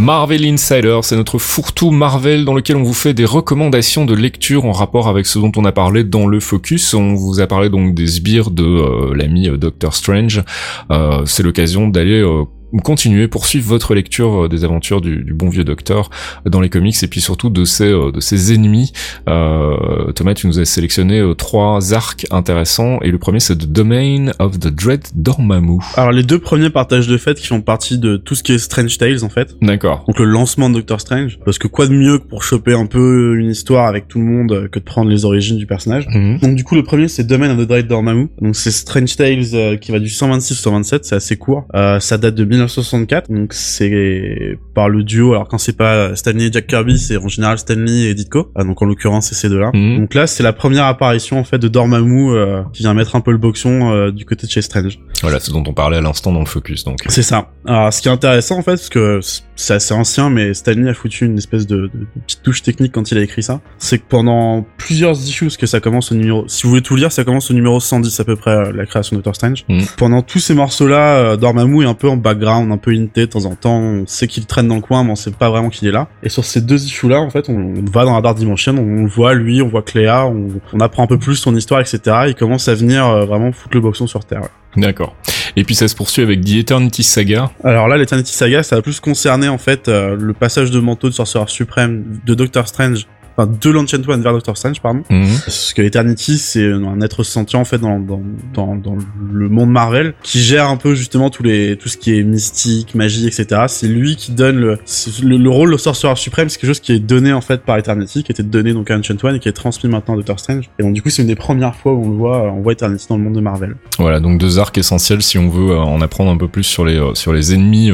Marvel 0.00 0.44
Insider, 0.46 1.00
c'est 1.02 1.14
notre 1.14 1.38
fourre-tout 1.38 1.90
Marvel 1.90 2.44
dans 2.46 2.54
lequel 2.54 2.76
on 2.76 2.82
vous 2.82 2.94
fait 2.94 3.12
des 3.12 3.26
recommandations 3.26 4.06
de 4.06 4.14
lecture 4.14 4.64
en 4.64 4.72
rapport 4.72 5.08
avec 5.08 5.26
ce 5.26 5.38
dont 5.38 5.52
on 5.56 5.64
a 5.64 5.72
parlé 5.72 6.04
dans 6.04 6.26
le 6.26 6.40
focus. 6.40 6.94
On 6.94 7.14
vous 7.14 7.40
a 7.40 7.46
parlé 7.46 7.68
donc 7.68 7.94
des 7.94 8.06
sbires 8.06 8.50
de 8.50 8.64
euh, 8.64 9.14
l'ami 9.14 9.48
euh, 9.48 9.58
Doctor 9.58 9.94
Strange. 9.94 10.42
Euh, 10.90 11.22
c'est 11.26 11.42
l'occasion 11.42 11.86
d'aller 11.86 12.20
euh, 12.20 12.44
continuer, 12.82 13.28
poursuivre 13.28 13.66
votre 13.66 13.94
lecture 13.94 14.44
euh, 14.44 14.48
des 14.48 14.64
aventures 14.64 15.00
du, 15.00 15.24
du 15.24 15.34
bon 15.34 15.48
vieux 15.48 15.64
docteur 15.64 16.10
dans 16.46 16.60
les 16.60 16.68
comics 16.68 17.02
et 17.02 17.06
puis 17.06 17.20
surtout 17.20 17.50
de 17.50 17.64
ses, 17.64 17.90
euh, 17.90 18.12
de 18.12 18.20
ses 18.20 18.52
ennemis. 18.52 18.92
Euh, 19.28 20.12
Thomas, 20.12 20.34
tu 20.34 20.46
nous 20.46 20.58
as 20.58 20.64
sélectionné 20.64 21.20
euh, 21.20 21.34
trois 21.34 21.94
arcs 21.94 22.26
intéressants 22.30 23.00
et 23.02 23.10
le 23.10 23.18
premier 23.18 23.40
c'est 23.40 23.56
The 23.56 23.66
Domain 23.66 24.32
of 24.38 24.58
the 24.58 24.68
Dread 24.68 25.06
Dormammu. 25.14 25.78
Alors 25.96 26.12
les 26.12 26.22
deux 26.22 26.38
premiers 26.38 26.70
partages 26.70 27.08
de 27.08 27.16
fait 27.16 27.38
qui 27.38 27.46
font 27.46 27.60
partie 27.60 27.98
de 27.98 28.16
tout 28.16 28.34
ce 28.34 28.42
qui 28.42 28.52
est 28.52 28.58
Strange 28.58 28.96
Tales 28.98 29.24
en 29.24 29.28
fait. 29.28 29.56
D'accord. 29.62 30.04
Donc 30.06 30.18
le 30.18 30.24
lancement 30.24 30.68
de 30.70 30.74
Doctor 30.74 31.00
Strange. 31.00 31.38
Parce 31.44 31.58
que 31.58 31.68
quoi 31.68 31.86
de 31.86 31.92
mieux 31.92 32.18
pour 32.18 32.42
choper 32.42 32.74
un 32.74 32.86
peu 32.86 33.36
une 33.38 33.50
histoire 33.50 33.86
avec 33.86 34.08
tout 34.08 34.18
le 34.18 34.24
monde 34.24 34.68
que 34.70 34.78
de 34.78 34.84
prendre 34.84 35.10
les 35.10 35.24
origines 35.24 35.56
du 35.56 35.66
personnage. 35.66 36.06
Mhm. 36.08 36.38
Donc 36.38 36.54
du 36.54 36.64
coup 36.64 36.74
le 36.74 36.82
premier 36.82 37.08
c'est 37.08 37.24
Domain 37.24 37.50
of 37.50 37.64
the 37.64 37.68
Dread 37.68 37.86
Dormammu. 37.86 38.28
Donc 38.40 38.56
c'est 38.56 38.70
Strange 38.70 39.16
Tales 39.16 39.54
euh, 39.54 39.76
qui 39.76 39.92
va 39.92 39.98
du 39.98 40.08
126 40.08 40.52
au 40.52 40.56
127, 40.56 41.04
c'est 41.04 41.14
assez 41.14 41.36
court. 41.36 41.66
Euh, 41.74 42.00
ça 42.00 42.18
date 42.18 42.34
de 42.34 42.44
1964. 42.64 43.30
Donc 43.30 43.52
c'est 43.52 44.58
par 44.74 44.88
le 44.88 45.02
duo. 45.02 45.32
Alors 45.34 45.48
quand 45.48 45.58
c'est 45.58 45.76
pas 45.76 46.14
Stanley 46.16 46.46
et 46.46 46.52
Jack 46.52 46.66
Kirby, 46.66 46.98
c'est 46.98 47.16
en 47.16 47.28
général 47.28 47.58
Stanley 47.58 48.10
et 48.10 48.14
Ditko. 48.14 48.50
Euh, 48.58 48.64
donc 48.64 48.80
en 48.82 48.86
l'occurrence 48.86 49.28
c'est 49.28 49.34
ces 49.34 49.48
deux-là. 49.48 49.70
Mhm. 49.74 50.00
Donc 50.00 50.14
là 50.14 50.26
c'est 50.26 50.42
la 50.42 50.52
première 50.52 50.84
apparition 50.86 51.38
en 51.38 51.44
fait 51.44 51.58
de 51.58 51.68
Dormammu 51.68 52.30
euh, 52.30 52.62
qui 52.72 52.82
vient 52.82 52.94
mettre 52.94 53.16
un 53.16 53.20
peu 53.20 53.32
le 53.32 53.38
boxon 53.38 53.92
euh, 53.92 54.10
du 54.10 54.24
côté 54.24 54.46
de 54.46 54.52
chez 54.52 54.62
Strange. 54.62 54.98
Voilà, 55.22 55.40
ce 55.40 55.50
dont 55.50 55.62
on 55.66 55.72
parlait 55.74 55.98
à 55.98 56.00
l'instant 56.00 56.32
dans 56.32 56.40
le 56.40 56.46
focus. 56.46 56.84
Donc. 56.84 56.98
C'est 57.08 57.22
ça. 57.22 57.50
Alors, 57.66 57.92
ce 57.92 58.00
qui 58.00 58.08
est 58.08 58.10
intéressant, 58.10 58.56
en 58.58 58.62
fait, 58.62 58.72
parce 58.72 58.88
que 58.88 59.20
c'est 59.54 59.74
assez 59.74 59.92
ancien, 59.92 60.30
mais 60.30 60.54
Stanley 60.54 60.88
a 60.88 60.94
foutu 60.94 61.26
une 61.26 61.36
espèce 61.36 61.66
de, 61.66 61.76
de- 61.76 61.82
de 61.88 62.06
petite 62.26 62.42
touche 62.42 62.62
technique 62.62 62.92
quand 62.92 63.10
il 63.12 63.18
a 63.18 63.20
écrit 63.20 63.42
ça. 63.42 63.60
C'est 63.78 63.98
que 63.98 64.04
pendant 64.08 64.66
plusieurs 64.78 65.12
issues, 65.12 65.50
que 65.58 65.66
ça 65.66 65.80
commence 65.80 66.10
au 66.10 66.14
numéro, 66.14 66.44
si 66.48 66.62
vous 66.62 66.70
voulez 66.70 66.80
tout 66.82 66.96
lire, 66.96 67.12
ça 67.12 67.24
commence 67.24 67.50
au 67.50 67.54
numéro 67.54 67.78
110 67.80 68.18
à 68.20 68.24
peu 68.24 68.36
près, 68.36 68.50
euh, 68.52 68.72
la 68.72 68.86
création 68.86 69.16
de 69.18 69.22
Strange. 69.34 69.64
Mhm. 69.68 69.82
Pendant 69.98 70.22
tous 70.22 70.38
ces 70.38 70.54
morceaux-là, 70.54 71.16
euh, 71.18 71.36
Dormammu 71.36 71.82
est 71.84 71.86
un 71.86 71.94
peu 71.94 72.08
en 72.08 72.16
background, 72.16 72.40
un 72.54 72.76
peu 72.76 72.92
hinté 72.92 73.22
de 73.22 73.26
temps 73.26 73.44
en 73.44 73.54
temps. 73.54 73.78
On 73.78 74.06
sait 74.06 74.26
qu'il 74.26 74.46
traîne 74.46 74.68
dans 74.68 74.76
le 74.76 74.80
coin, 74.80 75.04
mais 75.04 75.10
on 75.10 75.16
sait 75.16 75.30
pas 75.30 75.50
vraiment 75.50 75.68
qu'il 75.70 75.88
est 75.88 75.92
là. 75.92 76.08
Et 76.22 76.28
sur 76.28 76.44
ces 76.44 76.60
deux 76.60 76.84
issues-là, 76.84 77.20
en 77.20 77.30
fait, 77.30 77.48
on, 77.48 77.54
on 77.54 77.84
va 77.90 78.04
dans 78.04 78.14
la 78.14 78.20
Dark 78.20 78.36
Dimension, 78.36 78.74
on 78.78 79.02
le 79.02 79.08
voit 79.08 79.34
lui, 79.34 79.62
on 79.62 79.68
voit 79.68 79.82
Cléa, 79.82 80.26
on, 80.26 80.48
on 80.72 80.80
apprend 80.80 81.04
un 81.04 81.06
peu 81.06 81.18
plus 81.18 81.36
son 81.36 81.54
histoire, 81.56 81.80
etc. 81.80 82.00
Il 82.28 82.34
commence 82.34 82.68
à 82.68 82.74
venir 82.74 83.06
euh, 83.06 83.24
vraiment 83.24 83.52
foutre 83.52 83.74
le 83.74 83.80
boxon 83.80 84.06
sur 84.06 84.24
Terre. 84.24 84.42
ouais. 84.42 84.48
D'accord. 84.76 85.16
Et 85.56 85.64
puis 85.64 85.74
ça 85.74 85.88
se 85.88 85.96
poursuit 85.96 86.22
avec 86.22 86.44
The 86.44 86.56
Eternity 86.58 87.02
Saga. 87.02 87.50
Alors 87.64 87.88
là, 87.88 87.96
l'Eternity 87.96 88.32
Saga, 88.32 88.62
ça 88.62 88.76
va 88.76 88.82
plus 88.82 89.00
concerner 89.00 89.48
en 89.48 89.58
fait 89.58 89.88
euh, 89.88 90.16
le 90.18 90.32
passage 90.32 90.70
de 90.70 90.78
manteau 90.78 91.08
de 91.08 91.14
sorcereur 91.14 91.50
suprême 91.50 92.20
de 92.24 92.34
Doctor 92.34 92.68
Strange, 92.68 93.06
enfin 93.40 93.50
de 93.60 93.70
l'Ancient 93.70 94.00
One 94.06 94.22
vers 94.22 94.32
Doctor 94.32 94.56
Strange, 94.56 94.80
pardon. 94.80 95.02
Mhm. 95.10 95.26
Parce 95.44 95.72
que 95.72 95.82
Eternity, 95.82 96.38
c'est 96.38 96.70
un 96.70 97.00
être 97.00 97.22
sentient 97.22 97.60
en 97.60 97.64
fait 97.64 97.78
dans, 97.78 97.98
dans, 97.98 98.22
dans, 98.54 98.76
dans 98.76 98.96
le 99.32 99.48
monde 99.48 99.70
Marvel 99.70 100.14
qui 100.22 100.40
gère 100.40 100.68
un 100.68 100.76
peu 100.76 100.94
justement 100.94 101.30
tous 101.30 101.42
les 101.42 101.76
tout 101.76 101.88
ce 101.88 101.96
qui 101.96 102.18
est 102.18 102.22
mystique, 102.22 102.94
magie, 102.94 103.26
etc. 103.26 103.62
C'est 103.68 103.88
lui 103.88 104.16
qui 104.16 104.32
donne 104.32 104.56
le, 104.56 104.78
le, 105.22 105.36
le 105.36 105.50
rôle 105.50 105.72
de 105.72 105.76
sorcereur 105.76 106.18
suprême, 106.18 106.48
c'est 106.48 106.58
quelque 106.58 106.70
chose 106.70 106.80
qui 106.80 106.92
est 106.92 106.98
donné 106.98 107.32
en 107.32 107.40
fait 107.40 107.62
par 107.62 107.78
Eternity, 107.78 108.22
qui 108.22 108.32
était 108.32 108.42
donné 108.42 108.72
donc 108.72 108.90
à 108.90 108.96
Ancient 108.98 109.16
One 109.22 109.36
et 109.36 109.38
qui 109.38 109.48
est 109.48 109.52
transmis 109.52 109.90
maintenant 109.90 110.14
à 110.14 110.16
Doctor 110.16 110.38
Strange. 110.38 110.70
Et 110.78 110.82
donc 110.82 110.94
du 110.94 111.02
coup, 111.02 111.10
c'est 111.10 111.22
une 111.22 111.28
des 111.28 111.36
premières 111.36 111.74
fois 111.74 111.92
où 111.92 112.04
on 112.04 112.08
le 112.10 112.16
voit, 112.16 112.44
euh, 112.44 112.50
on 112.50 112.60
voit 112.60 112.72
Eternity 112.72 113.06
dans 113.08 113.16
le 113.16 113.24
monde 113.24 113.34
de 113.34 113.40
Marvel. 113.40 113.76
Voilà, 113.98 114.20
donc 114.20 114.38
deux 114.38 114.58
arcs 114.58 114.76
essentiels 114.78 115.22
si 115.22 115.38
on 115.38 115.48
veut 115.48 115.72
euh, 115.72 115.78
en 115.78 116.00
apprendre 116.00 116.30
un 116.30 116.36
peu 116.36 116.48
plus 116.48 116.64
sur 116.64 116.84
les 116.84 116.96
euh, 116.96 117.14
sur 117.14 117.32
les 117.32 117.54
ennemis 117.54 117.90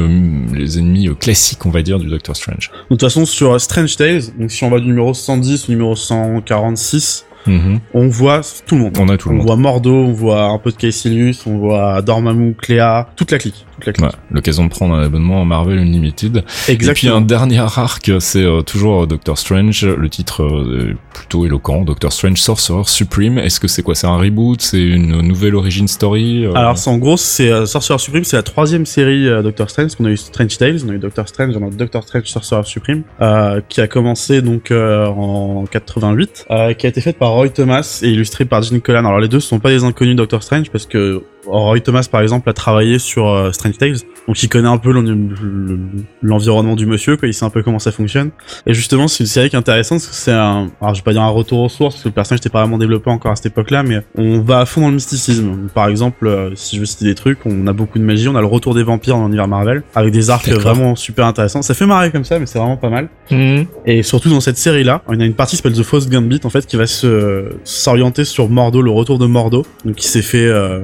les 0.53 0.79
ennemis 0.79 1.09
classiques 1.19 1.65
on 1.65 1.69
va 1.69 1.81
dire 1.81 1.99
du 1.99 2.07
Doctor 2.07 2.35
Strange. 2.35 2.71
Donc, 2.71 2.81
de 2.81 2.95
toute 2.95 3.01
façon, 3.01 3.25
sur 3.25 3.59
Strange 3.59 3.95
Tales, 3.95 4.21
donc 4.37 4.51
si 4.51 4.63
on 4.63 4.69
va 4.69 4.79
du 4.79 4.87
numéro 4.87 5.13
110 5.37 5.69
au 5.69 5.71
numéro 5.71 5.95
146, 5.95 7.25
Mhm. 7.47 7.79
on 7.93 8.07
voit 8.07 8.41
tout 8.65 8.75
le 8.75 8.81
monde. 8.81 8.97
On 8.99 9.09
a 9.09 9.17
tout 9.17 9.29
le 9.29 9.35
On 9.35 9.37
monde. 9.39 9.47
voit 9.47 9.55
Mordo, 9.55 9.93
on 9.93 10.13
voit 10.13 10.43
un 10.45 10.57
peu 10.59 10.71
de 10.71 10.75
Caecilius, 10.77 11.45
on 11.47 11.57
voit 11.57 12.01
Dormammu, 12.01 12.55
Cléa, 12.55 13.07
toute 13.15 13.31
la 13.31 13.37
clique. 13.37 13.65
Toute 13.75 13.85
la 13.85 13.93
clique. 13.93 14.05
Ouais, 14.07 14.11
l'occasion 14.31 14.65
de 14.65 14.69
prendre 14.69 14.95
un 14.95 15.03
abonnement 15.03 15.41
à 15.41 15.45
Marvel 15.45 15.77
Unlimited. 15.79 16.37
Et 16.37 16.41
puis 16.41 16.73
Exactement. 16.73 17.15
un 17.17 17.21
dernier 17.21 17.59
arc, 17.59 18.11
c'est 18.19 18.43
euh, 18.43 18.61
toujours 18.61 19.05
Doctor 19.07 19.37
Strange, 19.37 19.85
le 19.85 20.09
titre 20.09 20.43
euh, 20.43 20.91
est 20.93 21.15
plutôt 21.17 21.45
éloquent, 21.45 21.83
Doctor 21.83 22.11
Strange 22.11 22.39
Sorcerer 22.41 22.83
Supreme. 22.85 23.37
Est-ce 23.37 23.59
que 23.59 23.67
c'est 23.67 23.83
quoi? 23.83 23.93
C'est 23.95 24.07
un 24.07 24.17
reboot? 24.17 24.61
C'est 24.61 24.81
une 24.81 25.21
nouvelle 25.21 25.55
origin 25.55 25.87
story 25.87 26.45
euh, 26.45 26.53
Alors, 26.55 26.77
c'est 26.77 26.89
en 26.89 26.97
gros, 26.97 27.17
c'est 27.17 27.51
euh, 27.51 27.65
Sorcerer 27.67 27.99
Supreme, 27.99 28.23
c'est 28.23 28.35
la 28.37 28.43
troisième 28.43 28.85
série 28.87 29.27
euh, 29.27 29.43
Doctor 29.43 29.69
Strange. 29.69 29.91
On 29.99 30.05
a 30.05 30.09
eu 30.09 30.17
Strange 30.17 30.57
Tales, 30.57 30.79
on 30.85 30.89
a 30.89 30.93
eu 30.93 30.99
Doctor 30.99 31.27
Strange, 31.27 31.55
on 31.55 31.67
a 31.67 31.69
Doctor 31.69 32.03
Strange 32.03 32.25
Sorcerer 32.25 32.63
Supreme, 32.63 33.03
euh, 33.21 33.61
qui 33.69 33.79
a 33.81 33.87
commencé 33.87 34.41
donc 34.41 34.71
euh, 34.71 35.05
en 35.05 35.65
88, 35.69 36.45
euh, 36.49 36.73
qui 36.73 36.85
a 36.87 36.89
été 36.89 36.99
faite 37.01 37.17
par 37.19 37.33
Roy 37.37 37.49
Thomas 37.49 37.99
et 38.01 38.09
illustré 38.09 38.45
par 38.45 38.63
Gene 38.63 38.81
Colan. 38.81 39.05
Alors 39.05 39.19
les 39.19 39.27
deux 39.27 39.39
sont 39.39 39.59
pas 39.59 39.69
des 39.69 39.83
inconnus 39.83 40.15
Doctor 40.15 40.41
Strange 40.41 40.71
parce 40.71 40.87
que 40.87 41.21
Roy 41.47 41.79
Thomas, 41.79 42.07
par 42.11 42.21
exemple, 42.21 42.49
a 42.49 42.53
travaillé 42.53 42.99
sur 42.99 43.27
euh, 43.29 43.51
Strange 43.51 43.77
Tales, 43.77 43.95
donc 44.27 44.41
il 44.43 44.49
connaît 44.49 44.67
un 44.67 44.77
peu 44.77 44.91
l'en- 44.91 45.01
le- 45.01 45.79
l'environnement 46.21 46.75
du 46.75 46.85
monsieur, 46.85 47.17
quoi. 47.17 47.27
Il 47.27 47.33
sait 47.33 47.45
un 47.45 47.49
peu 47.49 47.63
comment 47.63 47.79
ça 47.79 47.91
fonctionne. 47.91 48.31
Et 48.65 48.73
justement, 48.73 49.07
c'est 49.07 49.23
une 49.23 49.27
série 49.27 49.49
qui 49.49 49.55
est 49.55 49.59
intéressante 49.59 49.99
parce 49.99 50.07
que 50.09 50.15
c'est 50.15 50.31
un, 50.31 50.69
alors 50.81 50.93
je 50.93 50.99
vais 51.01 51.03
pas 51.05 51.13
dire 51.13 51.21
un 51.21 51.29
retour 51.29 51.59
aux 51.61 51.69
sources 51.69 51.95
parce 51.95 52.03
que 52.03 52.09
le 52.09 52.13
personnage 52.13 52.39
n'était 52.39 52.49
pas 52.49 52.61
vraiment 52.61 52.77
développé 52.77 53.09
encore 53.09 53.31
à 53.31 53.35
cette 53.35 53.47
époque-là, 53.47 53.83
mais 53.83 54.01
on 54.17 54.41
va 54.41 54.59
à 54.59 54.65
fond 54.65 54.81
dans 54.81 54.87
le 54.89 54.95
mysticisme. 54.95 55.67
Par 55.73 55.87
exemple, 55.87 56.27
euh, 56.27 56.51
si 56.55 56.75
je 56.75 56.81
veux 56.81 56.85
citer 56.85 57.05
des 57.05 57.15
trucs, 57.15 57.39
on 57.45 57.65
a 57.67 57.73
beaucoup 57.73 57.99
de 57.99 58.03
magie, 58.03 58.27
on 58.27 58.35
a 58.35 58.41
le 58.41 58.47
retour 58.47 58.75
des 58.75 58.83
vampires 58.83 59.15
dans 59.15 59.25
l'univers 59.25 59.47
Marvel, 59.47 59.83
avec 59.95 60.11
des 60.13 60.29
arcs 60.29 60.49
vraiment 60.49 60.95
super 60.95 61.25
intéressants. 61.25 61.61
Ça 61.61 61.73
fait 61.73 61.85
marrer 61.85 62.11
comme 62.11 62.25
ça, 62.25 62.39
mais 62.39 62.45
c'est 62.45 62.59
vraiment 62.59 62.77
pas 62.77 62.89
mal. 62.89 63.07
Mhm. 63.31 63.65
Et 63.85 64.03
surtout 64.03 64.29
dans 64.29 64.41
cette 64.41 64.57
série-là, 64.57 65.01
on 65.07 65.19
a 65.19 65.25
une 65.25 65.33
partie 65.33 65.51
qui 65.55 65.63
s'appelle 65.63 65.77
The 65.77 65.83
Fausse 65.83 66.09
Gambit, 66.09 66.41
en 66.43 66.49
fait, 66.49 66.65
qui 66.65 66.75
va 66.75 66.87
se 66.87 67.49
s'orienter 67.63 68.25
sur 68.25 68.49
Mordo, 68.49 68.81
le 68.81 68.91
retour 68.91 69.17
de 69.19 69.25
Mordo, 69.25 69.65
donc 69.85 69.95
qui 69.95 70.07
s'est 70.07 70.21
fait 70.21 70.45
euh, 70.47 70.81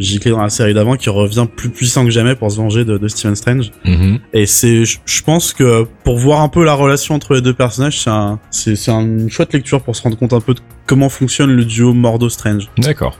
gicler 0.00 0.30
dans 0.30 0.42
la 0.42 0.50
série 0.50 0.74
d'avant, 0.74 0.96
qui 0.96 1.10
revient 1.10 1.46
plus 1.54 1.70
puissant 1.70 2.04
que 2.04 2.10
jamais 2.10 2.34
pour 2.34 2.50
se 2.50 2.56
venger 2.56 2.84
de, 2.84 2.98
de 2.98 3.08
Stephen 3.08 3.36
Strange. 3.36 3.70
Mhm. 3.84 4.18
Et 4.32 4.46
c'est, 4.46 4.84
je 4.84 5.22
pense 5.22 5.52
que 5.52 5.86
pour 6.04 6.18
voir 6.18 6.40
un 6.40 6.48
peu 6.48 6.64
la 6.64 6.74
relation 6.74 7.14
entre 7.14 7.34
les 7.34 7.40
deux 7.40 7.54
personnages, 7.54 8.00
c'est 8.00 8.10
un, 8.10 8.38
c'est, 8.50 8.88
une 8.88 9.30
chouette 9.30 9.52
lecture 9.52 9.82
pour 9.82 9.96
se 9.96 10.02
rendre 10.02 10.16
compte 10.16 10.32
un 10.32 10.40
peu 10.40 10.54
de 10.54 10.60
comment 10.86 11.08
fonctionne 11.08 11.50
le 11.50 11.64
duo 11.64 11.92
Mordo-Strange. 11.92 12.68
D'accord. 12.78 13.16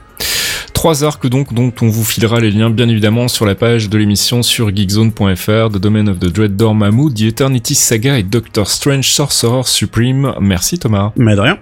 Trois 0.73 1.03
arcs 1.03 1.27
donc 1.27 1.53
dont 1.53 1.71
on 1.81 1.89
vous 1.89 2.03
filera 2.03 2.39
les 2.39 2.49
liens 2.49 2.71
bien 2.71 2.89
évidemment 2.89 3.27
sur 3.27 3.45
la 3.45 3.53
page 3.53 3.87
de 3.89 3.97
l'émission 3.99 4.41
sur 4.41 4.75
geekzone.fr, 4.75 5.69
The 5.69 5.77
Domain 5.77 6.07
of 6.07 6.19
the 6.19 6.25
Dread 6.25 6.55
Dormammu, 6.55 7.13
The 7.13 7.21
Eternity 7.21 7.75
Saga 7.75 8.17
et 8.17 8.23
Doctor 8.23 8.67
Strange 8.67 9.11
Sorcerer 9.11 9.63
Supreme. 9.65 10.33
Merci 10.41 10.79
Thomas. 10.79 11.11
Mais 11.17 11.35
de 11.35 11.41
rien. 11.41 11.59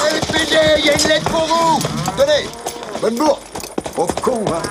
LPD, 0.00 0.56
il 0.78 0.86
y 0.86 0.90
a 0.90 0.94
une 0.94 1.08
lettre 1.08 1.30
pour 1.30 1.46
vous 1.46 1.93
Hein. 3.06 4.62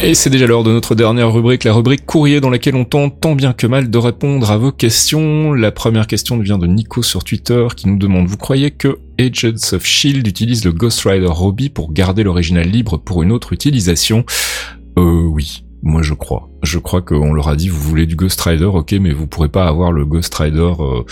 Et 0.00 0.14
c'est 0.14 0.30
déjà 0.30 0.46
l'heure 0.46 0.64
de 0.64 0.72
notre 0.72 0.94
dernière 0.94 1.30
rubrique, 1.30 1.64
la 1.64 1.74
rubrique 1.74 2.06
courrier 2.06 2.40
dans 2.40 2.48
laquelle 2.48 2.76
on 2.76 2.86
tente 2.86 3.20
tant 3.20 3.34
bien 3.34 3.52
que 3.52 3.66
mal 3.66 3.90
de 3.90 3.98
répondre 3.98 4.50
à 4.50 4.56
vos 4.56 4.72
questions. 4.72 5.52
La 5.52 5.70
première 5.70 6.06
question 6.06 6.38
vient 6.38 6.56
de 6.56 6.66
Nico 6.66 7.02
sur 7.02 7.24
Twitter 7.24 7.66
qui 7.76 7.88
nous 7.88 7.98
demande 7.98 8.26
Vous 8.26 8.38
croyez 8.38 8.70
que 8.70 8.98
Agents 9.20 9.74
of 9.74 9.84
Shield 9.84 10.26
utilise 10.26 10.64
le 10.64 10.72
Ghost 10.72 11.02
Rider 11.04 11.26
Robbie 11.26 11.68
pour 11.68 11.92
garder 11.92 12.22
l'original 12.22 12.66
libre 12.66 12.96
pour 12.96 13.22
une 13.22 13.32
autre 13.32 13.52
utilisation? 13.52 14.24
Euh 14.98 15.24
oui, 15.26 15.62
moi 15.84 16.02
je 16.02 16.14
crois. 16.14 16.48
Je 16.62 16.78
crois 16.78 17.02
qu'on 17.02 17.32
leur 17.34 17.48
a 17.48 17.56
dit 17.56 17.68
vous 17.68 17.80
voulez 17.80 18.06
du 18.06 18.16
Ghost 18.16 18.40
Rider, 18.40 18.64
ok, 18.64 18.92
mais 19.00 19.12
vous 19.12 19.26
pourrez 19.26 19.50
pas 19.50 19.66
avoir 19.66 19.92
le 19.92 20.04
Ghost 20.06 20.34
Rider 20.34 20.72
euh, 20.80 21.02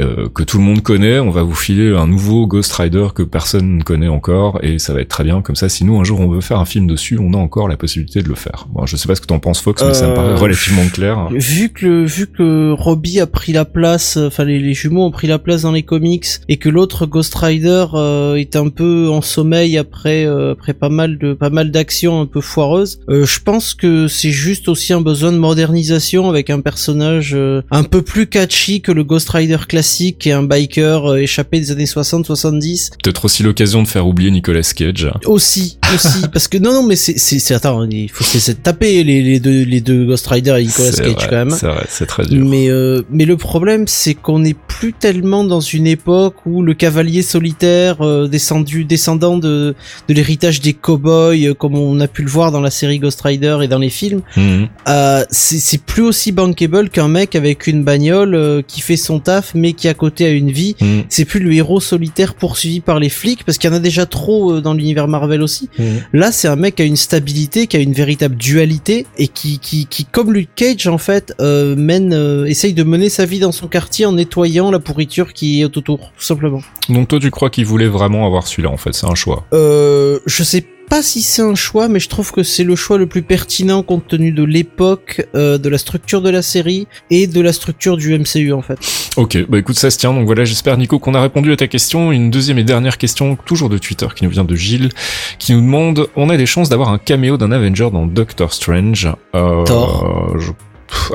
euh, 0.00 0.28
que 0.28 0.42
tout 0.42 0.58
le 0.58 0.64
monde 0.64 0.82
connaît. 0.82 1.20
On 1.20 1.30
va 1.30 1.44
vous 1.44 1.54
filer 1.54 1.94
un 1.96 2.06
nouveau 2.08 2.46
Ghost 2.46 2.72
Rider 2.72 3.08
que 3.14 3.22
personne 3.22 3.78
ne 3.78 3.82
connaît 3.82 4.08
encore 4.08 4.58
et 4.62 4.78
ça 4.78 4.92
va 4.92 5.00
être 5.00 5.08
très 5.08 5.24
bien 5.24 5.42
comme 5.42 5.56
ça. 5.56 5.68
Si 5.68 5.84
nous 5.84 5.98
un 5.98 6.04
jour 6.04 6.20
on 6.20 6.28
veut 6.28 6.40
faire 6.40 6.58
un 6.58 6.64
film 6.64 6.86
dessus, 6.86 7.18
on 7.20 7.32
a 7.34 7.36
encore 7.38 7.68
la 7.68 7.76
possibilité 7.76 8.20
de 8.22 8.28
le 8.28 8.34
faire. 8.34 8.66
Bon, 8.72 8.84
je 8.84 8.96
sais 8.96 9.06
pas 9.06 9.14
ce 9.14 9.20
que 9.20 9.26
t'en 9.26 9.38
penses 9.38 9.60
Fox, 9.60 9.82
mais 9.86 9.94
ça 9.94 10.08
me 10.08 10.14
paraît 10.14 10.26
Euh, 10.32 10.36
relativement 10.36 10.86
clair. 10.92 11.28
Vu 11.30 11.68
que 11.70 12.04
vu 12.04 12.26
que 12.26 12.72
Robbie 12.72 13.20
a 13.20 13.26
pris 13.28 13.52
la 13.52 13.64
place, 13.64 14.16
enfin 14.16 14.44
les, 14.44 14.58
les 14.58 14.74
jumeaux 14.74 15.04
ont 15.04 15.10
pris 15.12 15.28
la 15.28 15.38
place 15.38 15.62
dans 15.62 15.72
les 15.72 15.84
comics 15.84 16.26
et 16.48 16.56
que 16.56 16.68
l'autre 16.68 17.06
Ghost 17.06 17.34
Rider 17.36 17.86
euh, 17.94 18.34
est 18.34 18.56
un 18.56 18.68
peu 18.70 19.08
en 19.08 19.22
sommeil 19.22 19.78
après 19.78 20.26
euh, 20.26 20.52
après 20.52 20.74
pas 20.74 20.88
mal 20.88 21.16
de 21.18 21.32
pas 21.32 21.50
mal 21.50 21.70
d'actions 21.70 22.20
un 22.20 22.26
peu 22.26 22.40
foireuses, 22.40 22.98
euh, 23.08 23.24
je 23.24 23.40
pense 23.40 23.74
que 23.74 24.08
c'est 24.16 24.30
juste 24.30 24.68
aussi 24.68 24.92
un 24.92 25.00
besoin 25.00 25.30
de 25.32 25.36
modernisation 25.36 26.28
avec 26.28 26.50
un 26.50 26.60
personnage 26.60 27.34
euh, 27.34 27.62
un 27.70 27.84
peu 27.84 28.02
plus 28.02 28.26
catchy 28.26 28.80
que 28.80 28.92
le 28.92 29.04
Ghost 29.04 29.28
Rider 29.28 29.58
classique 29.68 30.26
et 30.26 30.32
un 30.32 30.42
biker 30.42 31.12
euh, 31.12 31.16
échappé 31.16 31.60
des 31.60 31.70
années 31.70 31.84
60-70 31.84 32.92
Peut-être 33.02 33.26
aussi 33.26 33.42
l'occasion 33.42 33.82
de 33.82 33.88
faire 33.88 34.06
oublier 34.06 34.30
Nicolas 34.30 34.62
Cage. 34.62 35.10
aussi. 35.26 35.78
aussi 35.94 36.28
parce 36.32 36.48
que 36.48 36.58
non 36.58 36.72
non 36.72 36.82
mais 36.82 36.96
c'est 36.96 37.54
attends 37.54 37.84
il 37.84 38.10
faut 38.10 38.24
c'est 38.24 38.40
c'est 38.40 38.62
taper 38.62 39.04
les 39.04 39.22
les 39.22 39.40
deux 39.40 39.62
les 39.64 39.80
deux 39.80 40.06
Ghost 40.06 40.26
Rider 40.28 40.56
et 40.58 40.64
Nicolas 40.64 40.92
Cage 40.92 41.12
vrai, 41.12 41.26
quand 41.28 41.36
même. 41.36 41.50
C'est 41.50 41.66
vrai, 41.66 41.86
c'est 41.88 42.06
très 42.06 42.24
dur. 42.24 42.44
Mais 42.44 42.68
euh, 42.70 43.02
mais 43.10 43.24
le 43.24 43.36
problème 43.36 43.86
c'est 43.86 44.14
qu'on 44.14 44.38
n'est 44.38 44.54
plus 44.54 44.92
tellement 44.92 45.44
dans 45.44 45.60
une 45.60 45.86
époque 45.86 46.46
où 46.46 46.62
le 46.62 46.74
cavalier 46.74 47.22
solitaire 47.22 48.00
euh, 48.00 48.28
descendu 48.28 48.84
descendant 48.84 49.36
de 49.36 49.74
de 50.08 50.14
l'héritage 50.14 50.60
des 50.60 50.72
cowboys 50.72 51.48
euh, 51.48 51.54
comme 51.54 51.76
on 51.76 52.00
a 52.00 52.08
pu 52.08 52.22
le 52.22 52.30
voir 52.30 52.52
dans 52.52 52.60
la 52.60 52.70
série 52.70 52.98
Ghost 52.98 53.20
Rider 53.20 53.58
et 53.62 53.68
dans 53.68 53.78
les 53.78 53.90
films 53.90 54.05
Mhm. 54.36 54.68
euh, 54.88 55.24
c'est 55.30 55.80
plus 55.82 56.02
aussi 56.02 56.32
bankable 56.32 56.88
qu'un 56.90 57.08
mec 57.08 57.34
avec 57.34 57.66
une 57.66 57.84
bagnole 57.84 58.34
euh, 58.34 58.62
qui 58.66 58.80
fait 58.80 58.96
son 58.96 59.18
taf 59.18 59.52
mais 59.54 59.72
qui 59.72 59.88
à 59.88 59.94
côté 59.94 60.24
a 60.26 60.30
une 60.30 60.50
vie 60.50 60.74
Mhm. 60.80 61.04
c'est 61.08 61.24
plus 61.24 61.40
le 61.40 61.52
héros 61.52 61.80
solitaire 61.80 62.34
poursuivi 62.34 62.80
par 62.80 62.98
les 62.98 63.08
flics 63.08 63.44
parce 63.44 63.58
qu'il 63.58 63.70
y 63.70 63.72
en 63.72 63.76
a 63.76 63.80
déjà 63.80 64.06
trop 64.06 64.52
euh, 64.52 64.60
dans 64.60 64.74
l'univers 64.74 65.08
Marvel 65.08 65.42
aussi 65.42 65.68
Mhm. 65.78 65.86
Là, 66.12 66.32
c'est 66.32 66.48
un 66.48 66.56
mec 66.56 66.76
qui 66.76 66.82
a 66.82 66.84
une 66.84 66.96
stabilité, 66.96 67.66
qui 67.66 67.76
a 67.76 67.80
une 67.80 67.92
véritable 67.92 68.36
dualité 68.36 69.06
et 69.18 69.28
qui, 69.28 69.58
qui, 69.58 69.86
qui 69.86 70.04
comme 70.04 70.32
Luke 70.32 70.48
Cage 70.54 70.86
en 70.86 70.98
fait, 70.98 71.32
mène, 71.40 72.44
essaye 72.46 72.72
de 72.74 72.82
mener 72.82 73.08
sa 73.08 73.24
vie 73.26 73.38
dans 73.38 73.52
son 73.52 73.66
quartier 73.68 74.06
en 74.06 74.12
nettoyant 74.12 74.70
la 74.70 74.78
pourriture 74.78 75.32
qui 75.32 75.60
est 75.60 75.76
autour, 75.76 76.12
tout 76.16 76.24
simplement. 76.24 76.60
Donc 76.88 77.08
toi, 77.08 77.18
tu 77.20 77.30
crois 77.30 77.50
qu'il 77.50 77.64
voulait 77.66 77.86
vraiment 77.88 78.26
avoir 78.26 78.46
celui-là 78.46 78.70
en 78.70 78.76
fait? 78.76 78.92
C'est 78.94 79.06
un 79.06 79.14
choix. 79.14 79.44
Euh, 79.52 80.18
je 80.26 80.42
sais 80.42 80.60
pas 80.62 80.68
si 81.02 81.22
c'est 81.22 81.42
un 81.42 81.54
choix, 81.54 81.88
mais 81.88 82.00
je 82.00 82.08
trouve 82.08 82.32
que 82.32 82.42
c'est 82.42 82.64
le 82.64 82.74
choix 82.76 82.96
le 82.98 83.06
plus 83.06 83.22
pertinent 83.22 83.82
compte 83.82 84.06
tenu 84.08 84.32
de 84.32 84.42
l'époque, 84.44 85.26
euh, 85.34 85.58
de 85.58 85.68
la 85.68 85.78
structure 85.78 86.22
de 86.22 86.30
la 86.30 86.42
série 86.42 86.86
et 87.10 87.26
de 87.26 87.40
la 87.40 87.52
structure 87.52 87.96
du 87.96 88.16
MCU 88.18 88.52
en 88.52 88.62
fait. 88.62 88.78
Ok, 89.16 89.36
bah 89.48 89.58
écoute, 89.58 89.76
ça 89.78 89.90
se 89.90 89.98
tient. 89.98 90.12
Donc 90.14 90.26
voilà, 90.26 90.44
j'espère 90.44 90.76
Nico 90.78 90.98
qu'on 90.98 91.14
a 91.14 91.20
répondu 91.20 91.52
à 91.52 91.56
ta 91.56 91.66
question. 91.66 92.12
Une 92.12 92.30
deuxième 92.30 92.58
et 92.58 92.64
dernière 92.64 92.98
question, 92.98 93.36
toujours 93.46 93.68
de 93.68 93.78
Twitter, 93.78 94.06
qui 94.14 94.24
nous 94.24 94.30
vient 94.30 94.44
de 94.44 94.54
Gilles, 94.54 94.90
qui 95.38 95.52
nous 95.54 95.60
demande 95.60 96.08
on 96.16 96.30
a 96.30 96.36
des 96.36 96.46
chances 96.46 96.68
d'avoir 96.68 96.88
un 96.90 96.98
caméo 96.98 97.36
d'un 97.36 97.52
Avenger 97.52 97.88
dans 97.92 98.06
Doctor 98.06 98.52
Strange? 98.54 99.08
Euh, 99.34 99.64
Thor. 99.64 100.36
je- 100.38 100.52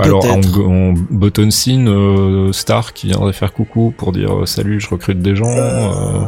Alors 0.02 0.26
en, 0.26 0.42
en 0.90 0.94
button 1.10 1.50
scene, 1.50 1.88
euh, 1.88 2.52
Star 2.52 2.94
qui 2.94 3.08
viendrait 3.08 3.34
faire 3.34 3.54
coucou 3.54 3.94
pour 3.98 4.12
dire 4.12 4.42
euh, 4.42 4.46
salut, 4.46 4.82
je 4.82 4.90
recrute 4.90 5.22
des 5.22 5.36
gens. 5.36 5.48
euh, 5.50 6.26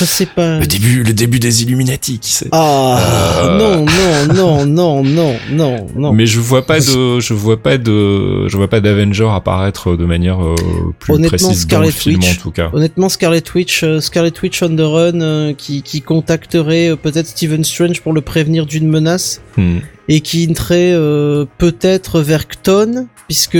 Je 0.00 0.04
sais 0.06 0.26
pas. 0.26 0.58
le 0.58 0.66
début, 0.66 1.02
le 1.02 1.12
début 1.12 1.38
des 1.38 1.62
Illuminati, 1.62 2.18
qui 2.18 2.32
sait. 2.32 2.48
Ah 2.52 2.98
Euh. 3.44 3.58
non 3.58 3.84
non 3.84 4.34
non 4.34 4.64
non 4.66 5.04
non 5.04 5.36
non 5.52 5.86
non. 5.94 6.12
Mais 6.12 6.26
je 6.26 6.40
vois 6.40 6.64
pas 6.66 6.80
de, 6.80 7.20
je 7.20 7.34
vois 7.34 7.62
pas 7.62 7.76
de, 7.78 8.48
je 8.48 8.56
vois 8.56 8.68
pas 8.68 8.80
d'Avenger 8.80 9.28
apparaître 9.34 9.96
de 9.96 10.04
manière 10.06 10.42
euh, 10.42 10.54
plus 10.98 11.12
Honnêtement, 11.14 11.28
précise 11.28 11.66
dans 11.66 11.80
le 11.80 11.90
Scarlet 11.90 11.90
film 11.90 12.20
Witch. 12.20 12.38
en 12.38 12.42
tout 12.42 12.50
cas. 12.50 12.70
Honnêtement, 12.72 13.08
Scarlet 13.08 13.42
Witch, 13.54 13.84
euh, 13.84 14.00
Scarlet 14.00 14.32
Witch 14.42 14.62
on 14.62 14.74
the 14.74 14.80
Run, 14.80 15.20
euh, 15.20 15.52
qui, 15.52 15.82
qui 15.82 16.00
contacterait 16.00 16.90
euh, 16.90 16.96
peut-être 16.96 17.26
Stephen 17.26 17.62
Strange 17.64 18.00
pour 18.00 18.12
le 18.12 18.20
prévenir 18.22 18.66
d'une 18.66 18.88
menace 18.88 19.40
Hmm. 19.56 19.78
et 20.08 20.20
qui 20.20 20.48
euh, 20.70 21.44
peut-être 21.58 22.20
vers 22.20 22.46
Kton, 22.46 23.08
puisque 23.26 23.58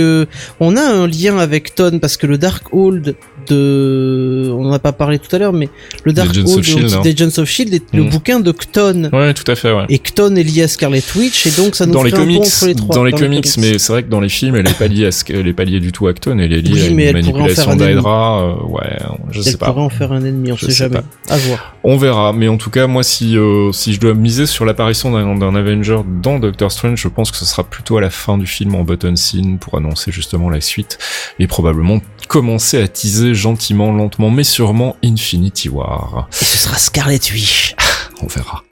on 0.61 0.77
a 0.77 0.81
un 0.81 1.05
lien 1.05 1.37
avec 1.37 1.75
Kton 1.75 1.99
parce 1.99 2.15
que 2.15 2.27
le 2.27 2.37
Darkhold 2.37 3.15
de, 3.47 4.49
on 4.53 4.65
en 4.65 4.71
a 4.71 4.79
pas 4.79 4.91
parlé 4.91 5.19
tout 5.19 5.33
à 5.35 5.39
l'heure, 5.39 5.53
mais 5.53 5.69
le 6.03 6.11
Agents 6.11 6.29
of 6.29 6.33
Darkhold 6.35 6.63
Shield, 6.63 6.93
hein. 6.93 7.01
d'Agents 7.03 7.37
of 7.41 7.49
Shield 7.49 7.73
est 7.73 7.83
le 7.93 8.03
Mhm. 8.03 8.09
bouquin 8.09 8.39
de 8.39 8.51
Kton. 8.51 9.09
Ouais, 9.13 9.33
tout 9.33 9.49
à 9.49 9.55
fait, 9.55 9.71
ouais. 9.71 9.85
Et 9.89 9.99
Kton 9.99 10.35
est 10.35 10.43
lié 10.43 10.63
à 10.63 10.67
Scarlet 10.67 11.01
Witch 11.15 11.47
et 11.47 11.51
donc 11.51 11.75
ça 11.75 11.85
nous 11.85 11.93
dans 11.93 12.03
les 12.03 12.13
un 12.13 12.17
pont 12.17 12.21
comics, 12.23 12.41
entre 12.41 12.65
les 12.67 12.75
trois. 12.75 12.95
dans 12.95 13.03
les 13.03 13.11
comics, 13.11 13.47
mais 13.57 13.77
c'est 13.77 13.91
vrai 13.93 14.03
que 14.03 14.09
dans 14.09 14.19
les 14.21 14.29
films, 14.29 14.55
elle 14.55 14.67
est 14.67 14.77
pas 14.77 14.87
liée 14.87 15.05
à 15.07 15.11
ce 15.11 15.23
qu'elle 15.23 15.47
est 15.47 15.53
pas 15.53 15.63
liée 15.65 15.79
du 15.79 15.91
tout 15.91 16.07
à 16.07 16.11
Acton, 16.11 16.37
elle 16.39 16.53
est 16.53 16.61
liée 16.61 16.71
Oui, 16.73 16.81
à 16.81 16.87
une 16.87 16.95
mais 16.95 17.03
elle 17.05 17.13
manipulation 17.13 17.75
d'Hydra, 17.75 18.41
euh, 18.43 18.53
ouais, 18.67 18.97
je 19.31 19.39
Elle 19.39 19.43
sais 19.43 19.57
pas. 19.57 19.67
pourrait 19.67 19.81
en 19.83 19.89
faire 19.89 20.11
un 20.11 20.23
ennemi, 20.23 20.51
on 20.51 20.55
Je 20.57 20.65
sait 20.67 20.71
jamais. 20.71 20.99
À 21.29 21.37
voir. 21.37 21.75
On 21.83 21.97
verra, 21.97 22.33
mais 22.33 22.47
en 22.47 22.57
tout 22.57 22.69
cas, 22.69 22.87
moi, 22.87 23.03
si 23.03 23.37
euh, 23.37 23.71
si 23.71 23.93
je 23.93 23.99
dois 23.99 24.13
miser 24.13 24.45
sur 24.45 24.65
l'apparition 24.65 25.11
d'un 25.11 25.35
d'un 25.35 25.55
Avenger 25.55 25.99
dans 26.21 26.39
Doctor 26.39 26.71
Strange, 26.71 26.99
je 27.01 27.07
pense 27.07 27.31
que 27.31 27.37
ce 27.37 27.45
sera 27.45 27.63
plutôt 27.63 27.97
à 27.97 28.01
la 28.01 28.09
fin 28.09 28.37
du 28.37 28.45
film 28.45 28.75
en 28.75 28.83
button 28.83 29.15
scene 29.15 29.57
pour 29.57 29.75
annoncer 29.77 30.11
justement 30.11 30.49
la 30.49 30.61
suite 30.61 30.97
et 31.39 31.47
probablement 31.47 31.99
commencer 32.31 32.81
à 32.81 32.87
teaser 32.87 33.33
gentiment, 33.33 33.91
lentement, 33.91 34.29
mais 34.29 34.45
sûrement 34.45 34.95
Infinity 35.03 35.67
War. 35.67 36.29
Et 36.41 36.45
ce 36.45 36.57
sera 36.57 36.77
Scarlet 36.77 37.19
Witch. 37.33 37.75
On 38.23 38.27
verra. 38.27 38.63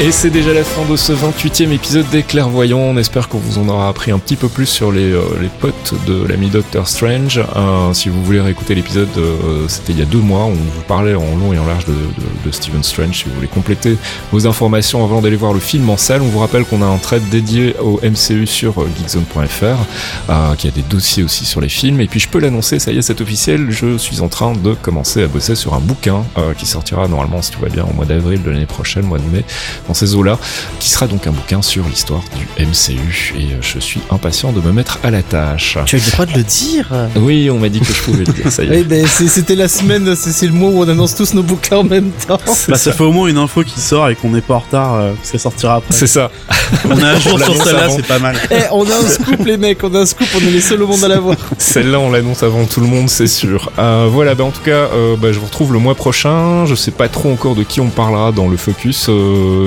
Et 0.00 0.10
c'est 0.10 0.30
déjà 0.30 0.52
la 0.52 0.64
fin 0.64 0.84
de 0.90 0.96
ce 0.96 1.12
28e 1.12 1.70
épisode 1.70 2.08
des 2.10 2.24
Clairvoyants. 2.24 2.78
On 2.80 2.96
espère 2.96 3.28
qu'on 3.28 3.38
vous 3.38 3.58
en 3.58 3.68
aura 3.68 3.88
appris 3.88 4.10
un 4.10 4.18
petit 4.18 4.34
peu 4.34 4.48
plus 4.48 4.66
sur 4.66 4.90
les, 4.90 5.12
euh, 5.12 5.20
les 5.40 5.46
potes 5.48 5.94
de 6.08 6.24
l'ami 6.26 6.48
Doctor 6.48 6.88
Strange. 6.88 7.38
Euh, 7.54 7.92
si 7.92 8.08
vous 8.08 8.20
voulez 8.24 8.40
réécouter 8.40 8.74
l'épisode, 8.74 9.08
euh, 9.16 9.68
c'était 9.68 9.92
il 9.92 10.00
y 10.00 10.02
a 10.02 10.06
deux 10.06 10.18
mois, 10.18 10.40
on 10.40 10.54
vous 10.54 10.82
parlait 10.88 11.14
en 11.14 11.36
long 11.36 11.52
et 11.52 11.58
en 11.58 11.66
large 11.66 11.84
de, 11.84 11.92
de- 11.92 12.46
de 12.46 12.50
Stephen 12.50 12.82
Strange. 12.82 13.16
Si 13.18 13.24
vous 13.26 13.34
voulez 13.36 13.46
compléter 13.46 13.96
vos 14.32 14.44
informations 14.48 15.04
avant 15.04 15.20
d'aller 15.20 15.36
voir 15.36 15.52
le 15.52 15.60
film 15.60 15.88
en 15.88 15.96
salle, 15.96 16.22
on 16.22 16.28
vous 16.28 16.40
rappelle 16.40 16.64
qu'on 16.64 16.82
a 16.82 16.86
un 16.86 16.98
thread 16.98 17.22
dédié 17.28 17.76
au 17.80 18.00
MCU 18.02 18.46
sur 18.48 18.82
euh, 18.82 18.88
geekzone.fr, 18.98 19.64
euh, 20.30 20.54
qui 20.56 20.66
a 20.66 20.72
des 20.72 20.82
dossiers 20.82 21.22
aussi 21.22 21.44
sur 21.44 21.60
les 21.60 21.68
films. 21.68 22.00
Et 22.00 22.06
puis 22.08 22.18
je 22.18 22.28
peux 22.28 22.40
l'annoncer, 22.40 22.80
ça 22.80 22.90
y 22.90 22.98
est, 22.98 23.02
c'est 23.02 23.20
officiel, 23.20 23.68
je 23.70 23.98
suis 23.98 24.20
en 24.20 24.28
train 24.28 24.52
de 24.54 24.72
commencer 24.74 25.22
à 25.22 25.28
bosser 25.28 25.54
sur 25.54 25.74
un 25.74 25.80
bouquin 25.80 26.24
euh, 26.38 26.54
qui 26.54 26.66
sortira 26.66 27.06
normalement, 27.06 27.40
si 27.40 27.52
tout 27.52 27.60
va 27.60 27.68
bien, 27.68 27.84
au 27.88 27.92
mois 27.94 28.06
d'avril 28.06 28.42
de 28.42 28.50
l'année 28.50 28.66
prochaine, 28.66 29.04
mois 29.04 29.18
de 29.18 29.28
mai 29.30 29.44
dans 29.88 29.94
ces 29.94 30.14
eaux-là, 30.14 30.38
qui 30.80 30.90
sera 30.90 31.06
donc 31.06 31.26
un 31.26 31.32
bouquin 31.32 31.62
sur 31.62 31.84
l'histoire 31.84 32.22
du 32.36 32.64
MCU. 32.64 33.34
Et 33.38 33.42
euh, 33.52 33.56
je 33.60 33.78
suis 33.78 34.00
impatient 34.10 34.52
de 34.52 34.60
me 34.60 34.72
mettre 34.72 34.98
à 35.02 35.10
la 35.10 35.22
tâche. 35.22 35.78
Tu 35.86 35.96
as 35.96 35.98
le 36.04 36.10
droit 36.12 36.26
de 36.26 36.32
le 36.34 36.42
dire. 36.44 36.88
Oui, 37.16 37.50
on 37.50 37.58
m'a 37.58 37.68
dit 37.68 37.80
que 37.80 37.92
je 37.92 38.02
pouvais 38.02 38.24
le 38.24 38.32
dire, 38.32 38.50
ça 38.50 38.64
y 38.64 38.66
est. 38.68 38.70
Oui, 38.78 38.82
ben 38.88 39.06
c'est- 39.06 39.28
c'était 39.28 39.54
la 39.56 39.68
semaine, 39.68 40.14
c'est 40.16 40.46
le 40.46 40.52
mois 40.52 40.70
où 40.70 40.82
on 40.84 40.88
annonce 40.88 41.14
tous 41.14 41.34
nos 41.34 41.42
bouquins 41.42 41.78
en 41.78 41.84
même 41.84 42.10
temps. 42.26 42.38
Bah, 42.68 42.76
ça 42.76 42.92
fait 42.92 43.04
au 43.04 43.12
moins 43.12 43.28
une 43.28 43.38
info 43.38 43.62
qui 43.64 43.80
sort 43.80 44.08
et 44.08 44.14
qu'on 44.16 44.30
n'est 44.30 44.40
pas 44.40 44.54
en 44.54 44.58
retard, 44.60 44.94
euh, 44.94 45.12
parce 45.14 45.30
qu'elle 45.30 45.40
sortira 45.40 45.76
après. 45.76 45.92
C'est 45.94 46.06
ça. 46.06 46.30
On 46.88 46.98
est 46.98 47.02
à 47.04 47.18
jour 47.18 47.34
On 47.34 47.44
sur 47.44 47.64
celle-là, 47.64 47.88
c'est 47.94 48.06
pas 48.06 48.18
mal. 48.18 48.36
Eh, 48.50 48.54
on 48.72 48.84
a 48.84 48.94
un 48.94 49.08
scoop 49.08 49.44
les 49.44 49.56
mecs, 49.56 49.82
on 49.84 49.94
a 49.94 50.00
un 50.00 50.06
scoop, 50.06 50.26
on 50.34 50.38
est 50.46 50.50
les 50.50 50.60
seuls 50.60 50.82
au 50.82 50.86
monde 50.86 51.02
à 51.04 51.08
l'avoir. 51.08 51.36
Celle-là, 51.58 51.98
on 51.98 52.10
l'annonce 52.10 52.42
avant 52.42 52.64
tout 52.64 52.80
le 52.80 52.86
monde, 52.86 53.08
c'est 53.08 53.26
sûr. 53.26 53.70
Euh, 53.78 54.08
voilà, 54.10 54.34
bah 54.34 54.44
en 54.44 54.50
tout 54.50 54.62
cas, 54.62 54.70
euh, 54.70 55.16
bah, 55.16 55.32
je 55.32 55.38
vous 55.38 55.46
retrouve 55.46 55.72
le 55.72 55.78
mois 55.78 55.94
prochain. 55.94 56.64
Je 56.66 56.74
sais 56.74 56.90
pas 56.90 57.08
trop 57.08 57.30
encore 57.32 57.54
de 57.54 57.62
qui 57.62 57.80
on 57.80 57.88
parlera 57.88 58.32
dans 58.32 58.48
le 58.48 58.56
focus. 58.56 59.06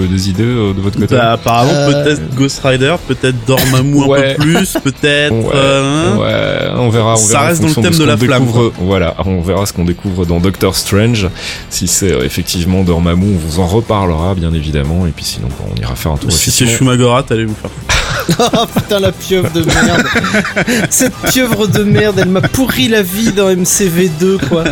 Des 0.07 0.29
idées 0.29 0.43
euh, 0.43 0.73
de 0.73 0.81
votre 0.81 0.99
côté 0.99 1.15
Bah, 1.15 1.33
apparemment, 1.33 1.71
Euh, 1.73 2.03
peut-être 2.03 2.35
Ghost 2.35 2.61
Rider, 2.63 2.95
peut-être 3.07 3.35
Dormammu 3.45 4.01
un 4.03 4.05
peu 4.07 4.35
plus, 4.39 4.73
peut-être. 4.83 5.33
Ouais, 5.33 5.51
euh, 5.53 6.13
hein. 6.13 6.17
ouais, 6.17 6.79
on 6.79 6.89
verra. 6.89 7.13
On 7.13 7.17
Ça 7.17 7.27
verra 7.33 7.45
reste 7.47 7.61
dans 7.61 7.67
le 7.67 7.73
thème 7.75 7.93
ce 7.93 7.97
de 7.99 8.03
qu'on 8.03 8.09
la 8.09 8.17
flamme, 8.17 8.45
découvre. 8.45 8.73
Voilà, 8.79 9.15
on 9.25 9.41
verra 9.41 9.65
ce 9.65 9.73
qu'on 9.73 9.85
découvre 9.85 10.25
dans 10.25 10.39
Doctor 10.39 10.75
Strange. 10.75 11.29
Si 11.69 11.87
c'est 11.87 12.11
euh, 12.11 12.23
effectivement 12.25 12.83
Dormammu, 12.83 13.35
on 13.35 13.37
vous 13.37 13.59
en 13.59 13.67
reparlera, 13.67 14.35
bien 14.35 14.53
évidemment. 14.53 15.05
Et 15.07 15.11
puis 15.11 15.25
sinon, 15.25 15.47
bon, 15.47 15.71
on 15.75 15.81
ira 15.81 15.95
faire 15.95 16.11
un 16.13 16.17
tour. 16.17 16.31
Si 16.31 16.51
c'est. 16.51 16.65
Shumagorat, 16.67 17.25
allez 17.29 17.45
vous 17.45 17.55
faire. 17.55 17.71
Oh 18.39 18.65
putain, 18.73 18.99
la 18.99 19.11
pieuvre 19.11 19.51
de 19.53 19.61
merde. 19.63 20.03
Cette 20.89 21.13
pieuvre 21.31 21.67
de 21.67 21.83
merde, 21.83 22.15
elle 22.19 22.29
m'a 22.29 22.41
pourri 22.41 22.87
la 22.87 23.03
vie 23.03 23.31
dans 23.31 23.49
MCV2, 23.49 24.47
quoi. 24.49 24.63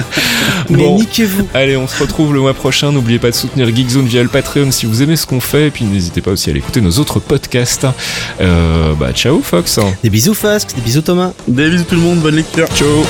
Mais 0.69 0.77
Bon. 0.85 0.95
niquez-vous. 0.97 1.47
Allez, 1.53 1.77
on 1.77 1.87
se 1.87 2.01
retrouve 2.01 2.33
le 2.33 2.39
mois 2.39 2.53
prochain. 2.55 2.91
N'oubliez 2.91 3.19
pas 3.19 3.29
de 3.29 3.35
soutenir 3.35 3.67
Geekzone 3.75 4.07
via 4.07 4.23
le 4.23 4.29
Patreon 4.29 4.71
si 4.71 4.85
vous 4.87 5.03
aimez 5.03 5.15
ce 5.23 5.27
qu'on 5.27 5.39
fait. 5.39 5.67
Et 5.67 5.71
puis 5.71 5.85
n'hésitez 5.85 6.21
pas 6.21 6.31
aussi 6.31 6.49
à 6.49 6.51
aller 6.51 6.59
écouter 6.59 6.81
nos 6.81 6.91
autres 6.99 7.19
podcasts. 7.19 7.87
Euh, 8.39 8.93
bah, 8.93 9.11
ciao, 9.13 9.41
Fox. 9.41 9.79
Des 10.03 10.09
bisous 10.09 10.33
Fasque, 10.33 10.75
des 10.75 10.81
bisous 10.81 11.01
Thomas. 11.01 11.31
Des 11.47 11.69
bisous 11.69 11.85
tout 11.85 11.95
le 11.95 12.01
monde, 12.01 12.19
bonne 12.19 12.35
lecture. 12.35 12.67
Ciao. 12.75 13.03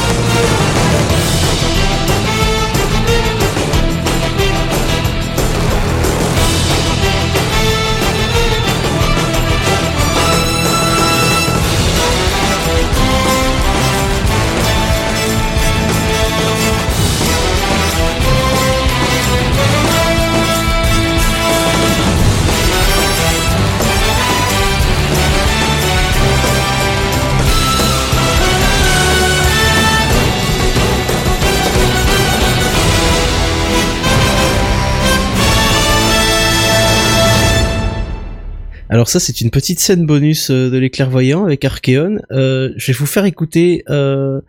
Alors 39.03 39.09
ça, 39.09 39.19
c'est 39.19 39.41
une 39.41 39.49
petite 39.51 39.81
scène 39.81 40.05
bonus 40.05 40.49
euh, 40.49 40.69
de 40.69 40.77
l'éclairvoyant 40.77 41.43
avec 41.43 41.65
Archeon. 41.65 42.21
Euh, 42.31 42.71
je 42.77 42.93
vais 42.93 42.97
vous 42.97 43.05
faire 43.05 43.25
écouter. 43.25 43.83
Euh, 43.89 44.39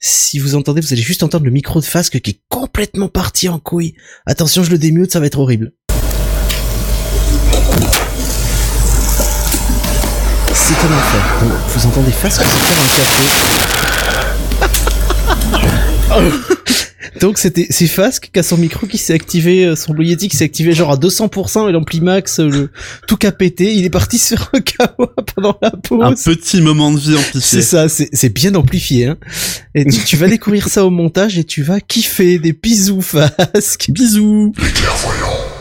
si 0.00 0.38
vous 0.38 0.54
entendez, 0.54 0.80
vous 0.80 0.94
allez 0.94 1.02
juste 1.02 1.22
entendre 1.22 1.44
le 1.44 1.50
micro 1.50 1.78
de 1.78 1.84
Fasque 1.84 2.18
qui 2.20 2.30
est 2.30 2.40
complètement 2.48 3.08
parti 3.10 3.50
en 3.50 3.58
couille. 3.58 3.96
Attention, 4.24 4.62
je 4.62 4.70
le 4.70 4.78
démute, 4.78 5.12
ça 5.12 5.20
va 5.20 5.26
être 5.26 5.38
horrible. 5.38 5.72
C'est 10.54 10.72
un 10.72 10.90
enfer. 10.96 11.42
Vous 11.68 11.86
entendez 11.86 12.10
Fasque 12.10 12.40
se 12.40 12.48
faire 12.48 12.78
un 12.80 12.88
café. 16.56 16.84
Donc 17.20 17.38
c'était 17.38 17.66
c'est 17.70 17.86
Fasque 17.86 18.30
qui 18.32 18.38
a 18.38 18.42
son 18.42 18.56
micro 18.56 18.86
qui 18.86 18.98
s'est 18.98 19.12
activé, 19.12 19.64
euh, 19.64 19.76
son 19.76 19.92
Blue 19.94 20.06
Yeti 20.06 20.28
qui 20.28 20.36
s'est 20.36 20.44
activé 20.44 20.72
genre 20.72 20.92
à 20.92 20.96
200% 20.96 21.68
et 21.68 21.72
l'ampli 21.72 22.00
max, 22.00 22.40
euh, 22.40 22.48
le 22.48 22.70
tout 23.06 23.18
a 23.24 23.32
pété. 23.32 23.74
Il 23.74 23.84
est 23.84 23.90
parti 23.90 24.18
faire 24.18 24.50
un 24.52 24.60
kawa 24.60 25.10
pendant 25.34 25.58
la 25.62 25.68
Un 25.68 26.12
pause. 26.12 26.24
petit 26.24 26.60
moment 26.60 26.92
de 26.92 26.98
vie 26.98 27.16
amplifié. 27.16 27.40
C'est 27.40 27.62
ça, 27.62 27.88
c'est 27.88 28.08
c'est 28.12 28.32
bien 28.32 28.54
amplifié. 28.54 29.06
Hein. 29.06 29.16
Et 29.74 29.84
tu, 29.84 30.04
tu 30.04 30.16
vas 30.16 30.28
découvrir 30.28 30.68
ça 30.68 30.84
au 30.84 30.90
montage 30.90 31.38
et 31.38 31.44
tu 31.44 31.62
vas 31.62 31.80
kiffer 31.80 32.38
des 32.38 32.52
bisous 32.52 33.02
Fasque. 33.02 33.90
Bisous. 33.90 34.52
Les 34.58 34.70
clairvoyants 34.72 35.57